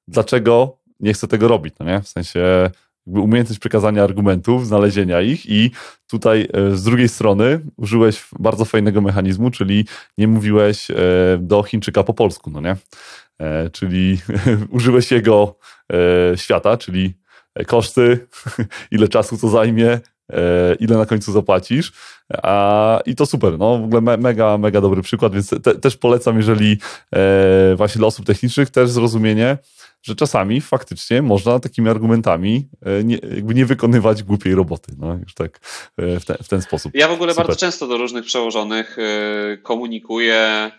Dlaczego 0.07 0.77
nie 0.99 1.13
chcę 1.13 1.27
tego 1.27 1.47
robić, 1.47 1.75
no 1.79 1.85
nie? 1.85 2.01
W 2.01 2.07
sensie 2.07 2.69
umiejętność 3.05 3.59
przekazania 3.59 4.03
argumentów, 4.03 4.67
znalezienia 4.67 5.21
ich 5.21 5.45
i 5.45 5.71
tutaj 6.07 6.47
z 6.73 6.83
drugiej 6.83 7.09
strony 7.09 7.59
użyłeś 7.77 8.25
bardzo 8.39 8.65
fajnego 8.65 9.01
mechanizmu, 9.01 9.51
czyli 9.51 9.85
nie 10.17 10.27
mówiłeś 10.27 10.87
do 11.39 11.63
Chińczyka 11.63 12.03
po 12.03 12.13
polsku, 12.13 12.51
no 12.51 12.61
nie? 12.61 12.75
Czyli 13.71 14.17
użyłeś 14.69 15.11
jego 15.11 15.55
świata, 16.35 16.77
czyli 16.77 17.13
koszty, 17.65 18.27
ile 18.91 19.07
czasu 19.07 19.37
to 19.37 19.49
zajmie, 19.49 19.99
E, 20.33 20.75
ile 20.79 20.97
na 20.97 21.05
końcu 21.05 21.31
zapłacisz. 21.31 21.91
A, 22.43 22.99
I 23.05 23.15
to 23.15 23.25
super, 23.25 23.59
no 23.59 23.77
w 23.77 23.83
ogóle 23.83 24.01
me, 24.01 24.17
mega, 24.17 24.57
mega 24.57 24.81
dobry 24.81 25.01
przykład, 25.01 25.33
więc 25.33 25.49
te, 25.49 25.75
też 25.75 25.97
polecam, 25.97 26.37
jeżeli 26.37 26.77
e, 27.15 27.75
właśnie 27.75 27.99
dla 27.99 28.07
osób 28.07 28.25
technicznych 28.25 28.69
też 28.69 28.89
zrozumienie, 28.89 29.57
że 30.01 30.15
czasami 30.15 30.61
faktycznie 30.61 31.21
można 31.21 31.59
takimi 31.59 31.89
argumentami 31.89 32.67
e, 32.85 33.03
nie, 33.03 33.15
jakby 33.15 33.53
nie 33.53 33.65
wykonywać 33.65 34.23
głupiej 34.23 34.55
roboty, 34.55 34.91
no 34.97 35.13
już 35.13 35.33
tak 35.33 35.59
e, 35.97 36.19
w, 36.19 36.25
te, 36.25 36.37
w 36.43 36.47
ten 36.47 36.61
sposób. 36.61 36.91
Ja 36.95 37.07
w 37.07 37.11
ogóle 37.11 37.31
super. 37.31 37.45
bardzo 37.47 37.59
często 37.59 37.87
do 37.87 37.97
różnych 37.97 38.25
przełożonych 38.25 38.97
e, 38.99 39.57
komunikuję 39.57 40.71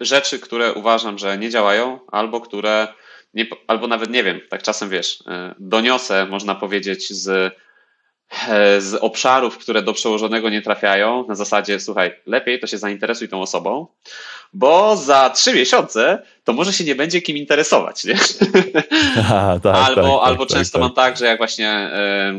rzeczy, 0.00 0.38
które 0.38 0.72
uważam, 0.72 1.18
że 1.18 1.38
nie 1.38 1.50
działają, 1.50 1.98
albo 2.06 2.40
które 2.40 2.88
nie, 3.34 3.46
albo 3.66 3.86
nawet 3.86 4.10
nie 4.10 4.24
wiem, 4.24 4.40
tak 4.48 4.62
czasem 4.62 4.88
wiesz, 4.88 5.24
doniosę, 5.58 6.26
można 6.26 6.54
powiedzieć, 6.54 7.12
z 7.12 7.54
E, 8.48 8.80
z 8.80 8.94
obszarów, 8.94 9.58
które 9.58 9.82
do 9.82 9.92
przełożonego 9.92 10.50
nie 10.50 10.62
trafiają, 10.62 11.26
na 11.28 11.34
zasadzie, 11.34 11.80
słuchaj, 11.80 12.12
lepiej 12.26 12.60
to 12.60 12.66
się 12.66 12.78
zainteresuj 12.78 13.28
tą 13.28 13.42
osobą, 13.42 13.86
bo 14.52 14.96
za 14.96 15.30
trzy 15.30 15.54
miesiące 15.54 16.22
to 16.44 16.52
może 16.52 16.72
się 16.72 16.84
nie 16.84 16.94
będzie 16.94 17.22
kim 17.22 17.36
interesować, 17.36 18.04
nie? 18.04 18.18
Aha, 19.18 19.60
tak, 19.62 19.76
albo 19.86 20.18
tak, 20.18 20.28
albo 20.28 20.46
tak, 20.46 20.56
często 20.56 20.78
tak, 20.78 20.82
mam 20.82 20.94
tak, 20.94 21.16
że 21.16 21.26
jak 21.26 21.38
właśnie 21.38 21.90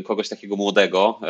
kogoś 0.04 0.28
takiego 0.28 0.56
młodego 0.56 1.20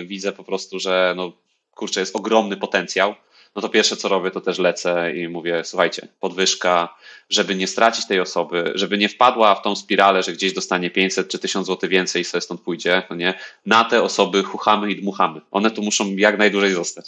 y, 0.00 0.06
widzę 0.06 0.32
po 0.32 0.44
prostu, 0.44 0.78
że 0.78 1.14
no 1.16 1.32
kurczę, 1.74 2.00
jest 2.00 2.16
ogromny 2.16 2.56
potencjał, 2.56 3.14
no 3.56 3.62
to 3.62 3.68
pierwsze 3.68 3.96
co 3.96 4.08
robię, 4.08 4.30
to 4.30 4.40
też 4.40 4.58
lecę 4.58 5.12
i 5.16 5.28
mówię, 5.28 5.62
słuchajcie, 5.64 6.08
podwyżka, 6.20 6.96
żeby 7.30 7.54
nie 7.54 7.66
stracić 7.66 8.06
tej 8.06 8.20
osoby, 8.20 8.72
żeby 8.74 8.98
nie 8.98 9.08
wpadła 9.08 9.54
w 9.54 9.62
tą 9.62 9.76
spiralę, 9.76 10.22
że 10.22 10.32
gdzieś 10.32 10.52
dostanie 10.52 10.90
500 10.90 11.28
czy 11.28 11.38
1000 11.38 11.66
zł 11.66 11.90
więcej 11.90 12.22
i 12.22 12.24
sobie 12.24 12.40
stąd 12.40 12.60
pójdzie, 12.60 13.02
no 13.10 13.16
nie? 13.16 13.34
Na 13.66 13.84
te 13.84 14.02
osoby 14.02 14.42
chuchamy 14.42 14.90
i 14.90 15.00
dmuchamy. 15.00 15.40
One 15.50 15.70
tu 15.70 15.82
muszą 15.82 16.16
jak 16.16 16.38
najdłużej 16.38 16.72
zostać. 16.72 17.06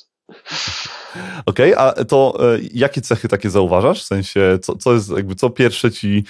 Okej, 1.47 1.75
okay, 1.75 1.87
a 1.99 2.05
to 2.05 2.39
e, 2.55 2.59
jakie 2.75 3.01
cechy 3.01 3.29
takie 3.29 3.51
zauważasz? 3.51 4.03
W 4.03 4.07
sensie, 4.07 4.59
co, 4.63 4.77
co 4.77 4.93
jest 4.93 5.11
jakby, 5.11 5.35
co 5.35 5.51
pierwsze 5.51 5.91
ci, 5.91 6.25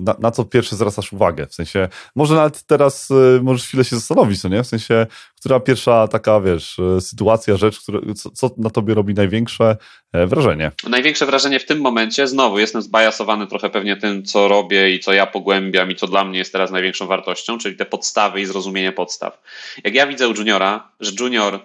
na, 0.00 0.16
na, 0.18 0.30
co 0.30 0.44
pierwsze 0.44 0.76
zwracasz 0.76 1.12
uwagę? 1.12 1.46
W 1.46 1.54
sensie, 1.54 1.88
może 2.16 2.34
nawet 2.34 2.62
teraz 2.62 3.10
e, 3.10 3.42
możesz 3.42 3.64
chwilę 3.64 3.84
się 3.84 3.96
zastanowić, 3.96 4.40
co 4.40 4.48
nie? 4.48 4.62
W 4.62 4.66
sensie, 4.66 5.06
która 5.40 5.60
pierwsza 5.60 6.08
taka, 6.08 6.40
wiesz, 6.40 6.78
e, 6.78 7.00
sytuacja, 7.00 7.56
rzecz, 7.56 7.80
która, 7.80 8.00
co, 8.16 8.30
co 8.30 8.50
na 8.56 8.70
tobie 8.70 8.94
robi 8.94 9.14
największe 9.14 9.76
wrażenie? 10.26 10.72
Największe 10.88 11.26
wrażenie 11.26 11.60
w 11.60 11.66
tym 11.66 11.80
momencie, 11.80 12.28
znowu 12.28 12.58
jestem 12.58 12.82
zbajasowany 12.82 13.46
trochę 13.46 13.70
pewnie 13.70 13.96
tym, 13.96 14.24
co 14.24 14.48
robię 14.48 14.94
i 14.94 15.00
co 15.00 15.12
ja 15.12 15.26
pogłębiam 15.26 15.90
i 15.90 15.96
co 15.96 16.06
dla 16.06 16.24
mnie 16.24 16.38
jest 16.38 16.52
teraz 16.52 16.70
największą 16.70 17.06
wartością, 17.06 17.58
czyli 17.58 17.76
te 17.76 17.86
podstawy 17.86 18.40
i 18.40 18.46
zrozumienie 18.46 18.92
podstaw. 18.92 19.42
Jak 19.84 19.94
ja 19.94 20.06
widzę 20.06 20.28
u 20.28 20.34
juniora, 20.34 20.92
że 21.00 21.12
junior 21.20 21.60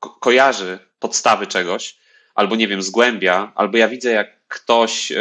ko 0.00 0.10
kojarzy 0.20 0.78
podstawy 1.04 1.46
czegoś, 1.46 1.96
albo 2.34 2.56
nie 2.56 2.68
wiem, 2.68 2.82
zgłębia, 2.82 3.52
albo 3.54 3.78
ja 3.78 3.88
widzę, 3.88 4.12
jak 4.12 4.48
ktoś 4.48 5.12
y, 5.12 5.16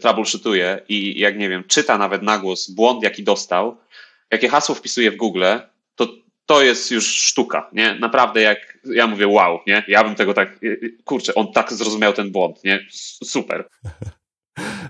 troubleshootuje 0.00 0.82
i 0.88 1.20
jak 1.20 1.38
nie 1.38 1.48
wiem, 1.48 1.64
czyta 1.64 1.98
nawet 1.98 2.22
na 2.22 2.38
głos 2.38 2.70
błąd, 2.70 3.02
jaki 3.02 3.22
dostał, 3.22 3.76
jakie 4.30 4.48
hasło 4.48 4.74
wpisuje 4.74 5.10
w 5.10 5.16
Google, 5.16 5.44
to 5.96 6.08
to 6.46 6.62
jest 6.62 6.90
już 6.90 7.06
sztuka, 7.06 7.70
nie? 7.72 7.94
Naprawdę 7.94 8.42
jak 8.42 8.78
ja 8.84 9.06
mówię 9.06 9.28
wow, 9.28 9.60
nie? 9.66 9.84
Ja 9.88 10.04
bym 10.04 10.14
tego 10.14 10.34
tak, 10.34 10.58
kurczę, 11.04 11.34
on 11.34 11.52
tak 11.52 11.72
zrozumiał 11.72 12.12
ten 12.12 12.30
błąd, 12.30 12.64
nie? 12.64 12.86
Super. 13.24 13.68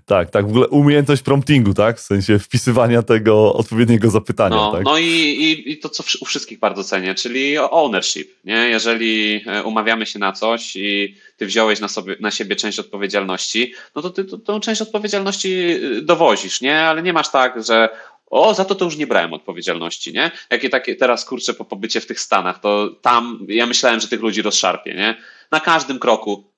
Tak, 0.06 0.30
tak, 0.30 0.46
w 0.46 0.48
ogóle 0.48 0.68
umiejętność 0.68 1.22
promptingu, 1.22 1.74
tak? 1.74 1.98
W 1.98 2.00
sensie 2.00 2.38
wpisywania 2.38 3.02
tego 3.02 3.54
odpowiedniego 3.54 4.10
zapytania. 4.10 4.56
No, 4.56 4.72
tak? 4.72 4.84
no 4.84 4.98
i, 4.98 5.04
i, 5.04 5.72
i 5.72 5.78
to, 5.78 5.88
co 5.88 6.04
u 6.20 6.24
wszystkich 6.24 6.58
bardzo 6.58 6.84
cenię, 6.84 7.14
czyli 7.14 7.58
ownership, 7.58 8.28
nie? 8.44 8.68
Jeżeli 8.68 9.42
e, 9.46 9.62
umawiamy 9.62 10.06
się 10.06 10.18
na 10.18 10.32
coś 10.32 10.76
i 10.76 11.14
ty 11.36 11.46
wziąłeś 11.46 11.80
na, 11.80 11.88
sobie, 11.88 12.16
na 12.20 12.30
siebie 12.30 12.56
część 12.56 12.78
odpowiedzialności, 12.78 13.74
no 13.94 14.02
to 14.02 14.10
ty 14.10 14.24
tą 14.24 14.60
część 14.60 14.82
odpowiedzialności 14.82 15.54
e, 15.98 16.02
dowozisz, 16.02 16.60
nie? 16.60 16.80
Ale 16.80 17.02
nie 17.02 17.12
masz 17.12 17.30
tak, 17.30 17.64
że 17.64 17.88
o, 18.30 18.54
za 18.54 18.64
to 18.64 18.74
to 18.74 18.84
już 18.84 18.96
nie 18.96 19.06
brałem 19.06 19.32
odpowiedzialności, 19.32 20.12
nie? 20.12 20.30
Jakie 20.50 20.70
takie 20.70 20.96
teraz 20.96 21.24
kurczę 21.24 21.54
po 21.54 21.64
pobycie 21.64 22.00
w 22.00 22.06
tych 22.06 22.20
Stanach, 22.20 22.60
to 22.60 22.88
tam 23.02 23.46
ja 23.48 23.66
myślałem, 23.66 24.00
że 24.00 24.08
tych 24.08 24.20
ludzi 24.20 24.42
rozszarpie, 24.42 24.94
nie? 24.94 25.16
Na 25.50 25.60
każdym 25.60 25.98
kroku 25.98 26.49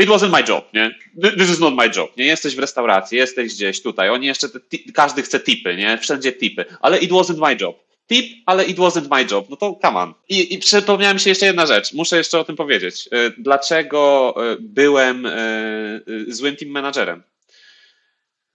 It 0.00 0.08
wasn't 0.08 0.30
my 0.30 0.42
job, 0.48 0.64
nie? 0.74 0.94
This 1.38 1.50
is 1.50 1.58
not 1.58 1.74
my 1.74 1.90
job, 1.96 2.16
nie? 2.16 2.24
Jesteś 2.26 2.56
w 2.56 2.58
restauracji, 2.58 3.18
jesteś 3.18 3.54
gdzieś 3.54 3.82
tutaj, 3.82 4.10
oni 4.10 4.26
jeszcze, 4.26 4.48
każdy 4.94 5.22
chce 5.22 5.40
tipy, 5.40 5.76
nie? 5.76 5.98
Wszędzie 5.98 6.32
tipy, 6.32 6.64
ale 6.80 6.98
it 6.98 7.10
wasn't 7.10 7.48
my 7.48 7.56
job. 7.60 7.90
Tip, 8.10 8.42
ale 8.46 8.64
it 8.64 8.78
wasn't 8.78 9.08
my 9.10 9.26
job. 9.30 9.50
No 9.50 9.56
to 9.56 9.78
come 9.82 9.98
on. 9.98 10.14
I, 10.28 10.54
i 10.54 10.62
się 10.62 11.30
jeszcze 11.30 11.46
jedna 11.46 11.66
rzecz. 11.66 11.92
Muszę 11.92 12.16
jeszcze 12.16 12.38
o 12.38 12.44
tym 12.44 12.56
powiedzieć. 12.56 13.08
Y, 13.12 13.32
dlaczego 13.38 14.34
y, 14.52 14.56
byłem 14.60 15.26
y, 15.26 16.24
złym 16.28 16.56
team 16.56 16.72
managerem? 16.72 17.22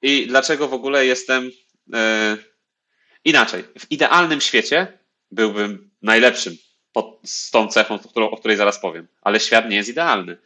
I 0.01 0.27
dlaczego 0.27 0.67
w 0.67 0.73
ogóle 0.73 1.05
jestem 1.05 1.51
inaczej. 3.25 3.63
W 3.79 3.91
idealnym 3.91 4.41
świecie 4.41 4.87
byłbym 5.31 5.89
najlepszym 6.01 6.57
pod, 6.93 7.19
z 7.23 7.51
tą 7.51 7.67
cechą, 7.67 7.99
o 8.15 8.37
której 8.37 8.57
zaraz 8.57 8.79
powiem. 8.79 9.07
Ale 9.21 9.39
świat 9.39 9.69
nie 9.69 9.75
jest 9.75 9.89
idealny 9.89 10.37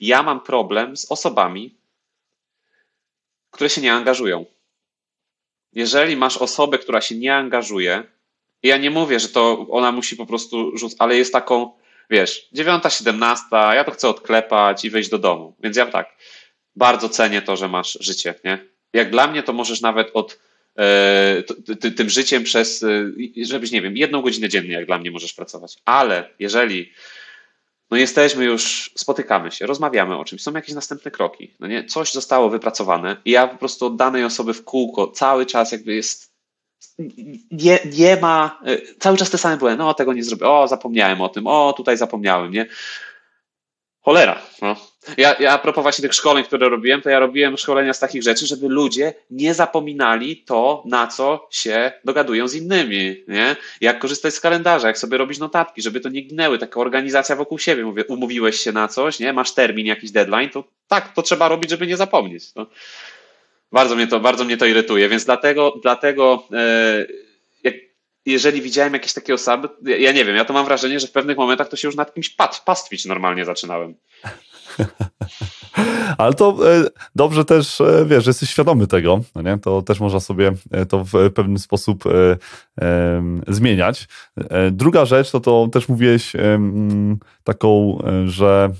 ja 0.00 0.22
mam 0.22 0.40
problem 0.40 0.96
z 0.96 1.12
osobami, 1.12 1.78
które 3.50 3.70
się 3.70 3.80
nie 3.80 3.92
angażują. 3.92 4.46
Jeżeli 5.72 6.16
masz 6.16 6.36
osobę, 6.36 6.78
która 6.78 7.00
się 7.00 7.14
nie 7.14 7.36
angażuje, 7.36 8.04
ja 8.62 8.76
nie 8.76 8.90
mówię, 8.90 9.20
że 9.20 9.28
to 9.28 9.66
ona 9.70 9.92
musi 9.92 10.16
po 10.16 10.26
prostu 10.26 10.78
rzucać, 10.78 10.96
ale 11.00 11.16
jest 11.16 11.32
taką, 11.32 11.72
wiesz, 12.10 12.48
dziewiąta, 12.52 12.90
siedemnasta, 12.90 13.74
ja 13.74 13.84
to 13.84 13.90
chcę 13.90 14.08
odklepać 14.08 14.84
i 14.84 14.90
wejść 14.90 15.10
do 15.10 15.18
domu. 15.18 15.54
Więc 15.60 15.76
ja 15.76 15.86
tak, 15.86 16.16
bardzo 16.76 17.08
cenię 17.08 17.42
to, 17.42 17.56
że 17.56 17.68
masz 17.68 17.98
życie, 18.00 18.34
nie? 18.44 18.58
Jak 18.92 19.10
dla 19.10 19.26
mnie 19.26 19.42
to 19.42 19.52
możesz 19.52 19.80
nawet 19.80 20.10
od 20.14 20.38
e, 20.76 21.90
tym 21.96 22.10
życiem 22.10 22.44
przez, 22.44 22.82
e, 22.82 23.12
żebyś, 23.42 23.70
nie 23.70 23.82
wiem, 23.82 23.96
jedną 23.96 24.22
godzinę 24.22 24.48
dziennie, 24.48 24.72
jak 24.72 24.86
dla 24.86 24.98
mnie 24.98 25.10
możesz 25.10 25.32
pracować. 25.32 25.76
Ale 25.84 26.30
jeżeli 26.38 26.92
no 27.90 27.96
jesteśmy 27.96 28.44
już, 28.44 28.90
spotykamy 28.96 29.52
się, 29.52 29.66
rozmawiamy 29.66 30.18
o 30.18 30.24
czymś, 30.24 30.42
są 30.42 30.52
jakieś 30.52 30.74
następne 30.74 31.10
kroki, 31.10 31.54
no 31.60 31.66
nie? 31.66 31.84
Coś 31.84 32.12
zostało 32.12 32.50
wypracowane 32.50 33.16
i 33.24 33.30
ja 33.30 33.48
po 33.48 33.56
prostu 33.56 33.86
od 33.86 33.96
danej 33.96 34.24
osoby 34.24 34.54
w 34.54 34.64
kółko 34.64 35.06
cały 35.06 35.46
czas 35.46 35.72
jakby 35.72 35.94
jest 35.94 36.28
nie, 37.50 37.78
nie 37.98 38.16
ma, 38.16 38.60
y, 38.68 38.94
cały 39.00 39.16
czas 39.16 39.30
te 39.30 39.38
same 39.38 39.56
błędy, 39.56 39.78
no 39.78 39.94
tego 39.94 40.12
nie 40.12 40.22
zrobię, 40.22 40.48
o 40.48 40.68
zapomniałem 40.68 41.20
o 41.20 41.28
tym, 41.28 41.46
o 41.46 41.74
tutaj 41.76 41.96
zapomniałem, 41.96 42.52
nie? 42.52 42.66
Cholera, 44.00 44.42
no. 44.62 44.76
Ja, 45.16 45.36
ja 45.40 45.52
a 45.52 45.58
propos 45.58 45.82
właśnie 45.82 46.02
tych 46.02 46.14
szkoleń, 46.14 46.44
które 46.44 46.68
robiłem, 46.68 47.02
to 47.02 47.10
ja 47.10 47.18
robiłem 47.18 47.56
szkolenia 47.56 47.92
z 47.92 47.98
takich 47.98 48.22
rzeczy, 48.22 48.46
żeby 48.46 48.68
ludzie 48.68 49.14
nie 49.30 49.54
zapominali 49.54 50.36
to, 50.36 50.82
na 50.86 51.06
co 51.06 51.48
się 51.50 51.92
dogadują 52.04 52.48
z 52.48 52.54
innymi, 52.54 53.24
nie? 53.28 53.56
Jak 53.80 53.98
korzystać 53.98 54.34
z 54.34 54.40
kalendarza, 54.40 54.88
jak 54.88 54.98
sobie 54.98 55.18
robić 55.18 55.38
notatki, 55.38 55.82
żeby 55.82 56.00
to 56.00 56.08
nie 56.08 56.20
ginęły, 56.20 56.58
taka 56.58 56.80
organizacja 56.80 57.36
wokół 57.36 57.58
siebie. 57.58 57.84
Mówię, 57.84 58.04
umówiłeś 58.04 58.60
się 58.60 58.72
na 58.72 58.88
coś, 58.88 59.18
nie? 59.18 59.32
Masz 59.32 59.54
termin, 59.54 59.86
jakiś 59.86 60.10
deadline, 60.10 60.50
to 60.50 60.64
tak, 60.88 61.14
to 61.14 61.22
trzeba 61.22 61.48
robić, 61.48 61.70
żeby 61.70 61.86
nie 61.86 61.96
zapomnieć. 61.96 62.54
No. 62.54 62.66
Bardzo 63.72 63.96
mnie 63.96 64.06
to, 64.06 64.20
bardzo 64.20 64.44
mnie 64.44 64.56
to 64.56 64.66
irytuje, 64.66 65.08
więc 65.08 65.24
dlatego, 65.24 65.74
dlatego 65.82 66.48
e, 66.52 67.06
jeżeli 68.28 68.62
widziałem 68.62 68.92
jakieś 68.92 69.12
takie 69.12 69.34
osoby, 69.34 69.68
ja 69.82 70.12
nie 70.12 70.24
wiem, 70.24 70.36
ja 70.36 70.44
to 70.44 70.52
mam 70.52 70.64
wrażenie, 70.64 71.00
że 71.00 71.06
w 71.06 71.12
pewnych 71.12 71.36
momentach 71.36 71.68
to 71.68 71.76
się 71.76 71.88
już 71.88 71.94
nad 71.96 72.14
kimś 72.14 72.36
pastwić 72.64 73.04
normalnie 73.04 73.44
zaczynałem. 73.44 73.94
Ale 76.18 76.34
to 76.34 76.56
e, 76.74 76.84
dobrze 77.14 77.44
też, 77.44 77.80
e, 77.80 78.04
wiesz, 78.06 78.24
że 78.24 78.30
jesteś 78.30 78.50
świadomy 78.50 78.86
tego, 78.86 79.20
no 79.34 79.42
nie? 79.42 79.58
to 79.58 79.82
też 79.82 80.00
można 80.00 80.20
sobie 80.20 80.52
e, 80.70 80.86
to 80.86 81.04
w 81.04 81.12
pewien 81.34 81.58
sposób 81.58 82.04
zmieniać. 83.48 84.08
Druga 84.72 85.04
rzecz, 85.04 85.30
to 85.30 85.40
to 85.40 85.68
też 85.72 85.88
mówiłeś 85.88 86.32
taką, 87.44 87.98
że 88.26 88.70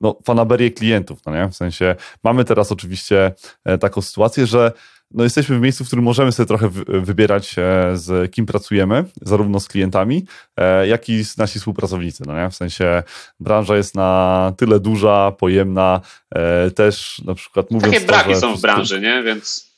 no, 0.00 0.18
fanaberię 0.24 0.70
klientów, 0.70 1.18
no 1.26 1.34
nie? 1.34 1.48
W 1.48 1.56
sensie 1.56 1.96
mamy 2.24 2.44
teraz 2.44 2.72
oczywiście 2.72 3.32
taką 3.80 4.02
sytuację, 4.02 4.46
że 4.46 4.72
no 5.10 5.24
jesteśmy 5.24 5.58
w 5.58 5.60
miejscu, 5.60 5.84
w 5.84 5.86
którym 5.86 6.04
możemy 6.04 6.32
sobie 6.32 6.46
trochę 6.46 6.68
wybierać 6.86 7.58
e, 7.58 7.92
z 7.94 8.32
kim 8.32 8.46
pracujemy, 8.46 9.04
zarówno 9.22 9.60
z 9.60 9.68
klientami, 9.68 10.26
e, 10.56 10.86
jak 10.88 11.08
i 11.08 11.24
z 11.24 11.36
nasi 11.38 11.58
współpracownicy. 11.58 12.24
No 12.26 12.42
nie? 12.42 12.50
W 12.50 12.56
sensie 12.56 13.02
branża 13.40 13.76
jest 13.76 13.94
na 13.94 14.52
tyle 14.56 14.80
duża, 14.80 15.32
pojemna, 15.38 16.00
e, 16.34 16.70
też 16.70 17.22
na 17.24 17.34
przykład 17.34 17.70
mówiąc 17.70 17.94
Takie 17.94 18.06
braki 18.06 18.32
to, 18.32 18.40
są 18.40 18.56
w 18.56 18.60
branży, 18.60 19.00
nie? 19.00 19.22
Więc... 19.22 19.68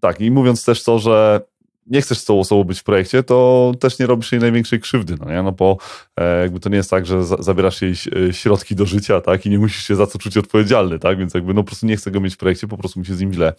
Tak, 0.00 0.20
i 0.20 0.30
mówiąc 0.30 0.64
też 0.64 0.82
to, 0.82 0.98
że 0.98 1.40
nie 1.86 2.02
chcesz 2.02 2.18
z 2.18 2.24
tą 2.24 2.40
osobą 2.40 2.64
być 2.64 2.80
w 2.80 2.84
projekcie, 2.84 3.22
to 3.22 3.72
też 3.80 3.98
nie 3.98 4.06
robisz 4.06 4.32
jej 4.32 4.40
największej 4.40 4.80
krzywdy, 4.80 5.16
no 5.20 5.30
nie? 5.30 5.42
No 5.42 5.52
bo 5.52 5.76
e, 6.16 6.42
jakby 6.42 6.60
to 6.60 6.68
nie 6.68 6.76
jest 6.76 6.90
tak, 6.90 7.06
że 7.06 7.24
za, 7.24 7.36
zabierasz 7.36 7.82
jej 7.82 7.92
e, 7.92 8.32
środki 8.32 8.74
do 8.74 8.86
życia, 8.86 9.20
tak? 9.20 9.46
I 9.46 9.50
nie 9.50 9.58
musisz 9.58 9.88
się 9.88 9.96
za 9.96 10.06
co 10.06 10.18
czuć 10.18 10.36
odpowiedzialny, 10.36 10.98
tak? 10.98 11.18
Więc 11.18 11.34
jakby 11.34 11.54
no 11.54 11.62
po 11.62 11.66
prostu 11.66 11.86
nie 11.86 11.96
chcę 11.96 12.10
go 12.10 12.20
mieć 12.20 12.34
w 12.34 12.36
projekcie, 12.36 12.68
po 12.68 12.78
prostu 12.78 13.00
mi 13.00 13.06
się 13.06 13.14
z 13.14 13.20
nim 13.20 13.32
źle 13.32 13.52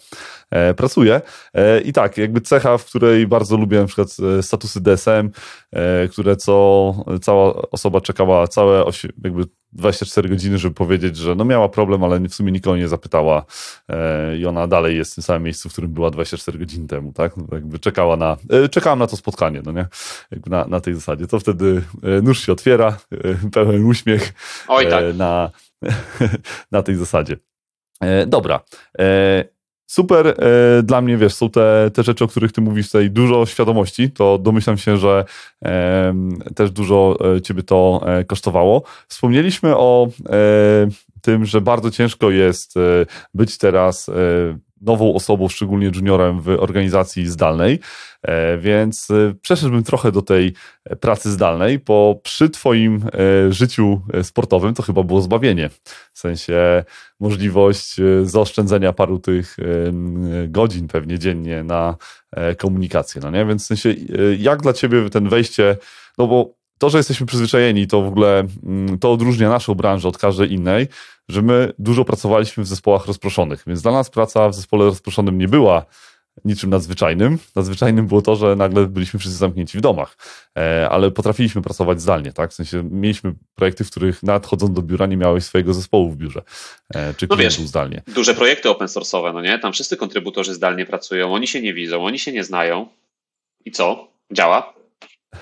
e, 0.50 0.74
pracuje. 0.74 1.20
E, 1.54 1.80
I 1.80 1.92
tak, 1.92 2.18
jakby 2.18 2.40
cecha, 2.40 2.78
w 2.78 2.84
której 2.84 3.26
bardzo 3.26 3.56
lubię 3.56 3.80
na 3.80 3.86
przykład 3.86 4.08
e, 4.38 4.42
statusy 4.42 4.80
DSM, 4.80 5.30
które 6.10 6.36
co 6.36 6.94
cała 7.22 7.54
osoba 7.70 8.00
czekała 8.00 8.48
całe 8.48 8.84
jakby 9.24 9.44
24 9.74 10.28
godziny, 10.28 10.58
żeby 10.58 10.74
powiedzieć, 10.74 11.16
że 11.16 11.34
no 11.34 11.44
miała 11.44 11.68
problem, 11.68 12.04
ale 12.04 12.20
w 12.20 12.34
sumie 12.34 12.52
nikogo 12.52 12.76
nie 12.76 12.88
zapytała 12.88 13.44
e, 13.88 14.36
i 14.36 14.46
ona 14.46 14.66
dalej 14.66 14.96
jest 14.96 15.12
w 15.12 15.14
tym 15.14 15.24
samym 15.24 15.42
miejscu, 15.42 15.68
w 15.68 15.72
którym 15.72 15.92
była 15.92 16.10
24 16.10 16.58
godziny 16.58 16.88
temu, 16.88 17.12
tak? 17.12 17.36
No, 17.36 17.46
jakby 17.52 17.78
czekała 17.78 18.16
na, 18.16 18.36
e, 18.50 18.68
czekałam 18.68 18.98
na 18.98 19.06
to 19.06 19.16
spotkanie, 19.16 19.62
no 19.64 19.72
nie? 19.72 19.86
Jakby 20.30 20.50
na, 20.50 20.66
na 20.66 20.80
tej 20.80 20.94
zasadzie. 20.94 21.26
To 21.26 21.40
wtedy 21.40 21.82
e, 22.02 22.22
nóż 22.22 22.46
się 22.46 22.52
otwiera, 22.52 22.96
e, 23.12 23.50
pełen 23.52 23.84
uśmiech 23.84 24.32
Oj, 24.68 24.86
tak. 24.90 25.04
E, 25.04 25.12
na, 25.12 25.50
na 26.72 26.82
tej 26.82 26.96
zasadzie. 26.96 27.36
E, 28.00 28.26
dobra. 28.26 28.60
Super, 29.86 30.26
e, 30.26 30.82
dla 30.82 31.00
mnie, 31.00 31.16
wiesz, 31.16 31.34
są 31.34 31.50
te, 31.50 31.90
te 31.94 32.02
rzeczy, 32.02 32.24
o 32.24 32.28
których 32.28 32.52
ty 32.52 32.60
mówisz 32.60 32.86
tutaj, 32.86 33.10
dużo 33.10 33.46
świadomości, 33.46 34.10
to 34.10 34.38
domyślam 34.38 34.78
się, 34.78 34.96
że 34.96 35.24
e, 35.64 36.14
też 36.54 36.70
dużo 36.70 37.16
e, 37.36 37.40
ciebie 37.40 37.62
to 37.62 38.00
e, 38.06 38.24
kosztowało. 38.24 38.82
Wspomnieliśmy 39.08 39.76
o 39.76 40.08
tym, 41.22 41.44
że 41.44 41.60
bardzo 41.60 41.90
ciężko 41.90 42.30
jest 42.30 42.74
być 43.34 43.58
teraz 43.58 44.10
nową 44.84 45.14
osobą, 45.14 45.48
szczególnie 45.48 45.90
juniorem 45.94 46.40
w 46.40 46.48
organizacji 46.48 47.26
zdalnej, 47.26 47.78
e, 48.22 48.58
więc 48.58 49.10
e, 49.10 49.34
przeszedłbym 49.42 49.84
trochę 49.84 50.12
do 50.12 50.22
tej 50.22 50.54
pracy 51.00 51.30
zdalnej, 51.30 51.78
bo 51.78 52.20
przy 52.22 52.50
Twoim 52.50 52.96
e, 52.96 53.52
życiu 53.52 54.00
sportowym 54.22 54.74
to 54.74 54.82
chyba 54.82 55.02
było 55.02 55.22
zbawienie. 55.22 55.70
W 56.12 56.18
sensie 56.18 56.84
możliwość 57.20 57.96
zaoszczędzenia 58.22 58.92
paru 58.92 59.18
tych 59.18 59.56
godzin 60.48 60.88
pewnie 60.88 61.18
dziennie 61.18 61.64
na 61.64 61.96
komunikację, 62.58 63.20
no 63.24 63.30
nie? 63.30 63.46
Więc 63.46 63.62
w 63.62 63.66
sensie 63.66 63.94
jak 64.38 64.62
dla 64.62 64.72
Ciebie 64.72 65.10
ten 65.10 65.28
wejście, 65.28 65.76
no 66.18 66.26
bo 66.26 66.54
to, 66.78 66.90
że 66.90 66.98
jesteśmy 66.98 67.26
przyzwyczajeni, 67.26 67.86
to 67.86 68.02
w 68.02 68.06
ogóle 68.06 68.46
mm, 68.64 68.98
to 68.98 69.12
odróżnia 69.12 69.48
naszą 69.48 69.74
branżę 69.74 70.08
od 70.08 70.18
każdej 70.18 70.52
innej, 70.52 70.88
że 71.28 71.42
my 71.42 71.72
dużo 71.78 72.04
pracowaliśmy 72.04 72.64
w 72.64 72.66
zespołach 72.66 73.06
rozproszonych, 73.06 73.62
więc 73.66 73.82
dla 73.82 73.92
nas 73.92 74.10
praca 74.10 74.48
w 74.48 74.54
zespole 74.54 74.84
rozproszonym 74.84 75.38
nie 75.38 75.48
była 75.48 75.86
niczym 76.44 76.70
nadzwyczajnym. 76.70 77.38
Nadzwyczajnym 77.54 78.06
było 78.06 78.22
to, 78.22 78.36
że 78.36 78.56
nagle 78.56 78.86
byliśmy 78.86 79.20
wszyscy 79.20 79.38
zamknięci 79.38 79.78
w 79.78 79.80
domach, 79.80 80.16
e, 80.58 80.88
ale 80.90 81.10
potrafiliśmy 81.10 81.62
pracować 81.62 82.00
zdalnie, 82.00 82.32
tak? 82.32 82.50
W 82.50 82.54
sensie 82.54 82.88
mieliśmy 82.90 83.34
projekty, 83.54 83.84
w 83.84 83.90
których 83.90 84.22
nadchodząc 84.22 84.72
do 84.72 84.82
biura 84.82 85.06
nie 85.06 85.16
miałeś 85.16 85.44
swojego 85.44 85.74
zespołu 85.74 86.10
w 86.10 86.16
biurze, 86.16 86.42
e, 86.94 87.14
czy 87.14 87.26
no 87.30 87.36
wiesz, 87.36 87.58
zdalnie. 87.58 88.02
Duże 88.14 88.34
projekty 88.34 88.70
open 88.70 88.88
source'owe, 88.88 89.34
no 89.34 89.40
nie? 89.40 89.58
Tam 89.58 89.72
wszyscy 89.72 89.96
kontrybutorzy 89.96 90.54
zdalnie 90.54 90.86
pracują, 90.86 91.34
oni 91.34 91.46
się 91.46 91.60
nie 91.60 91.74
widzą, 91.74 92.04
oni 92.04 92.18
się 92.18 92.32
nie 92.32 92.44
znają. 92.44 92.88
I 93.64 93.72
co? 93.72 94.08
Działa? 94.32 94.74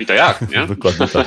I 0.00 0.06
to 0.06 0.12
jak, 0.12 0.50
nie? 0.50 0.66
dokładnie 0.76 1.08
tak. 1.08 1.26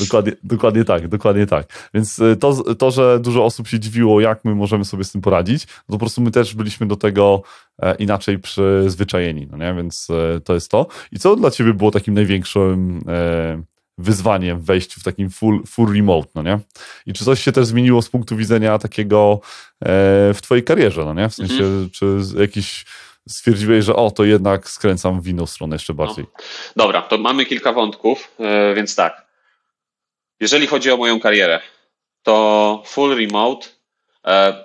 dokładnie, 0.00 0.32
dokładnie 0.42 0.84
tak, 0.84 1.08
dokładnie 1.08 1.46
tak. 1.46 1.90
Więc 1.94 2.18
y, 2.18 2.36
to, 2.36 2.74
to, 2.74 2.90
że 2.90 3.20
dużo 3.20 3.44
osób 3.44 3.68
się 3.68 3.80
dziwiło, 3.80 4.20
jak 4.20 4.44
my 4.44 4.54
możemy 4.54 4.84
sobie 4.84 5.04
z 5.04 5.12
tym 5.12 5.20
poradzić, 5.20 5.66
to 5.66 5.72
po 5.88 5.98
prostu 5.98 6.20
my 6.20 6.30
też 6.30 6.54
byliśmy 6.54 6.86
do 6.86 6.96
tego 6.96 7.42
e, 7.82 7.94
inaczej 7.94 8.38
przyzwyczajeni, 8.38 9.48
no 9.50 9.56
nie? 9.56 9.74
Więc 9.74 10.08
e, 10.10 10.40
to 10.40 10.54
jest 10.54 10.70
to. 10.70 10.86
I 11.12 11.18
co 11.18 11.36
dla 11.36 11.50
ciebie 11.50 11.74
było 11.74 11.90
takim 11.90 12.14
największym 12.14 13.00
e, 13.08 13.62
wyzwaniem 13.98 14.60
w 14.60 14.64
wejściu 14.64 15.00
w 15.00 15.04
takim 15.04 15.30
full, 15.30 15.62
full 15.66 15.94
remote, 15.94 16.28
no 16.34 16.42
nie? 16.42 16.58
I 17.06 17.12
czy 17.12 17.24
coś 17.24 17.42
się 17.42 17.52
też 17.52 17.66
zmieniło 17.66 18.02
z 18.02 18.08
punktu 18.08 18.36
widzenia 18.36 18.78
takiego 18.78 19.40
w 20.34 20.38
twojej 20.42 20.64
karierze, 20.64 21.04
no 21.04 21.14
nie? 21.14 21.28
W 21.28 21.34
sensie, 21.34 21.64
mhm. 21.64 21.90
czy 21.90 22.20
jakiś 22.38 22.84
stwierdziłeś, 23.28 23.84
że 23.84 23.96
o, 23.96 24.10
to 24.10 24.24
jednak 24.24 24.70
skręcam 24.70 25.20
w 25.20 25.28
inną 25.28 25.46
stronę 25.46 25.74
jeszcze 25.74 25.94
bardziej. 25.94 26.24
No. 26.76 26.84
Dobra, 26.84 27.02
to 27.02 27.18
mamy 27.18 27.46
kilka 27.46 27.72
wątków, 27.72 28.34
e, 28.40 28.74
więc 28.74 28.96
tak. 28.96 29.26
Jeżeli 30.40 30.66
chodzi 30.66 30.90
o 30.90 30.96
moją 30.96 31.20
karierę, 31.20 31.60
to 32.22 32.82
full 32.86 33.16
remote 33.16 33.68
e, 34.26 34.64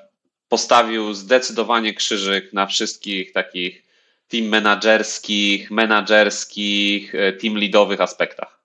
postawił 0.49 1.13
zdecydowanie 1.13 1.93
krzyżyk 1.93 2.53
na 2.53 2.65
wszystkich 2.65 3.33
takich 3.33 3.83
team 4.27 4.45
menadżerskich, 4.45 5.71
menadżerskich, 5.71 7.15
e, 7.15 7.33
team 7.33 7.55
leadowych 7.55 8.01
aspektach. 8.01 8.61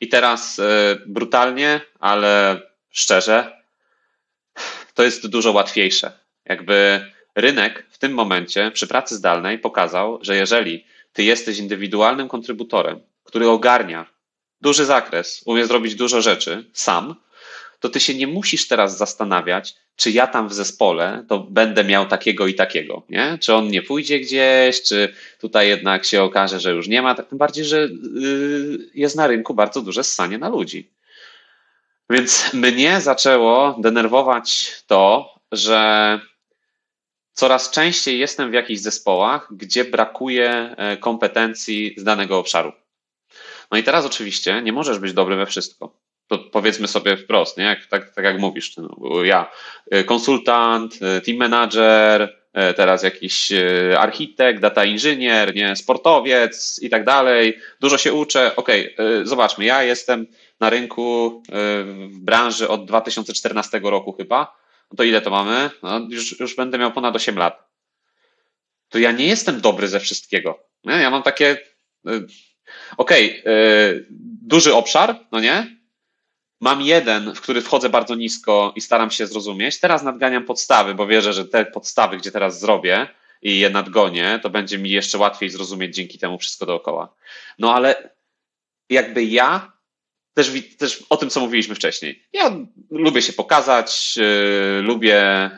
I 0.00 0.08
teraz 0.08 0.60
brutalnie, 1.06 1.80
ale 2.00 2.60
szczerze, 2.90 3.62
to 4.94 5.02
jest 5.02 5.26
dużo 5.26 5.52
łatwiejsze. 5.52 6.12
Jakby 6.44 7.06
Rynek 7.34 7.85
w 7.96 7.98
tym 7.98 8.12
momencie 8.12 8.70
przy 8.70 8.86
pracy 8.86 9.16
zdalnej 9.16 9.58
pokazał, 9.58 10.18
że 10.22 10.36
jeżeli 10.36 10.84
ty 11.12 11.22
jesteś 11.22 11.58
indywidualnym 11.58 12.28
kontrybutorem, 12.28 13.00
który 13.24 13.48
ogarnia 13.48 14.06
duży 14.60 14.84
zakres, 14.84 15.42
umie 15.46 15.66
zrobić 15.66 15.94
dużo 15.94 16.22
rzeczy 16.22 16.70
sam, 16.72 17.14
to 17.80 17.88
ty 17.88 18.00
się 18.00 18.14
nie 18.14 18.26
musisz 18.26 18.68
teraz 18.68 18.96
zastanawiać, 18.96 19.74
czy 19.96 20.10
ja 20.10 20.26
tam 20.26 20.48
w 20.48 20.54
zespole 20.54 21.24
to 21.28 21.38
będę 21.38 21.84
miał 21.84 22.06
takiego 22.06 22.46
i 22.46 22.54
takiego, 22.54 23.02
nie? 23.08 23.38
Czy 23.40 23.54
on 23.54 23.68
nie 23.68 23.82
pójdzie 23.82 24.20
gdzieś, 24.20 24.82
czy 24.82 25.14
tutaj 25.40 25.68
jednak 25.68 26.04
się 26.04 26.22
okaże, 26.22 26.60
że 26.60 26.72
już 26.72 26.88
nie 26.88 27.02
ma, 27.02 27.14
tak 27.14 27.28
tym 27.28 27.38
bardziej, 27.38 27.64
że 27.64 27.88
yy, 28.14 28.78
jest 28.94 29.16
na 29.16 29.26
rynku 29.26 29.54
bardzo 29.54 29.82
duże 29.82 30.04
ssanie 30.04 30.38
na 30.38 30.48
ludzi. 30.48 30.90
Więc 32.10 32.52
mnie 32.52 33.00
zaczęło 33.00 33.76
denerwować 33.78 34.72
to, 34.86 35.34
że 35.52 36.20
coraz 37.36 37.70
częściej 37.70 38.18
jestem 38.18 38.50
w 38.50 38.54
jakichś 38.54 38.80
zespołach, 38.80 39.48
gdzie 39.50 39.84
brakuje 39.84 40.74
e, 40.76 40.96
kompetencji 40.96 41.94
z 41.96 42.04
danego 42.04 42.38
obszaru. 42.38 42.72
No 43.70 43.78
i 43.78 43.82
teraz 43.82 44.06
oczywiście 44.06 44.62
nie 44.62 44.72
możesz 44.72 44.98
być 44.98 45.12
dobry 45.12 45.36
we 45.36 45.46
wszystko. 45.46 45.96
To 46.28 46.38
powiedzmy 46.38 46.88
sobie 46.88 47.16
wprost, 47.16 47.58
nie? 47.58 47.64
Jak, 47.64 47.86
tak, 47.86 48.14
tak 48.14 48.24
jak 48.24 48.38
mówisz, 48.38 48.76
no, 48.76 49.24
ja, 49.24 49.50
e, 49.90 50.04
konsultant, 50.04 50.98
e, 51.02 51.20
team 51.20 51.38
manager, 51.38 52.46
teraz 52.76 53.02
jakiś 53.02 53.52
architekt, 53.98 54.60
data 54.60 54.84
inżynier, 54.84 55.54
nie, 55.54 55.76
sportowiec 55.76 56.80
i 56.82 56.90
tak 56.90 57.04
dalej. 57.04 57.58
Dużo 57.80 57.98
się 57.98 58.12
uczę. 58.12 58.56
Okej, 58.56 58.94
okay, 58.94 59.26
zobaczmy, 59.26 59.64
ja 59.64 59.82
jestem 59.82 60.26
na 60.60 60.70
rynku 60.70 61.42
w 62.08 62.18
branży 62.18 62.68
od 62.68 62.84
2014 62.84 63.80
roku 63.84 64.12
chyba 64.12 64.56
no 64.90 64.96
to 64.96 65.04
ile 65.04 65.20
to 65.20 65.30
mamy? 65.30 65.70
No, 65.82 65.98
już, 66.10 66.40
już 66.40 66.56
będę 66.56 66.78
miał 66.78 66.92
ponad 66.92 67.16
8 67.16 67.38
lat. 67.38 67.68
To 68.88 68.98
ja 68.98 69.12
nie 69.12 69.26
jestem 69.26 69.60
dobry 69.60 69.88
ze 69.88 70.00
wszystkiego. 70.00 70.68
Nie? 70.84 70.94
Ja 70.94 71.10
mam 71.10 71.22
takie, 71.22 71.58
y, 72.08 72.26
okej, 72.96 73.40
okay, 73.40 74.06
duży 74.42 74.74
obszar, 74.74 75.18
no 75.32 75.40
nie? 75.40 75.76
Mam 76.60 76.82
jeden, 76.82 77.34
w 77.34 77.40
który 77.40 77.60
wchodzę 77.60 77.88
bardzo 77.88 78.14
nisko 78.14 78.72
i 78.76 78.80
staram 78.80 79.10
się 79.10 79.26
zrozumieć. 79.26 79.80
Teraz 79.80 80.02
nadganiam 80.02 80.44
podstawy, 80.44 80.94
bo 80.94 81.06
wierzę, 81.06 81.32
że 81.32 81.44
te 81.44 81.64
podstawy, 81.64 82.16
gdzie 82.16 82.30
teraz 82.30 82.60
zrobię 82.60 83.08
i 83.42 83.58
je 83.58 83.70
nadgonię, 83.70 84.40
to 84.42 84.50
będzie 84.50 84.78
mi 84.78 84.90
jeszcze 84.90 85.18
łatwiej 85.18 85.50
zrozumieć 85.50 85.94
dzięki 85.94 86.18
temu 86.18 86.38
wszystko 86.38 86.66
dookoła. 86.66 87.14
No 87.58 87.74
ale 87.74 88.10
jakby 88.90 89.24
ja 89.24 89.72
też, 90.36 90.50
też 90.78 91.04
o 91.10 91.16
tym, 91.16 91.30
co 91.30 91.40
mówiliśmy 91.40 91.74
wcześniej. 91.74 92.22
Ja 92.32 92.56
lubię 92.90 93.22
się 93.22 93.32
pokazać, 93.32 94.16
yy, 94.16 94.82
lubię 94.82 95.50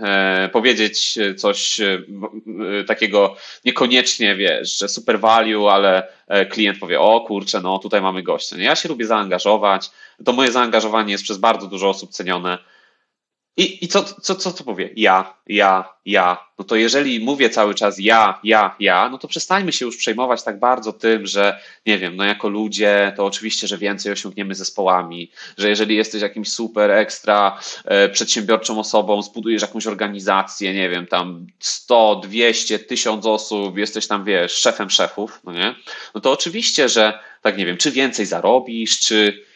yy, 0.43 0.49
powiedzieć 0.49 1.19
coś 1.37 1.79
yy, 1.79 2.85
takiego 2.87 3.37
niekoniecznie, 3.65 4.37
wiesz, 4.37 4.79
że 4.79 4.89
super 4.89 5.21
value, 5.21 5.69
ale 5.69 6.09
klient 6.51 6.79
powie, 6.79 7.01
o 7.01 7.21
kurczę, 7.21 7.61
no 7.61 7.79
tutaj 7.79 8.03
mamy 8.03 8.23
gościa. 8.23 8.57
Ja 8.59 8.77
się 8.77 8.89
lubię 8.89 9.07
zaangażować, 9.07 9.91
to 10.25 10.33
moje 10.33 10.53
zaangażowanie 10.53 11.13
jest 11.13 11.25
przez 11.25 11.39
bardzo 11.39 11.67
dużo 11.67 11.89
osób 11.89 12.11
cenione 12.11 12.59
i, 13.59 13.85
i 13.85 13.89
co, 13.89 14.05
co, 14.05 14.35
co 14.35 14.53
to 14.53 14.65
powie? 14.65 14.91
Ja, 14.97 15.35
ja, 15.47 15.95
ja. 16.07 16.49
No 16.59 16.65
to 16.65 16.77
jeżeli 16.77 17.21
mówię 17.21 17.51
cały 17.51 17.75
czas 17.75 17.99
ja, 17.99 18.41
ja, 18.45 18.77
ja, 18.81 19.09
no 19.09 19.19
to 19.19 19.29
przestańmy 19.29 19.73
się 19.73 19.85
już 19.85 19.97
przejmować 19.97 20.43
tak 20.43 20.59
bardzo 20.59 20.93
tym, 20.93 21.27
że 21.27 21.61
nie 21.87 21.99
wiem, 21.99 22.17
no 22.17 22.25
jako 22.25 22.49
ludzie 22.49 23.13
to 23.17 23.25
oczywiście, 23.25 23.67
że 23.67 23.79
więcej 23.79 24.13
osiągniemy 24.13 24.55
zespołami, 24.55 25.31
że 25.59 25.69
jeżeli 25.69 25.97
jesteś 25.97 26.23
jakimś 26.23 26.49
super 26.49 26.91
ekstra 26.91 27.61
e, 27.85 28.09
przedsiębiorczą 28.09 28.79
osobą, 28.81 29.23
zbudujesz 29.23 29.63
jakąś 29.63 29.87
organizację, 29.87 30.75
nie 30.75 30.89
wiem, 30.89 31.07
tam 31.07 31.47
100, 31.59 32.21
200, 32.25 32.79
1000 32.79 33.27
osób, 33.27 33.79
jesteś 33.79 34.07
tam, 34.07 34.25
wiesz, 34.25 34.53
szefem 34.53 34.91
szefów, 34.91 35.41
no 35.45 35.53
nie? 35.53 35.75
No 36.15 36.21
to 36.21 36.33
oczywiście, 36.33 36.89
że 36.89 37.19
tak 37.43 37.59
nie 37.59 37.67
wiem, 37.67 37.77
czy 37.77 37.91
więcej 37.91 38.27
zarobisz, 38.27 39.01
czy 39.01 39.48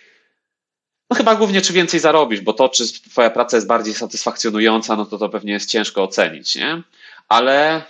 no 1.13 1.17
chyba 1.17 1.35
głównie 1.35 1.61
czy 1.61 1.73
więcej 1.73 2.01
zarobisz, 2.01 2.41
bo 2.41 2.53
to, 2.53 2.69
czy 2.69 2.93
twoja 2.93 3.31
praca 3.31 3.57
jest 3.57 3.67
bardziej 3.67 3.95
satysfakcjonująca, 3.95 4.97
no 4.97 5.07
to 5.07 5.19
to 5.19 5.29
pewnie 5.29 5.53
jest 5.53 5.71
ciężko 5.71 6.03
ocenić, 6.03 6.55
nie? 6.55 6.83
Ale 7.29 7.83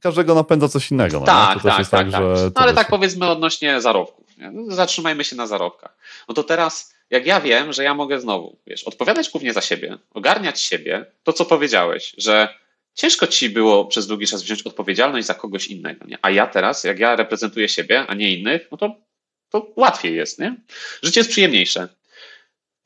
każdego 0.00 0.34
napędza 0.34 0.68
coś 0.68 0.90
innego. 0.90 1.20
No, 1.20 1.26
tak, 1.26 1.62
tak, 1.62 1.76
tak, 1.76 1.88
tak, 1.90 2.10
tak. 2.10 2.22
No, 2.22 2.50
ale 2.54 2.74
tak 2.74 2.88
powiedzmy 2.88 3.28
odnośnie 3.28 3.80
zarobków. 3.80 4.26
No, 4.38 4.74
zatrzymajmy 4.74 5.24
się 5.24 5.36
na 5.36 5.46
zarobkach. 5.46 5.96
No 6.28 6.34
to 6.34 6.44
teraz, 6.44 6.94
jak 7.10 7.26
ja 7.26 7.40
wiem, 7.40 7.72
że 7.72 7.84
ja 7.84 7.94
mogę 7.94 8.20
znowu, 8.20 8.58
wiesz, 8.66 8.84
odpowiadać 8.84 9.30
głównie 9.30 9.52
za 9.52 9.60
siebie, 9.60 9.98
ogarniać 10.14 10.60
siebie, 10.60 11.06
to 11.24 11.32
co 11.32 11.44
powiedziałeś, 11.44 12.14
że 12.18 12.48
ciężko 12.94 13.26
ci 13.26 13.50
było 13.50 13.84
przez 13.84 14.06
długi 14.06 14.26
czas 14.26 14.42
wziąć 14.42 14.62
odpowiedzialność 14.62 15.26
za 15.26 15.34
kogoś 15.34 15.66
innego, 15.66 16.06
nie? 16.06 16.18
A 16.22 16.30
ja 16.30 16.46
teraz, 16.46 16.84
jak 16.84 16.98
ja 16.98 17.16
reprezentuję 17.16 17.68
siebie, 17.68 18.06
a 18.06 18.14
nie 18.14 18.34
innych, 18.34 18.68
no 18.70 18.76
to, 18.76 18.96
to 19.50 19.72
łatwiej 19.76 20.16
jest, 20.16 20.38
nie? 20.38 20.56
Życie 21.02 21.20
jest 21.20 21.30
przyjemniejsze. 21.30 21.88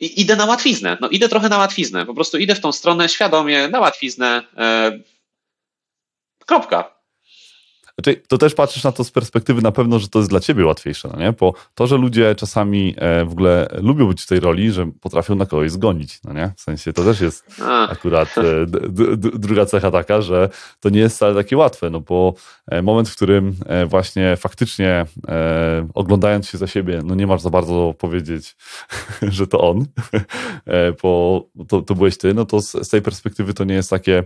I 0.01 0.20
idę 0.20 0.36
na 0.36 0.44
łatwiznę. 0.44 0.98
No 1.01 1.09
idę 1.09 1.28
trochę 1.28 1.48
na 1.48 1.59
łatwiznę. 1.59 2.07
Po 2.07 2.14
prostu 2.14 2.38
idę 2.38 2.55
w 2.55 2.61
tą 2.61 2.72
stronę 2.72 3.09
świadomie, 3.09 3.68
na 3.68 3.80
łatwiznę. 3.80 4.42
E, 4.57 4.92
kropka. 6.46 6.99
Znaczy, 8.05 8.22
to 8.28 8.38
też 8.38 8.55
patrzysz 8.55 8.84
na 8.84 8.92
to 8.92 9.05
z 9.05 9.11
perspektywy 9.11 9.62
na 9.62 9.72
pewno, 9.72 9.98
że 9.98 10.09
to 10.09 10.18
jest 10.18 10.30
dla 10.30 10.40
ciebie 10.40 10.66
łatwiejsze, 10.66 11.09
no 11.12 11.18
nie? 11.18 11.32
Bo 11.32 11.55
to, 11.74 11.86
że 11.86 11.96
ludzie 11.96 12.34
czasami 12.34 12.94
e, 12.98 13.24
w 13.24 13.32
ogóle 13.32 13.68
lubią 13.82 14.07
być 14.07 14.22
w 14.22 14.26
tej 14.26 14.40
roli, 14.40 14.72
że 14.72 14.90
potrafią 15.01 15.34
na 15.34 15.46
kogoś 15.46 15.70
zgonić, 15.70 16.20
no 16.24 16.32
nie? 16.32 16.53
W 16.57 16.61
sensie 16.61 16.92
to 16.92 17.05
też 17.05 17.20
jest 17.20 17.61
akurat 17.94 18.38
e, 18.38 18.42
druga 19.18 19.66
cecha 19.66 19.90
taka, 19.90 20.22
że 20.22 20.48
to 20.80 20.88
nie 20.88 21.01
jest 21.01 21.16
wcale 21.16 21.34
takie 21.34 21.57
łatwe, 21.57 21.90
no 21.90 22.01
bo 22.01 22.34
e, 22.66 22.82
moment, 22.82 23.09
w 23.09 23.16
którym 23.16 23.55
właśnie 23.86 24.36
faktycznie 24.36 25.07
oglądając 25.94 26.48
się 26.48 26.59
za 26.59 26.66
siebie, 26.66 27.01
no 27.05 27.14
nie 27.14 27.26
masz 27.26 27.40
za 27.40 27.51
bardzo 27.51 27.94
powiedzieć, 27.98 28.57
że 29.22 29.46
to 29.46 29.61
on, 29.70 29.84
bo 31.03 31.44
to, 31.68 31.82
to 31.82 31.94
byłeś 31.94 32.18
ty, 32.18 32.34
no 32.34 32.44
to 32.44 32.61
z, 32.61 32.72
z 32.72 32.88
tej 32.88 33.03
perspektywy 33.03 33.55
to 33.55 33.64
nie 33.64 33.74
jest 33.74 33.90
takie 33.90 34.24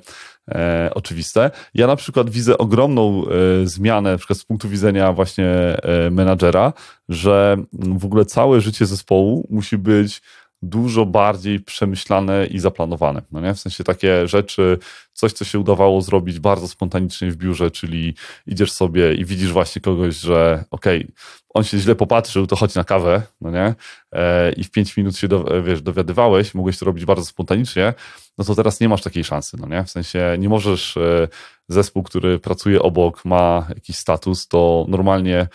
e, 0.49 0.91
oczywiste. 0.95 1.51
Ja 1.75 1.87
na 1.87 1.97
przykład 1.97 2.31
widzę 2.31 2.59
ogromną 2.59 3.25
e, 3.25 3.67
zmianę, 3.67 4.13
na 4.13 4.19
przykład 4.19 4.39
z 4.39 4.45
punktu 4.45 4.69
widzenia 4.69 5.13
właśnie 5.13 5.47
e, 5.47 6.11
menadżera, 6.11 6.73
że 7.09 7.57
w 7.73 8.05
ogóle 8.05 8.25
całe 8.25 8.61
życie 8.61 8.87
zespołu 8.87 9.47
musi 9.51 9.79
być 9.79 10.23
dużo 10.69 11.07
bardziej 11.07 11.61
przemyślane 11.61 12.47
i 12.47 12.59
zaplanowane. 12.59 13.23
No 13.33 13.41
nie? 13.41 13.55
W 13.55 13.61
sensie 13.61 13.85
takie 13.85 14.29
rzeczy, 14.29 14.79
coś, 15.13 15.33
co 15.33 15.45
się 15.45 15.59
udawało 15.59 16.01
zrobić 16.01 16.39
bardzo 16.39 16.69
spontanicznie 16.69 17.31
w 17.31 17.37
biurze, 17.37 17.71
czyli 17.71 18.15
idziesz 18.47 18.73
sobie 18.73 19.15
i 19.15 19.25
widzisz 19.25 19.53
właśnie 19.53 19.83
kogoś, 19.83 20.17
że 20.17 20.65
okej, 20.71 21.01
okay, 21.01 21.13
on 21.55 21.65
się 21.65 21.79
źle 21.79 21.95
popatrzył, 21.95 22.47
to 22.47 22.57
chodź 22.57 22.75
na 22.75 22.85
kawę, 22.85 23.23
no 23.41 23.51
nie? 23.51 23.75
E, 24.13 24.53
I 24.53 24.65
w 24.65 24.71
pięć 24.71 24.97
minut 24.97 25.17
się 25.17 25.29
do, 25.29 25.63
wiesz, 25.63 25.83
dowiadywałeś, 25.83 26.55
mogłeś 26.55 26.79
to 26.79 26.87
robić 26.87 27.05
bardzo 27.05 27.25
spontanicznie, 27.25 27.95
no 28.39 28.45
to 28.45 28.55
teraz 28.55 28.81
nie 28.81 28.89
masz 28.89 29.03
takiej 29.03 29.25
szansy, 29.25 29.57
no 29.61 29.69
nie? 29.69 29.85
W 29.85 29.91
sensie 29.91 30.37
nie 30.39 30.49
możesz, 30.49 30.97
e, 30.97 31.29
zespół, 31.69 32.03
który 32.03 32.39
pracuje 32.39 32.83
obok, 32.83 33.25
ma 33.25 33.67
jakiś 33.69 33.97
status, 33.97 34.49
to 34.49 34.87
normalnie 34.89 35.49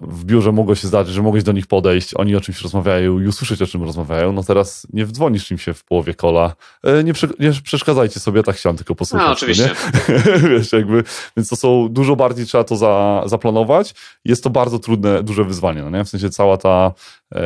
w 0.00 0.24
biurze 0.24 0.52
mogło 0.52 0.74
się 0.74 0.88
zdarzyć, 0.88 1.14
że 1.14 1.22
mogłeś 1.22 1.42
do 1.42 1.52
nich 1.52 1.66
podejść, 1.66 2.14
oni 2.14 2.36
o 2.36 2.40
czymś 2.40 2.62
rozmawiają 2.62 3.20
i 3.20 3.26
usłyszeć, 3.26 3.62
o 3.62 3.66
czym 3.66 3.82
rozmawiają, 3.82 4.32
no 4.32 4.42
teraz 4.42 4.86
nie 4.92 5.06
wdzwonisz 5.06 5.50
im 5.50 5.58
się 5.58 5.74
w 5.74 5.84
połowie 5.84 6.14
kola. 6.14 6.54
E, 6.82 7.04
nie, 7.04 7.12
prze, 7.12 7.28
nie 7.38 7.52
przeszkadzajcie 7.62 8.20
sobie, 8.20 8.42
tak 8.42 8.56
chciałem 8.56 8.76
tylko 8.76 8.94
posłuchać. 8.94 9.26
No, 9.26 9.32
oczywiście. 9.32 9.70
Wiesz, 10.50 10.72
jakby, 10.72 11.04
więc 11.36 11.48
to 11.48 11.56
są, 11.56 11.88
dużo 11.88 12.16
bardziej 12.16 12.46
trzeba 12.46 12.64
to 12.64 12.76
za, 12.76 13.22
zaplanować. 13.26 13.94
Jest 14.24 14.44
to 14.44 14.50
bardzo 14.50 14.78
trudne, 14.78 15.22
duże 15.22 15.44
wyzwanie, 15.44 15.82
no 15.82 15.90
nie? 15.98 16.04
W 16.04 16.08
sensie 16.08 16.30
cała 16.30 16.56
ta 16.56 16.92
e, 17.34 17.40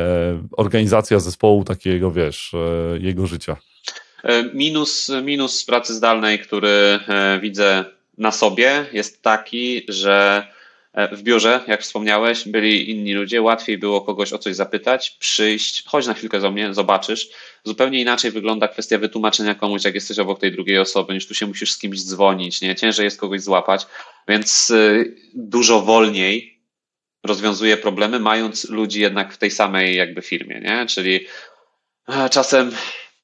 organizacja 0.57 1.19
zespołu 1.19 1.63
takiego, 1.63 2.11
wiesz, 2.11 2.53
e, 2.53 2.99
jego 2.99 3.27
życia. 3.27 3.55
E, 4.23 4.43
minus, 4.43 5.11
minus 5.23 5.65
pracy 5.65 5.93
zdalnej, 5.93 6.39
który 6.39 6.69
e, 6.69 7.39
widzę 7.41 7.85
na 8.17 8.31
sobie 8.31 8.85
jest 8.93 9.21
taki, 9.21 9.85
że 9.87 10.47
w 10.93 11.21
biurze, 11.23 11.61
jak 11.67 11.81
wspomniałeś, 11.81 12.47
byli 12.47 12.91
inni 12.91 13.13
ludzie, 13.13 13.41
łatwiej 13.41 13.77
było 13.77 14.01
kogoś 14.01 14.33
o 14.33 14.37
coś 14.37 14.55
zapytać, 14.55 15.09
przyjść, 15.19 15.83
chodź 15.85 16.07
na 16.07 16.13
chwilkę 16.13 16.39
do 16.39 16.51
mnie, 16.51 16.73
zobaczysz. 16.73 17.29
Zupełnie 17.63 18.01
inaczej 18.01 18.31
wygląda 18.31 18.67
kwestia 18.67 18.97
wytłumaczenia 18.97 19.55
komuś, 19.55 19.85
jak 19.85 19.95
jesteś 19.95 20.19
obok 20.19 20.39
tej 20.39 20.51
drugiej 20.51 20.79
osoby, 20.79 21.13
niż 21.13 21.27
tu 21.27 21.33
się 21.33 21.45
musisz 21.47 21.71
z 21.71 21.77
kimś 21.77 22.03
dzwonić, 22.03 22.61
nie? 22.61 22.75
Ciężej 22.75 23.03
jest 23.03 23.19
kogoś 23.19 23.41
złapać, 23.41 23.87
więc 24.27 24.69
y, 24.69 25.15
dużo 25.33 25.81
wolniej 25.81 26.59
rozwiązuje 27.23 27.77
problemy, 27.77 28.19
mając 28.19 28.69
ludzi 28.69 29.01
jednak 29.01 29.33
w 29.33 29.37
tej 29.37 29.51
samej 29.51 29.95
jakby 29.95 30.21
firmie, 30.21 30.59
nie? 30.59 30.85
Czyli 30.85 31.25
e, 32.07 32.29
czasem 32.29 32.71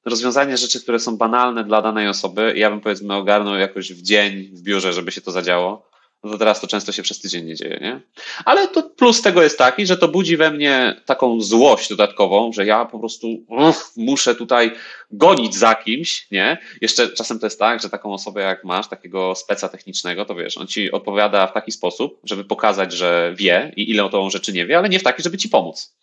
rozwiązanie 0.04 0.56
rzeczy, 0.56 0.82
które 0.82 0.98
są 0.98 1.16
banalne 1.16 1.64
dla 1.64 1.82
danej 1.82 2.08
osoby, 2.08 2.52
ja 2.56 2.70
bym 2.70 2.80
powiedzmy 2.80 3.14
ogarnął 3.14 3.54
jakoś 3.54 3.92
w 3.92 4.02
dzień 4.02 4.50
w 4.52 4.62
biurze, 4.62 4.92
żeby 4.92 5.12
się 5.12 5.20
to 5.20 5.30
zadziało 5.30 5.95
no 6.24 6.32
to 6.32 6.38
teraz 6.38 6.60
to 6.60 6.66
często 6.66 6.92
się 6.92 7.02
przez 7.02 7.20
tydzień 7.20 7.44
nie 7.44 7.54
dzieje, 7.54 7.78
nie? 7.80 8.00
Ale 8.44 8.68
to 8.68 8.82
plus 8.82 9.22
tego 9.22 9.42
jest 9.42 9.58
taki, 9.58 9.86
że 9.86 9.96
to 9.96 10.08
budzi 10.08 10.36
we 10.36 10.50
mnie 10.50 11.00
taką 11.06 11.40
złość 11.40 11.88
dodatkową, 11.88 12.52
że 12.52 12.66
ja 12.66 12.84
po 12.84 12.98
prostu 12.98 13.26
uff, 13.48 13.92
muszę 13.96 14.34
tutaj 14.34 14.70
gonić 15.10 15.54
za 15.54 15.74
kimś, 15.74 16.26
nie? 16.30 16.58
Jeszcze 16.80 17.08
czasem 17.08 17.38
to 17.38 17.46
jest 17.46 17.58
tak, 17.58 17.82
że 17.82 17.90
taką 17.90 18.12
osobę 18.12 18.42
jak 18.42 18.64
masz, 18.64 18.88
takiego 18.88 19.34
speca 19.34 19.68
technicznego, 19.68 20.24
to 20.24 20.34
wiesz, 20.34 20.58
on 20.58 20.66
ci 20.66 20.92
odpowiada 20.92 21.46
w 21.46 21.52
taki 21.52 21.72
sposób, 21.72 22.20
żeby 22.24 22.44
pokazać, 22.44 22.92
że 22.92 23.34
wie 23.36 23.72
i 23.76 23.90
ile 23.90 24.04
o 24.04 24.08
tą 24.08 24.30
rzeczy 24.30 24.52
nie 24.52 24.66
wie, 24.66 24.78
ale 24.78 24.88
nie 24.88 24.98
w 24.98 25.02
taki, 25.02 25.22
żeby 25.22 25.38
ci 25.38 25.48
pomóc. 25.48 25.96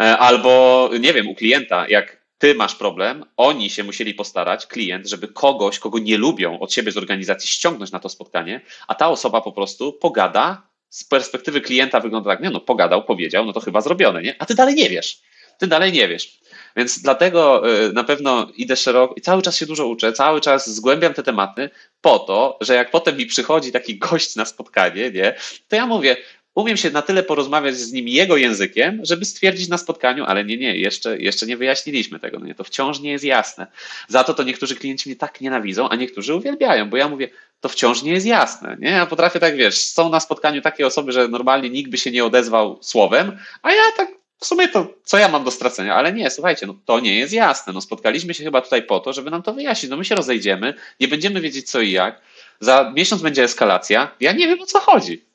E, 0.00 0.18
albo, 0.18 0.90
nie 1.00 1.12
wiem, 1.12 1.28
u 1.28 1.34
klienta, 1.34 1.88
jak 1.88 2.19
ty 2.40 2.54
masz 2.54 2.74
problem, 2.74 3.24
oni 3.36 3.70
się 3.70 3.84
musieli 3.84 4.14
postarać, 4.14 4.66
klient, 4.66 5.08
żeby 5.08 5.28
kogoś, 5.28 5.78
kogo 5.78 5.98
nie 5.98 6.18
lubią 6.18 6.60
od 6.60 6.72
siebie 6.72 6.92
z 6.92 6.96
organizacji 6.96 7.48
ściągnąć 7.48 7.92
na 7.92 8.00
to 8.00 8.08
spotkanie, 8.08 8.60
a 8.88 8.94
ta 8.94 9.08
osoba 9.08 9.40
po 9.40 9.52
prostu 9.52 9.92
pogada, 9.92 10.62
z 10.88 11.04
perspektywy 11.04 11.60
klienta 11.60 12.00
wygląda 12.00 12.30
tak, 12.30 12.40
nie 12.40 12.50
no, 12.50 12.60
pogadał, 12.60 13.04
powiedział, 13.04 13.46
no 13.46 13.52
to 13.52 13.60
chyba 13.60 13.80
zrobione, 13.80 14.22
nie? 14.22 14.36
A 14.38 14.46
ty 14.46 14.54
dalej 14.54 14.74
nie 14.74 14.88
wiesz. 14.88 15.20
Ty 15.58 15.66
dalej 15.66 15.92
nie 15.92 16.08
wiesz. 16.08 16.40
Więc 16.76 17.02
dlatego 17.02 17.70
y, 17.88 17.92
na 17.92 18.04
pewno 18.04 18.48
idę 18.56 18.76
szeroko 18.76 19.14
i 19.14 19.20
cały 19.20 19.42
czas 19.42 19.56
się 19.56 19.66
dużo 19.66 19.86
uczę, 19.86 20.12
cały 20.12 20.40
czas 20.40 20.70
zgłębiam 20.70 21.14
te 21.14 21.22
tematy 21.22 21.70
po 22.00 22.18
to, 22.18 22.58
że 22.60 22.74
jak 22.74 22.90
potem 22.90 23.16
mi 23.16 23.26
przychodzi 23.26 23.72
taki 23.72 23.98
gość 23.98 24.36
na 24.36 24.44
spotkanie, 24.44 25.10
nie, 25.10 25.34
to 25.68 25.76
ja 25.76 25.86
mówię, 25.86 26.16
umiem 26.60 26.76
się 26.76 26.90
na 26.90 27.02
tyle 27.02 27.22
porozmawiać 27.22 27.76
z 27.76 27.92
nim 27.92 28.08
jego 28.08 28.36
językiem, 28.36 29.00
żeby 29.02 29.24
stwierdzić 29.24 29.68
na 29.68 29.78
spotkaniu, 29.78 30.24
ale 30.24 30.44
nie, 30.44 30.56
nie, 30.56 30.76
jeszcze, 30.76 31.18
jeszcze 31.18 31.46
nie 31.46 31.56
wyjaśniliśmy 31.56 32.20
tego, 32.20 32.38
no 32.38 32.46
nie, 32.46 32.54
to 32.54 32.64
wciąż 32.64 33.00
nie 33.00 33.10
jest 33.10 33.24
jasne. 33.24 33.66
Za 34.08 34.24
to 34.24 34.34
to 34.34 34.42
niektórzy 34.42 34.76
klienci 34.76 35.08
mnie 35.08 35.16
tak 35.16 35.40
nienawidzą, 35.40 35.88
a 35.88 35.96
niektórzy 35.96 36.34
uwielbiają, 36.34 36.90
bo 36.90 36.96
ja 36.96 37.08
mówię, 37.08 37.28
to 37.60 37.68
wciąż 37.68 38.02
nie 38.02 38.12
jest 38.12 38.26
jasne, 38.26 38.76
nie? 38.80 38.90
Ja 38.90 39.06
potrafię 39.06 39.40
tak, 39.40 39.56
wiesz, 39.56 39.78
są 39.78 40.08
na 40.08 40.20
spotkaniu 40.20 40.62
takie 40.62 40.86
osoby, 40.86 41.12
że 41.12 41.28
normalnie 41.28 41.70
nikt 41.70 41.90
by 41.90 41.98
się 41.98 42.10
nie 42.10 42.24
odezwał 42.24 42.78
słowem, 42.82 43.38
a 43.62 43.72
ja 43.72 43.82
tak 43.96 44.20
w 44.40 44.46
sumie 44.46 44.68
to, 44.68 44.94
co 45.04 45.18
ja 45.18 45.28
mam 45.28 45.44
do 45.44 45.50
stracenia, 45.50 45.94
ale 45.94 46.12
nie, 46.12 46.30
słuchajcie, 46.30 46.66
no 46.66 46.74
to 46.84 47.00
nie 47.00 47.18
jest 47.18 47.32
jasne. 47.32 47.72
No 47.72 47.80
spotkaliśmy 47.80 48.34
się 48.34 48.44
chyba 48.44 48.60
tutaj 48.60 48.82
po 48.82 49.00
to, 49.00 49.12
żeby 49.12 49.30
nam 49.30 49.42
to 49.42 49.52
wyjaśnić. 49.52 49.90
No 49.90 49.96
my 49.96 50.04
się 50.04 50.14
rozejdziemy, 50.14 50.74
nie 51.00 51.08
będziemy 51.08 51.40
wiedzieć 51.40 51.70
co 51.70 51.80
i 51.80 51.90
jak. 51.90 52.20
Za 52.60 52.92
miesiąc 52.96 53.22
będzie 53.22 53.44
eskalacja. 53.44 54.14
Ja 54.20 54.32
nie 54.32 54.48
wiem 54.48 54.60
o 54.60 54.66
co 54.66 54.80
chodzi. 54.80 55.29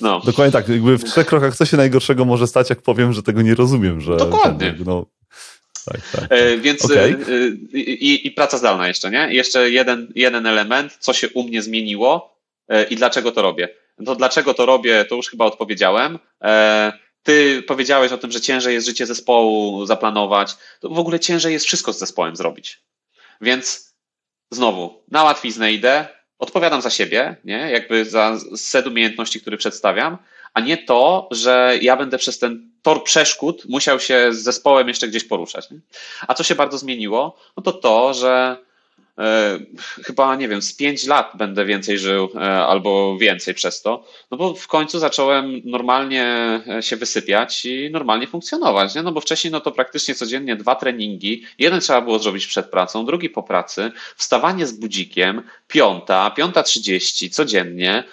No. 0.00 0.20
Dokładnie 0.20 0.52
tak. 0.52 0.68
Jakby 0.68 0.98
w 0.98 1.04
trzech 1.04 1.26
krokach 1.26 1.56
co 1.56 1.66
się 1.66 1.76
najgorszego 1.76 2.24
może 2.24 2.46
stać, 2.46 2.70
jak 2.70 2.82
powiem, 2.82 3.12
że 3.12 3.22
tego 3.22 3.42
nie 3.42 3.54
rozumiem. 3.54 4.00
Że 4.00 4.16
Dokładnie. 4.16 4.72
Ten, 4.72 4.84
no, 4.86 5.06
tak, 5.84 6.00
tak. 6.12 6.32
E, 6.32 6.56
więc 6.56 6.84
okay. 6.84 6.98
e, 6.98 7.78
i, 7.78 8.26
i, 8.26 8.30
praca 8.30 8.58
zdalna 8.58 8.88
jeszcze, 8.88 9.10
nie? 9.10 9.32
I 9.32 9.36
jeszcze 9.36 9.70
jeden, 9.70 10.12
jeden 10.14 10.46
element, 10.46 10.96
co 11.00 11.12
się 11.12 11.28
u 11.28 11.42
mnie 11.42 11.62
zmieniło 11.62 12.36
e, 12.68 12.84
i 12.84 12.96
dlaczego 12.96 13.32
to 13.32 13.42
robię. 13.42 13.68
To 14.06 14.16
dlaczego 14.16 14.54
to 14.54 14.66
robię, 14.66 15.04
to 15.04 15.14
już 15.14 15.28
chyba 15.28 15.44
odpowiedziałem. 15.44 16.18
E, 16.42 16.92
ty 17.22 17.62
powiedziałeś 17.62 18.12
o 18.12 18.18
tym, 18.18 18.32
że 18.32 18.40
ciężej 18.40 18.74
jest 18.74 18.86
życie 18.86 19.06
zespołu 19.06 19.86
zaplanować. 19.86 20.56
To 20.80 20.88
w 20.88 20.98
ogóle 20.98 21.20
ciężej 21.20 21.52
jest 21.52 21.66
wszystko 21.66 21.92
z 21.92 21.98
zespołem 21.98 22.36
zrobić. 22.36 22.80
Więc 23.40 23.94
znowu, 24.50 25.02
na 25.10 25.24
łatwiznę 25.24 25.72
idę, 25.72 26.08
odpowiadam 26.40 26.82
za 26.82 26.90
siebie, 26.90 27.36
nie? 27.44 27.70
jakby 27.70 28.04
za 28.04 28.38
set 28.56 28.86
umiejętności, 28.86 29.40
który 29.40 29.56
przedstawiam, 29.56 30.18
a 30.54 30.60
nie 30.60 30.76
to, 30.76 31.28
że 31.30 31.78
ja 31.82 31.96
będę 31.96 32.18
przez 32.18 32.38
ten 32.38 32.70
tor 32.82 33.04
przeszkód 33.04 33.62
musiał 33.68 34.00
się 34.00 34.32
z 34.32 34.42
zespołem 34.42 34.88
jeszcze 34.88 35.08
gdzieś 35.08 35.24
poruszać. 35.24 35.70
Nie? 35.70 35.78
A 36.28 36.34
co 36.34 36.44
się 36.44 36.54
bardzo 36.54 36.78
zmieniło, 36.78 37.36
no 37.56 37.62
to 37.62 37.72
to, 37.72 38.14
że 38.14 38.56
chyba, 40.04 40.36
nie 40.36 40.48
wiem, 40.48 40.62
z 40.62 40.72
pięć 40.72 41.06
lat 41.06 41.32
będę 41.34 41.64
więcej 41.64 41.98
żył 41.98 42.28
e, 42.34 42.40
albo 42.40 43.18
więcej 43.18 43.54
przez 43.54 43.82
to, 43.82 44.04
no 44.30 44.36
bo 44.36 44.54
w 44.54 44.66
końcu 44.66 44.98
zacząłem 44.98 45.60
normalnie 45.64 46.24
e, 46.68 46.82
się 46.82 46.96
wysypiać 46.96 47.64
i 47.64 47.90
normalnie 47.90 48.26
funkcjonować, 48.26 48.94
nie? 48.94 49.02
no 49.02 49.12
bo 49.12 49.20
wcześniej 49.20 49.50
no 49.50 49.60
to 49.60 49.72
praktycznie 49.72 50.14
codziennie 50.14 50.56
dwa 50.56 50.74
treningi, 50.74 51.44
jeden 51.58 51.80
trzeba 51.80 52.00
było 52.00 52.18
zrobić 52.18 52.46
przed 52.46 52.70
pracą, 52.70 53.04
drugi 53.06 53.30
po 53.30 53.42
pracy, 53.42 53.92
wstawanie 54.16 54.66
z 54.66 54.72
budzikiem, 54.72 55.42
piąta, 55.68 56.30
piąta 56.30 56.62
trzydzieści 56.62 57.30
codziennie, 57.30 58.04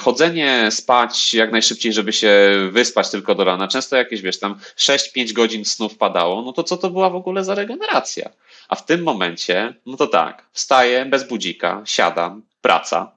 chodzenie 0.00 0.68
spać 0.70 1.34
jak 1.34 1.52
najszybciej, 1.52 1.92
żeby 1.92 2.12
się 2.12 2.30
wyspać 2.70 3.10
tylko 3.10 3.34
do 3.34 3.44
rana, 3.44 3.68
często 3.68 3.96
jakieś, 3.96 4.22
wiesz, 4.22 4.38
tam 4.38 4.58
6-5 4.76 5.32
godzin 5.32 5.64
snu 5.64 5.88
wpadało, 5.88 6.42
no 6.42 6.52
to 6.52 6.62
co 6.62 6.76
to 6.76 6.90
była 6.90 7.10
w 7.10 7.16
ogóle 7.16 7.44
za 7.44 7.54
regeneracja? 7.54 8.30
A 8.68 8.74
w 8.74 8.86
tym 8.86 9.02
momencie, 9.02 9.74
no 9.86 9.96
to 9.96 10.06
tak, 10.06 10.49
wstaję 10.52 11.04
bez 11.04 11.28
budzika, 11.28 11.82
siadam, 11.84 12.42
praca. 12.60 13.16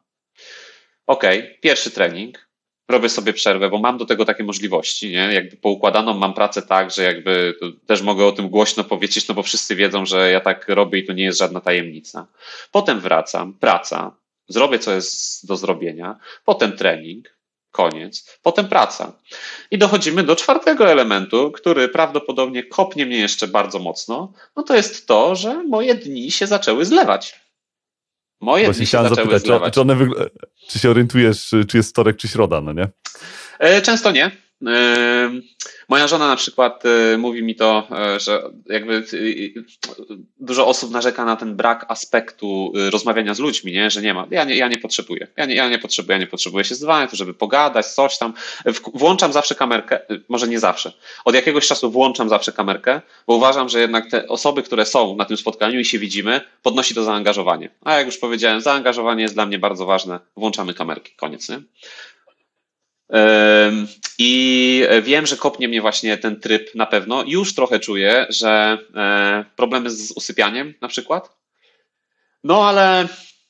Ok, 1.07 1.23
pierwszy 1.61 1.91
trening, 1.91 2.47
robię 2.89 3.09
sobie 3.09 3.34
przerwę, 3.34 3.69
bo 3.69 3.79
mam 3.79 3.97
do 3.97 4.05
tego 4.05 4.25
takie 4.25 4.43
możliwości, 4.43 5.09
nie? 5.09 5.34
Jakby 5.34 5.57
poukładaną 5.57 6.13
mam 6.13 6.34
pracę 6.34 6.61
tak, 6.61 6.91
że 6.91 7.03
jakby 7.03 7.55
też 7.86 8.01
mogę 8.01 8.25
o 8.25 8.31
tym 8.31 8.49
głośno 8.49 8.84
powiedzieć, 8.84 9.27
no 9.27 9.36
bo 9.36 9.43
wszyscy 9.43 9.75
wiedzą, 9.75 10.05
że 10.05 10.31
ja 10.31 10.39
tak 10.39 10.69
robię 10.69 10.99
i 10.99 11.05
to 11.05 11.13
nie 11.13 11.23
jest 11.23 11.39
żadna 11.39 11.61
tajemnica. 11.61 12.27
Potem 12.71 12.99
wracam, 12.99 13.53
praca, 13.53 14.15
zrobię 14.47 14.79
co 14.79 14.93
jest 14.93 15.47
do 15.47 15.57
zrobienia, 15.57 16.19
potem 16.45 16.77
trening, 16.77 17.38
koniec, 17.74 18.39
potem 18.41 18.67
praca. 18.67 19.13
I 19.71 19.78
dochodzimy 19.78 20.24
do 20.24 20.36
czwartego 20.36 20.91
elementu, 20.91 21.51
który 21.51 21.89
prawdopodobnie 21.89 22.63
kopnie 22.63 23.05
mnie 23.05 23.17
jeszcze 23.17 23.47
bardzo 23.47 23.80
mocno, 23.80 24.34
no 24.55 24.63
to 24.63 24.76
jest 24.76 25.07
to, 25.07 25.36
że 25.36 25.63
moje 25.63 25.95
dni 25.95 26.32
się 26.32 26.47
zaczęły 26.47 26.86
zlewać. 26.86 27.39
Moje 28.41 28.65
Właśnie 28.65 28.80
dni 28.80 28.88
się 28.88 28.97
zaczęły 28.97 29.15
zapytać, 29.15 29.41
zlewać. 29.41 29.74
Czy, 29.74 29.80
wygl- 29.80 30.30
czy 30.69 30.80
się 30.80 30.89
orientujesz, 30.89 31.49
czy 31.67 31.78
jest 31.78 31.89
wtorek, 31.89 32.17
czy 32.17 32.28
środa, 32.28 32.61
no 32.61 32.74
nie? 32.74 32.88
E, 33.59 33.82
często 33.82 34.11
nie. 34.11 34.42
Moja 35.89 36.07
żona 36.07 36.27
na 36.27 36.35
przykład 36.35 36.83
y, 36.85 37.17
mówi 37.17 37.43
mi 37.43 37.55
to, 37.55 37.87
e, 37.91 38.19
że 38.19 38.43
jakby 38.65 38.93
y, 38.93 39.17
y, 39.17 39.65
dużo 40.39 40.67
osób 40.67 40.91
narzeka 40.91 41.25
na 41.25 41.35
ten 41.35 41.55
brak 41.55 41.85
aspektu 41.87 42.73
rozmawiania 42.91 43.33
z 43.33 43.39
ludźmi, 43.39 43.71
nie? 43.71 43.89
że 43.89 44.01
nie 44.01 44.13
ma. 44.13 44.27
Ja 44.31 44.43
nie, 44.43 44.55
ja 44.55 44.67
nie 44.67 44.77
potrzebuję. 44.77 45.27
Ja 45.37 45.45
nie, 45.45 45.55
ja 45.55 45.69
nie 45.69 45.79
potrzebuję, 45.79 46.13
ja 46.15 46.19
nie 46.19 46.27
potrzebuję 46.27 46.63
się 46.63 46.75
zdzwonić, 46.75 47.11
żeby 47.11 47.33
pogadać, 47.33 47.85
coś 47.85 48.17
tam. 48.17 48.33
Włączam 48.93 49.33
zawsze 49.33 49.55
kamerkę, 49.55 49.99
może 50.29 50.47
nie 50.47 50.59
zawsze. 50.59 50.91
Od 51.25 51.35
jakiegoś 51.35 51.67
czasu 51.67 51.91
włączam 51.91 52.29
zawsze 52.29 52.51
kamerkę, 52.51 53.01
bo 53.27 53.35
uważam, 53.35 53.69
że 53.69 53.79
jednak 53.79 54.09
te 54.09 54.27
osoby, 54.27 54.63
które 54.63 54.85
są 54.85 55.15
na 55.15 55.25
tym 55.25 55.37
spotkaniu 55.37 55.79
i 55.79 55.85
się 55.85 55.99
widzimy, 55.99 56.41
podnosi 56.61 56.95
to 56.95 57.03
zaangażowanie. 57.03 57.69
A 57.81 57.93
jak 57.93 58.05
już 58.05 58.17
powiedziałem, 58.17 58.61
zaangażowanie 58.61 59.23
jest 59.23 59.33
dla 59.33 59.45
mnie 59.45 59.59
bardzo 59.59 59.85
ważne. 59.85 60.19
Włączamy 60.37 60.73
kamerki, 60.73 61.11
koniec. 61.15 61.49
Nie? 61.49 61.61
I 64.18 64.84
wiem, 65.01 65.26
że 65.26 65.38
kopnie 65.38 65.68
mnie 65.68 65.82
właśnie 65.82 66.18
ten 66.18 66.39
tryb 66.39 66.76
na 66.76 66.86
pewno. 66.86 67.24
Już 67.28 67.55
trochę 67.55 67.80
czuję, 67.80 68.26
że 68.30 68.78
e, 68.95 69.45
problemy 69.55 69.89
z 69.89 70.11
usypianiem 70.11 70.74
na 70.82 70.88
przykład. 70.88 71.38
No 72.43 72.68
ale 72.68 73.07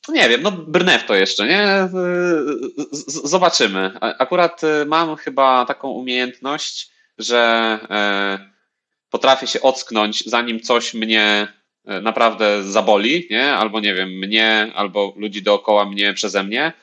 nie 0.10 0.30
wiem, 0.30 0.42
no 0.42 0.52
brnę 0.52 1.00
w 1.00 1.06
to 1.06 1.16
jeszcze, 1.16 1.48
nie? 1.48 1.64
E, 1.64 1.90
zobaczymy. 3.08 3.92
Akurat 4.02 4.64
e, 4.64 4.86
mam 4.86 5.16
chyba 5.16 5.66
taką 5.66 5.90
umiejętność, 5.90 6.92
że 7.18 7.80
potrafię 9.10 9.48
się 9.48 9.62
ocknąć, 9.62 10.26
zanim 10.26 10.60
coś 10.60 10.94
mnie 10.94 11.48
naprawdę 11.86 12.64
zaboli, 12.64 13.28
nie? 13.32 13.54
Albo 13.54 13.80
nie 13.80 13.94
wiem, 13.94 14.10
mnie, 14.10 14.72
albo 14.76 15.14
ludzi 15.18 15.42
dookoła 15.42 15.86
mnie 15.86 16.14
przeze 16.14 16.44
mnie 16.44 16.74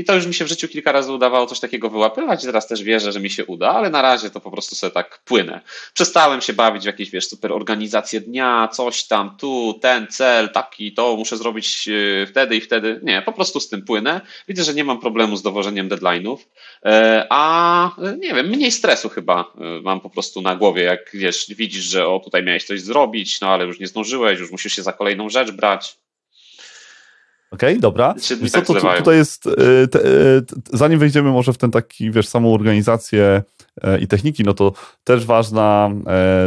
i 0.00 0.04
to 0.04 0.14
już 0.14 0.26
mi 0.26 0.34
się 0.34 0.44
w 0.44 0.48
życiu 0.48 0.68
kilka 0.68 0.92
razy 0.92 1.12
udawało 1.12 1.46
coś 1.46 1.60
takiego 1.60 1.90
wyłapywać. 1.90 2.42
Teraz 2.42 2.68
też 2.68 2.82
wierzę, 2.82 3.12
że 3.12 3.20
mi 3.20 3.30
się 3.30 3.44
uda, 3.44 3.70
ale 3.70 3.90
na 3.90 4.02
razie 4.02 4.30
to 4.30 4.40
po 4.40 4.50
prostu 4.50 4.74
sobie 4.74 4.90
tak 4.90 5.22
płynę. 5.24 5.60
Przestałem 5.94 6.40
się 6.40 6.52
bawić 6.52 6.82
w 6.82 6.86
jakieś, 6.86 7.10
wiesz, 7.10 7.28
super 7.28 7.52
organizację 7.52 8.20
dnia, 8.20 8.68
coś 8.72 9.04
tam, 9.04 9.36
tu, 9.36 9.78
ten 9.82 10.06
cel, 10.06 10.48
taki, 10.48 10.92
to 10.92 11.16
muszę 11.16 11.36
zrobić 11.36 11.88
e, 11.88 12.26
wtedy 12.26 12.56
i 12.56 12.60
wtedy. 12.60 13.00
Nie, 13.02 13.22
po 13.22 13.32
prostu 13.32 13.60
z 13.60 13.68
tym 13.68 13.82
płynę. 13.82 14.20
Widzę, 14.48 14.64
że 14.64 14.74
nie 14.74 14.84
mam 14.84 15.00
problemu 15.00 15.36
z 15.36 15.42
dowożeniem 15.42 15.88
deadline'ów, 15.88 16.36
e, 16.84 17.26
a 17.30 17.84
e, 17.98 18.16
nie 18.16 18.34
wiem, 18.34 18.46
mniej 18.46 18.72
stresu 18.72 19.08
chyba 19.08 19.52
mam 19.82 20.00
po 20.00 20.10
prostu 20.10 20.42
na 20.42 20.56
głowie, 20.56 20.82
jak 20.82 21.10
wiesz, 21.14 21.46
widzisz, 21.48 21.84
że 21.84 22.08
o 22.08 22.20
tutaj 22.20 22.42
miałeś 22.42 22.64
coś 22.64 22.80
zrobić, 22.80 23.40
no 23.40 23.48
ale 23.48 23.64
już 23.64 23.80
nie 23.80 23.86
zdążyłeś, 23.86 24.40
już 24.40 24.50
musisz 24.50 24.72
się 24.72 24.82
za 24.82 24.92
kolejną 24.92 25.28
rzecz 25.28 25.50
brać. 25.50 26.00
Okej, 27.50 27.70
okay, 27.70 27.80
dobra. 27.80 28.14
Wiesz 28.40 28.52
tak 28.52 28.66
co, 28.66 28.74
to, 28.74 28.94
tutaj 28.98 29.16
jest, 29.16 29.46
e, 29.46 29.50
e, 29.50 30.42
zanim 30.72 30.98
wejdziemy 30.98 31.30
może 31.30 31.52
w 31.52 31.58
ten 31.58 31.70
taki, 31.70 32.10
wiesz, 32.10 32.28
samą 32.28 32.54
organizację 32.54 33.42
e, 33.82 33.98
i 33.98 34.06
techniki, 34.06 34.44
no 34.44 34.54
to 34.54 34.72
też 35.04 35.26
ważna 35.26 35.90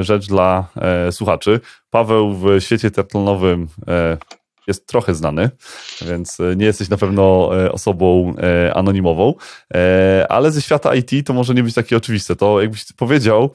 rzecz 0.01 0.27
dla 0.27 0.67
słuchaczy. 1.11 1.59
Paweł 1.89 2.33
w 2.33 2.45
świecie 2.59 2.91
triatlonowym 2.91 3.67
jest 4.67 4.87
trochę 4.87 5.15
znany, 5.15 5.49
więc 6.07 6.37
nie 6.55 6.65
jesteś 6.65 6.89
na 6.89 6.97
pewno 6.97 7.51
osobą 7.71 8.35
anonimową, 8.73 9.33
ale 10.29 10.51
ze 10.51 10.61
świata 10.61 10.95
IT 10.95 11.27
to 11.27 11.33
może 11.33 11.53
nie 11.53 11.63
być 11.63 11.73
takie 11.73 11.97
oczywiste. 11.97 12.35
To 12.35 12.61
jakbyś 12.61 12.93
powiedział, 12.93 13.53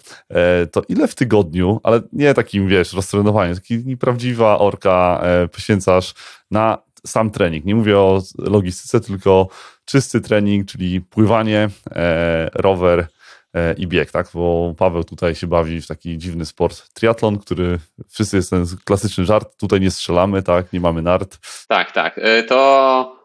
to 0.72 0.82
ile 0.88 1.08
w 1.08 1.14
tygodniu, 1.14 1.80
ale 1.82 2.00
nie 2.12 2.34
takim, 2.34 2.68
wiesz, 2.68 2.92
roztrenowaniem, 2.92 3.54
taki 3.54 3.96
prawdziwa 3.96 4.58
orka 4.58 5.22
poświęcasz 5.52 6.14
na 6.50 6.78
sam 7.10 7.30
trening. 7.30 7.64
Nie 7.64 7.74
mówię 7.74 7.98
o 7.98 8.22
logistyce, 8.38 9.00
tylko 9.00 9.48
czysty 9.84 10.20
trening, 10.20 10.68
czyli 10.68 11.00
pływanie, 11.00 11.68
e, 11.90 12.50
rower 12.54 13.06
e, 13.54 13.74
i 13.74 13.86
bieg, 13.86 14.10
tak? 14.10 14.28
Bo 14.34 14.74
Paweł 14.78 15.04
tutaj 15.04 15.34
się 15.34 15.46
bawi 15.46 15.80
w 15.80 15.86
taki 15.86 16.18
dziwny 16.18 16.46
sport 16.46 16.94
triatlon, 16.94 17.38
który 17.38 17.78
wszyscy 18.08 18.36
jest 18.36 18.50
ten 18.50 18.66
klasyczny 18.84 19.24
żart. 19.24 19.56
Tutaj 19.60 19.80
nie 19.80 19.90
strzelamy, 19.90 20.42
tak? 20.42 20.72
Nie 20.72 20.80
mamy 20.80 21.02
nart. 21.02 21.38
Tak, 21.68 21.92
tak. 21.92 22.18
E, 22.22 22.42
to 22.42 23.18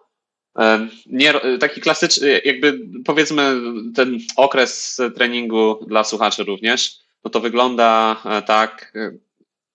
nie, 1.06 1.34
taki 1.60 1.82
klasyczny, 1.82 2.42
jakby 2.46 2.80
powiedzmy 3.06 3.56
ten 3.96 4.20
okres 4.38 5.02
treningu 5.16 5.86
dla 5.88 6.04
słuchaczy 6.04 6.44
również, 6.44 7.00
no 7.24 7.32
to 7.32 7.40
wygląda 7.40 8.18
tak, 8.46 8.94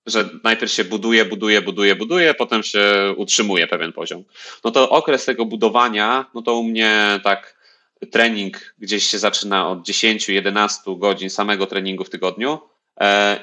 że 0.08 0.28
najpierw 0.44 0.72
się 0.72 0.84
buduje, 0.84 1.24
buduje, 1.24 1.62
buduje, 1.62 1.96
buduje, 1.96 2.34
potem 2.34 2.62
się 2.62 3.14
utrzymuje 3.16 3.66
pewien 3.66 3.92
poziom. 3.92 4.24
No 4.64 4.70
to 4.70 4.90
okres 4.90 5.24
tego 5.24 5.44
budowania, 5.44 6.26
no 6.34 6.42
to 6.42 6.54
u 6.54 6.64
mnie 6.64 7.20
tak 7.24 7.58
trening 8.10 8.74
gdzieś 8.78 9.04
się 9.04 9.18
zaczyna 9.18 9.68
od 9.68 9.78
10-11 9.88 10.98
godzin 10.98 11.30
samego 11.30 11.66
treningu 11.66 12.04
w 12.04 12.10
tygodniu 12.10 12.58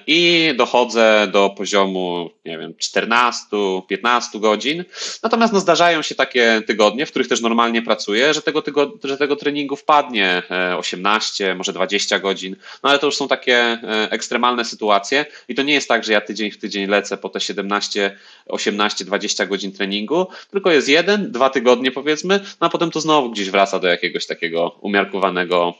i 0.08 0.54
dochodzę 0.58 1.28
do 1.32 1.50
poziomu, 1.50 2.30
nie 2.46 2.58
wiem, 2.58 2.74
14-15 2.74 4.40
godzin. 4.40 4.84
Natomiast 5.24 5.54
no, 5.54 5.60
zdarzają 5.60 6.02
się 6.02 6.16
takie 6.16 6.62
tygodnie, 6.68 7.06
w 7.06 7.10
których 7.10 7.28
też 7.28 7.42
normalnie 7.42 7.82
pracuję, 7.82 8.34
że 8.34 8.42
tego, 8.42 8.62
tygo, 8.62 8.94
że 9.04 9.18
tego 9.18 9.36
treningu 9.36 9.76
wpadnie 9.76 10.44
18, 10.78 11.52
e, 11.52 11.56
może 11.56 11.74
20 11.74 12.20
godzin. 12.20 12.56
No 12.84 12.90
ale 12.90 13.00
to 13.00 13.06
już 13.06 13.16
są 13.16 13.28
takie 13.28 13.58
e, 13.58 14.12
ekstremalne 14.12 14.66
sytuacje 14.66 15.26
i 15.48 15.56
to 15.56 15.64
nie 15.64 15.74
jest 15.74 15.88
tak, 15.88 16.04
że 16.04 16.14
ja 16.14 16.22
tydzień 16.22 16.52
w 16.52 16.58
tydzień 16.58 16.88
lecę 16.88 17.18
po 17.18 17.30
te 17.30 17.40
17, 17.40 18.18
18, 18.48 19.06
20 19.06 19.46
godzin 19.46 19.72
treningu, 19.72 20.28
tylko 20.52 20.72
jest 20.72 20.90
jeden, 20.90 21.32
dwa 21.32 21.50
tygodnie 21.50 21.92
powiedzmy, 21.92 22.40
no 22.62 22.68
a 22.68 22.70
potem 22.70 22.92
to 22.92 23.02
znowu 23.02 23.32
gdzieś 23.32 23.50
wraca 23.50 23.80
do 23.80 23.88
jakiegoś 23.88 24.26
takiego 24.26 24.76
umiarkowanego 24.82 25.74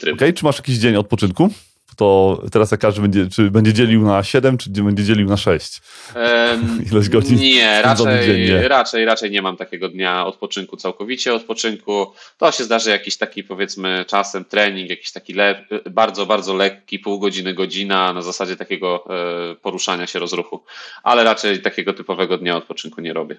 trybu. 0.00 0.16
Okej, 0.16 0.28
okay, 0.28 0.32
czy 0.32 0.44
masz 0.44 0.56
jakiś 0.56 0.76
dzień 0.76 0.96
odpoczynku? 0.96 1.50
To 1.98 2.42
teraz 2.52 2.70
jak 2.70 2.80
każdy 2.80 3.00
będzie, 3.00 3.28
czy 3.28 3.50
będzie 3.50 3.72
dzielił 3.72 4.02
na 4.02 4.22
7, 4.22 4.58
czy 4.58 4.70
będzie 4.70 5.04
dzielił 5.04 5.28
na 5.28 5.36
6? 5.36 5.80
Um, 6.14 6.84
Ilość 6.90 7.08
godzin? 7.08 7.38
Nie, 7.38 7.82
raczej, 7.82 8.68
raczej, 8.68 9.04
raczej 9.04 9.30
nie 9.30 9.42
mam 9.42 9.56
takiego 9.56 9.88
dnia 9.88 10.26
odpoczynku, 10.26 10.76
całkowicie 10.76 11.34
odpoczynku. 11.34 12.06
To 12.38 12.52
się 12.52 12.64
zdarzy 12.64 12.90
jakiś 12.90 13.16
taki 13.16 13.44
powiedzmy 13.44 14.04
czasem 14.08 14.44
trening, 14.44 14.90
jakiś 14.90 15.12
taki 15.12 15.32
le, 15.32 15.64
bardzo, 15.90 16.26
bardzo 16.26 16.54
lekki, 16.54 16.98
pół 16.98 17.18
godziny, 17.18 17.54
godzina 17.54 18.12
na 18.12 18.22
zasadzie 18.22 18.56
takiego 18.56 19.04
e, 19.50 19.54
poruszania 19.54 20.06
się 20.06 20.18
rozruchu, 20.18 20.64
ale 21.02 21.24
raczej 21.24 21.62
takiego 21.62 21.92
typowego 21.92 22.38
dnia 22.38 22.56
odpoczynku 22.56 23.00
nie 23.00 23.12
robię. 23.12 23.34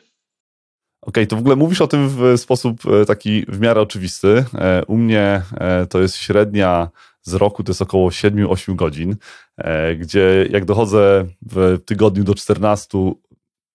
Okej, 1.02 1.24
okay, 1.24 1.28
to 1.28 1.36
w 1.36 1.40
ogóle 1.40 1.56
mówisz 1.56 1.82
o 1.82 1.88
tym 1.88 2.10
w 2.10 2.40
sposób 2.40 2.82
e, 2.86 3.06
taki 3.06 3.46
w 3.48 3.60
miarę 3.60 3.82
oczywisty. 3.82 4.46
E, 4.56 4.86
u 4.86 4.98
mnie 4.98 5.42
to 5.90 6.02
jest 6.02 6.18
średnia 6.18 6.90
z 7.22 7.34
roku 7.34 7.64
to 7.64 7.70
jest 7.70 7.82
około 7.82 8.10
7-8 8.10 8.76
godzin, 8.76 9.16
e, 9.58 9.96
gdzie 9.96 10.48
jak 10.50 10.66
dochodzę 10.66 11.26
w 11.42 11.80
tygodniu 11.86 12.24
do 12.24 12.36
14 12.36 13.14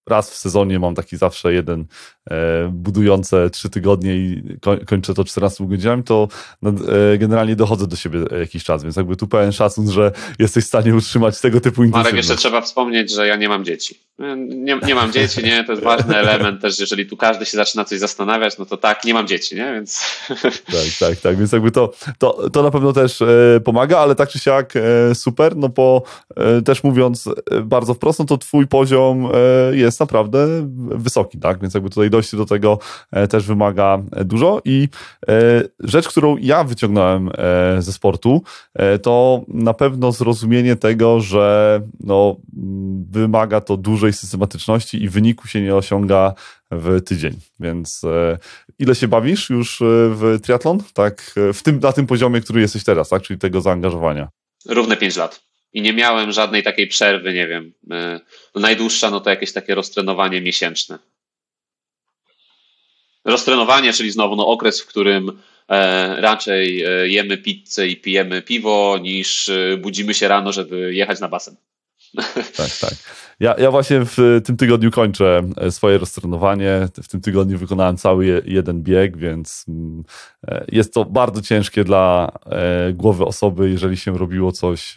raz 0.07 0.31
w 0.31 0.37
sezonie 0.37 0.79
mam 0.79 0.95
taki 0.95 1.17
zawsze 1.17 1.53
jeden 1.53 1.87
budujące 2.71 3.51
trzy 3.51 3.71
tygodnie 3.71 4.17
i 4.17 4.43
kończę 4.87 5.15
to 5.15 5.25
14 5.25 5.67
godzinami, 5.67 6.03
to 6.03 6.29
e, 6.63 7.19
generalnie 7.19 7.57
dochodzę 7.57 7.87
do 7.87 7.97
siebie 7.97 8.19
jakiś 8.41 8.65
czas, 8.65 8.83
więc 8.83 8.97
jakby 8.97 9.17
tu 9.17 9.29
pełen 9.29 9.53
szacun, 9.53 9.91
że 9.91 10.13
jesteś 10.39 10.65
w 10.65 10.67
stanie 10.67 10.95
utrzymać 10.95 11.41
tego 11.41 11.61
typu 11.61 11.85
intensywność. 11.85 12.13
Marek, 12.13 12.17
jeszcze 12.17 12.37
trzeba 12.37 12.61
wspomnieć, 12.61 13.15
że 13.15 13.27
ja 13.27 13.37
nie 13.37 13.49
mam 13.49 13.65
dzieci. 13.65 14.01
Nie, 14.49 14.79
nie 14.87 14.95
mam 14.95 15.13
dzieci, 15.13 15.45
nie, 15.45 15.65
to 15.65 15.73
jest 15.73 15.85
ważny 15.85 16.17
element 16.17 16.61
też, 16.61 16.81
jeżeli 16.81 17.07
tu 17.07 17.17
każdy 17.17 17.47
się 17.47 17.57
zaczyna 17.57 17.85
coś 17.85 17.99
zastanawiać, 17.99 18.59
no 18.59 18.67
to 18.67 18.77
tak, 18.77 19.05
nie 19.05 19.15
mam 19.15 19.27
dzieci, 19.27 19.57
nie, 19.57 19.73
więc... 19.73 20.03
Tak, 20.67 20.85
tak, 21.01 21.21
tak, 21.21 21.37
więc 21.37 21.53
jakby 21.53 21.71
to, 21.71 21.93
to, 22.19 22.51
to 22.51 22.63
na 22.63 22.71
pewno 22.71 22.93
też 22.93 23.23
e, 23.23 23.61
pomaga, 23.65 23.99
ale 23.99 24.15
tak 24.15 24.29
czy 24.29 24.39
siak 24.39 24.75
super, 25.15 25.57
no 25.57 25.69
bo 25.69 26.03
też 26.65 26.85
mówiąc 26.85 27.29
bardzo 27.63 27.95
wprost, 27.95 28.19
no 28.19 28.25
to 28.25 28.39
twój 28.39 28.67
poziom 28.67 29.29
jest 29.73 30.01
naprawdę 30.01 30.47
wysoki, 30.77 31.39
tak? 31.39 31.61
Więc 31.61 31.75
jakby 31.75 31.91
tutaj 31.91 32.11
dojście 32.15 32.37
do 32.37 32.47
tego 32.47 32.79
też 33.31 33.47
wymaga 33.47 34.03
dużo 34.25 34.63
i 34.65 34.89
rzecz, 35.81 36.09
którą 36.09 36.37
ja 36.37 36.65
wyciągnąłem 36.65 37.31
ze 37.79 37.93
sportu, 37.93 38.43
to 39.03 39.45
na 39.49 39.75
pewno 39.75 40.13
zrozumienie 40.13 40.77
tego, 40.77 41.21
że 41.21 41.81
no, 42.01 42.37
wymaga 43.11 43.61
to 43.61 43.77
dużej 43.77 44.13
systematyczności 44.13 45.03
i 45.03 45.09
wyniku 45.09 45.49
się 45.49 45.61
nie 45.61 45.75
osiąga 45.75 46.35
w 46.71 47.01
tydzień. 47.03 47.33
Więc 47.61 48.03
ile 48.79 48.95
się 48.95 49.09
bawisz 49.09 49.51
już 49.51 49.83
w 50.11 50.39
triatlon? 50.43 50.83
Tak, 50.95 51.35
w 51.55 51.63
tym, 51.63 51.81
na 51.81 51.93
tym 51.93 52.07
poziomie, 52.07 52.41
który 52.41 52.61
jesteś 52.61 52.85
teraz, 52.85 53.09
tak? 53.09 53.23
Czyli 53.23 53.39
tego 53.39 53.61
zaangażowania. 53.61 54.29
Równe 54.69 54.97
5 54.97 55.17
lat 55.17 55.45
i 55.75 55.83
nie 55.83 55.93
miałem 55.93 56.33
żadnej 56.33 56.63
takiej 56.63 56.87
przerwy, 56.87 57.33
nie 57.33 57.47
wiem. 57.47 57.73
E, 57.91 58.21
no 58.55 58.61
najdłuższa 58.61 59.11
no 59.11 59.21
to 59.21 59.31
jakieś 59.31 59.53
takie 59.53 59.75
roztrenowanie 59.75 60.41
miesięczne. 60.41 60.99
Roztrenowanie, 63.25 63.93
czyli 63.93 64.11
znowu 64.11 64.37
no 64.37 64.47
okres, 64.47 64.81
w 64.81 64.87
którym 64.87 65.41
e, 65.69 66.21
raczej 66.21 66.85
e, 66.85 67.09
jemy 67.09 67.39
pizzę 67.39 67.89
i 67.89 67.97
pijemy 67.97 68.43
piwo, 68.43 68.99
niż 69.03 69.51
budzimy 69.79 70.15
się 70.15 70.29
rano, 70.29 70.53
żeby 70.53 70.95
jechać 70.95 71.21
na 71.21 71.29
basen. 71.29 71.57
Tak, 72.57 72.71
tak. 72.81 72.95
Ja, 73.41 73.55
ja 73.59 73.71
właśnie 73.71 74.01
w 74.05 74.41
tym 74.45 74.57
tygodniu 74.57 74.91
kończę 74.91 75.43
e, 75.57 75.71
swoje 75.71 75.99
roztrenowanie. 75.99 76.89
W 77.03 77.09
tym 77.09 77.21
tygodniu 77.21 77.59
wykonałem 77.59 77.97
cały 77.97 78.43
jeden 78.47 78.83
bieg, 78.83 79.17
więc 79.17 79.65
mm, 79.69 80.05
e, 80.49 80.65
jest 80.73 80.95
to 80.95 81.05
bardzo 81.05 81.43
ciężkie 81.43 81.85
dla 81.85 82.33
e, 82.47 82.93
głowy 82.93 83.25
osoby, 83.25 83.71
jeżeli 83.71 83.97
się 83.97 84.19
robiło 84.19 84.53
coś 84.53 84.95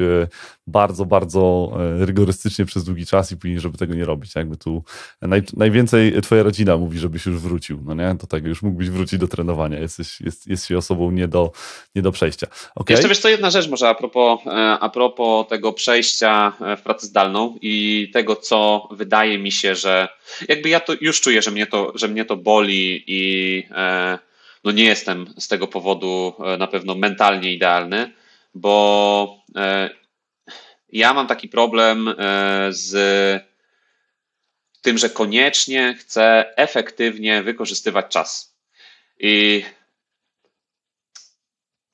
bardzo, 0.68 1.06
bardzo 1.06 1.72
rygorystycznie 2.00 2.66
przez 2.66 2.84
długi 2.84 3.06
czas 3.06 3.32
i 3.32 3.38
później, 3.38 3.60
żeby 3.60 3.78
tego 3.78 3.94
nie 3.94 4.06
robić. 4.06 4.36
Jakby 4.36 4.58
tu 4.58 4.84
naj, 5.22 5.42
najwięcej 5.58 6.22
twoja 6.22 6.44
rodzina 6.44 6.78
mówi, 6.78 7.00
żebyś 7.00 7.26
już 7.26 7.40
wrócił, 7.40 7.80
no 7.86 7.94
nie? 7.94 8.16
Do 8.16 8.28
tego 8.28 8.48
już 8.48 8.62
mógłbyś 8.62 8.90
wrócić 8.90 9.20
do 9.20 9.28
trenowania. 9.28 9.80
Jesteś, 9.80 10.22
jest, 10.22 10.48
jest 10.48 10.66
się 10.66 10.78
osobą 10.78 11.12
nie 11.12 11.28
do, 11.28 11.52
nie 11.96 12.02
do 12.02 12.12
przejścia. 12.12 12.48
Okay? 12.76 12.94
Jeszcze 12.94 13.10
wiesz 13.10 13.20
co, 13.20 13.30
jedna 13.30 13.50
rzecz 13.50 13.70
może 13.70 13.90
a 13.90 13.96
propos, 13.96 14.40
a 14.80 14.90
propos 14.90 15.48
tego 15.48 15.74
przejścia 15.74 16.54
w 16.78 16.82
pracę 16.82 17.08
zdalną 17.08 17.58
i 17.62 18.10
tego, 18.14 18.27
co 18.36 18.90
wydaje 18.92 19.38
mi 19.38 19.52
się, 19.52 19.76
że 19.76 20.08
jakby 20.50 20.70
ja 20.70 20.80
to 20.80 20.94
już 21.02 21.22
czuję, 21.22 21.42
że 21.42 21.52
mnie 21.52 21.68
to, 21.68 21.92
że 21.96 22.08
mnie 22.08 22.26
to 22.26 22.36
boli 22.36 23.04
i 23.08 23.64
e, 23.72 24.20
no 24.64 24.72
nie 24.72 24.84
jestem 24.84 25.34
z 25.38 25.48
tego 25.48 25.68
powodu 25.68 26.34
e, 26.40 26.58
na 26.58 26.68
pewno 26.68 26.96
mentalnie 26.96 27.54
idealny, 27.54 28.14
bo 28.54 29.44
e, 29.56 29.90
ja 30.92 31.14
mam 31.14 31.28
taki 31.28 31.48
problem 31.50 32.16
z 32.70 32.94
tym, 34.82 34.98
że 34.98 35.10
koniecznie 35.10 35.96
chcę 36.00 36.54
efektywnie 36.58 37.44
wykorzystywać 37.44 38.06
czas. 38.08 38.58
I 39.20 39.64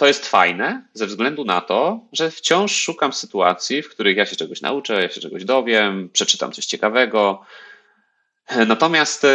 to 0.04 0.08
jest 0.08 0.28
fajne 0.28 0.86
ze 0.94 1.08
względu 1.08 1.46
na 1.46 1.62
to, 1.62 2.00
że 2.12 2.32
wciąż 2.32 2.76
szukam 2.76 3.14
sytuacji, 3.14 3.82
w 3.82 3.90
których 3.90 4.18
ja 4.18 4.26
się 4.26 4.36
czegoś 4.36 4.62
nauczę, 4.62 5.02
ja 5.02 5.10
się 5.10 5.22
czegoś 5.22 5.46
dowiem, 5.46 6.10
przeczytam 6.14 6.52
coś 6.52 6.66
ciekawego. 6.66 7.42
Natomiast 8.68 9.26
e, 9.26 9.30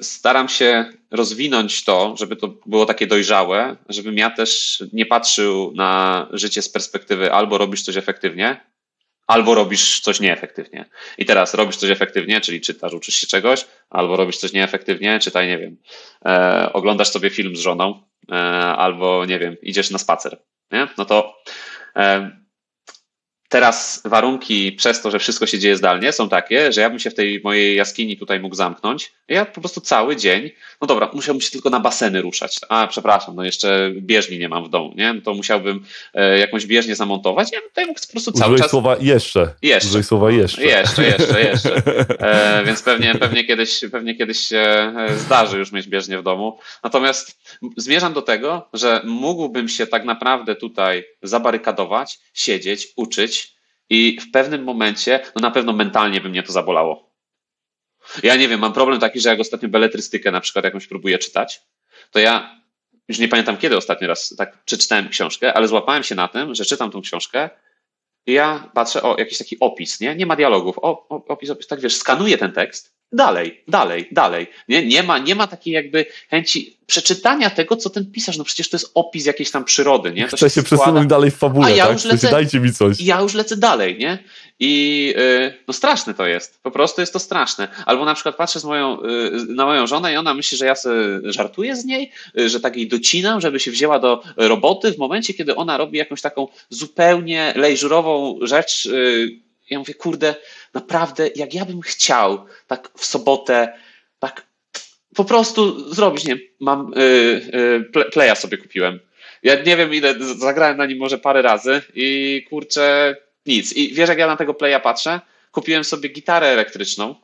staram 0.00 0.48
się 0.48 0.92
rozwinąć 1.10 1.84
to, 1.84 2.14
żeby 2.18 2.36
to 2.36 2.48
było 2.66 2.86
takie 2.86 3.06
dojrzałe, 3.06 3.76
żebym 3.88 4.18
ja 4.18 4.30
też 4.30 4.82
nie 4.92 5.06
patrzył 5.06 5.72
na 5.74 6.26
życie 6.32 6.62
z 6.62 6.68
perspektywy 6.68 7.32
albo 7.32 7.58
robisz 7.58 7.82
coś 7.82 7.96
efektywnie, 7.96 8.60
albo 9.30 9.54
robisz 9.54 10.00
coś 10.00 10.20
nieefektywnie. 10.20 10.84
I 11.18 11.24
teraz 11.24 11.54
robisz 11.54 11.76
coś 11.76 11.90
efektywnie, 11.90 12.40
czyli 12.40 12.60
czytasz, 12.60 12.92
uczysz 12.92 13.14
się 13.14 13.26
czegoś, 13.26 13.66
albo 13.90 14.16
robisz 14.16 14.36
coś 14.36 14.52
nieefektywnie, 14.52 15.18
czytaj, 15.18 15.48
nie 15.48 15.58
wiem, 15.58 15.76
e, 16.24 16.70
oglądasz 16.72 17.08
sobie 17.08 17.30
film 17.30 17.56
z 17.56 17.60
żoną, 17.60 18.02
e, 18.32 18.34
albo 18.76 19.24
nie 19.24 19.38
wiem, 19.38 19.56
idziesz 19.62 19.90
na 19.90 19.98
spacer. 19.98 20.38
Nie? 20.72 20.88
No 20.98 21.04
to 21.04 21.42
e, 21.96 22.30
Teraz 23.50 24.02
warunki 24.04 24.72
przez 24.72 25.02
to, 25.02 25.10
że 25.10 25.18
wszystko 25.18 25.46
się 25.46 25.58
dzieje 25.58 25.76
zdalnie, 25.76 26.12
są 26.12 26.28
takie, 26.28 26.72
że 26.72 26.80
ja 26.80 26.90
bym 26.90 26.98
się 26.98 27.10
w 27.10 27.14
tej 27.14 27.40
mojej 27.44 27.76
jaskini 27.76 28.16
tutaj 28.16 28.40
mógł 28.40 28.54
zamknąć. 28.54 29.12
Ja 29.28 29.44
po 29.44 29.60
prostu 29.60 29.80
cały 29.80 30.16
dzień, 30.16 30.50
no 30.80 30.86
dobra, 30.86 31.10
musiałbym 31.14 31.40
się 31.40 31.50
tylko 31.50 31.70
na 31.70 31.80
baseny 31.80 32.22
ruszać. 32.22 32.58
A, 32.68 32.86
przepraszam, 32.86 33.36
no 33.36 33.44
jeszcze 33.44 33.90
bieżni 33.96 34.38
nie 34.38 34.48
mam 34.48 34.64
w 34.64 34.68
domu, 34.68 34.92
nie? 34.96 35.12
No 35.12 35.20
to 35.20 35.34
musiałbym 35.34 35.84
e, 36.14 36.38
jakąś 36.38 36.66
bieżnię 36.66 36.96
zamontować. 36.96 37.52
Ja 37.52 37.60
tutaj 37.60 37.86
mógł 37.86 38.00
po 38.00 38.12
prostu 38.12 38.32
cały 38.32 38.44
Użyłeś 38.44 38.60
czas... 38.60 38.70
słowa 38.70 38.96
jeszcze. 39.00 39.54
Jeszcze. 39.62 39.88
Użyłeś 39.88 40.06
słowa 40.06 40.30
jeszcze. 40.30 40.64
Jeszcze, 40.64 41.04
jeszcze, 41.04 41.40
jeszcze. 41.40 41.82
E, 42.20 42.64
więc 42.64 42.82
pewnie, 42.82 43.14
pewnie, 43.14 43.44
kiedyś, 43.44 43.80
pewnie 43.92 44.14
kiedyś 44.14 44.38
się 44.38 44.58
e, 44.58 45.14
zdarzy 45.16 45.58
już 45.58 45.72
mieć 45.72 45.88
bieżnię 45.88 46.18
w 46.18 46.22
domu. 46.22 46.58
Natomiast 46.84 47.38
zmierzam 47.76 48.12
do 48.12 48.22
tego, 48.22 48.68
że 48.72 49.00
mógłbym 49.04 49.68
się 49.68 49.86
tak 49.86 50.04
naprawdę 50.04 50.56
tutaj 50.56 51.04
zabarykadować, 51.22 52.18
siedzieć, 52.34 52.88
uczyć, 52.96 53.39
i 53.90 54.20
w 54.20 54.30
pewnym 54.30 54.64
momencie, 54.64 55.20
no 55.36 55.40
na 55.40 55.50
pewno 55.50 55.72
mentalnie 55.72 56.20
by 56.20 56.28
mnie 56.28 56.42
to 56.42 56.52
zabolało. 56.52 57.10
Ja 58.22 58.36
nie 58.36 58.48
wiem, 58.48 58.60
mam 58.60 58.72
problem 58.72 59.00
taki, 59.00 59.20
że 59.20 59.28
jak 59.28 59.40
ostatnio 59.40 59.68
beletrystykę 59.68 60.30
na 60.30 60.40
przykład 60.40 60.64
jakąś 60.64 60.86
próbuję 60.86 61.18
czytać, 61.18 61.62
to 62.10 62.18
ja 62.18 62.60
już 63.08 63.18
nie 63.18 63.28
pamiętam 63.28 63.56
kiedy 63.56 63.76
ostatni 63.76 64.06
raz 64.06 64.34
tak 64.38 64.64
przeczytałem 64.64 65.08
książkę, 65.08 65.54
ale 65.54 65.68
złapałem 65.68 66.02
się 66.02 66.14
na 66.14 66.28
tym, 66.28 66.54
że 66.54 66.64
czytam 66.64 66.90
tą 66.90 67.02
książkę 67.02 67.50
i 68.26 68.32
ja 68.32 68.70
patrzę, 68.74 69.02
o, 69.02 69.16
jakiś 69.18 69.38
taki 69.38 69.56
opis, 69.60 70.00
nie? 70.00 70.16
Nie 70.16 70.26
ma 70.26 70.36
dialogów, 70.36 70.78
o, 70.78 71.08
opis, 71.08 71.50
opis, 71.50 71.66
tak 71.66 71.80
wiesz, 71.80 71.96
skanuję 71.96 72.38
ten 72.38 72.52
tekst 72.52 72.99
dalej, 73.12 73.64
dalej, 73.68 74.08
dalej. 74.12 74.46
Nie, 74.68 74.86
nie, 74.86 75.02
ma, 75.02 75.18
nie 75.18 75.34
ma 75.34 75.46
takiej 75.46 75.74
jakby 75.74 76.06
chęci 76.30 76.76
przeczytania 76.86 77.50
tego, 77.50 77.76
co 77.76 77.90
ten 77.90 78.12
pisarz, 78.12 78.36
no 78.38 78.44
przecież 78.44 78.70
to 78.70 78.76
jest 78.76 78.90
opis 78.94 79.26
jakiejś 79.26 79.50
tam 79.50 79.64
przyrody, 79.64 80.12
nie? 80.12 80.28
To 80.28 80.36
Chcę 80.36 80.50
się, 80.50 80.54
się 80.54 80.62
przesunąć 80.62 81.08
dalej 81.08 81.30
w 81.30 81.36
fabule, 81.36 81.66
a 81.66 81.70
ja 81.70 81.84
tak? 81.84 81.92
już 81.92 82.04
lecę, 82.04 82.30
dajcie 82.30 82.60
mi 82.60 82.72
coś. 82.72 83.00
Ja 83.00 83.20
już 83.20 83.34
lecę 83.34 83.56
dalej, 83.56 83.98
nie? 83.98 84.18
I 84.60 85.04
yy, 85.16 85.54
no 85.68 85.74
straszne 85.74 86.14
to 86.14 86.26
jest, 86.26 86.62
po 86.62 86.70
prostu 86.70 87.00
jest 87.00 87.12
to 87.12 87.18
straszne. 87.18 87.68
Albo 87.86 88.04
na 88.04 88.14
przykład 88.14 88.36
patrzę 88.36 88.60
z 88.60 88.64
moją, 88.64 89.02
yy, 89.02 89.30
na 89.48 89.64
moją 89.64 89.86
żonę 89.86 90.12
i 90.12 90.16
ona 90.16 90.34
myśli, 90.34 90.56
że 90.56 90.66
ja 90.66 90.74
żartuję 91.24 91.76
z 91.76 91.84
niej, 91.84 92.10
yy, 92.34 92.48
że 92.48 92.60
tak 92.60 92.76
jej 92.76 92.88
docinam, 92.88 93.40
żeby 93.40 93.60
się 93.60 93.70
wzięła 93.70 93.98
do 93.98 94.22
roboty 94.36 94.92
w 94.92 94.98
momencie, 94.98 95.34
kiedy 95.34 95.56
ona 95.56 95.76
robi 95.76 95.98
jakąś 95.98 96.20
taką 96.20 96.48
zupełnie 96.70 97.52
lejżurową 97.56 98.38
rzecz, 98.42 98.86
y, 98.86 99.49
ja 99.70 99.78
mówię, 99.78 99.94
kurde, 99.94 100.34
naprawdę, 100.74 101.28
jak 101.36 101.54
ja 101.54 101.64
bym 101.64 101.80
chciał 101.80 102.46
tak 102.66 102.90
w 102.96 103.04
sobotę, 103.04 103.78
tak 104.18 104.46
po 105.14 105.24
prostu 105.24 105.92
zrobić, 105.94 106.24
nie 106.24 106.38
mam, 106.60 106.92
yy, 106.96 107.90
yy, 107.94 108.04
playa 108.04 108.36
sobie 108.36 108.58
kupiłem. 108.58 109.00
Ja 109.42 109.62
nie 109.62 109.76
wiem 109.76 109.94
ile, 109.94 110.14
zagrałem 110.38 110.76
na 110.76 110.86
nim 110.86 110.98
może 110.98 111.18
parę 111.18 111.42
razy 111.42 111.82
i 111.94 112.46
kurczę, 112.50 113.16
nic. 113.46 113.72
I 113.72 113.94
wiesz, 113.94 114.08
jak 114.08 114.18
ja 114.18 114.26
na 114.26 114.36
tego 114.36 114.54
playa 114.54 114.80
patrzę? 114.82 115.20
Kupiłem 115.52 115.84
sobie 115.84 116.08
gitarę 116.08 116.46
elektryczną, 116.46 117.14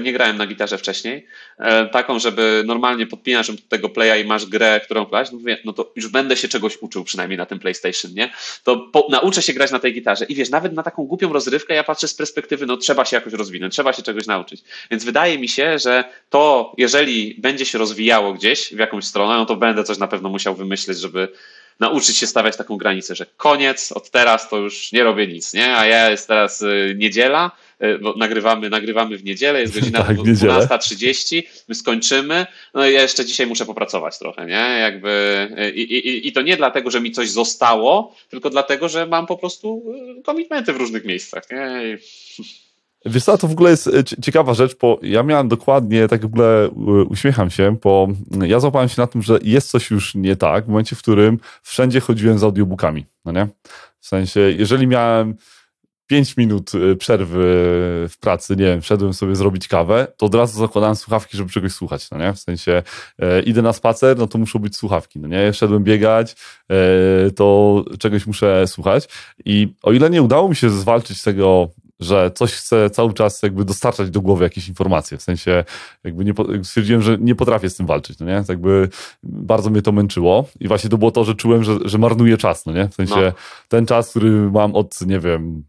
nie 0.00 0.12
grałem 0.12 0.36
na 0.36 0.46
gitarze 0.46 0.78
wcześniej, 0.78 1.26
e, 1.58 1.86
taką, 1.86 2.18
żeby 2.18 2.62
normalnie 2.66 3.06
podpinasz 3.06 3.50
do 3.50 3.62
tego 3.68 3.88
playa 3.88 4.22
i 4.22 4.24
masz 4.24 4.46
grę, 4.46 4.80
którą 4.84 5.04
grać, 5.04 5.32
no, 5.32 5.38
no 5.64 5.72
to 5.72 5.92
już 5.96 6.08
będę 6.08 6.36
się 6.36 6.48
czegoś 6.48 6.78
uczył 6.80 7.04
przynajmniej 7.04 7.38
na 7.38 7.46
tym 7.46 7.58
PlayStation, 7.58 8.10
nie? 8.14 8.32
To 8.64 8.76
po, 8.76 9.06
nauczę 9.10 9.42
się 9.42 9.52
grać 9.52 9.70
na 9.70 9.78
tej 9.78 9.94
gitarze 9.94 10.24
i 10.24 10.34
wiesz, 10.34 10.50
nawet 10.50 10.72
na 10.72 10.82
taką 10.82 11.04
głupią 11.04 11.32
rozrywkę 11.32 11.74
ja 11.74 11.84
patrzę 11.84 12.08
z 12.08 12.14
perspektywy, 12.14 12.66
no 12.66 12.76
trzeba 12.76 13.04
się 13.04 13.16
jakoś 13.16 13.32
rozwinąć, 13.32 13.72
trzeba 13.72 13.92
się 13.92 14.02
czegoś 14.02 14.26
nauczyć. 14.26 14.62
Więc 14.90 15.04
wydaje 15.04 15.38
mi 15.38 15.48
się, 15.48 15.78
że 15.78 16.04
to, 16.30 16.74
jeżeli 16.78 17.34
będzie 17.38 17.66
się 17.66 17.78
rozwijało 17.78 18.32
gdzieś 18.32 18.74
w 18.74 18.78
jakąś 18.78 19.04
stronę, 19.04 19.36
no 19.36 19.46
to 19.46 19.56
będę 19.56 19.84
coś 19.84 19.98
na 19.98 20.08
pewno 20.08 20.28
musiał 20.28 20.54
wymyślić, 20.54 20.98
żeby 20.98 21.28
nauczyć 21.80 22.16
się 22.16 22.26
stawiać 22.26 22.56
taką 22.56 22.76
granicę, 22.76 23.14
że 23.14 23.26
koniec, 23.36 23.92
od 23.92 24.10
teraz 24.10 24.48
to 24.48 24.56
już 24.56 24.92
nie 24.92 25.04
robię 25.04 25.26
nic, 25.26 25.54
nie? 25.54 25.76
A 25.76 25.86
ja 25.86 26.10
jest 26.10 26.28
teraz 26.28 26.62
y, 26.62 26.94
niedziela, 26.98 27.50
bo 28.02 28.14
nagrywamy, 28.16 28.70
nagrywamy 28.70 29.18
w 29.18 29.24
niedzielę, 29.24 29.60
jest 29.60 29.74
godzina 29.74 30.02
tak, 30.04 30.16
12.30, 30.16 31.42
my 31.68 31.74
skończymy, 31.74 32.46
no 32.74 32.88
i 32.88 32.92
ja 32.92 33.02
jeszcze 33.02 33.24
dzisiaj 33.24 33.46
muszę 33.46 33.66
popracować 33.66 34.18
trochę, 34.18 34.46
nie? 34.46 34.78
Jakby 34.80 35.08
y, 35.58 35.70
i, 35.70 35.82
i, 35.82 36.28
i 36.28 36.32
to 36.32 36.42
nie 36.42 36.56
dlatego, 36.56 36.90
że 36.90 37.00
mi 37.00 37.12
coś 37.12 37.30
zostało, 37.30 38.14
tylko 38.28 38.50
dlatego, 38.50 38.88
że 38.88 39.06
mam 39.06 39.26
po 39.26 39.36
prostu 39.36 39.82
komitmenty 40.24 40.72
w 40.72 40.76
różnych 40.76 41.04
miejscach, 41.04 41.42
nie? 41.50 41.80
Wiesz 43.06 43.24
co, 43.24 43.38
to 43.38 43.48
w 43.48 43.52
ogóle 43.52 43.70
jest 43.70 43.86
e, 43.86 44.04
ciekawa 44.22 44.54
rzecz, 44.54 44.76
bo 44.80 44.98
ja 45.02 45.22
miałem 45.22 45.48
dokładnie, 45.48 46.08
tak 46.08 46.22
w 46.22 46.24
ogóle 46.24 46.64
e, 46.64 46.70
uśmiecham 47.08 47.50
się, 47.50 47.76
bo 47.82 48.08
ja 48.46 48.60
złapałem 48.60 48.88
się 48.88 49.00
na 49.00 49.06
tym, 49.06 49.22
że 49.22 49.38
jest 49.42 49.70
coś 49.70 49.90
już 49.90 50.14
nie 50.14 50.36
tak 50.36 50.64
w 50.64 50.68
momencie, 50.68 50.96
w 50.96 50.98
którym 50.98 51.38
wszędzie 51.62 52.00
chodziłem 52.00 52.38
z 52.38 52.44
audiobookami, 52.44 53.06
no 53.24 53.32
nie? 53.32 53.48
W 54.00 54.06
sensie, 54.06 54.40
jeżeli 54.40 54.86
miałem 54.86 55.36
5 56.06 56.36
minut 56.36 56.72
e, 56.74 56.96
przerwy 56.96 57.42
w 58.08 58.14
pracy, 58.20 58.56
nie 58.56 58.64
wiem, 58.64 58.80
wszedłem 58.80 59.14
sobie 59.14 59.36
zrobić 59.36 59.68
kawę, 59.68 60.06
to 60.16 60.26
od 60.26 60.34
razu 60.34 60.58
zakładałem 60.58 60.96
słuchawki, 60.96 61.36
żeby 61.36 61.50
czegoś 61.50 61.72
słuchać, 61.72 62.10
no 62.10 62.18
nie? 62.18 62.32
W 62.32 62.38
sensie 62.38 62.82
e, 63.18 63.42
idę 63.42 63.62
na 63.62 63.72
spacer, 63.72 64.18
no 64.18 64.26
to 64.26 64.38
muszą 64.38 64.58
być 64.58 64.76
słuchawki, 64.76 65.20
no 65.20 65.28
nie? 65.28 65.52
Szedłem 65.52 65.84
biegać, 65.84 66.36
e, 66.70 67.30
to 67.30 67.84
czegoś 67.98 68.26
muszę 68.26 68.66
słuchać 68.66 69.08
i 69.44 69.74
o 69.82 69.92
ile 69.92 70.10
nie 70.10 70.22
udało 70.22 70.48
mi 70.48 70.56
się 70.56 70.70
zwalczyć 70.70 71.22
tego 71.22 71.70
że 72.00 72.30
coś 72.30 72.52
chcę 72.52 72.90
cały 72.90 73.12
czas 73.12 73.42
jakby 73.42 73.64
dostarczać 73.64 74.10
do 74.10 74.20
głowy 74.20 74.44
jakieś 74.44 74.68
informacje. 74.68 75.18
W 75.18 75.22
sensie 75.22 75.64
jakby 76.04 76.24
nie, 76.24 76.32
stwierdziłem, 76.62 77.02
że 77.02 77.18
nie 77.20 77.34
potrafię 77.34 77.70
z 77.70 77.76
tym 77.76 77.86
walczyć, 77.86 78.18
no 78.18 78.26
nie? 78.26 78.38
Tak 78.38 78.48
jakby 78.48 78.88
bardzo 79.22 79.70
mnie 79.70 79.82
to 79.82 79.92
męczyło 79.92 80.48
i 80.60 80.68
właśnie 80.68 80.90
to 80.90 80.98
było 80.98 81.10
to, 81.10 81.24
że 81.24 81.34
czułem, 81.34 81.64
że, 81.64 81.78
że 81.84 81.98
marnuję 81.98 82.36
czas, 82.36 82.66
no 82.66 82.72
nie? 82.72 82.88
W 82.88 82.94
sensie 82.94 83.20
no. 83.20 83.32
ten 83.68 83.86
czas, 83.86 84.10
który 84.10 84.30
mam 84.30 84.74
od, 84.74 85.00
nie 85.00 85.20
wiem, 85.20 85.62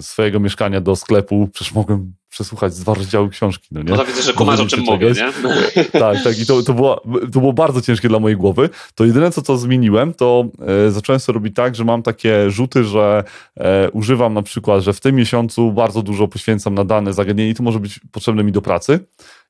swojego 0.00 0.40
mieszkania 0.40 0.80
do 0.80 0.96
sklepu, 0.96 1.48
przecież 1.52 1.74
mogłem 1.74 2.14
przesłuchać 2.34 2.74
dwa 2.74 2.94
rozdziały 2.94 3.30
książki. 3.30 3.68
No, 3.72 3.82
nie? 3.82 3.90
no 3.90 3.96
to 3.96 4.04
widzę, 4.04 4.22
że 4.22 4.32
kumasz 4.32 4.60
o 4.60 4.66
czym 4.66 4.80
mówię, 4.80 5.12
nie? 5.12 5.32
Tak, 6.00 6.22
tak. 6.24 6.38
I 6.38 6.46
to, 6.46 6.62
to, 6.62 6.74
było, 6.74 7.02
to 7.32 7.40
było 7.40 7.52
bardzo 7.52 7.80
ciężkie 7.80 8.08
dla 8.08 8.18
mojej 8.18 8.36
głowy. 8.36 8.70
To 8.94 9.04
jedyne, 9.04 9.30
co 9.30 9.42
to 9.42 9.56
zmieniłem, 9.56 10.14
to 10.14 10.44
e, 10.86 10.90
zacząłem 10.90 11.20
sobie 11.20 11.34
robić 11.34 11.54
tak, 11.56 11.74
że 11.74 11.84
mam 11.84 12.02
takie 12.02 12.50
rzuty, 12.50 12.84
że 12.84 13.24
e, 13.56 13.90
używam 13.90 14.34
na 14.34 14.42
przykład, 14.42 14.82
że 14.82 14.92
w 14.92 15.00
tym 15.00 15.14
miesiącu 15.14 15.72
bardzo 15.72 16.02
dużo 16.02 16.28
poświęcam 16.28 16.74
na 16.74 16.84
dane 16.84 17.12
zagadnienie 17.12 17.50
i 17.50 17.54
to 17.54 17.62
może 17.62 17.80
być 17.80 18.00
potrzebne 18.12 18.44
mi 18.44 18.52
do 18.52 18.62
pracy 18.62 19.00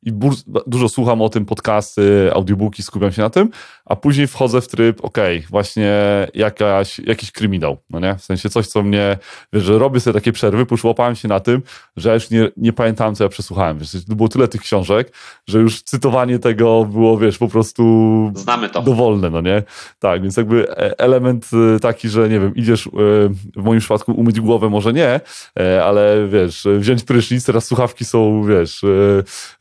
i 0.04 0.12
dużo 0.66 0.88
słucham 0.88 1.22
o 1.22 1.28
tym, 1.28 1.44
podcasty, 1.46 2.30
audiobooki, 2.34 2.82
skupiam 2.82 3.12
się 3.12 3.22
na 3.22 3.30
tym, 3.30 3.50
a 3.84 3.96
później 3.96 4.26
wchodzę 4.26 4.60
w 4.60 4.68
tryb, 4.68 5.04
okej, 5.04 5.38
okay, 5.38 5.48
właśnie 5.50 5.92
jakaś, 6.34 6.98
jakiś 6.98 7.32
kryminał, 7.32 7.76
no 7.90 8.00
nie? 8.00 8.14
W 8.14 8.24
sensie 8.24 8.50
coś, 8.50 8.66
co 8.66 8.82
mnie, 8.82 9.18
wiesz, 9.52 9.62
że 9.64 9.78
robię 9.78 10.00
sobie 10.00 10.14
takie 10.14 10.32
przerwy, 10.32 10.66
poszłapałem 10.66 11.16
się 11.16 11.28
na 11.28 11.40
tym, 11.40 11.62
że 11.96 12.08
ja 12.08 12.14
już 12.14 12.30
nie, 12.30 12.48
nie 12.56 12.72
pamiętałem, 12.72 13.14
co 13.14 13.24
ja 13.24 13.30
przesłuchałem, 13.30 13.78
wiesz, 13.78 13.90
to 14.08 14.14
było 14.14 14.28
tyle 14.28 14.48
tych 14.48 14.60
książek, 14.60 15.12
że 15.46 15.58
już 15.58 15.82
cytowanie 15.82 16.38
tego 16.38 16.84
było, 16.84 17.18
wiesz, 17.18 17.38
po 17.38 17.48
prostu 17.48 17.84
Znamy 18.34 18.68
to. 18.68 18.82
dowolne, 18.82 19.30
no 19.30 19.40
nie? 19.40 19.62
Tak, 19.98 20.22
więc 20.22 20.36
jakby 20.36 20.70
e, 20.70 20.98
element 20.98 21.50
e, 21.76 21.80
taki, 21.80 22.08
że 22.08 22.28
nie 22.28 22.40
wiem, 22.40 22.54
idziesz 22.54 22.86
e, 22.86 22.90
w 23.56 23.64
moim 23.64 23.80
przypadku 23.80 24.12
umyć 24.12 24.40
głowę, 24.40 24.68
może 24.68 24.92
nie, 24.92 25.20
ale 25.84 26.28
wiesz, 26.28 26.66
wziąć 26.78 27.04
prysznic, 27.04 27.44
teraz 27.44 27.64
słuchawki 27.64 28.04
są, 28.04 28.44
wiesz, 28.44 28.84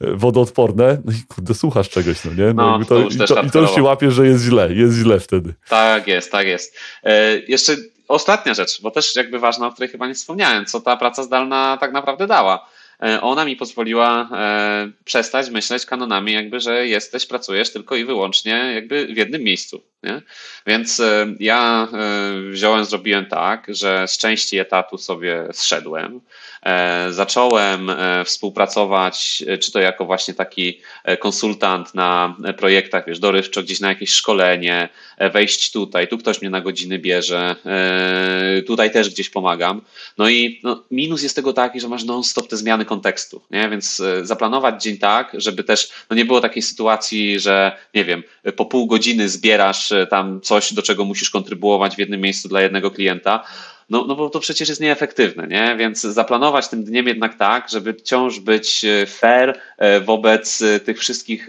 wodą 0.01 0.32
wodoodporne, 0.33 1.01
no 1.05 1.11
i 1.11 1.35
kurde, 1.35 1.53
słuchasz 1.53 1.89
czegoś, 1.89 2.23
no 2.25 2.33
nie? 2.33 2.53
No, 2.53 2.79
no 2.79 2.85
to, 2.85 2.95
to 2.95 2.99
już 2.99 3.15
i, 3.15 3.17
to, 3.17 3.41
i 3.41 3.51
to 3.51 3.59
już 3.59 3.75
się 3.75 3.83
łapie, 3.83 4.11
że 4.11 4.27
jest 4.27 4.43
źle, 4.43 4.73
jest 4.73 4.97
źle 4.97 5.19
wtedy. 5.19 5.53
Tak 5.69 6.07
jest, 6.07 6.31
tak 6.31 6.47
jest. 6.47 6.77
E, 7.03 7.39
jeszcze 7.47 7.75
ostatnia 8.07 8.53
rzecz, 8.53 8.81
bo 8.81 8.91
też 8.91 9.15
jakby 9.15 9.39
ważna, 9.39 9.67
o 9.67 9.71
której 9.71 9.89
chyba 9.89 10.07
nie 10.07 10.13
wspomniałem, 10.13 10.65
co 10.65 10.81
ta 10.81 10.97
praca 10.97 11.23
zdalna 11.23 11.77
tak 11.81 11.93
naprawdę 11.93 12.27
dała. 12.27 12.69
E, 13.03 13.21
ona 13.21 13.45
mi 13.45 13.55
pozwoliła 13.55 14.29
e, 14.31 14.91
przestać 15.05 15.49
myśleć 15.49 15.85
kanonami, 15.85 16.33
jakby, 16.33 16.59
że 16.59 16.87
jesteś, 16.87 17.25
pracujesz 17.25 17.73
tylko 17.73 17.95
i 17.95 18.05
wyłącznie 18.05 18.71
jakby 18.75 19.05
w 19.05 19.17
jednym 19.17 19.41
miejscu. 19.41 19.83
Nie? 20.03 20.21
Więc 20.67 20.99
e, 20.99 21.27
ja 21.39 21.87
wziąłem, 22.51 22.85
zrobiłem 22.85 23.25
tak, 23.25 23.65
że 23.69 24.07
z 24.07 24.17
części 24.17 24.59
etatu 24.59 24.97
sobie 24.97 25.47
zszedłem. 25.53 26.21
Zacząłem 27.09 27.91
współpracować, 28.25 29.43
czy 29.59 29.71
to 29.71 29.79
jako 29.79 30.05
właśnie 30.05 30.33
taki 30.33 30.81
konsultant 31.19 31.95
na 31.95 32.35
projektach, 32.57 33.05
wiesz, 33.07 33.19
dorywczo, 33.19 33.63
gdzieś 33.63 33.79
na 33.79 33.89
jakieś 33.89 34.09
szkolenie, 34.09 34.89
wejść 35.33 35.71
tutaj, 35.71 36.07
tu 36.07 36.17
ktoś 36.17 36.41
mnie 36.41 36.49
na 36.49 36.61
godziny 36.61 36.99
bierze, 36.99 37.55
tutaj 38.67 38.91
też 38.91 39.09
gdzieś 39.09 39.29
pomagam. 39.29 39.81
No 40.17 40.29
i 40.29 40.59
no, 40.63 40.83
minus 40.91 41.23
jest 41.23 41.35
tego 41.35 41.53
taki, 41.53 41.79
że 41.79 41.87
masz 41.87 42.03
non-stop 42.03 42.47
te 42.47 42.57
zmiany 42.57 42.85
kontekstu, 42.85 43.41
nie? 43.51 43.69
Więc 43.69 43.99
e, 43.99 44.25
zaplanować 44.25 44.83
dzień 44.83 44.97
tak, 44.97 45.31
żeby 45.33 45.63
też 45.63 45.91
no 46.09 46.15
nie 46.15 46.25
było 46.25 46.41
takiej 46.41 46.63
sytuacji, 46.63 47.39
że 47.39 47.77
nie 47.93 48.05
wiem, 48.05 48.23
po 48.55 48.65
pół 48.65 48.87
godziny 48.87 49.29
zbierasz 49.29 49.91
e, 49.91 49.92
tam 50.09 50.41
coś, 50.41 50.73
do 50.73 50.81
czego 50.81 51.05
musisz 51.05 51.29
kontrybuować 51.29 51.95
w 51.95 51.99
jednym 51.99 52.21
miejscu 52.21 52.49
dla 52.49 52.61
jednego 52.61 52.91
klienta, 52.91 53.43
no, 53.89 54.05
no 54.07 54.15
bo 54.15 54.29
to 54.29 54.39
przecież 54.39 54.69
jest 54.69 54.81
nieefektywne, 54.81 55.47
nie? 55.47 55.75
Więc 55.77 56.01
zaplanować 56.01 56.67
tym 56.67 56.83
dniem 56.83 57.07
jednak 57.07 57.37
tak, 57.37 57.69
żeby 57.69 57.93
wciąż 57.93 58.39
być 58.39 58.85
e, 58.85 59.05
fair 59.05 59.59
e, 59.77 59.99
wobec 59.99 60.61
e, 60.61 60.79
tych 60.79 60.99
wszystkich 60.99 61.47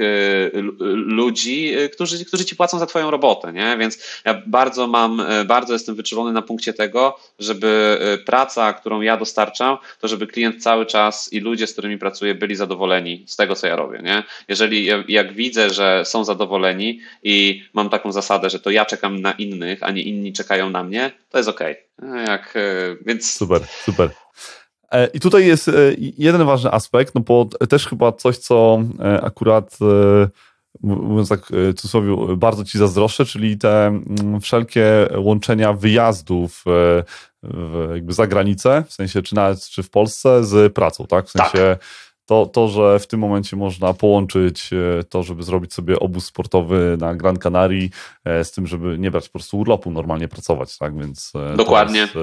ludzi, 0.90 1.74
którzy, 1.93 2.24
którzy 2.24 2.44
ci 2.44 2.56
płacą 2.56 2.78
za 2.78 2.86
twoją 2.86 3.11
robotę, 3.11 3.52
nie? 3.52 3.77
Więc 3.78 4.20
ja 4.24 4.43
bardzo 4.47 4.86
mam, 4.86 5.23
bardzo 5.47 5.73
jestem 5.73 5.94
wyczulony 5.94 6.32
na 6.32 6.43
punkcie 6.43 6.73
tego, 6.73 7.19
żeby 7.39 7.98
praca, 8.27 8.73
którą 8.73 9.01
ja 9.01 9.16
dostarczam, 9.16 9.77
to 10.01 10.09
żeby 10.09 10.27
klient 10.27 10.62
cały 10.62 10.86
czas 10.86 11.32
i 11.32 11.40
ludzie, 11.40 11.66
z 11.66 11.73
którymi 11.73 11.98
pracuję, 11.98 12.35
byli 12.35 12.56
zadowoleni 12.56 13.24
z 13.27 13.36
tego, 13.36 13.55
co 13.55 13.66
ja 13.66 13.77
robię, 13.77 14.01
nie? 14.02 14.23
Jeżeli 14.48 14.89
jak 15.09 15.32
widzę, 15.32 15.70
że 15.70 16.02
są 16.05 16.24
zadowoleni 16.24 17.01
i 17.23 17.62
mam 17.73 17.90
taką 17.90 18.12
zasadę, 18.12 18.51
że 18.51 18.61
to 18.61 18.70
ja 18.70 18.85
czekam 18.85 19.20
na 19.20 19.32
innych, 19.32 19.82
a 19.82 19.90
nie 19.90 20.02
inni 20.02 20.32
czekają 20.32 20.70
na 20.70 20.85
mnie, 20.85 21.11
to 21.31 21.39
jest 21.39 21.51
okej. 21.51 21.73
Okay. 21.73 21.85
No 21.98 22.16
jak, 22.16 22.56
e, 22.56 22.96
więc... 23.06 23.32
Super, 23.32 23.62
super. 23.84 24.10
E, 24.90 25.06
I 25.06 25.20
tutaj 25.20 25.46
jest 25.46 25.68
e, 25.68 25.72
jeden 25.98 26.44
ważny 26.44 26.70
aspekt, 26.70 27.14
no 27.14 27.20
bo 27.20 27.44
też 27.68 27.86
chyba 27.86 28.12
coś, 28.12 28.38
co 28.38 28.82
akurat 29.22 29.78
mówiąc 30.80 31.28
tak 31.28 31.40
w 31.50 31.74
cudzysłowie, 31.74 32.36
bardzo 32.36 32.64
ci 32.64 32.78
zazdroszczę, 32.78 33.24
czyli 33.24 33.58
te 33.58 34.00
wszelkie 34.40 35.08
łączenia 35.16 35.72
wyjazdów 35.72 36.64
jakby 37.94 38.12
za 38.12 38.26
granicę, 38.26 38.84
w 38.88 38.92
sensie 38.92 39.22
czy 39.22 39.34
nawet 39.34 39.64
czy 39.64 39.82
w 39.82 39.90
Polsce 39.90 40.44
z 40.44 40.72
pracą, 40.72 41.06
tak? 41.06 41.26
W 41.26 41.30
sensie 41.30 41.76
tak. 41.80 41.84
To, 42.26 42.46
to, 42.46 42.68
że 42.68 42.98
w 42.98 43.06
tym 43.06 43.20
momencie 43.20 43.56
można 43.56 43.94
połączyć 43.94 44.70
to, 45.09 45.22
żeby 45.22 45.42
zrobić 45.42 45.74
sobie 45.74 46.01
obóz 46.01 46.24
sportowy 46.24 46.96
na 47.01 47.14
Gran 47.14 47.36
Canaria 47.36 47.88
z 48.24 48.52
tym, 48.52 48.66
żeby 48.66 48.98
nie 48.98 49.10
brać 49.10 49.28
po 49.28 49.32
prostu 49.32 49.59
urlopu, 49.59 49.90
normalnie 49.90 50.28
pracować, 50.28 50.78
tak? 50.78 50.98
Więc 50.98 51.32
Dokładnie. 51.56 52.01
Jest, 52.01 52.14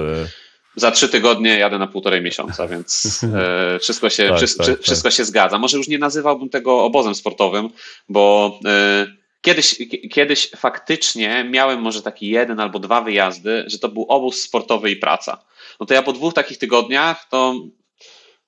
za 0.76 0.90
trzy 0.90 1.08
tygodnie 1.08 1.58
jadę 1.58 1.78
na 1.78 1.86
półtorej 1.86 2.22
miesiąca, 2.22 2.68
więc 2.68 3.20
e, 3.34 3.78
wszystko, 3.82 4.10
się, 4.10 4.28
tak, 4.28 4.38
wszy, 4.38 4.56
tak, 4.56 4.66
tak. 4.66 4.82
wszystko 4.82 5.10
się 5.10 5.24
zgadza. 5.24 5.58
Może 5.58 5.76
już 5.76 5.88
nie 5.88 5.98
nazywałbym 5.98 6.48
tego 6.48 6.84
obozem 6.84 7.14
sportowym, 7.14 7.70
bo 8.08 8.58
e, 8.64 9.06
kiedyś, 9.40 9.76
kiedyś 10.10 10.50
faktycznie 10.56 11.44
miałem 11.50 11.80
może 11.80 12.02
taki 12.02 12.28
jeden 12.28 12.60
albo 12.60 12.78
dwa 12.78 13.00
wyjazdy, 13.00 13.64
że 13.66 13.78
to 13.78 13.88
był 13.88 14.06
obóz 14.08 14.42
sportowy 14.42 14.90
i 14.90 14.96
praca. 14.96 15.44
No 15.80 15.86
to 15.86 15.94
ja 15.94 16.02
po 16.02 16.12
dwóch 16.12 16.34
takich 16.34 16.58
tygodniach 16.58 17.28
to 17.28 17.54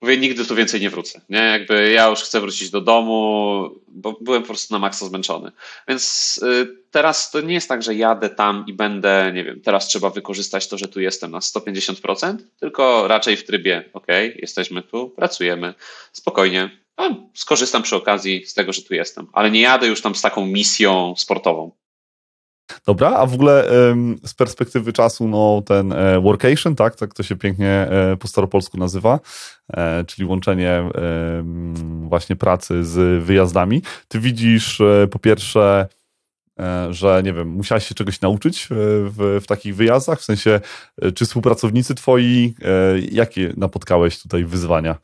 mówię, 0.03 0.17
nigdy 0.17 0.45
tu 0.45 0.55
więcej 0.55 0.81
nie 0.81 0.91
wrócę. 0.91 1.21
Nie? 1.29 1.39
Jakby 1.39 1.93
ja 1.93 2.09
już 2.09 2.21
chcę 2.21 2.41
wrócić 2.41 2.71
do 2.71 2.81
domu, 2.81 3.71
bo 3.89 4.17
byłem 4.21 4.43
po 4.43 4.49
prostu 4.49 4.75
na 4.75 4.79
maksa 4.79 5.07
zmęczony. 5.07 5.53
Więc 5.89 6.41
y, 6.43 6.77
teraz 6.91 7.31
to 7.31 7.41
nie 7.41 7.55
jest 7.55 7.69
tak, 7.69 7.83
że 7.83 7.95
jadę 7.95 8.31
tam 8.31 8.65
i 8.67 8.73
będę, 8.73 9.33
nie 9.35 9.45
wiem, 9.45 9.61
teraz 9.61 9.87
trzeba 9.87 10.11
wykorzystać 10.11 10.69
to, 10.69 10.79
że 10.79 10.89
tu 10.89 11.01
jestem 11.01 11.31
na 11.31 11.39
150%, 11.39 12.37
tylko 12.61 13.09
raczej 13.09 13.37
w 13.37 13.45
trybie, 13.45 13.91
ok, 13.93 14.07
jesteśmy 14.37 14.83
tu, 14.83 15.11
pracujemy, 15.11 15.75
spokojnie. 16.13 16.71
No, 16.99 17.31
skorzystam 17.35 17.83
przy 17.83 17.97
okazji 17.97 18.47
z 18.47 18.55
tego, 18.55 18.73
że 18.73 18.83
tu 18.83 18.95
jestem, 18.95 19.27
ale 19.33 19.51
nie 19.51 19.61
jadę 19.61 19.87
już 19.87 20.03
tam 20.03 20.15
z 20.15 20.23
taką 20.23 20.47
misją 20.47 21.15
sportową. 21.17 21.71
Dobra, 22.87 23.11
a 23.11 23.27
w 23.27 23.35
ogóle 23.35 23.69
z 24.25 24.35
perspektywy 24.35 24.93
czasu, 24.93 25.29
no 25.29 25.63
ten 25.67 25.93
e, 25.93 26.21
workation, 26.21 26.77
tak, 26.77 26.97
tak 26.97 27.15
to 27.15 27.23
się 27.23 27.37
pięknie 27.37 27.71
e, 27.71 28.17
po 28.17 28.29
staropolsku 28.29 28.79
nazywa, 28.79 29.21
e, 29.73 30.05
czyli 30.05 30.29
łączenie 30.29 30.91
właśnie 32.03 32.37
pracy 32.37 32.85
z 32.85 33.25
wyjazdami. 33.25 33.83
Ty 34.09 34.21
widzisz 34.21 34.83
po 35.11 35.19
pierwsze, 35.19 35.89
że 36.91 37.23
nie 37.25 37.33
wiem, 37.33 37.49
musiałeś 37.49 37.87
się 37.87 37.95
czegoś 37.95 38.21
nauczyć 38.21 38.69
w, 38.71 39.41
w 39.43 39.47
takich 39.47 39.77
wyjazdach? 39.77 40.21
W 40.21 40.25
sensie, 40.25 40.61
czy 41.15 41.25
współpracownicy 41.25 41.95
twoi, 41.95 42.55
jakie 43.11 43.53
napotkałeś 43.57 44.23
tutaj 44.23 44.45
wyzwania? 44.45 44.97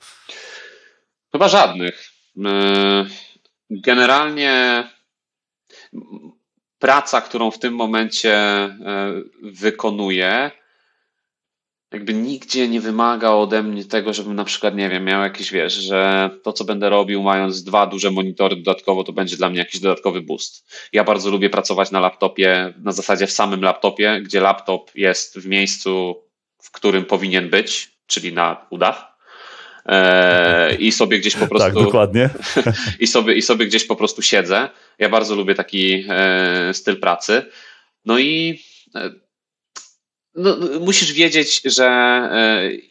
Chyba 1.32 1.48
żadnych. 1.48 2.10
Generalnie 3.70 4.84
praca, 6.80 7.20
którą 7.20 7.50
w 7.50 7.58
tym 7.58 7.74
momencie 7.74 8.34
e, 8.34 9.22
wykonuję, 9.42 10.50
jakby 11.92 12.14
nigdzie 12.14 12.68
nie 12.68 12.80
wymaga 12.80 13.30
ode 13.30 13.62
mnie 13.62 13.84
tego, 13.84 14.12
żebym 14.12 14.34
na 14.34 14.44
przykład, 14.44 14.76
nie 14.76 14.88
wiem, 14.88 15.04
miał 15.04 15.22
jakieś, 15.22 15.52
wiesz, 15.52 15.74
że 15.74 16.30
to, 16.42 16.52
co 16.52 16.64
będę 16.64 16.90
robił, 16.90 17.22
mając 17.22 17.64
dwa 17.64 17.86
duże 17.86 18.10
monitory 18.10 18.56
dodatkowo, 18.56 19.04
to 19.04 19.12
będzie 19.12 19.36
dla 19.36 19.50
mnie 19.50 19.58
jakiś 19.58 19.80
dodatkowy 19.80 20.22
boost. 20.22 20.74
Ja 20.92 21.04
bardzo 21.04 21.30
lubię 21.30 21.50
pracować 21.50 21.90
na 21.90 22.00
laptopie, 22.00 22.74
na 22.78 22.92
zasadzie 22.92 23.26
w 23.26 23.32
samym 23.32 23.62
laptopie, 23.62 24.20
gdzie 24.22 24.40
laptop 24.40 24.90
jest 24.94 25.38
w 25.38 25.46
miejscu, 25.46 26.24
w 26.62 26.70
którym 26.70 27.04
powinien 27.04 27.50
być, 27.50 27.98
czyli 28.06 28.32
na 28.32 28.66
udach. 28.70 29.09
E, 29.86 30.74
i 30.74 30.92
sobie 30.92 31.18
gdzieś 31.18 31.36
po 31.36 31.46
prostu. 31.46 31.66
Tak, 31.66 31.84
dokładnie. 31.84 32.30
I 33.00 33.06
sobie, 33.06 33.34
I 33.34 33.42
sobie 33.42 33.66
gdzieś 33.66 33.84
po 33.84 33.96
prostu 33.96 34.22
siedzę. 34.22 34.68
Ja 34.98 35.08
bardzo 35.08 35.34
lubię 35.34 35.54
taki 35.54 36.04
e, 36.08 36.74
styl 36.74 37.00
pracy. 37.00 37.42
No 38.04 38.18
i 38.18 38.60
e, 38.94 39.10
no, 40.34 40.56
musisz 40.80 41.12
wiedzieć, 41.12 41.60
że 41.64 42.30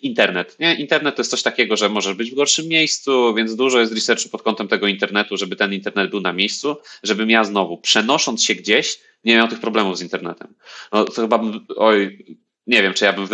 internet, 0.01 0.59
nie? 0.59 0.75
Internet 0.75 1.15
to 1.15 1.21
jest 1.21 1.31
coś 1.31 1.43
takiego, 1.43 1.77
że 1.77 1.89
możesz 1.89 2.13
być 2.13 2.31
w 2.31 2.35
gorszym 2.35 2.67
miejscu, 2.67 3.33
więc 3.33 3.55
dużo 3.55 3.79
jest 3.79 3.93
researchu 3.93 4.29
pod 4.29 4.41
kątem 4.43 4.67
tego 4.67 4.87
internetu, 4.87 5.37
żeby 5.37 5.55
ten 5.55 5.73
internet 5.73 6.09
był 6.09 6.21
na 6.21 6.33
miejscu, 6.33 6.77
żebym 7.03 7.29
ja 7.29 7.43
znowu, 7.43 7.77
przenosząc 7.77 8.43
się 8.43 8.55
gdzieś, 8.55 8.99
nie 9.23 9.35
miał 9.35 9.47
tych 9.47 9.59
problemów 9.59 9.97
z 9.97 10.01
internetem. 10.01 10.53
No 10.91 11.05
to 11.05 11.21
chyba, 11.21 11.41
oj, 11.75 12.25
nie 12.69 12.81
wiem, 12.81 12.93
czy 12.93 13.05
ja 13.05 13.13
bym 13.13 13.27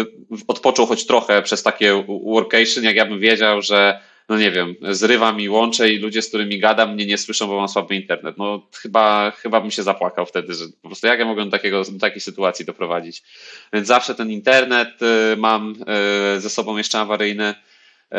odpoczął 0.48 0.86
choć 0.86 1.06
trochę 1.06 1.42
przez 1.42 1.64
takie 1.64 2.04
workation, 2.26 2.84
jak 2.84 2.96
ja 2.96 3.06
bym 3.06 3.20
wiedział, 3.20 3.62
że 3.62 4.00
no 4.30 4.38
nie 4.38 4.52
wiem, 4.52 4.76
zrywa 4.82 5.34
mi 5.34 5.50
łącze 5.50 5.90
i 5.90 5.98
ludzie, 5.98 6.22
z 6.22 6.28
którymi 6.28 6.60
gadam, 6.60 6.94
mnie 6.94 7.06
nie 7.06 7.18
słyszą, 7.18 7.48
bo 7.48 7.58
mam 7.58 7.70
słaby 7.70 7.96
internet. 7.96 8.38
No 8.38 8.68
chyba, 8.74 9.32
chyba 9.32 9.62
bym 9.62 9.72
się 9.72 9.84
zapłakał 9.84 10.26
wtedy, 10.26 10.54
że 10.54 10.66
po 10.82 10.90
prostu 10.90 11.08
jak 11.08 11.20
ja 11.20 11.26
mogłem 11.26 11.50
do, 11.50 11.58
takiego, 11.58 11.84
do 11.84 12.00
takiej 12.00 12.22
sytuacji 12.22 12.66
doprowadzić. 12.66 13.24
Więc 13.74 13.88
zawsze 13.88 14.16
ten 14.16 14.32
internet 14.32 14.90
y, 15.02 15.38
mam 15.38 15.76
y, 16.38 16.42
ze 16.42 16.50
sobą 16.50 16.78
jeszcze 16.78 17.00
awaryjny 17.00 17.50
y, 17.54 18.18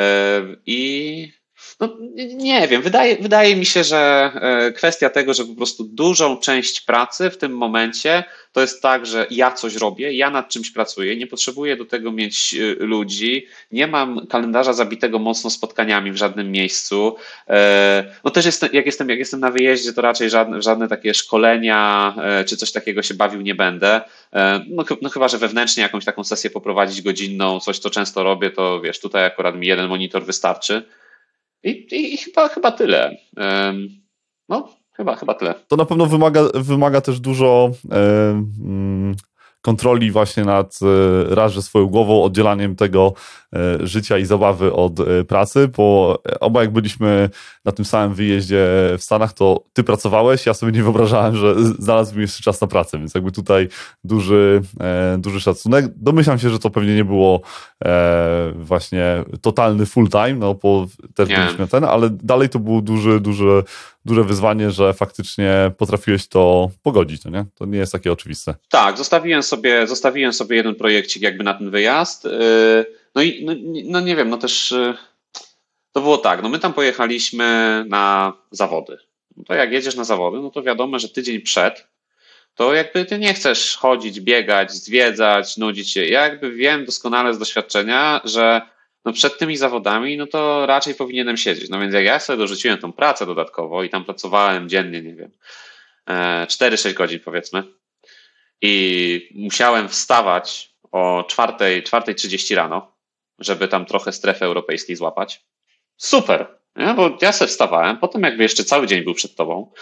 i 0.66 1.32
no, 1.80 1.96
nie 2.34 2.68
wiem, 2.68 2.82
wydaje, 2.82 3.16
wydaje 3.16 3.56
mi 3.56 3.66
się, 3.66 3.84
że 3.84 4.30
e, 4.34 4.72
kwestia 4.72 5.10
tego, 5.10 5.34
że 5.34 5.44
po 5.44 5.54
prostu 5.54 5.84
dużą 5.84 6.36
część 6.36 6.80
pracy 6.80 7.30
w 7.30 7.38
tym 7.38 7.56
momencie 7.56 8.24
to 8.52 8.60
jest 8.60 8.82
tak, 8.82 9.06
że 9.06 9.26
ja 9.30 9.50
coś 9.50 9.76
robię, 9.76 10.12
ja 10.12 10.30
nad 10.30 10.48
czymś 10.48 10.70
pracuję, 10.70 11.16
nie 11.16 11.26
potrzebuję 11.26 11.76
do 11.76 11.84
tego 11.84 12.12
mieć 12.12 12.54
e, 12.54 12.84
ludzi, 12.84 13.46
nie 13.72 13.86
mam 13.86 14.26
kalendarza 14.26 14.72
zabitego 14.72 15.18
mocno 15.18 15.50
spotkaniami 15.50 16.12
w 16.12 16.16
żadnym 16.16 16.52
miejscu. 16.52 17.16
E, 17.48 18.14
no 18.24 18.30
też 18.30 18.46
jestem, 18.46 18.68
jak 18.72 18.86
jestem, 18.86 19.08
jak 19.08 19.18
jestem 19.18 19.40
na 19.40 19.50
wyjeździe, 19.50 19.92
to 19.92 20.02
raczej 20.02 20.30
żadne, 20.30 20.62
żadne 20.62 20.88
takie 20.88 21.14
szkolenia 21.14 22.14
czy 22.46 22.56
coś 22.56 22.72
takiego 22.72 23.02
się 23.02 23.14
bawił 23.14 23.40
nie 23.40 23.54
będę. 23.54 24.00
No, 24.68 24.84
no 25.02 25.08
chyba, 25.08 25.28
że 25.28 25.38
wewnętrznie 25.38 25.82
jakąś 25.82 26.04
taką 26.04 26.24
sesję 26.24 26.50
poprowadzić 26.50 27.02
godzinną, 27.02 27.60
coś 27.60 27.78
co 27.78 27.90
często 27.90 28.22
robię, 28.22 28.50
to 28.50 28.80
wiesz, 28.80 29.00
tutaj 29.00 29.24
akurat 29.24 29.56
mi 29.56 29.66
jeden 29.66 29.88
monitor 29.88 30.24
wystarczy. 30.24 30.82
I, 31.62 31.70
i, 31.70 32.14
i 32.14 32.16
chyba, 32.16 32.48
chyba 32.48 32.72
tyle. 32.72 33.16
No, 34.48 34.68
chyba, 34.96 35.16
chyba 35.16 35.34
tyle. 35.34 35.54
To 35.68 35.76
na 35.76 35.84
pewno 35.84 36.06
wymaga, 36.06 36.42
wymaga 36.54 37.00
też 37.00 37.20
dużo 37.20 37.70
kontroli 39.62 40.10
właśnie 40.10 40.44
nad 40.44 40.78
e, 40.82 41.34
raz, 41.34 41.52
że 41.52 41.62
swoją 41.62 41.86
głową, 41.86 42.22
oddzielaniem 42.22 42.76
tego 42.76 43.12
e, 43.52 43.86
życia 43.86 44.18
i 44.18 44.24
zabawy 44.24 44.72
od 44.72 45.00
e, 45.00 45.24
pracy, 45.24 45.68
bo 45.76 46.18
oba 46.40 46.60
jak 46.60 46.72
byliśmy 46.72 47.30
na 47.64 47.72
tym 47.72 47.84
samym 47.84 48.14
wyjeździe 48.14 48.66
w 48.98 49.02
Stanach, 49.02 49.32
to 49.32 49.64
ty 49.72 49.84
pracowałeś, 49.84 50.46
ja 50.46 50.54
sobie 50.54 50.72
nie 50.72 50.82
wyobrażałem, 50.82 51.36
że 51.36 51.54
znalazłbym 51.78 52.22
jeszcze 52.22 52.42
czas 52.42 52.60
na 52.60 52.66
pracę, 52.66 52.98
więc 52.98 53.14
jakby 53.14 53.32
tutaj 53.32 53.68
duży, 54.04 54.62
duży 55.18 55.40
szacunek. 55.40 55.84
Domyślam 55.96 56.38
się, 56.38 56.50
że 56.50 56.58
to 56.58 56.70
pewnie 56.70 56.94
nie 56.94 57.04
było 57.04 57.40
właśnie 58.54 59.24
totalny 59.40 59.86
full 59.86 60.08
time, 60.08 60.34
no 60.34 60.54
bo 60.54 60.86
też 61.14 61.28
nie. 61.28 61.36
byliśmy 61.36 61.68
ten, 61.68 61.84
ale 61.84 62.10
dalej 62.10 62.48
to 62.48 62.58
był 62.58 62.82
duży, 62.82 63.20
duży 63.20 63.62
duże 64.06 64.24
wyzwanie, 64.24 64.70
że 64.70 64.94
faktycznie 64.94 65.70
potrafiłeś 65.78 66.26
to 66.26 66.70
pogodzić, 66.82 67.22
to 67.22 67.30
nie? 67.30 67.44
To 67.54 67.66
nie 67.66 67.78
jest 67.78 67.92
takie 67.92 68.12
oczywiste. 68.12 68.54
Tak, 68.68 68.98
zostawiłem 68.98 69.42
sobie, 69.42 69.86
zostawiłem 69.86 70.32
sobie 70.32 70.56
jeden 70.56 70.74
projekcik 70.74 71.22
jakby 71.22 71.44
na 71.44 71.54
ten 71.54 71.70
wyjazd. 71.70 72.24
Yy, 72.24 72.86
no 73.14 73.22
i 73.22 73.44
no, 73.44 73.52
no 73.84 74.00
nie 74.00 74.16
wiem, 74.16 74.30
no 74.30 74.36
też 74.36 74.70
yy, 74.70 74.94
to 75.92 76.00
było 76.00 76.18
tak, 76.18 76.42
no 76.42 76.48
my 76.48 76.58
tam 76.58 76.72
pojechaliśmy 76.72 77.84
na 77.88 78.32
zawody. 78.50 78.98
No 79.36 79.44
to 79.44 79.54
jak 79.54 79.72
jedziesz 79.72 79.96
na 79.96 80.04
zawody, 80.04 80.38
no 80.38 80.50
to 80.50 80.62
wiadomo, 80.62 80.98
że 80.98 81.08
tydzień 81.08 81.40
przed 81.40 81.86
to 82.56 82.74
jakby 82.74 83.04
ty 83.04 83.18
nie 83.18 83.34
chcesz 83.34 83.76
chodzić, 83.76 84.20
biegać, 84.20 84.72
zwiedzać, 84.72 85.56
nudzić 85.56 85.92
się. 85.92 86.06
Ja 86.06 86.20
jakby 86.20 86.52
wiem 86.52 86.84
doskonale 86.84 87.34
z 87.34 87.38
doświadczenia, 87.38 88.20
że 88.24 88.62
no 89.06 89.12
przed 89.12 89.38
tymi 89.38 89.56
zawodami, 89.56 90.16
no 90.16 90.26
to 90.26 90.66
raczej 90.66 90.94
powinienem 90.94 91.36
siedzieć. 91.36 91.70
No 91.70 91.80
więc 91.80 91.94
jak 91.94 92.04
ja 92.04 92.20
sobie 92.20 92.36
dorzuciłem 92.36 92.78
tą 92.78 92.92
pracę 92.92 93.26
dodatkowo 93.26 93.82
i 93.82 93.90
tam 93.90 94.04
pracowałem 94.04 94.68
dziennie, 94.68 95.02
nie 95.02 95.14
wiem, 95.14 95.30
4-6 96.08 96.88
e, 96.88 96.94
godzin 96.94 97.20
powiedzmy 97.20 97.62
i 98.62 99.28
musiałem 99.34 99.88
wstawać 99.88 100.74
o 100.92 101.24
4.30 101.30 102.54
rano, 102.54 102.96
żeby 103.38 103.68
tam 103.68 103.86
trochę 103.86 104.12
strefy 104.12 104.44
europejskiej 104.44 104.96
złapać. 104.96 105.44
Super, 105.96 106.46
nie? 106.76 106.94
bo 106.94 107.18
ja 107.22 107.32
sobie 107.32 107.48
wstawałem, 107.48 107.98
potem 107.98 108.22
jakby 108.22 108.42
jeszcze 108.42 108.64
cały 108.64 108.86
dzień 108.86 109.04
był 109.04 109.14
przed 109.14 109.34
tobą. 109.34 109.72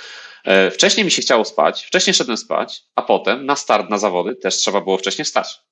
E, 0.44 0.70
wcześniej 0.70 1.04
mi 1.04 1.10
się 1.10 1.22
chciało 1.22 1.44
spać, 1.44 1.84
wcześniej 1.84 2.14
szedłem 2.14 2.36
spać, 2.36 2.82
a 2.94 3.02
potem 3.02 3.46
na 3.46 3.56
start 3.56 3.90
na 3.90 3.98
zawody 3.98 4.36
też 4.36 4.56
trzeba 4.56 4.80
było 4.80 4.98
wcześniej 4.98 5.24
wstać. 5.24 5.63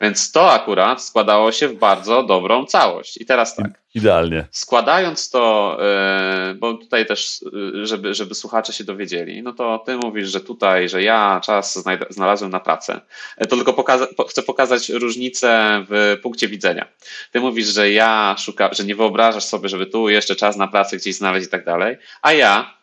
Więc 0.00 0.32
to 0.32 0.52
akurat 0.52 1.02
składało 1.02 1.52
się 1.52 1.68
w 1.68 1.74
bardzo 1.74 2.22
dobrą 2.22 2.66
całość. 2.66 3.16
I 3.16 3.26
teraz 3.26 3.56
tak. 3.56 3.80
Idealnie. 3.94 4.46
Składając 4.50 5.30
to, 5.30 5.76
e, 5.82 6.54
bo 6.54 6.74
tutaj 6.74 7.06
też, 7.06 7.44
e, 7.82 7.86
żeby, 7.86 8.14
żeby 8.14 8.34
słuchacze 8.34 8.72
się 8.72 8.84
dowiedzieli, 8.84 9.42
no 9.42 9.52
to 9.52 9.82
ty 9.86 9.96
mówisz, 9.96 10.28
że 10.28 10.40
tutaj, 10.40 10.88
że 10.88 11.02
ja 11.02 11.40
czas 11.44 11.84
znalazłem 12.10 12.50
na 12.50 12.60
pracę. 12.60 13.00
E, 13.36 13.46
to 13.46 13.56
tylko 13.56 13.72
pokaza 13.72 14.06
chcę 14.28 14.42
pokazać 14.42 14.88
różnicę 14.88 15.84
w 15.90 16.18
punkcie 16.22 16.48
widzenia. 16.48 16.86
Ty 17.32 17.40
mówisz, 17.40 17.66
że 17.66 17.90
ja 17.90 18.36
szukam, 18.38 18.74
że 18.74 18.84
nie 18.84 18.94
wyobrażasz 18.94 19.44
sobie, 19.44 19.68
żeby 19.68 19.86
tu 19.86 20.08
jeszcze 20.08 20.36
czas 20.36 20.56
na 20.56 20.68
pracę 20.68 20.96
gdzieś 20.96 21.16
znaleźć 21.16 21.46
i 21.46 21.50
tak 21.50 21.64
dalej, 21.64 21.96
a 22.22 22.32
ja 22.32 22.79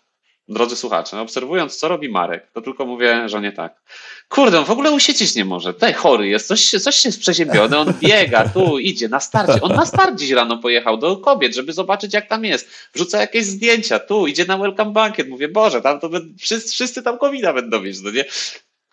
drodzy 0.49 0.75
słuchacze, 0.75 1.21
obserwując, 1.21 1.77
co 1.77 1.87
robi 1.87 2.09
Marek, 2.09 2.47
to 2.53 2.61
tylko 2.61 2.85
mówię, 2.85 3.29
że 3.29 3.41
nie 3.41 3.51
tak. 3.51 3.81
Kurde, 4.29 4.59
on 4.59 4.65
w 4.65 4.71
ogóle 4.71 4.91
usiedzieć 4.91 5.35
nie 5.35 5.45
może. 5.45 5.73
Tutaj 5.73 5.93
chory 5.93 6.27
jest, 6.27 6.47
coś, 6.47 6.69
coś 6.69 7.05
jest 7.05 7.19
przeziębiony, 7.19 7.77
on 7.77 7.93
biega, 8.01 8.49
tu 8.49 8.79
idzie, 8.79 9.09
na 9.09 9.19
starcie. 9.19 9.61
On 9.61 9.75
na 9.75 9.85
start 9.85 10.19
dziś 10.19 10.31
rano 10.31 10.57
pojechał 10.57 10.97
do 10.97 11.17
kobiet, 11.17 11.55
żeby 11.55 11.73
zobaczyć, 11.73 12.13
jak 12.13 12.27
tam 12.27 12.45
jest. 12.45 12.69
Wrzuca 12.93 13.21
jakieś 13.21 13.45
zdjęcia, 13.45 13.99
tu 13.99 14.27
idzie 14.27 14.45
na 14.45 14.57
welcome 14.57 14.91
bankiet. 14.91 15.29
Mówię, 15.29 15.47
Boże, 15.47 15.81
tam 15.81 15.99
to 15.99 16.09
wszyscy, 16.39 16.71
wszyscy 16.71 17.03
tam 17.03 17.17
covid 17.17 17.41
będą 17.41 17.81
mieć, 17.81 18.01
no 18.01 18.11
nie? 18.11 18.25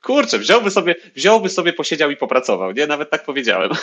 Kurczę, 0.05 0.39
wziąłby 0.39 0.71
sobie, 0.71 0.95
wziąłby 1.17 1.49
sobie, 1.49 1.73
posiedział 1.73 2.11
i 2.11 2.17
popracował, 2.17 2.73
nie? 2.73 2.87
Nawet 2.87 3.11
tak 3.11 3.25
powiedziałem. 3.25 3.71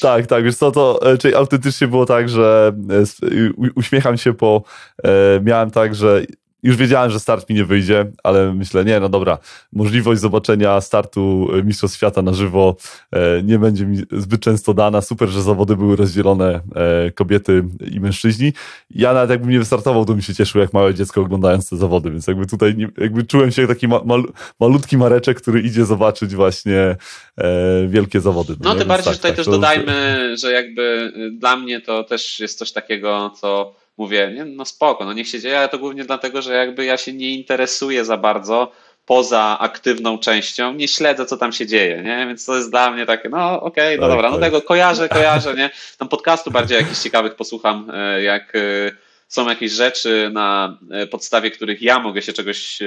Tak, 0.00 0.26
tak, 0.26 0.44
wiesz 0.44 0.56
co, 0.56 0.72
to 0.72 1.12
e, 1.12 1.18
czyli 1.18 1.34
autentycznie 1.34 1.88
było 1.88 2.06
tak, 2.06 2.28
że 2.28 2.72
e, 2.90 3.70
uśmiecham 3.74 4.18
się, 4.18 4.34
po 4.34 4.62
e, 5.04 5.40
miałem 5.44 5.70
tak, 5.70 5.94
że 5.94 6.22
już 6.66 6.76
wiedziałem, 6.76 7.10
że 7.10 7.20
start 7.20 7.50
mi 7.50 7.56
nie 7.56 7.64
wyjdzie, 7.64 8.06
ale 8.22 8.54
myślę, 8.54 8.84
nie, 8.84 9.00
no 9.00 9.08
dobra, 9.08 9.38
możliwość 9.72 10.20
zobaczenia 10.20 10.80
startu 10.80 11.48
Mistrzostw 11.64 11.96
Świata 11.96 12.22
na 12.22 12.32
żywo 12.32 12.76
e, 13.12 13.42
nie 13.42 13.58
będzie 13.58 13.86
mi 13.86 13.98
zbyt 14.12 14.40
często 14.40 14.74
dana. 14.74 15.00
Super, 15.00 15.28
że 15.28 15.42
zawody 15.42 15.76
były 15.76 15.96
rozdzielone 15.96 16.60
e, 16.74 17.10
kobiety 17.10 17.64
i 17.90 18.00
mężczyźni. 18.00 18.52
Ja 18.90 19.12
nawet 19.12 19.30
jakbym 19.30 19.50
nie 19.50 19.58
wystartował, 19.58 20.04
to 20.04 20.14
mi 20.14 20.22
się 20.22 20.34
cieszył 20.34 20.60
jak 20.60 20.72
małe 20.72 20.94
dziecko 20.94 21.20
oglądając 21.20 21.70
te 21.70 21.76
zawody, 21.76 22.10
więc 22.10 22.26
jakby 22.26 22.46
tutaj 22.46 22.76
jakby 22.98 23.24
czułem 23.24 23.52
się 23.52 23.62
jak 23.62 23.68
taki 23.68 23.88
ma, 23.88 24.00
mal, 24.04 24.22
malutki 24.60 24.96
Mareczek, 24.96 25.40
który 25.40 25.60
idzie 25.60 25.84
zobaczyć 25.84 26.34
właśnie 26.34 26.96
e, 27.38 27.86
wielkie 27.88 28.20
zawody. 28.20 28.54
No, 28.60 28.74
no 28.74 28.78
tym 28.78 28.88
bardziej, 28.88 29.12
tak, 29.12 29.16
tutaj 29.16 29.30
tak, 29.30 29.36
też 29.36 29.46
dodajmy, 29.46 30.34
że 30.38 30.52
jakby 30.52 31.12
dla 31.38 31.56
mnie 31.56 31.80
to 31.80 32.04
też 32.04 32.40
jest 32.40 32.58
coś 32.58 32.72
takiego, 32.72 33.30
co 33.40 33.74
mówię, 33.96 34.32
nie, 34.34 34.44
no 34.44 34.64
spoko, 34.64 35.04
no 35.04 35.12
niech 35.12 35.28
się 35.28 35.40
dzieje, 35.40 35.58
ale 35.58 35.68
to 35.68 35.78
głównie 35.78 36.04
dlatego, 36.04 36.42
że 36.42 36.54
jakby 36.54 36.84
ja 36.84 36.96
się 36.96 37.12
nie 37.12 37.30
interesuję 37.30 38.04
za 38.04 38.16
bardzo 38.16 38.72
poza 39.06 39.58
aktywną 39.60 40.18
częścią, 40.18 40.74
nie 40.74 40.88
śledzę, 40.88 41.26
co 41.26 41.36
tam 41.36 41.52
się 41.52 41.66
dzieje, 41.66 42.02
nie? 42.02 42.26
Więc 42.26 42.44
to 42.44 42.56
jest 42.56 42.70
dla 42.70 42.90
mnie 42.90 43.06
takie, 43.06 43.28
no 43.28 43.60
okej, 43.62 43.86
okay, 43.86 43.96
no 43.96 44.02
tak, 44.02 44.10
dobra, 44.10 44.30
no 44.30 44.36
tak. 44.36 44.44
tego 44.44 44.62
kojarzę, 44.62 45.08
kojarzę, 45.08 45.54
nie? 45.54 45.70
Tam 45.98 46.08
podcastu 46.08 46.50
bardziej 46.50 46.78
jakichś 46.78 47.02
ciekawych 47.02 47.34
posłucham, 47.34 47.90
e, 47.94 48.22
jak 48.22 48.52
e, 48.56 48.58
są 49.28 49.48
jakieś 49.48 49.72
rzeczy, 49.72 50.30
na 50.32 50.78
e, 50.90 51.06
podstawie 51.06 51.50
których 51.50 51.82
ja 51.82 51.98
mogę 51.98 52.22
się 52.22 52.32
czegoś 52.32 52.78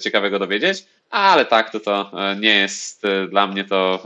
ciekawego 0.00 0.38
dowiedzieć, 0.38 0.84
ale 1.10 1.44
tak, 1.44 1.70
to 1.70 1.80
to 1.80 2.10
nie 2.40 2.54
jest 2.54 3.02
dla 3.30 3.46
mnie 3.46 3.64
to 3.64 4.02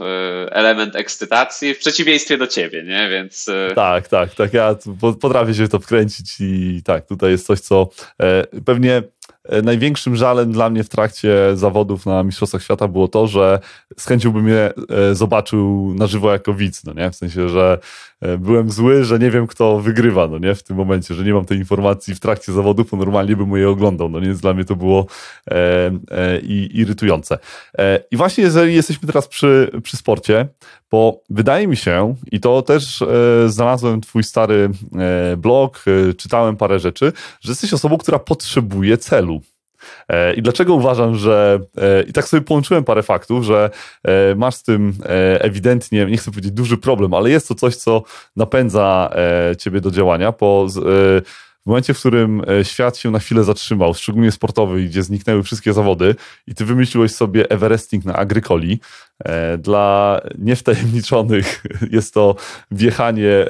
element 0.51 0.95
ekscytacji, 0.95 1.73
w 1.73 1.79
przeciwieństwie 1.79 2.37
do 2.37 2.47
ciebie, 2.47 2.83
nie? 2.83 3.09
Więc... 3.09 3.49
Tak, 3.75 4.07
tak, 4.07 4.35
tak, 4.35 4.53
ja 4.53 4.75
potrafię 5.21 5.53
się 5.53 5.67
to 5.67 5.79
wkręcić 5.79 6.35
i 6.39 6.81
tak, 6.85 7.07
tutaj 7.07 7.31
jest 7.31 7.47
coś, 7.47 7.59
co 7.59 7.89
pewnie 8.65 9.03
E, 9.43 9.61
największym 9.61 10.15
żalem 10.15 10.51
dla 10.51 10.69
mnie 10.69 10.83
w 10.83 10.89
trakcie 10.89 11.35
zawodów 11.53 12.05
na 12.05 12.23
Mistrzostwach 12.23 12.63
Świata 12.63 12.87
było 12.87 13.07
to, 13.07 13.27
że 13.27 13.59
z 13.97 14.05
chęcią 14.05 14.31
bym 14.31 14.47
je 14.47 14.73
e, 14.89 15.15
zobaczył 15.15 15.93
na 15.95 16.07
żywo 16.07 16.31
jako 16.31 16.53
widz, 16.53 16.83
no 16.83 16.93
nie? 16.93 17.11
W 17.11 17.15
sensie, 17.15 17.49
że 17.49 17.77
e, 17.79 18.10
byłem 18.39 18.71
zły, 18.71 19.03
że 19.03 19.19
nie 19.19 19.31
wiem, 19.31 19.47
kto 19.47 19.79
wygrywa, 19.79 20.27
no 20.27 20.37
nie? 20.37 20.55
W 20.55 20.63
tym 20.63 20.77
momencie, 20.77 21.13
że 21.13 21.23
nie 21.23 21.33
mam 21.33 21.45
tej 21.45 21.57
informacji 21.57 22.15
w 22.15 22.19
trakcie 22.19 22.53
zawodów, 22.53 22.89
bo 22.91 22.97
normalnie 22.97 23.35
bym 23.35 23.57
je 23.57 23.69
oglądał, 23.69 24.09
no 24.09 24.19
nie? 24.19 24.27
Więc 24.27 24.41
dla 24.41 24.53
mnie 24.53 24.65
to 24.65 24.75
było 24.75 25.05
e, 25.51 25.55
e, 26.11 26.39
irytujące. 26.73 27.37
E, 27.77 28.03
I 28.11 28.17
właśnie 28.17 28.43
jeżeli 28.43 28.75
jesteśmy 28.75 29.07
teraz 29.07 29.27
przy, 29.27 29.71
przy 29.83 29.97
sporcie, 29.97 30.47
bo 30.91 31.21
wydaje 31.29 31.67
mi 31.67 31.77
się, 31.77 32.15
i 32.31 32.39
to 32.39 32.61
też 32.61 33.01
e, 33.01 33.05
znalazłem 33.49 34.01
twój 34.01 34.23
stary 34.23 34.69
e, 35.33 35.37
blog, 35.37 35.83
e, 35.87 36.13
czytałem 36.13 36.57
parę 36.57 36.79
rzeczy, 36.79 37.13
że 37.41 37.51
jesteś 37.51 37.73
osobą, 37.73 37.97
która 37.97 38.19
potrzebuje 38.19 38.97
celu. 38.97 39.41
E, 40.09 40.33
I 40.33 40.41
dlaczego 40.41 40.73
uważam, 40.73 41.15
że. 41.15 41.59
E, 41.77 42.03
I 42.03 42.13
tak 42.13 42.27
sobie 42.27 42.41
połączyłem 42.41 42.83
parę 42.83 43.03
faktów, 43.03 43.45
że 43.45 43.69
e, 44.03 44.35
masz 44.35 44.55
z 44.55 44.63
tym 44.63 44.93
ewidentnie, 45.39 46.05
nie 46.05 46.17
chcę 46.17 46.31
powiedzieć 46.31 46.51
duży 46.51 46.77
problem, 46.77 47.13
ale 47.13 47.29
jest 47.29 47.47
to 47.47 47.55
coś, 47.55 47.75
co 47.75 48.03
napędza 48.35 49.09
ciebie 49.59 49.81
do 49.81 49.91
działania, 49.91 50.33
bo 50.39 50.67
w 51.63 51.65
momencie, 51.65 51.93
w 51.93 51.99
którym 51.99 52.41
świat 52.63 52.97
się 52.97 53.11
na 53.11 53.19
chwilę 53.19 53.43
zatrzymał, 53.43 53.93
szczególnie 53.93 54.31
sportowy, 54.31 54.83
gdzie 54.83 55.03
zniknęły 55.03 55.43
wszystkie 55.43 55.73
zawody 55.73 56.15
i 56.47 56.55
ty 56.55 56.65
wymyśliłeś 56.65 57.11
sobie 57.11 57.49
Everesting 57.49 58.05
na 58.05 58.15
Agrykoli, 58.15 58.79
dla 59.57 60.21
niewtajemniczonych 60.37 61.63
jest 61.91 62.13
to 62.13 62.35
wjechanie 62.71 63.45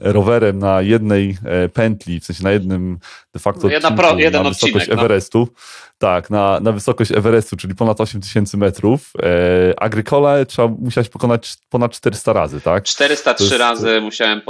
rowerem 0.00 0.58
na 0.58 0.82
jednej 0.82 1.38
e, 1.44 1.68
pętli, 1.68 2.20
w 2.20 2.24
sensie 2.24 2.44
na 2.44 2.50
jednym 2.50 2.98
de 3.34 3.40
facto 3.40 3.68
no 3.82 3.92
pro, 3.92 4.18
jeden 4.18 4.42
na 4.42 4.48
wysokość 4.48 4.76
odcinek, 4.76 4.96
no. 4.96 5.02
Everestu. 5.02 5.38
No. 5.38 5.46
Tak, 5.98 6.30
na, 6.30 6.60
na 6.60 6.72
wysokość 6.72 7.12
Everestu, 7.12 7.56
czyli 7.56 7.74
ponad 7.74 8.00
8000 8.00 8.56
metrów. 8.56 9.12
E, 9.22 10.44
trzeba, 10.46 10.68
musiałeś 10.68 11.08
pokonać 11.08 11.56
ponad 11.68 11.92
400 11.92 12.32
razy, 12.32 12.60
tak? 12.60 12.84
403 12.84 13.44
jest... 13.44 13.56
razy 13.56 14.00
musiałem 14.00 14.40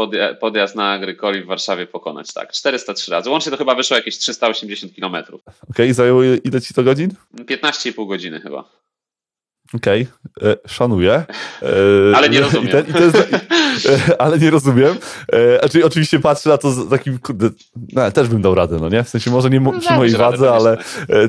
podjazd 0.41 0.77
na 0.77 0.93
Agrykoli 0.93 1.43
w 1.43 1.47
Warszawie 1.47 1.87
pokonać, 1.87 2.33
tak. 2.33 2.53
403 2.53 3.11
razy. 3.11 3.31
Łącznie 3.31 3.53
to 3.53 3.59
chyba 3.59 3.75
wyszło 3.75 3.97
jakieś 3.97 4.19
380 4.19 4.95
kilometrów. 4.95 5.41
Okej, 5.47 5.57
okay, 5.71 5.95
zajęło 5.95 6.23
ile 6.25 6.61
ci 6.61 6.75
to 6.75 6.83
godzin? 6.83 7.11
15,5 7.35 8.09
godziny 8.09 8.41
chyba. 8.41 8.65
Okej, 9.75 10.07
okay. 10.37 10.51
E, 10.51 10.57
szanuję. 10.69 11.13
E, 11.63 11.67
ale 12.17 12.29
nie 12.29 12.41
rozumiem. 12.41 12.69
Ten, 12.69 12.85
ten, 12.85 13.13
e, 13.19 14.21
ale 14.23 14.39
nie 14.39 14.51
rozumiem. 14.51 14.95
Znaczy, 15.61 15.85
oczywiście 15.85 16.21
patrzę 16.21 16.51
na 16.51 16.59
to 16.59 16.71
z 16.71 16.91
takim, 16.91 17.19
kurde, 17.19 17.51
no, 17.93 18.11
też 18.11 18.29
bym 18.29 18.43
dał 18.43 18.55
radę, 18.55 18.79
no 18.81 18.89
nie? 18.89 19.05
W 19.05 19.09
sensie 19.09 19.31
może 19.31 19.51
nie 19.51 19.61
no, 19.61 19.73
przy 19.81 19.93
mojej 19.93 20.15
wadze, 20.15 20.53
ale 20.53 20.77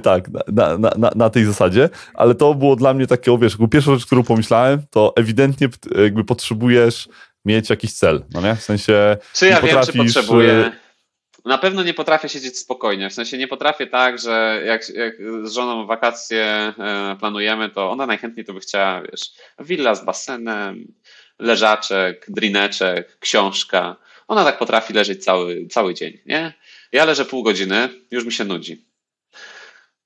tak, 0.03 0.29
na, 0.47 0.77
na, 0.77 0.91
na, 0.97 1.11
na, 1.15 1.29
tej 1.29 1.45
zasadzie. 1.45 1.89
Ale 2.13 2.35
to 2.35 2.53
było 2.53 2.75
dla 2.75 2.93
mnie 2.93 3.07
takie, 3.07 3.37
wiesz, 3.37 3.57
pierwsza 3.71 3.93
rzecz, 3.93 4.05
którą 4.05 4.23
pomyślałem, 4.23 4.81
to 4.89 5.13
ewidentnie 5.15 5.67
jakby 6.03 6.23
potrzebujesz 6.23 7.09
mieć 7.45 7.69
jakiś 7.69 7.93
cel, 7.93 8.25
no 8.33 8.41
nie? 8.41 8.55
W 8.55 8.61
sensie 8.61 9.17
Czy 9.33 9.47
ja 9.47 9.61
wiem, 9.61 9.77
czy 9.85 9.97
potrzebuję 9.97 10.71
na 11.45 11.57
pewno 11.57 11.83
nie 11.83 11.93
potrafię 11.93 12.29
siedzieć 12.29 12.57
spokojnie. 12.57 13.09
W 13.09 13.13
sensie 13.13 13.37
nie 13.37 13.47
potrafię 13.47 13.87
tak, 13.87 14.19
że 14.19 14.61
jak, 14.65 14.89
jak 14.89 15.15
z 15.43 15.53
żoną 15.53 15.85
wakacje 15.85 16.45
e, 16.45 17.15
planujemy, 17.19 17.69
to 17.69 17.89
ona 17.91 18.05
najchętniej 18.05 18.45
to 18.45 18.53
by 18.53 18.59
chciała, 18.59 19.01
wiesz, 19.01 19.21
willa 19.59 19.95
z 19.95 20.05
basenem, 20.05 20.93
leżaczek, 21.39 22.25
drineczek, 22.29 23.17
książka. 23.19 23.95
Ona 24.27 24.43
tak 24.43 24.57
potrafi 24.57 24.93
leżeć 24.93 25.23
cały, 25.23 25.67
cały 25.67 25.93
dzień, 25.93 26.17
nie? 26.25 26.53
Ja 26.91 27.05
leżę 27.05 27.25
pół 27.25 27.43
godziny, 27.43 27.89
już 28.11 28.25
mi 28.25 28.31
się 28.31 28.45
nudzi. 28.45 28.85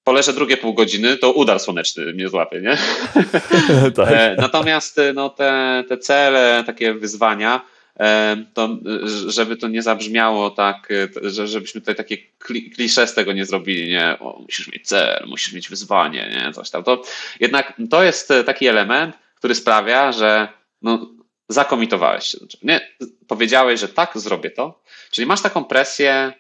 Poleżę 0.04 0.34
drugie 0.34 0.58
pół 0.58 0.74
godziny, 0.74 1.18
to 1.18 1.32
udar 1.32 1.60
słoneczny 1.60 2.14
mnie 2.14 2.30
złapie, 2.30 2.62
nie? 2.62 2.78
tak. 3.96 4.10
E, 4.12 4.36
natomiast 4.40 5.02
no, 5.14 5.30
te, 5.30 5.84
te 5.90 5.98
cele, 5.98 6.64
takie 6.66 6.94
wyzwania, 6.94 7.62
to 8.54 8.78
żeby 9.28 9.58
to 9.58 9.68
nie 9.68 9.82
zabrzmiało 9.82 10.50
tak, 10.50 10.90
że, 11.22 11.48
żebyśmy 11.48 11.82
tutaj 11.82 11.96
takie 11.96 12.18
klisze 12.76 13.08
z 13.08 13.14
tego 13.14 13.34
nie 13.34 13.46
zrobili, 13.46 13.92
nie, 13.92 14.18
o, 14.20 14.40
musisz 14.40 14.68
mieć 14.68 14.88
cel, 14.88 15.26
musisz 15.28 15.54
mieć 15.54 15.70
wyzwanie, 15.70 16.30
nie, 16.30 16.54
coś 16.54 16.70
tam. 16.70 16.84
To 16.84 17.04
jednak 17.40 17.74
to 17.90 18.04
jest 18.04 18.34
taki 18.46 18.68
element, 18.68 19.16
który 19.36 19.56
sprawia, 19.56 20.12
że 20.12 20.48
no, 20.82 21.10
zakomitowałeś 21.50 22.24
się. 22.28 22.38
Nie, 22.64 22.92
powiedziałeś, 23.28 23.80
że 23.80 23.88
tak, 23.88 24.12
zrobię 24.16 24.52
to, 24.52 24.82
czyli 25.12 25.28
masz 25.28 25.42
taką 25.42 25.64
presję 25.64 26.34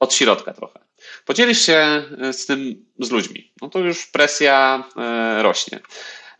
od 0.00 0.14
środka 0.14 0.52
trochę. 0.52 0.80
Podzielisz 1.24 1.66
się 1.66 2.02
z 2.32 2.46
tym 2.46 2.86
z 2.98 3.10
ludźmi, 3.10 3.52
no 3.62 3.68
to 3.68 3.78
już 3.78 4.06
presja 4.06 4.84
e, 4.96 5.42
rośnie. 5.42 5.80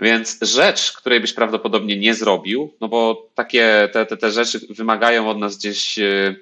Więc 0.01 0.39
rzecz, 0.43 0.93
której 0.93 1.21
byś 1.21 1.33
prawdopodobnie 1.33 1.99
nie 1.99 2.15
zrobił, 2.15 2.75
no 2.81 2.89
bo 2.89 3.29
takie 3.35 3.89
te, 3.93 4.07
te, 4.07 4.17
te 4.17 4.31
rzeczy 4.31 4.61
wymagają 4.71 5.29
od 5.31 5.39
nas 5.39 5.57
gdzieś 5.57 5.99
e, 5.99 6.35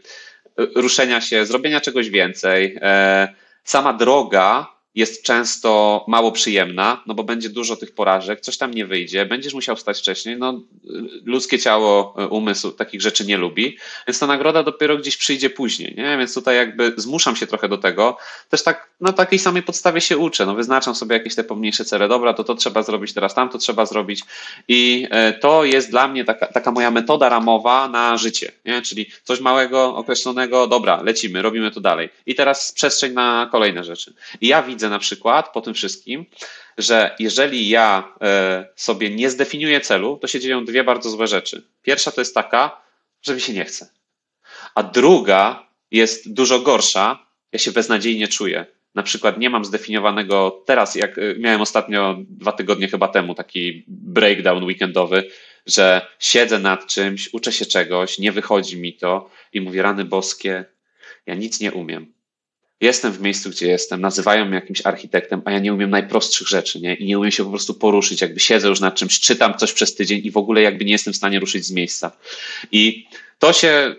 ruszenia 0.57 1.21
się, 1.21 1.47
zrobienia 1.47 1.81
czegoś 1.81 2.11
więcej. 2.11 2.79
E, 2.81 3.35
sama 3.65 3.93
droga 3.93 4.72
jest 4.95 5.23
często 5.23 6.05
mało 6.09 6.33
przyjemna, 6.33 7.03
no 7.07 7.15
bo 7.15 7.25
będzie 7.25 7.49
dużo 7.49 7.77
tych 7.77 7.95
porażek, 7.95 8.41
coś 8.41 8.57
tam 8.57 8.75
nie 8.75 8.87
wyjdzie, 8.87 9.27
będziesz 9.27 9.55
musiał 9.55 9.77
wstać 9.77 9.99
wcześniej. 9.99 10.37
No, 10.37 10.61
ludzkie 11.25 11.59
ciało, 11.59 12.15
umysł 12.31 12.71
takich 12.71 13.03
rzeczy 13.03 13.27
nie 13.27 13.37
lubi, 13.37 13.79
więc 14.07 14.19
ta 14.19 14.27
nagroda 14.27 14.63
dopiero 14.63 14.97
gdzieś 14.97 15.17
przyjdzie 15.17 15.51
później, 15.51 15.95
nie? 15.97 16.19
Więc 16.19 16.35
tutaj 16.35 16.57
jakby 16.57 16.93
zmuszam 16.97 17.37
się 17.37 17.47
trochę 17.47 17.69
do 17.69 17.79
tego. 17.79 18.17
Też 18.49 18.63
tak 18.63 18.89
na 19.01 19.13
takiej 19.13 19.39
samej 19.39 19.63
podstawie 19.63 20.01
się 20.01 20.19
uczę. 20.19 20.47
No, 20.47 20.55
wyznaczam 20.55 20.95
sobie 20.95 21.17
jakieś 21.17 21.35
te 21.35 21.45
pomniejsze 21.45 21.85
cele. 21.85 22.09
Dobra, 22.09 22.35
to 22.35 22.45
to 22.45 22.55
trzeba 22.55 22.83
zrobić 22.83 23.13
teraz, 23.13 23.35
tam 23.35 23.49
to 23.49 23.59
trzeba 23.59 23.87
zrobić. 23.87 24.23
I 24.69 25.07
e, 25.11 25.33
to 25.33 25.65
jest 25.65 25.91
dla 25.91 26.09
mnie 26.09 26.25
taka, 26.25 26.47
taka 26.47 26.73
moja 26.73 26.91
metoda 26.91 27.29
ramowa 27.29 27.89
na 27.89 28.17
życie, 28.17 28.53
nie? 28.65 28.83
Czyli 28.83 29.07
coś 29.25 29.41
małego, 29.41 29.97
określonego, 29.97 30.67
dobra, 30.67 31.03
lecimy, 31.03 31.43
robimy 31.43 31.71
to 31.71 31.81
dalej. 31.81 32.09
I 32.27 32.35
teraz 32.35 32.73
przestrzeń 32.73 33.13
na 33.13 33.49
kolejne 33.53 33.85
rzeczy. 33.85 34.15
I 34.41 34.49
ja 34.49 34.63
widzę, 34.63 34.82
widzę 34.83 34.91
na 34.91 34.99
przykład 34.99 35.53
po 35.53 35.61
tym 35.61 35.75
wszystkim, 35.75 36.27
że 36.79 37.17
jeżeli 37.19 37.69
ja 37.69 38.15
e, 38.21 38.67
sobie 38.77 39.11
nie 39.11 39.31
zdefiniuję 39.31 39.81
celu, 39.81 40.19
to 40.19 40.27
się 40.27 40.41
dzieją 40.41 40.65
dwie 40.65 40.85
bardzo 40.85 41.11
złe 41.11 41.27
rzeczy. 41.27 41.63
Pierwsza 41.83 42.11
to 42.11 42.21
jest 42.21 42.35
taka, 42.35 42.83
że 43.23 43.35
mi 43.35 43.41
się 43.41 43.53
nie 43.53 43.65
chce. 43.65 43.89
A 44.75 44.83
druga 44.83 45.67
jest 45.91 46.33
dużo 46.33 46.61
gorsza, 46.61 47.27
ja 47.53 47.59
się 47.59 47.73
beznadziejnie 47.73 48.29
czuję. 48.29 48.67
Na 48.95 49.03
przykład 49.03 49.39
nie 49.39 49.51
mam 49.51 49.65
zdefiniowanego 49.65 50.63
teraz, 50.67 50.95
jak 50.95 51.19
e, 51.19 51.35
miałem 51.39 51.61
ostatnio 51.61 52.17
dwa 52.29 52.53
tygodnie 52.53 52.89
chyba 52.89 53.09
temu 53.09 53.35
taki 53.35 53.85
breakdown 53.89 54.65
weekendowy, 54.65 55.31
że 55.67 56.07
siedzę 56.19 56.59
nad 56.59 56.87
czymś, 56.87 57.29
uczę 57.33 57.53
się 57.53 57.67
czegoś, 57.67 58.19
nie 58.19 58.33
wychodzi 58.33 58.77
mi 58.77 58.95
to 58.95 59.31
i 59.53 59.61
mówię, 59.61 59.83
rany 59.83 60.05
boskie, 60.05 60.65
ja 61.27 61.35
nic 61.35 61.61
nie 61.61 61.73
umiem 61.73 62.12
jestem 62.83 63.13
w 63.13 63.21
miejscu, 63.21 63.51
gdzie 63.51 63.67
jestem, 63.67 64.01
nazywają 64.01 64.45
mnie 64.45 64.55
jakimś 64.55 64.87
architektem, 64.87 65.43
a 65.45 65.53
ja 65.53 65.59
nie 65.59 65.75
umiem 65.75 65.91
najprostszych 65.91 66.49
rzeczy, 66.49 66.81
nie? 66.81 66.95
I 66.95 67.07
nie 67.07 67.19
umiem 67.19 67.31
się 67.31 67.45
po 67.45 67.51
prostu 67.51 67.75
poruszyć, 67.75 68.21
jakby 68.21 68.41
siedzę 68.41 68.69
już 68.69 68.81
nad 68.81 68.95
czymś, 68.95 69.21
czytam 69.21 69.59
coś 69.59 69.73
przez 69.73 69.95
tydzień 69.95 70.21
i 70.25 70.31
w 70.31 70.37
ogóle 70.37 70.63
jakby 70.63 70.85
nie 70.85 70.93
jestem 70.93 71.13
w 71.13 71.17
stanie 71.17 71.41
ruszyć 71.41 71.65
z 71.65 71.71
miejsca. 71.71 72.13
I 72.73 73.07
to 73.39 73.53
się 73.53 73.95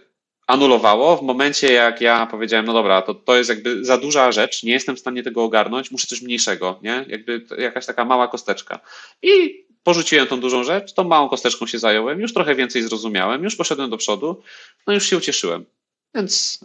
anulowało 0.47 1.17
w 1.17 1.21
momencie, 1.21 1.71
jak 1.73 2.01
ja 2.01 2.25
powiedziałem, 2.25 2.65
no 2.65 2.73
dobra, 2.73 3.01
to, 3.01 3.13
to 3.13 3.35
jest 3.35 3.49
jakby 3.49 3.85
za 3.85 3.97
duża 3.97 4.31
rzecz, 4.31 4.63
nie 4.63 4.71
jestem 4.71 4.95
w 4.95 4.99
stanie 4.99 5.23
tego 5.23 5.43
ogarnąć, 5.43 5.91
muszę 5.91 6.07
coś 6.07 6.21
mniejszego, 6.21 6.79
nie? 6.81 7.05
Jakby 7.07 7.45
jakaś 7.57 7.85
taka 7.85 8.05
mała 8.05 8.27
kosteczka. 8.27 8.79
I 9.21 9.63
porzuciłem 9.83 10.27
tą 10.27 10.39
dużą 10.39 10.63
rzecz, 10.63 10.93
tą 10.93 11.03
małą 11.03 11.29
kosteczką 11.29 11.67
się 11.67 11.79
zająłem, 11.79 12.19
już 12.19 12.33
trochę 12.33 12.55
więcej 12.55 12.81
zrozumiałem, 12.81 13.43
już 13.43 13.55
poszedłem 13.55 13.89
do 13.89 13.97
przodu, 13.97 14.41
no 14.87 14.93
już 14.93 15.09
się 15.09 15.17
ucieszyłem. 15.17 15.65
Więc 16.15 16.59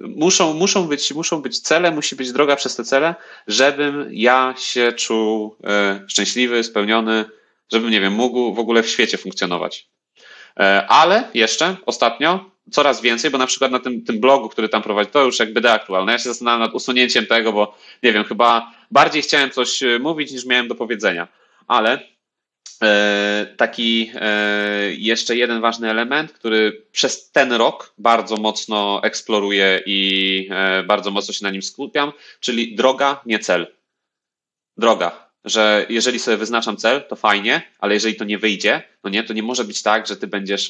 y, 0.00 0.08
muszą, 0.08 0.54
muszą, 0.54 0.88
być, 0.88 1.14
muszą 1.14 1.42
być 1.42 1.60
cele, 1.60 1.90
musi 1.90 2.16
być 2.16 2.32
droga 2.32 2.56
przez 2.56 2.76
te 2.76 2.84
cele, 2.84 3.14
żebym 3.46 4.08
ja 4.10 4.54
się 4.58 4.92
czuł 4.92 5.56
y, 6.04 6.08
szczęśliwy, 6.08 6.64
spełniony, 6.64 7.24
żebym, 7.72 7.90
nie 7.90 8.00
wiem, 8.00 8.12
mógł 8.12 8.54
w 8.54 8.58
ogóle 8.58 8.82
w 8.82 8.88
świecie 8.88 9.18
funkcjonować. 9.18 9.88
Y, 10.60 10.62
ale 10.88 11.28
jeszcze 11.34 11.76
ostatnio 11.86 12.50
coraz 12.70 13.00
więcej, 13.00 13.30
bo 13.30 13.38
na 13.38 13.46
przykład 13.46 13.72
na 13.72 13.78
tym, 13.78 14.04
tym 14.04 14.20
blogu, 14.20 14.48
który 14.48 14.68
tam 14.68 14.82
prowadzi, 14.82 15.10
to 15.10 15.24
już 15.24 15.38
jakby 15.38 15.60
deaktualne. 15.60 16.12
Ja 16.12 16.18
się 16.18 16.28
zastanawiam 16.28 16.60
nad 16.60 16.74
usunięciem 16.74 17.26
tego, 17.26 17.52
bo 17.52 17.78
nie 18.02 18.12
wiem, 18.12 18.24
chyba 18.24 18.72
bardziej 18.90 19.22
chciałem 19.22 19.50
coś 19.50 19.80
mówić 20.00 20.32
niż 20.32 20.44
miałem 20.44 20.68
do 20.68 20.74
powiedzenia. 20.74 21.28
Ale 21.66 22.00
taki 23.56 24.10
e, 24.14 24.92
jeszcze 24.92 25.36
jeden 25.36 25.60
ważny 25.60 25.90
element, 25.90 26.32
który 26.32 26.86
przez 26.92 27.30
ten 27.30 27.52
rok 27.52 27.94
bardzo 27.98 28.36
mocno 28.36 29.00
eksploruję 29.04 29.82
i 29.86 30.48
e, 30.50 30.82
bardzo 30.82 31.10
mocno 31.10 31.34
się 31.34 31.44
na 31.44 31.50
nim 31.50 31.62
skupiam, 31.62 32.12
czyli 32.40 32.74
droga, 32.74 33.20
nie 33.26 33.38
cel. 33.38 33.66
Droga 34.76 35.28
że 35.44 35.86
jeżeli 35.88 36.18
sobie 36.18 36.36
wyznaczam 36.36 36.76
cel, 36.76 37.02
to 37.08 37.16
fajnie, 37.16 37.62
ale 37.78 37.94
jeżeli 37.94 38.14
to 38.14 38.24
nie 38.24 38.38
wyjdzie, 38.38 38.82
no 39.08 39.12
nie, 39.12 39.22
to 39.22 39.32
nie 39.32 39.42
może 39.42 39.64
być 39.64 39.82
tak, 39.82 40.06
że 40.06 40.16
ty 40.16 40.26
będziesz, 40.26 40.68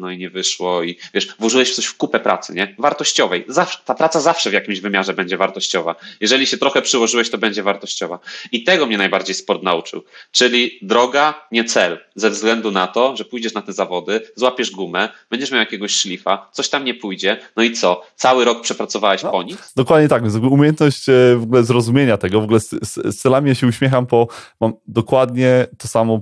no 0.00 0.10
i 0.10 0.18
nie 0.18 0.30
wyszło 0.30 0.82
i 0.82 0.96
wiesz, 1.14 1.28
włożyłeś 1.38 1.74
coś 1.74 1.86
w 1.86 1.96
kupę 1.96 2.20
pracy, 2.20 2.54
nie? 2.54 2.74
Wartościowej. 2.78 3.44
Zawsze, 3.48 3.78
ta 3.84 3.94
praca 3.94 4.20
zawsze 4.20 4.50
w 4.50 4.52
jakimś 4.52 4.80
wymiarze 4.80 5.14
będzie 5.14 5.36
wartościowa. 5.36 5.94
Jeżeli 6.20 6.46
się 6.46 6.58
trochę 6.58 6.82
przyłożyłeś, 6.82 7.30
to 7.30 7.38
będzie 7.38 7.62
wartościowa. 7.62 8.18
I 8.52 8.64
tego 8.64 8.86
mnie 8.86 8.98
najbardziej 8.98 9.34
sport 9.34 9.62
nauczył. 9.62 10.04
Czyli 10.32 10.78
droga, 10.82 11.46
nie 11.52 11.64
cel. 11.64 11.98
Ze 12.14 12.30
względu 12.30 12.70
na 12.70 12.86
to, 12.86 13.16
że 13.16 13.24
pójdziesz 13.24 13.54
na 13.54 13.62
te 13.62 13.72
zawody, 13.72 14.20
złapiesz 14.36 14.70
gumę, 14.70 15.08
będziesz 15.30 15.50
miał 15.50 15.60
jakiegoś 15.60 15.92
szlifa, 15.92 16.48
coś 16.52 16.68
tam 16.68 16.84
nie 16.84 16.94
pójdzie, 16.94 17.36
no 17.56 17.62
i 17.62 17.72
co? 17.72 18.02
Cały 18.16 18.44
rok 18.44 18.62
przepracowałeś 18.62 19.22
no, 19.22 19.30
po 19.30 19.42
nic? 19.42 19.72
Dokładnie 19.76 20.08
tak, 20.08 20.22
umiejętność 20.50 21.08
e, 21.08 21.36
w 21.36 21.42
ogóle 21.42 21.64
zrozumienia 21.64 22.16
tego, 22.16 22.40
w 22.40 22.44
ogóle 22.44 22.60
z, 22.60 22.70
z, 22.70 22.94
z 22.94 23.16
celami 23.16 23.48
ja 23.48 23.54
się 23.54 23.66
uśmiecham, 23.66 24.06
bo 24.06 24.28
mam 24.60 24.72
dokładnie 24.86 25.66
to 25.78 25.88
samo, 25.88 26.20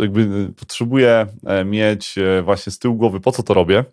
jakby 0.00 0.48
potrzebuję 0.56 0.89
e, 1.46 1.64
mieć 1.64 2.18
e, 2.18 2.42
właśnie 2.42 2.72
z 2.72 2.78
tyłu 2.78 2.94
głowy, 2.94 3.20
po 3.20 3.32
co 3.32 3.42
to 3.42 3.54
robię, 3.54 3.84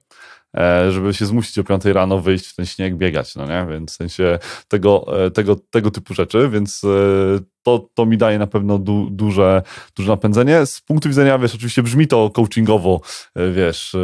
żeby 0.89 1.13
się 1.13 1.25
zmusić 1.25 1.59
o 1.59 1.63
5 1.63 1.85
rano 1.85 2.19
wyjść 2.19 2.47
w 2.47 2.55
ten 2.55 2.65
śnieg, 2.65 2.95
biegać, 2.95 3.35
no 3.35 3.47
nie? 3.47 3.65
Więc 3.69 3.91
w 3.91 3.95
sensie 3.95 4.39
tego, 4.67 5.05
tego, 5.33 5.55
tego 5.69 5.91
typu 5.91 6.13
rzeczy, 6.13 6.49
więc 6.49 6.81
to, 7.63 7.89
to 7.93 8.05
mi 8.05 8.17
daje 8.17 8.39
na 8.39 8.47
pewno 8.47 8.79
du, 8.79 9.07
duże, 9.11 9.61
duże 9.95 10.09
napędzenie. 10.11 10.65
Z 10.65 10.81
punktu 10.81 11.09
widzenia, 11.09 11.39
wiesz, 11.39 11.55
oczywiście 11.55 11.83
brzmi 11.83 12.07
to 12.07 12.29
coachingowo, 12.29 13.01
wiesz, 13.55 13.95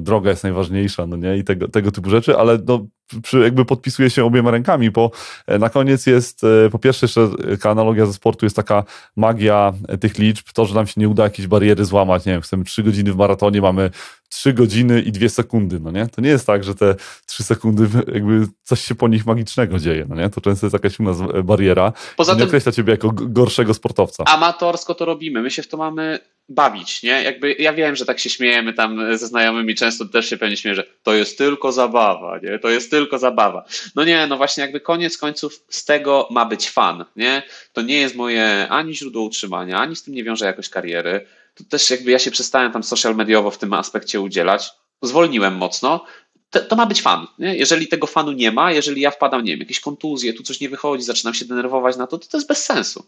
droga 0.00 0.30
jest 0.30 0.42
najważniejsza, 0.42 1.06
no 1.06 1.16
nie? 1.16 1.36
I 1.36 1.44
tego, 1.44 1.68
tego 1.68 1.92
typu 1.92 2.10
rzeczy, 2.10 2.36
ale 2.36 2.58
no, 2.66 2.86
przy, 3.22 3.40
jakby 3.40 3.64
podpisuje 3.64 4.10
się 4.10 4.24
obiema 4.24 4.50
rękami, 4.50 4.90
bo 4.90 5.10
e, 5.46 5.58
na 5.58 5.68
koniec 5.68 6.06
jest, 6.06 6.44
e, 6.44 6.70
po 6.70 6.78
pierwsze 6.78 7.06
jeszcze 7.48 7.70
analogia 7.70 8.06
ze 8.06 8.12
sportu 8.12 8.46
jest 8.46 8.56
taka 8.56 8.84
magia 9.16 9.72
tych 10.00 10.18
liczb, 10.18 10.46
to, 10.52 10.66
że 10.66 10.74
nam 10.74 10.86
się 10.86 11.00
nie 11.00 11.08
uda 11.08 11.22
jakieś 11.22 11.46
bariery 11.46 11.84
złamać, 11.84 12.26
nie 12.26 12.32
wiem, 12.32 12.42
chcemy 12.42 12.64
trzy 12.64 12.82
godziny 12.82 13.12
w 13.12 13.16
maratonie, 13.16 13.60
mamy 13.60 13.90
trzy 14.28 14.52
godziny 14.52 15.02
i 15.02 15.12
dwie 15.12 15.28
sekundy, 15.28 15.80
no 15.80 15.90
nie? 15.90 16.06
To 16.06 16.20
nie 16.20 16.28
jest 16.28 16.46
tak, 16.46 16.64
że 16.64 16.74
te 16.74 16.94
trzy 17.26 17.42
sekundy 17.42 17.88
jakby 18.14 18.46
coś 18.62 18.84
się 18.84 18.94
po 18.94 19.08
nich 19.08 19.26
magicznego 19.26 19.78
dzieje, 19.78 20.06
no 20.08 20.16
nie? 20.16 20.30
To 20.30 20.40
często 20.40 20.66
jest 20.66 20.72
jakaś 20.72 21.00
u 21.00 21.02
nas 21.02 21.16
bariera. 21.44 21.92
Poza 22.16 22.32
nie 22.32 22.38
tym, 22.38 22.48
określa 22.48 22.72
ciebie 22.72 22.90
jako 22.90 23.10
gorszego 23.12 23.74
sportowca. 23.74 24.24
Amatorsko 24.24 24.94
to 24.94 25.04
robimy, 25.04 25.42
my 25.42 25.50
się 25.50 25.62
w 25.62 25.68
to 25.68 25.76
mamy 25.76 26.18
bawić, 26.48 27.02
nie? 27.02 27.22
Jakby 27.22 27.52
ja 27.52 27.72
wiem, 27.72 27.96
że 27.96 28.04
tak 28.04 28.18
się 28.18 28.30
śmiejemy 28.30 28.72
tam 28.72 29.16
ze 29.16 29.26
znajomymi, 29.26 29.74
często 29.74 30.04
też 30.04 30.28
się 30.28 30.36
pewnie 30.36 30.56
śmieję, 30.56 30.74
że 30.74 30.84
to 31.02 31.14
jest 31.14 31.38
tylko 31.38 31.72
zabawa, 31.72 32.38
nie? 32.42 32.58
To 32.58 32.68
jest 32.68 32.90
tylko 32.90 33.18
zabawa. 33.18 33.64
No 33.94 34.04
nie, 34.04 34.26
no 34.26 34.36
właśnie 34.36 34.62
jakby 34.62 34.80
koniec 34.80 35.18
końców 35.18 35.64
z 35.68 35.84
tego 35.84 36.28
ma 36.30 36.46
być 36.46 36.70
fan, 36.70 37.04
nie? 37.16 37.42
To 37.72 37.82
nie 37.82 38.00
jest 38.00 38.14
moje 38.16 38.66
ani 38.68 38.94
źródło 38.94 39.22
utrzymania, 39.22 39.78
ani 39.78 39.96
z 39.96 40.02
tym 40.02 40.14
nie 40.14 40.24
wiąże 40.24 40.44
jakoś 40.44 40.68
kariery. 40.68 41.26
To 41.58 41.64
też 41.64 41.90
jakby 41.90 42.10
ja 42.10 42.18
się 42.18 42.30
przestałem 42.30 42.72
tam 42.72 42.82
social 42.82 43.16
mediowo 43.16 43.50
w 43.50 43.58
tym 43.58 43.72
aspekcie 43.72 44.20
udzielać. 44.20 44.70
Zwolniłem 45.02 45.56
mocno, 45.56 46.04
to, 46.50 46.60
to, 46.60 46.76
ma 46.76 46.86
być 46.86 47.02
fan. 47.02 47.26
Nie? 47.38 47.56
Jeżeli 47.56 47.88
tego 47.88 48.06
fanu 48.06 48.32
nie 48.32 48.52
ma, 48.52 48.72
jeżeli 48.72 49.00
ja 49.00 49.10
wpadam, 49.10 49.44
nie 49.44 49.52
wiem, 49.52 49.60
jakieś 49.60 49.80
kontuzje, 49.80 50.32
tu 50.32 50.42
coś 50.42 50.60
nie 50.60 50.68
wychodzi, 50.68 51.04
zaczynam 51.04 51.34
się 51.34 51.44
denerwować 51.44 51.96
na 51.96 52.06
to, 52.06 52.18
to 52.18 52.28
to 52.28 52.36
jest 52.36 52.48
bez 52.48 52.64
sensu. 52.64 53.04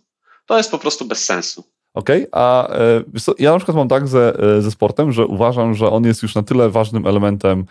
To 0.46 0.56
jest 0.56 0.70
po 0.70 0.78
prostu 0.78 1.04
bez 1.04 1.24
sensu. 1.24 1.64
Okej, 1.94 2.30
okay, 2.30 2.42
a 2.42 2.68
e, 2.68 3.02
ja 3.38 3.50
na 3.52 3.56
przykład 3.56 3.76
mam 3.76 3.88
tak 3.88 4.08
ze, 4.08 4.38
e, 4.38 4.62
ze 4.62 4.70
sportem, 4.70 5.12
że 5.12 5.26
uważam, 5.26 5.74
że 5.74 5.90
on 5.90 6.04
jest 6.04 6.22
już 6.22 6.34
na 6.34 6.42
tyle 6.42 6.70
ważnym 6.70 7.06
elementem 7.06 7.64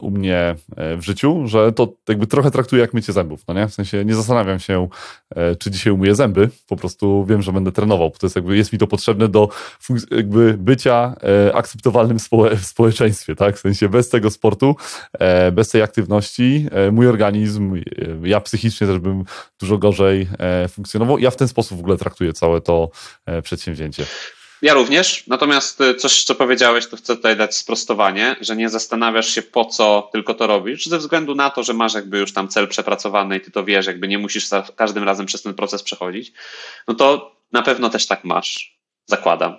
u 0.00 0.10
mnie 0.10 0.54
e, 0.76 0.96
w 0.96 1.02
życiu, 1.02 1.42
że 1.46 1.72
to 1.72 1.92
jakby 2.08 2.26
trochę 2.26 2.50
traktuję 2.50 2.82
jak 2.82 2.94
mycie 2.94 3.12
zębów, 3.12 3.44
no 3.48 3.54
nie? 3.54 3.68
W 3.68 3.74
sensie 3.74 4.04
nie 4.04 4.14
zastanawiam 4.14 4.58
się, 4.58 4.88
e, 5.30 5.56
czy 5.56 5.70
dzisiaj 5.70 5.92
umyję 5.92 6.14
zęby, 6.14 6.50
po 6.68 6.76
prostu 6.76 7.24
wiem, 7.24 7.42
że 7.42 7.52
będę 7.52 7.72
trenował, 7.72 8.10
bo 8.10 8.18
to 8.18 8.26
jest 8.26 8.36
jakby, 8.36 8.56
jest 8.56 8.72
mi 8.72 8.78
to 8.78 8.86
potrzebne 8.86 9.28
do 9.28 9.48
jakby 10.10 10.54
bycia 10.58 11.14
e, 11.48 11.54
akceptowalnym 11.54 12.18
w 12.58 12.64
społeczeństwie, 12.64 13.36
tak? 13.36 13.56
W 13.56 13.60
sensie 13.60 13.88
bez 13.88 14.08
tego 14.08 14.30
sportu, 14.30 14.76
bez 15.52 15.68
tej 15.68 15.82
aktywności 15.82 16.66
mój 16.92 17.08
organizm, 17.08 17.82
ja 18.22 18.40
psychicznie 18.40 18.86
też 18.86 18.98
bym 18.98 19.24
dużo 19.60 19.78
gorzej 19.78 20.28
funkcjonował. 20.68 21.18
Ja 21.18 21.30
w 21.30 21.36
ten 21.36 21.48
sposób 21.48 21.78
w 21.78 21.80
ogóle 21.80 21.96
traktuję 21.96 22.32
całe 22.32 22.60
to 22.60 22.90
przedsięwzięcie. 23.42 24.04
Ja 24.64 24.74
również, 24.74 25.26
natomiast 25.26 25.80
y, 25.80 25.94
coś, 25.94 26.24
co 26.24 26.34
powiedziałeś, 26.34 26.86
to 26.86 26.96
chcę 26.96 27.16
tutaj 27.16 27.36
dać 27.36 27.56
sprostowanie, 27.56 28.36
że 28.40 28.56
nie 28.56 28.68
zastanawiasz 28.68 29.28
się 29.28 29.42
po 29.42 29.64
co 29.64 30.08
tylko 30.12 30.34
to 30.34 30.46
robisz, 30.46 30.86
ze 30.86 30.98
względu 30.98 31.34
na 31.34 31.50
to, 31.50 31.62
że 31.62 31.74
masz 31.74 31.94
jakby 31.94 32.18
już 32.18 32.32
tam 32.32 32.48
cel 32.48 32.68
przepracowany 32.68 33.36
i 33.36 33.40
ty 33.40 33.50
to 33.50 33.64
wiesz, 33.64 33.86
jakby 33.86 34.08
nie 34.08 34.18
musisz 34.18 34.46
za 34.46 34.66
każdym 34.76 35.04
razem 35.04 35.26
przez 35.26 35.42
ten 35.42 35.54
proces 35.54 35.82
przechodzić, 35.82 36.32
no 36.88 36.94
to 36.94 37.36
na 37.52 37.62
pewno 37.62 37.90
też 37.90 38.06
tak 38.06 38.24
masz, 38.24 38.78
zakładam, 39.06 39.56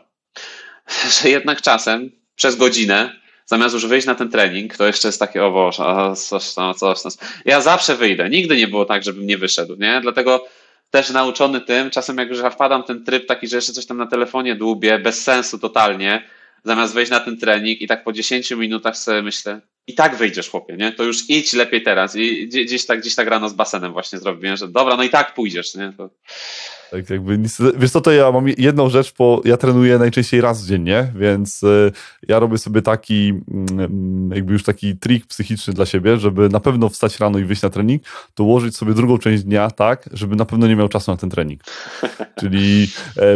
że 1.22 1.30
jednak 1.30 1.62
czasem 1.62 2.12
przez 2.36 2.56
godzinę 2.56 3.20
zamiast 3.46 3.74
już 3.74 3.86
wyjść 3.86 4.08
na 4.08 4.16
ten 4.16 4.30
trening, 4.30 4.78
to 4.78 4.88
jeszcze 4.88 5.08
jest 5.08 5.20
takie, 5.20 5.46
o 5.46 5.52
Boże, 5.52 6.14
coś 6.16 6.54
tam, 6.54 6.74
coś 6.74 7.02
tam. 7.02 7.12
Ja 7.46 7.62
zawsze 7.62 7.96
wyjdę. 7.96 8.30
Nigdy 8.30 8.58
nie 8.58 8.68
było 8.68 8.86
tak, 8.86 9.04
żebym 9.04 9.28
nie 9.28 9.38
wyszedł, 9.38 9.76
nie? 9.76 10.00
Dlatego 10.02 10.46
też 10.90 11.10
nauczony 11.10 11.62
tym, 11.62 11.90
czasem 11.90 12.18
jak 12.18 12.30
już 12.30 12.40
wpadam 12.52 12.84
w 12.84 12.86
ten 12.86 13.04
tryb 13.04 13.28
taki, 13.28 13.48
że 13.48 13.56
jeszcze 13.56 13.74
coś 13.74 13.86
tam 13.86 13.98
na 13.98 14.08
telefonie 14.08 14.56
dłubię, 14.56 15.00
bez 15.00 15.24
sensu 15.24 15.60
totalnie, 15.60 16.30
zamiast 16.64 16.94
wejść 16.94 17.12
na 17.12 17.20
ten 17.20 17.38
trening 17.38 17.82
i 17.82 17.88
tak 17.88 18.04
po 18.04 18.14
10 18.14 18.52
minutach 18.52 18.98
sobie 18.98 19.22
myślę, 19.22 19.62
i 19.88 19.94
tak 19.94 20.16
wyjdziesz 20.16 20.50
chłopie, 20.50 20.78
nie? 20.78 20.92
To 20.92 21.04
już 21.04 21.30
idź 21.30 21.54
lepiej 21.54 21.84
teraz. 21.84 22.16
I 22.16 22.48
gdzieś 22.48 22.86
tak, 22.86 23.00
gdzieś 23.00 23.16
tak 23.16 23.28
rano 23.28 23.50
z 23.50 23.54
basenem 23.54 23.94
właśnie 23.94 24.20
zrobiłem, 24.20 24.58
że 24.58 24.68
dobra, 24.68 24.98
no 24.98 25.04
i 25.04 25.10
tak 25.10 25.34
pójdziesz, 25.34 25.76
nie? 25.76 25.94
To... 25.98 26.10
Tak 26.92 27.10
jakby, 27.10 27.40
wiesz 27.78 27.92
co, 27.92 28.02
to 28.02 28.12
ja 28.12 28.32
mam 28.32 28.48
jedną 28.58 28.90
rzecz, 28.90 29.14
bo 29.20 29.42
ja 29.46 29.58
trenuję 29.58 29.98
najczęściej 29.98 30.42
raz 30.42 30.66
dziennie, 30.66 31.12
więc 31.16 31.64
y, 31.64 31.92
ja 32.28 32.40
robię 32.40 32.58
sobie 32.58 32.82
taki 32.82 33.34
mm, 33.52 34.32
jakby 34.36 34.54
już 34.54 34.64
taki 34.64 34.98
trik 34.98 35.26
psychiczny 35.26 35.74
dla 35.74 35.86
siebie, 35.86 36.18
żeby 36.18 36.50
na 36.50 36.60
pewno 36.60 36.90
wstać 36.90 37.20
rano 37.20 37.40
i 37.40 37.44
wyjść 37.44 37.62
na 37.62 37.70
trening, 37.70 38.04
to 38.34 38.44
ułożyć 38.44 38.78
sobie 38.78 38.94
drugą 38.94 39.18
część 39.18 39.44
dnia 39.44 39.72
tak, 39.72 40.10
żeby 40.14 40.36
na 40.36 40.46
pewno 40.46 40.68
nie 40.68 40.76
miał 40.76 40.88
czasu 40.88 41.12
na 41.12 41.18
ten 41.18 41.30
trening. 41.30 41.62
Czyli 42.40 42.88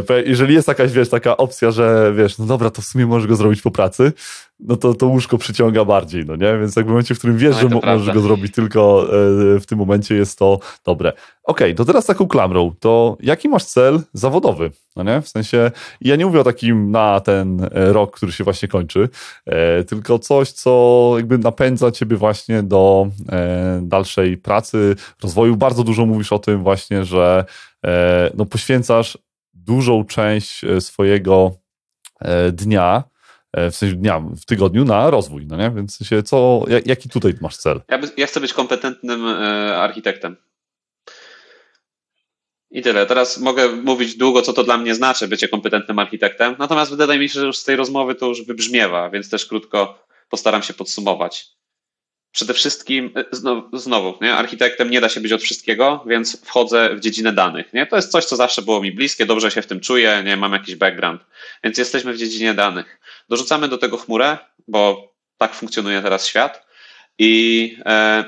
e, 0.10 0.24
jeżeli 0.26 0.54
jest 0.54 0.68
jakaś, 0.68 0.92
wiesz, 0.92 1.10
taka 1.10 1.38
opcja, 1.38 1.72
że 1.72 2.14
wiesz, 2.18 2.38
no 2.38 2.46
dobra, 2.46 2.70
to 2.70 2.82
w 2.82 2.86
sumie 2.86 3.06
możesz 3.06 3.28
go 3.28 3.36
zrobić 3.36 3.62
po 3.62 3.72
pracy, 3.72 4.14
no 4.60 4.76
to 4.78 4.94
to 4.94 5.08
łóżko 5.08 5.38
przyciąga 5.38 5.86
bardziej, 5.86 6.26
no 6.26 6.36
nie? 6.36 6.58
Więc 6.60 6.76
jak 6.76 6.86
w 6.86 6.90
momencie, 6.90 7.16
w 7.16 7.18
którym 7.18 7.38
wiesz, 7.38 7.56
no, 7.56 7.70
że 7.70 7.70
możesz 7.70 8.14
go 8.14 8.22
zrobić 8.22 8.54
tylko 8.54 9.08
e, 9.56 9.60
w 9.60 9.66
tym 9.66 9.78
momencie 9.78 10.16
jest 10.16 10.40
to 10.40 10.60
dobre. 10.86 11.10
Okej, 11.10 11.24
okay, 11.44 11.76
to 11.76 11.86
teraz 11.86 12.06
taką 12.06 12.28
klamrą, 12.28 12.76
to 12.80 13.18
jaki 13.40 13.50
masz 13.50 13.64
cel 13.64 14.02
zawodowy, 14.14 14.72
no 14.96 15.04
nie? 15.04 15.22
W 15.22 15.30
sensie, 15.30 15.72
ja 16.02 16.16
nie 16.16 16.26
mówię 16.26 16.40
o 16.40 16.44
takim 16.44 16.92
na 16.92 17.20
ten 17.20 17.64
e, 17.64 17.94
rok, 17.94 18.16
który 18.16 18.32
się 18.32 18.44
właśnie 18.44 18.68
kończy, 18.68 19.10
e, 19.46 19.84
tylko 19.84 20.20
coś, 20.20 20.52
co 20.52 21.14
jakby 21.18 21.38
napędza 21.38 21.92
ciebie 21.92 22.18
właśnie 22.18 22.64
do 22.64 23.08
e, 23.32 23.80
dalszej 23.84 24.38
pracy, 24.38 24.96
rozwoju. 25.24 25.56
Bardzo 25.56 25.84
dużo 25.84 26.06
mówisz 26.06 26.34
o 26.34 26.40
tym 26.40 26.64
właśnie, 26.64 27.06
że 27.06 27.46
e, 27.86 28.32
no, 28.38 28.46
poświęcasz 28.46 29.18
dużą 29.54 30.06
część 30.06 30.64
e, 30.64 30.82
swojego 30.82 31.52
dnia 32.52 33.04
E, 33.54 33.72
w 33.72 33.76
sensie 33.76 33.96
dnia, 33.96 34.20
w 34.20 34.46
tygodniu 34.46 34.86
na 34.86 35.10
rozwój, 35.10 35.48
no 35.48 35.58
nie? 35.58 35.72
Więc 35.72 35.98
się 35.98 36.24
co, 36.24 36.66
jaki 36.86 37.10
tutaj 37.10 37.34
masz 37.42 37.58
cel? 37.58 37.82
Ja, 37.90 37.98
by, 37.98 38.08
ja 38.18 38.28
chcę 38.28 38.40
być 38.40 38.54
kompetentnym 38.54 39.26
architektem. 39.76 40.36
I 42.72 42.82
tyle. 42.82 43.06
Teraz 43.06 43.38
mogę 43.38 43.70
mówić 43.70 44.16
długo, 44.16 44.42
co 44.42 44.54
to 44.54 44.64
dla 44.64 44.78
mnie 44.78 44.96
znaczy 44.96 45.28
bycie 45.28 45.48
kompetentnym 45.48 46.00
architektem, 46.00 46.56
natomiast 46.60 46.92
wydaje 46.92 47.20
mi 47.20 47.30
się, 47.30 47.40
że 47.40 47.46
już 47.46 47.58
z 47.58 47.64
tej 47.64 47.76
rozmowy 47.76 48.16
to 48.16 48.28
już 48.28 48.46
wybrzmiewa, 48.46 49.10
więc 49.10 49.30
też 49.30 49.46
krótko 49.46 50.06
postaram 50.30 50.64
się 50.64 50.74
podsumować. 50.74 51.48
Przede 52.32 52.54
wszystkim, 52.54 53.12
e, 53.16 53.26
znowu, 53.74 54.18
nie? 54.22 54.34
architektem 54.34 54.90
nie 54.90 55.02
da 55.02 55.10
się 55.10 55.22
być 55.22 55.32
od 55.32 55.42
wszystkiego, 55.42 56.04
więc 56.08 56.42
wchodzę 56.46 56.96
w 56.96 57.00
dziedzinę 57.00 57.34
danych. 57.34 57.74
Nie? 57.74 57.88
To 57.88 57.96
jest 57.96 58.12
coś, 58.12 58.26
co 58.26 58.36
zawsze 58.36 58.62
było 58.62 58.82
mi 58.82 58.92
bliskie, 58.92 59.26
dobrze 59.26 59.52
się 59.52 59.62
w 59.62 59.68
tym 59.68 59.80
czuję, 59.80 60.24
nie 60.26 60.38
mam 60.38 60.54
jakiś 60.54 60.76
background, 60.76 61.22
więc 61.64 61.78
jesteśmy 61.78 62.14
w 62.14 62.18
dziedzinie 62.18 62.54
danych. 62.54 63.00
Dorzucamy 63.30 63.68
do 63.68 63.78
tego 63.78 63.98
chmurę, 63.98 64.38
bo 64.68 65.14
tak 65.38 65.54
funkcjonuje 65.54 66.02
teraz 66.02 66.28
świat 66.28 66.66
i 67.18 67.78
e, 67.86 68.24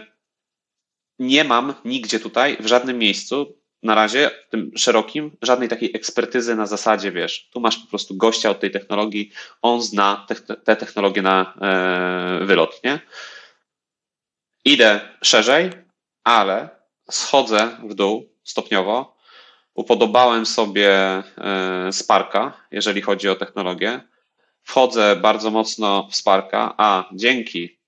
nie 1.20 1.44
mam 1.44 1.74
nigdzie 1.86 2.20
tutaj, 2.20 2.58
w 2.60 2.68
żadnym 2.68 2.98
miejscu, 2.98 3.61
na 3.84 3.96
razie, 3.96 4.32
tym 4.50 4.72
szerokim, 4.76 5.38
żadnej 5.42 5.70
takiej 5.70 5.92
ekspertyzy 5.96 6.56
na 6.56 6.66
zasadzie, 6.66 7.12
wiesz, 7.12 7.50
tu 7.54 7.60
masz 7.60 7.78
po 7.78 7.88
prostu 7.88 8.18
gościa 8.18 8.50
od 8.50 8.60
tej 8.60 8.72
technologii, 8.72 9.32
on 9.62 9.82
zna 9.82 10.26
te, 10.28 10.36
te 10.56 10.76
technologie 10.76 11.22
na 11.22 11.54
e, 11.62 12.46
wylot, 12.46 12.84
nie? 12.84 13.00
Idę 14.66 15.00
szerzej, 15.22 15.70
ale 16.24 16.70
schodzę 17.12 17.78
w 17.84 17.94
dół 17.94 18.30
stopniowo. 18.44 19.18
Upodobałem 19.74 20.46
sobie 20.46 20.90
e, 20.92 21.24
Sparka, 21.92 22.68
jeżeli 22.72 23.02
chodzi 23.02 23.30
o 23.30 23.36
technologię. 23.36 24.02
Wchodzę 24.64 25.16
bardzo 25.16 25.52
mocno 25.52 26.08
w 26.12 26.16
Sparka, 26.16 26.74
a 26.78 27.10
dzięki, 27.14 27.80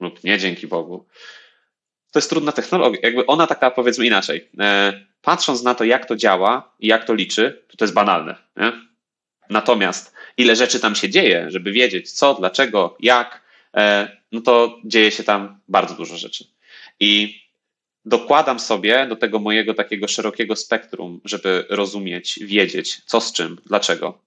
lub 0.00 0.24
nie 0.24 0.38
dzięki 0.38 0.66
Bogu, 0.66 1.06
to 2.12 2.18
jest 2.18 2.30
trudna 2.30 2.52
technologia. 2.52 3.00
Jakby 3.02 3.26
ona 3.26 3.46
taka, 3.46 3.70
powiedzmy 3.70 4.06
inaczej. 4.06 4.50
E, 4.60 4.92
patrząc 5.24 5.62
na 5.62 5.74
to, 5.74 5.84
jak 5.84 6.06
to 6.06 6.16
działa 6.16 6.74
i 6.80 6.86
jak 6.86 7.04
to 7.04 7.14
liczy, 7.14 7.64
to 7.68 7.76
to 7.76 7.84
jest 7.84 7.94
banalne. 7.94 8.36
Nie? 8.56 8.72
Natomiast 9.50 10.14
ile 10.36 10.56
rzeczy 10.56 10.80
tam 10.80 10.94
się 10.94 11.08
dzieje, 11.08 11.46
żeby 11.50 11.72
wiedzieć 11.72 12.12
co, 12.12 12.34
dlaczego, 12.34 12.96
jak, 13.00 13.44
E, 13.76 14.16
no 14.32 14.40
to 14.40 14.78
dzieje 14.84 15.10
się 15.10 15.24
tam 15.24 15.60
bardzo 15.68 15.94
dużo 15.94 16.16
rzeczy. 16.16 16.44
I 17.00 17.42
dokładam 18.04 18.60
sobie 18.60 19.06
do 19.06 19.16
tego 19.16 19.38
mojego 19.38 19.74
takiego 19.74 20.08
szerokiego 20.08 20.56
spektrum, 20.56 21.20
żeby 21.24 21.66
rozumieć, 21.68 22.38
wiedzieć, 22.42 23.00
co 23.06 23.20
z 23.20 23.32
czym, 23.32 23.60
dlaczego. 23.66 24.18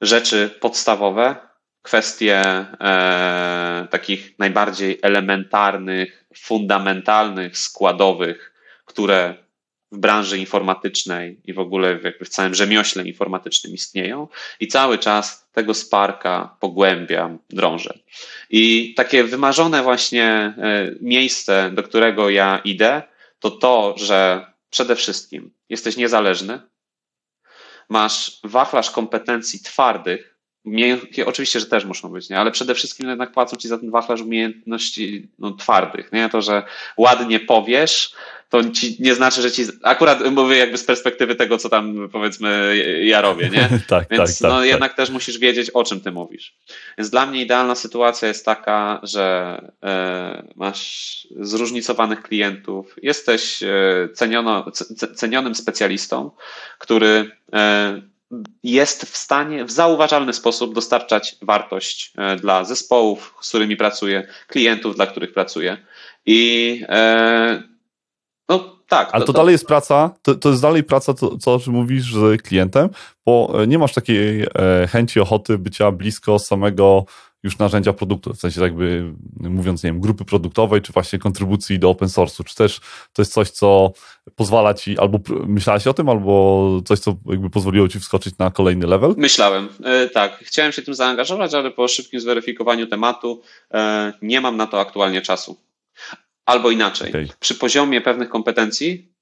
Rzeczy 0.00 0.50
podstawowe, 0.60 1.36
kwestie 1.82 2.40
e, 2.40 3.88
takich 3.90 4.38
najbardziej 4.38 4.98
elementarnych, 5.02 6.24
fundamentalnych, 6.36 7.58
składowych, 7.58 8.54
które 8.88 9.34
w 9.92 9.98
branży 9.98 10.38
informatycznej 10.38 11.40
i 11.44 11.52
w 11.52 11.58
ogóle 11.58 12.00
jakby 12.04 12.24
w 12.24 12.28
całym 12.28 12.54
rzemiośle 12.54 13.04
informatycznym 13.04 13.74
istnieją 13.74 14.28
i 14.60 14.68
cały 14.68 14.98
czas 14.98 15.48
tego 15.52 15.74
Sparka 15.74 16.56
pogłębiam, 16.60 17.38
drążę. 17.50 17.98
I 18.50 18.94
takie 18.94 19.24
wymarzone 19.24 19.82
właśnie 19.82 20.24
e, 20.24 20.54
miejsce, 21.00 21.70
do 21.74 21.82
którego 21.82 22.30
ja 22.30 22.60
idę, 22.64 23.02
to 23.40 23.50
to, 23.50 23.94
że 23.96 24.46
przede 24.70 24.96
wszystkim 24.96 25.50
jesteś 25.68 25.96
niezależny, 25.96 26.60
masz 27.88 28.40
wachlarz 28.44 28.90
kompetencji 28.90 29.60
twardych, 29.60 30.37
Miękkie, 30.64 31.26
oczywiście, 31.26 31.60
że 31.60 31.66
też 31.66 31.84
muszą 31.84 32.08
być, 32.08 32.28
nie? 32.28 32.38
ale 32.38 32.50
przede 32.50 32.74
wszystkim 32.74 33.08
jednak 33.08 33.32
płacą 33.32 33.56
ci 33.56 33.68
za 33.68 33.78
ten 33.78 33.90
wachlarz 33.90 34.20
umiejętności 34.20 35.28
no, 35.38 35.50
twardych. 35.50 36.12
Nie? 36.12 36.28
To, 36.28 36.42
że 36.42 36.62
ładnie 36.96 37.40
powiesz, 37.40 38.14
to 38.48 38.70
ci 38.70 38.96
nie 39.00 39.14
znaczy, 39.14 39.42
że 39.42 39.52
ci. 39.52 39.64
Akurat 39.82 40.30
mówię 40.30 40.56
jakby 40.56 40.78
z 40.78 40.84
perspektywy 40.84 41.34
tego, 41.34 41.58
co 41.58 41.68
tam 41.68 42.08
powiedzmy 42.12 42.76
ja 43.04 43.20
robię, 43.20 43.50
nie? 43.50 43.68
tak, 43.88 44.08
Więc 44.10 44.38
tak, 44.38 44.50
no, 44.50 44.58
tak, 44.58 44.66
jednak 44.66 44.94
też 44.94 45.10
musisz 45.10 45.38
wiedzieć, 45.38 45.70
o 45.70 45.84
czym 45.84 46.00
ty 46.00 46.12
mówisz. 46.12 46.54
Więc 46.98 47.10
dla 47.10 47.26
mnie 47.26 47.42
idealna 47.42 47.74
sytuacja 47.74 48.28
jest 48.28 48.44
taka, 48.44 49.00
że 49.02 49.60
e, 49.82 50.52
masz 50.56 51.26
zróżnicowanych 51.40 52.22
klientów, 52.22 52.96
jesteś 53.02 53.62
e, 53.62 54.08
ceniono, 54.14 54.70
cenionym 55.16 55.54
specjalistą, 55.54 56.30
który 56.78 57.30
e, 57.52 58.02
jest 58.62 59.02
w 59.04 59.16
stanie 59.16 59.64
w 59.64 59.70
zauważalny 59.70 60.32
sposób 60.32 60.74
dostarczać 60.74 61.36
wartość 61.42 62.12
e, 62.18 62.36
dla 62.36 62.64
zespołów, 62.64 63.34
z 63.40 63.48
którymi 63.48 63.76
pracuje, 63.76 64.26
klientów, 64.46 64.96
dla 64.96 65.06
których 65.06 65.32
pracuje. 65.32 65.76
I 66.26 66.82
e, 66.88 67.62
no 68.48 68.78
tak. 68.88 69.08
Ale 69.12 69.24
to, 69.24 69.32
to, 69.32 69.38
dalej 69.38 69.52
jest 69.52 69.66
praca, 69.66 70.10
to, 70.22 70.34
to 70.34 70.48
jest 70.48 70.62
dalej 70.62 70.84
praca, 70.84 71.14
to, 71.14 71.38
co 71.38 71.60
mówisz 71.66 72.14
z 72.14 72.42
klientem, 72.42 72.88
bo 73.26 73.62
e, 73.62 73.66
nie 73.66 73.78
masz 73.78 73.94
takiej 73.94 74.46
chęci, 74.88 75.20
ochoty 75.20 75.58
bycia 75.58 75.92
blisko 75.92 76.38
samego 76.38 77.04
już 77.42 77.58
narzędzia 77.58 77.92
produktu, 77.92 78.34
w 78.34 78.40
sensie 78.40 78.60
jakby 78.60 79.14
mówiąc, 79.40 79.84
nie 79.84 79.90
wiem, 79.90 80.00
grupy 80.00 80.24
produktowej, 80.24 80.82
czy 80.82 80.92
właśnie 80.92 81.18
kontrybucji 81.18 81.78
do 81.78 81.90
open 81.90 82.08
source'u, 82.08 82.44
czy 82.44 82.54
też 82.54 82.80
to 83.12 83.22
jest 83.22 83.32
coś, 83.32 83.50
co 83.50 83.92
pozwala 84.34 84.74
ci, 84.74 84.98
albo 84.98 85.20
myślałeś 85.46 85.86
o 85.86 85.94
tym, 85.94 86.08
albo 86.08 86.80
coś, 86.84 86.98
co 86.98 87.16
jakby 87.26 87.50
pozwoliło 87.50 87.88
ci 87.88 88.00
wskoczyć 88.00 88.38
na 88.38 88.50
kolejny 88.50 88.86
level? 88.86 89.14
Myślałem, 89.16 89.68
e, 89.84 90.08
tak. 90.08 90.38
Chciałem 90.38 90.72
się 90.72 90.82
tym 90.82 90.94
zaangażować, 90.94 91.54
ale 91.54 91.70
po 91.70 91.88
szybkim 91.88 92.20
zweryfikowaniu 92.20 92.86
tematu 92.86 93.42
e, 93.74 94.12
nie 94.22 94.40
mam 94.40 94.56
na 94.56 94.66
to 94.66 94.80
aktualnie 94.80 95.22
czasu. 95.22 95.56
Albo 96.46 96.70
inaczej, 96.70 97.08
okay. 97.08 97.28
przy 97.40 97.54
poziomie 97.54 98.00
pewnych 98.00 98.28
kompetencji 98.28 99.12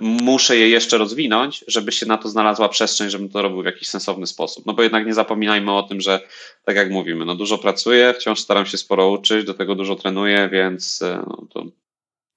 muszę 0.00 0.56
je 0.56 0.68
jeszcze 0.68 0.98
rozwinąć, 0.98 1.64
żeby 1.68 1.92
się 1.92 2.06
na 2.06 2.18
to 2.18 2.28
znalazła 2.28 2.68
przestrzeń, 2.68 3.10
żebym 3.10 3.28
to 3.28 3.42
robił 3.42 3.62
w 3.62 3.66
jakiś 3.66 3.88
sensowny 3.88 4.26
sposób. 4.26 4.66
No 4.66 4.72
bo 4.72 4.82
jednak 4.82 5.06
nie 5.06 5.14
zapominajmy 5.14 5.72
o 5.72 5.82
tym, 5.82 6.00
że 6.00 6.20
tak 6.64 6.76
jak 6.76 6.90
mówimy, 6.90 7.24
no 7.24 7.34
dużo 7.34 7.58
pracuję, 7.58 8.14
wciąż 8.14 8.40
staram 8.40 8.66
się 8.66 8.78
sporo 8.78 9.10
uczyć, 9.10 9.46
do 9.46 9.54
tego 9.54 9.74
dużo 9.74 9.96
trenuję, 9.96 10.48
więc 10.52 11.02
e, 11.02 11.24
no 11.26 11.46
to... 11.50 11.64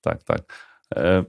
Tak, 0.01 0.23
tak. 0.23 0.41
E, 0.95 1.26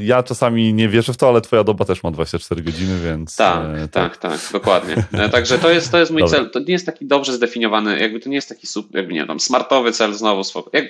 ja 0.00 0.22
czasami 0.22 0.74
nie 0.74 0.88
wierzę 0.88 1.12
w 1.12 1.16
to, 1.16 1.28
ale 1.28 1.40
twoja 1.40 1.64
doba 1.64 1.84
też 1.84 2.02
ma 2.02 2.10
24 2.10 2.62
godziny, 2.62 3.00
więc. 3.04 3.36
Tak, 3.36 3.62
tak, 3.90 3.90
tak, 3.90 4.16
tak, 4.16 4.52
dokładnie. 4.52 4.94
Także 5.32 5.58
to 5.58 5.70
jest, 5.70 5.90
to 5.90 5.98
jest 5.98 6.12
mój 6.12 6.22
Dobra. 6.22 6.38
cel. 6.38 6.50
To 6.50 6.58
nie 6.58 6.72
jest 6.72 6.86
taki 6.86 7.06
dobrze 7.06 7.32
zdefiniowany, 7.32 7.98
jakby 7.98 8.20
to 8.20 8.28
nie 8.28 8.34
jest 8.34 8.48
taki, 8.48 8.66
jakby 8.94 9.12
nie 9.12 9.26
wiem, 9.26 9.40
smartowy 9.40 9.92
cel 9.92 10.14
znowu. 10.14 10.42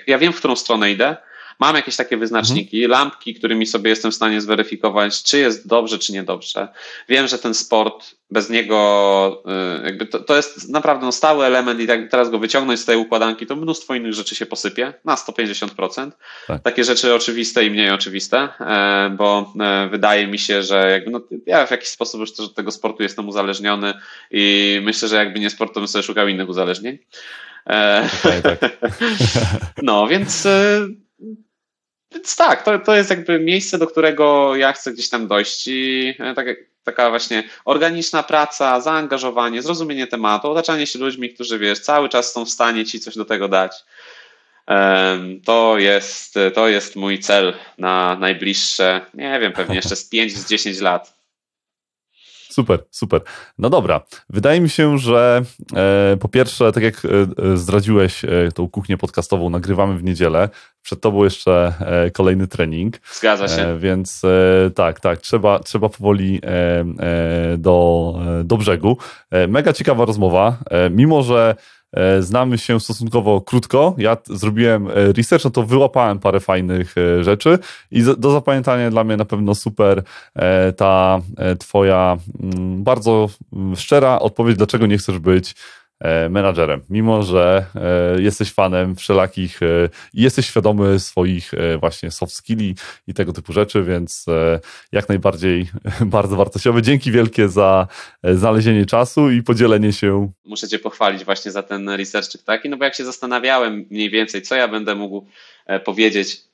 Ja 0.07 0.19
wiem, 0.19 0.33
w 0.33 0.39
którą 0.39 0.57
stronę 0.57 0.93
idę, 0.93 1.17
Mam 1.59 1.77
jakieś 1.77 1.97
takie 1.97 2.17
wyznaczniki, 2.17 2.85
mhm. 2.85 2.91
lampki, 2.91 3.35
którymi 3.35 3.67
sobie 3.67 3.91
jestem 3.91 4.11
w 4.11 4.15
stanie 4.15 4.41
zweryfikować, 4.41 5.23
czy 5.23 5.39
jest 5.39 5.69
dobrze, 5.69 5.99
czy 5.99 6.13
niedobrze. 6.13 6.69
Wiem, 7.09 7.29
że 7.29 7.39
ten 7.39 7.55
sport 7.55 8.15
bez 8.31 8.51
niego, 8.51 9.43
y, 9.81 9.85
jakby 9.85 10.07
to, 10.07 10.19
to 10.21 10.37
jest 10.37 10.69
naprawdę 10.69 11.07
no 11.07 11.13
stały 11.13 11.45
element 11.45 11.81
i 11.81 11.87
jak 11.87 12.11
teraz 12.11 12.31
go 12.31 12.39
wyciągnąć 12.39 12.81
z 12.81 12.85
tej 12.85 12.97
układanki, 12.97 13.47
to 13.47 13.57
mnóstwo 13.57 13.95
innych 13.95 14.13
rzeczy 14.13 14.35
się 14.35 14.47
posypie 14.47 14.93
na 15.05 15.15
150%. 15.15 16.11
Tak. 16.47 16.63
Takie 16.63 16.85
rzeczy 16.85 17.15
oczywiste 17.15 17.65
i 17.65 17.71
mniej 17.71 17.91
oczywiste, 17.91 18.49
e, 18.61 19.11
bo 19.19 19.53
e, 19.61 19.89
wydaje 19.89 20.27
mi 20.27 20.39
się, 20.39 20.63
że 20.63 20.91
jakby 20.91 21.11
no, 21.11 21.21
ja 21.47 21.67
w 21.67 21.71
jakiś 21.71 21.89
sposób 21.89 22.21
już 22.21 22.35
też 22.35 22.47
od 22.47 22.55
tego 22.55 22.71
sportu 22.71 23.03
jestem 23.03 23.29
uzależniony 23.29 23.95
i 24.31 24.81
myślę, 24.85 25.09
że 25.09 25.17
jakby 25.17 25.41
nie 25.41 25.51
sport, 25.51 25.75
to 25.75 25.81
bym 25.81 25.89
sobie 25.89 26.03
szukał 26.03 26.29
innych 26.29 26.49
uzależnień. 26.49 26.99
E, 27.67 28.09
okay, 28.21 28.43
tak. 28.43 28.59
No, 29.83 30.07
więc 30.07 30.49
więc 32.15 32.37
tak, 32.37 32.63
to, 32.63 32.79
to 32.79 32.97
jest 32.97 33.11
jakby 33.11 33.41
miejsce, 33.41 33.79
do 33.79 33.87
którego 33.87 34.57
ja 34.57 34.73
chcę 34.73 34.93
gdzieś 34.93 35.09
tam 35.09 35.27
dojść 35.29 35.69
i 35.69 36.15
e, 36.19 36.35
tak, 36.35 36.47
taka 36.85 37.11
właśnie 37.11 37.43
organiczna 37.65 38.23
praca, 38.23 38.81
zaangażowanie, 38.81 39.63
zrozumienie 39.63 40.07
tematu, 40.07 40.51
otaczanie 40.51 40.87
się 40.87 40.99
ludźmi, 40.99 41.31
którzy 41.31 41.59
wiesz, 41.59 41.81
cały 41.81 42.09
czas 42.09 42.33
są 42.33 42.45
w 42.45 42.51
stanie 42.51 42.85
ci 42.85 43.01
coś 43.01 43.17
do 43.17 43.25
tego 43.25 43.49
dać. 43.49 43.73
To 45.45 45.79
jest, 45.79 46.35
to 46.55 46.69
jest 46.69 46.97
mój 46.97 47.19
cel 47.19 47.55
na 47.79 48.17
najbliższe, 48.21 49.01
nie 49.15 49.41
wiem, 49.41 49.53
pewnie 49.53 49.77
jeszcze 49.77 49.97
z 49.97 50.09
5 50.09 50.37
z 50.37 50.49
10 50.49 50.81
lat. 50.81 51.14
Super, 52.55 52.85
super. 52.91 53.21
No 53.59 53.71
dobra. 53.71 54.01
Wydaje 54.31 54.61
mi 54.61 54.71
się, 54.71 54.99
że 54.99 55.43
e, 55.77 56.17
po 56.21 56.29
pierwsze, 56.29 56.73
tak 56.73 56.83
jak 56.83 57.03
e, 57.05 57.57
zdradziłeś 57.57 58.25
e, 58.25 58.29
tą 58.55 58.69
kuchnię 58.69 58.97
podcastową, 58.97 59.51
nagrywamy 59.51 59.99
w 59.99 60.05
niedzielę. 60.05 60.49
Przed 60.83 61.01
tobą 61.01 61.25
jeszcze 61.25 61.73
e, 61.81 62.11
kolejny 62.11 62.47
trening. 62.47 63.01
Zgadza 63.13 63.49
się. 63.49 63.63
E, 63.63 63.79
więc 63.79 64.23
e, 64.25 64.71
tak, 64.71 65.01
tak, 65.01 65.19
trzeba, 65.19 65.59
trzeba 65.59 65.89
powoli 65.89 66.41
do, 67.59 68.15
do 68.45 68.57
brzegu. 68.57 68.97
Mega 69.49 69.73
ciekawa 69.73 70.05
rozmowa. 70.05 70.59
Mimo, 70.91 71.23
że 71.23 71.55
E, 71.84 71.84
znamy 72.21 72.59
się 72.59 72.81
stosunkowo 72.81 73.41
krótko. 73.41 73.95
Ja 73.99 74.17
zrobiłem 74.25 74.89
e, 74.89 75.13
research, 75.13 75.45
no 75.45 75.51
to 75.51 75.63
wyłapałem 75.63 76.19
parę 76.19 76.41
fajnych 76.41 76.95
e, 76.99 77.25
rzeczy 77.25 77.59
i 77.91 78.03
do 78.19 78.31
zapamiętania 78.31 78.91
dla 78.91 79.05
mnie 79.05 79.17
na 79.17 79.25
pewno 79.25 79.55
super 79.55 80.03
ta 80.77 81.21
twoja 81.59 82.17
mm, 82.43 82.85
bardzo 82.85 83.29
mm, 83.53 83.77
szczera 83.77 84.19
odpowiedź, 84.19 84.57
dlaczego 84.57 84.87
nie 84.87 84.99
chcesz 84.99 85.19
być 85.19 85.55
E, 85.55 85.84
menadżerem, 86.31 86.81
mimo 86.91 87.23
że 87.23 87.67
e, 87.75 88.23
jesteś 88.23 88.53
fanem 88.53 88.97
wszelakich 88.97 89.63
e, 89.63 89.67
jesteś 90.15 90.47
świadomy 90.47 91.01
swoich 91.01 91.53
właśnie 91.81 92.11
soft 92.11 92.35
skilli 92.35 92.75
i 93.07 93.15
tego 93.15 93.33
typu 93.33 93.53
rzeczy, 93.53 93.83
więc 93.83 94.27
jak 94.93 95.09
najbardziej 95.09 95.67
bardzo 96.01 96.37
wartościowe. 96.37 96.83
Dzięki 96.83 97.13
wielkie 97.13 97.49
za 97.49 97.87
znalezienie 98.25 98.87
czasu 98.87 99.31
i 99.31 99.43
podzielenie 99.43 99.93
się. 99.93 100.33
Muszę 100.45 100.69
Cię 100.69 100.79
pochwalić 100.79 101.25
właśnie 101.25 101.51
za 101.51 101.63
ten 101.63 101.89
research 101.89 102.45
taki, 102.45 102.69
no 102.69 102.77
bo 102.77 102.85
jak 102.85 102.95
się 102.95 103.05
zastanawiałem 103.05 103.87
mniej 103.91 104.11
więcej, 104.11 104.43
co 104.43 104.55
ja 104.55 104.69
będę 104.69 104.95
mógł 104.95 105.27
powiedzieć 105.85 106.54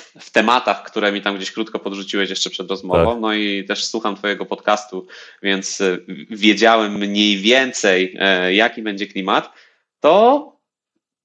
w 0.00 0.30
tematach, 0.30 0.82
które 0.82 1.12
mi 1.12 1.22
tam 1.22 1.36
gdzieś 1.36 1.52
krótko 1.52 1.78
podrzuciłeś 1.78 2.30
jeszcze 2.30 2.50
przed 2.50 2.70
rozmową. 2.70 3.12
Tak. 3.12 3.20
No 3.20 3.34
i 3.34 3.64
też 3.64 3.84
słucham 3.84 4.16
Twojego 4.16 4.46
podcastu, 4.46 5.06
więc 5.42 5.80
e, 5.80 5.98
wiedziałem 6.30 6.92
mniej 6.94 7.38
więcej, 7.38 8.16
e, 8.18 8.54
jaki 8.54 8.82
będzie 8.82 9.06
klimat. 9.06 9.52
To 10.00 10.52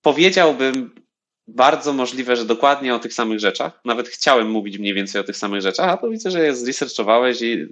powiedziałbym 0.02 0.92
bardzo 1.48 1.94
możliwe, 1.94 2.36
że 2.36 2.46
dokładnie 2.46 2.96
o 2.96 3.00
tych 3.00 3.14
samych 3.14 3.40
rzeczach. 3.40 3.80
Nawet 3.86 4.08
chciałem 4.08 4.50
mówić 4.50 4.78
mniej 4.78 4.94
więcej 4.94 5.22
o 5.22 5.24
tych 5.24 5.38
samych 5.38 5.62
rzeczach, 5.62 5.90
a 5.90 5.98
to 5.98 6.10
widzę, 6.10 6.32
że 6.32 6.46
je 6.46 6.56
zresearchowałeś 6.56 7.42
i 7.42 7.68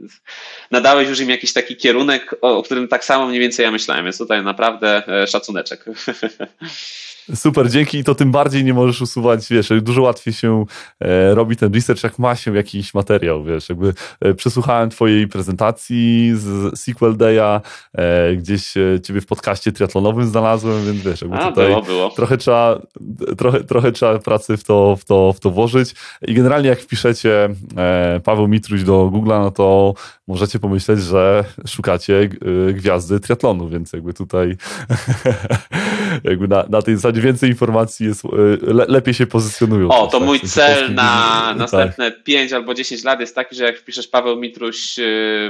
nadałeś 0.71 1.09
już 1.09 1.19
im 1.19 1.29
jakiś 1.29 1.53
taki 1.53 1.75
kierunek, 1.75 2.35
o 2.41 2.63
którym 2.63 2.87
tak 2.87 3.05
samo 3.05 3.27
mniej 3.27 3.39
więcej 3.39 3.63
ja 3.63 3.71
myślałem, 3.71 4.03
więc 4.03 4.17
tutaj 4.17 4.43
naprawdę 4.43 5.03
e, 5.07 5.27
szacuneczek. 5.27 5.85
Super, 7.35 7.69
dzięki. 7.69 7.97
I 7.97 8.03
to 8.03 8.15
tym 8.15 8.31
bardziej 8.31 8.63
nie 8.63 8.73
możesz 8.73 9.01
usuwać, 9.01 9.47
wiesz, 9.49 9.69
dużo 9.81 10.01
łatwiej 10.01 10.33
się 10.33 10.65
e, 10.99 11.35
robi 11.35 11.55
ten 11.55 11.73
research, 11.73 12.03
jak 12.03 12.19
ma 12.19 12.35
się 12.35 12.55
jakiś 12.55 12.93
materiał, 12.93 13.43
wiesz, 13.43 13.69
jakby 13.69 13.93
e, 14.21 14.33
przesłuchałem 14.33 14.89
twojej 14.89 15.27
prezentacji 15.27 16.31
z 16.35 16.79
Sequel 16.79 17.17
Day'a, 17.17 17.61
e, 17.93 18.35
gdzieś 18.35 18.77
e, 18.77 19.01
ciebie 19.01 19.21
w 19.21 19.25
podcaście 19.25 19.71
triatlonowym 19.71 20.27
znalazłem, 20.27 20.85
więc 20.85 21.01
wiesz, 21.01 21.21
jakby 21.21 21.37
A, 21.37 21.49
tutaj 21.49 21.67
było, 21.67 21.81
było. 21.81 22.09
trochę 22.09 22.37
trzeba, 22.37 22.81
trochę, 23.37 23.63
trochę 23.63 23.91
trzeba 23.91 24.19
pracy 24.19 24.57
w 24.57 24.63
to, 24.63 24.95
w, 24.95 25.05
to, 25.05 25.33
w 25.33 25.39
to 25.39 25.49
włożyć. 25.49 25.95
I 26.21 26.33
generalnie 26.33 26.69
jak 26.69 26.79
wpiszecie 26.79 27.49
e, 27.77 28.19
Paweł 28.23 28.47
Mitruś 28.47 28.83
do 28.83 29.11
Google'a, 29.13 29.41
no 29.41 29.51
to 29.51 29.93
możecie 30.27 30.59
pomyśleć, 30.59 30.99
że 30.99 31.43
szukacie 31.67 32.29
e, 32.69 32.73
gwiazdy 32.73 33.19
triatlonu, 33.19 33.69
więc 33.69 33.93
jakby 33.93 34.13
tutaj 34.13 34.57
jakby 36.23 36.47
na, 36.47 36.65
na 36.69 36.81
tej 36.81 36.95
zasadzie 36.95 37.12
więcej 37.21 37.49
informacji 37.49 38.05
jest, 38.05 38.25
e, 38.25 38.29
le, 38.73 38.85
lepiej 38.87 39.13
się 39.13 39.27
pozycjonują. 39.27 39.89
O, 39.89 40.07
to 40.07 40.17
tak, 40.17 40.27
mój 40.27 40.39
cel 40.39 40.93
na 40.93 41.53
następne 41.57 42.11
tak. 42.11 42.23
5 42.23 42.53
albo 42.53 42.73
10 42.73 43.03
lat 43.03 43.19
jest 43.19 43.35
taki, 43.35 43.55
że 43.55 43.63
jak 43.63 43.77
wpiszesz 43.77 44.07
Paweł 44.07 44.39
Mitruś 44.39 44.99
e, 44.99 45.03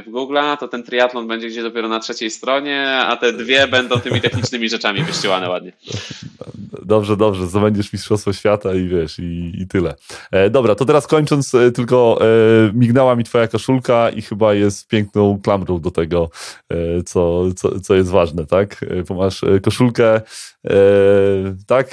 w 0.07 0.11
Google, 0.11 0.37
to 0.59 0.67
ten 0.67 0.83
triatlon 0.83 1.27
będzie 1.27 1.47
gdzieś 1.47 1.63
dopiero 1.63 1.87
na 1.87 1.99
trzeciej 1.99 2.29
stronie, 2.29 2.97
a 2.97 3.17
te 3.17 3.33
dwie 3.33 3.67
będą 3.67 3.99
tymi 3.99 4.21
technicznymi 4.21 4.69
rzeczami 4.69 5.03
wyścielane 5.03 5.49
ładnie. 5.49 5.71
Dobrze, 6.85 7.17
dobrze, 7.17 7.47
zdobędziesz 7.47 7.93
Mistrzostwo 7.93 8.33
Świata 8.33 8.73
i 8.73 8.87
wiesz, 8.87 9.19
i, 9.19 9.51
i 9.61 9.67
tyle. 9.67 9.95
E, 10.31 10.49
dobra, 10.49 10.75
to 10.75 10.85
teraz 10.85 11.07
kończąc, 11.07 11.55
e, 11.55 11.71
tylko 11.71 12.19
e, 12.21 12.25
mignęła 12.73 13.15
mi 13.15 13.23
twoja 13.23 13.47
koszulka 13.47 14.09
i 14.09 14.21
chyba 14.21 14.53
jest 14.53 14.87
piękną 14.87 15.39
klamrą 15.43 15.79
do 15.81 15.91
tego, 15.91 16.29
e, 16.69 17.03
co, 17.03 17.53
co, 17.53 17.79
co 17.79 17.95
jest 17.95 18.09
ważne, 18.09 18.45
tak? 18.45 18.85
Bo 19.07 19.15
masz 19.15 19.41
koszulkę 19.61 20.21
tak? 21.67 21.87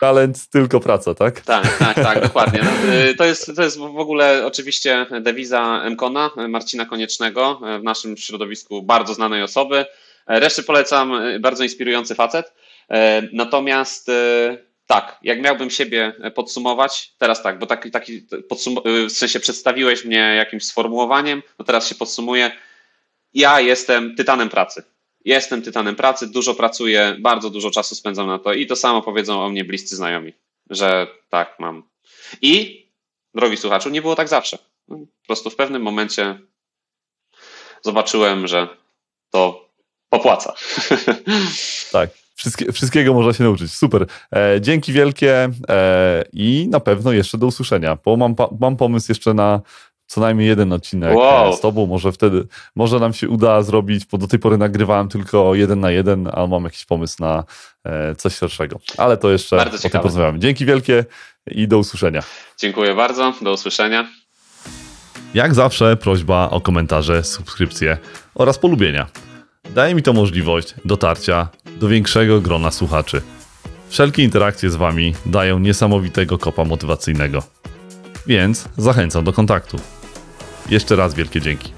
Talent, 0.00 0.48
tylko 0.50 0.80
praca, 0.80 1.14
tak? 1.14 1.40
Tak, 1.40 1.78
tak, 1.78 1.94
tak, 1.94 2.22
dokładnie. 2.22 2.60
No, 2.64 2.70
to, 3.18 3.24
jest, 3.24 3.52
to 3.56 3.62
jest 3.62 3.78
w 3.78 3.82
ogóle 3.82 4.46
oczywiście 4.46 5.06
dewiza 5.20 5.82
Mkona, 5.90 6.30
Marcina 6.48 6.86
Koniecznego, 6.86 7.60
w 7.80 7.82
naszym 7.82 8.16
środowisku 8.16 8.82
bardzo 8.82 9.14
znanej 9.14 9.42
osoby. 9.42 9.84
Reszty 10.26 10.62
polecam, 10.62 11.12
bardzo 11.40 11.62
inspirujący 11.62 12.14
facet. 12.14 12.52
Natomiast 13.32 14.10
tak, 14.86 15.18
jak 15.22 15.42
miałbym 15.42 15.70
siebie 15.70 16.12
podsumować, 16.34 17.12
teraz 17.18 17.42
tak, 17.42 17.58
bo 17.58 17.66
taki, 17.66 17.90
taki 17.90 18.26
w 19.08 19.12
sensie 19.12 19.40
przedstawiłeś 19.40 20.04
mnie 20.04 20.34
jakimś 20.36 20.64
sformułowaniem, 20.64 21.42
no 21.58 21.64
teraz 21.64 21.88
się 21.88 21.94
podsumuję. 21.94 22.50
Ja 23.34 23.60
jestem 23.60 24.16
tytanem 24.16 24.48
pracy. 24.48 24.82
Jestem 25.26 25.62
tytanem 25.62 25.96
pracy, 25.96 26.26
dużo 26.26 26.54
pracuję, 26.54 27.16
bardzo 27.20 27.50
dużo 27.50 27.70
czasu 27.70 27.94
spędzam 27.94 28.26
na 28.26 28.38
to 28.38 28.52
i 28.52 28.66
to 28.66 28.76
samo 28.76 29.02
powiedzą 29.02 29.42
o 29.42 29.48
mnie 29.48 29.64
bliscy 29.64 29.96
znajomi, 29.96 30.32
że 30.70 31.06
tak 31.28 31.56
mam. 31.58 31.82
I, 32.42 32.86
drogi 33.34 33.56
słuchaczu, 33.56 33.90
nie 33.90 34.02
było 34.02 34.16
tak 34.16 34.28
zawsze. 34.28 34.58
Po 34.88 34.96
prostu 35.26 35.50
w 35.50 35.56
pewnym 35.56 35.82
momencie 35.82 36.38
zobaczyłem, 37.82 38.46
że 38.46 38.68
to 39.30 39.68
popłaca. 40.08 40.54
Tak. 41.92 42.10
Wszystkie, 42.34 42.72
wszystkiego 42.72 43.14
można 43.14 43.32
się 43.32 43.44
nauczyć. 43.44 43.72
Super. 43.72 44.06
E, 44.36 44.60
dzięki 44.60 44.92
wielkie 44.92 45.48
e, 45.68 46.24
i 46.32 46.68
na 46.70 46.80
pewno 46.80 47.12
jeszcze 47.12 47.38
do 47.38 47.46
usłyszenia, 47.46 47.98
bo 48.04 48.16
mam, 48.16 48.34
mam 48.60 48.76
pomysł 48.76 49.06
jeszcze 49.10 49.34
na 49.34 49.60
co 50.06 50.20
najmniej 50.20 50.48
jeden 50.48 50.72
odcinek 50.72 51.10
e, 51.10 51.14
wow. 51.14 51.52
z 51.52 51.60
tobą. 51.60 51.86
Może 51.86 52.12
wtedy, 52.12 52.46
może 52.76 53.00
nam 53.00 53.12
się 53.12 53.28
uda 53.28 53.62
zrobić, 53.62 54.06
bo 54.06 54.18
do 54.18 54.26
tej 54.26 54.38
pory 54.38 54.58
nagrywałem 54.58 55.08
tylko 55.08 55.54
jeden 55.54 55.80
na 55.80 55.90
jeden, 55.90 56.28
a 56.32 56.46
mam 56.46 56.64
jakiś 56.64 56.84
pomysł 56.84 57.16
na 57.20 57.44
e, 57.84 58.14
coś 58.14 58.36
szerszego. 58.36 58.78
Ale 58.96 59.16
to 59.16 59.30
jeszcze 59.30 59.56
bardzo 59.56 59.76
potem 59.76 60.00
porozmawiamy. 60.00 60.38
Dzięki 60.38 60.66
wielkie 60.66 61.04
i 61.46 61.68
do 61.68 61.78
usłyszenia. 61.78 62.22
Dziękuję 62.58 62.94
bardzo. 62.94 63.32
Do 63.42 63.52
usłyszenia. 63.52 64.08
Jak 65.34 65.54
zawsze 65.54 65.96
prośba 65.96 66.50
o 66.50 66.60
komentarze, 66.60 67.24
subskrypcje 67.24 67.98
oraz 68.34 68.58
polubienia. 68.58 69.06
Daje 69.74 69.94
mi 69.94 70.02
to 70.02 70.12
możliwość 70.12 70.74
dotarcia 70.84 71.48
do 71.80 71.88
większego 71.88 72.40
grona 72.40 72.70
słuchaczy. 72.70 73.22
Wszelkie 73.88 74.22
interakcje 74.22 74.70
z 74.70 74.76
Wami 74.76 75.14
dają 75.26 75.58
niesamowitego 75.58 76.38
kopa 76.38 76.64
motywacyjnego. 76.64 77.42
Więc 78.26 78.68
zachęcam 78.76 79.24
do 79.24 79.32
kontaktu. 79.32 79.76
Jeszcze 80.70 80.96
raz 80.96 81.14
wielkie 81.14 81.40
dzięki. 81.40 81.72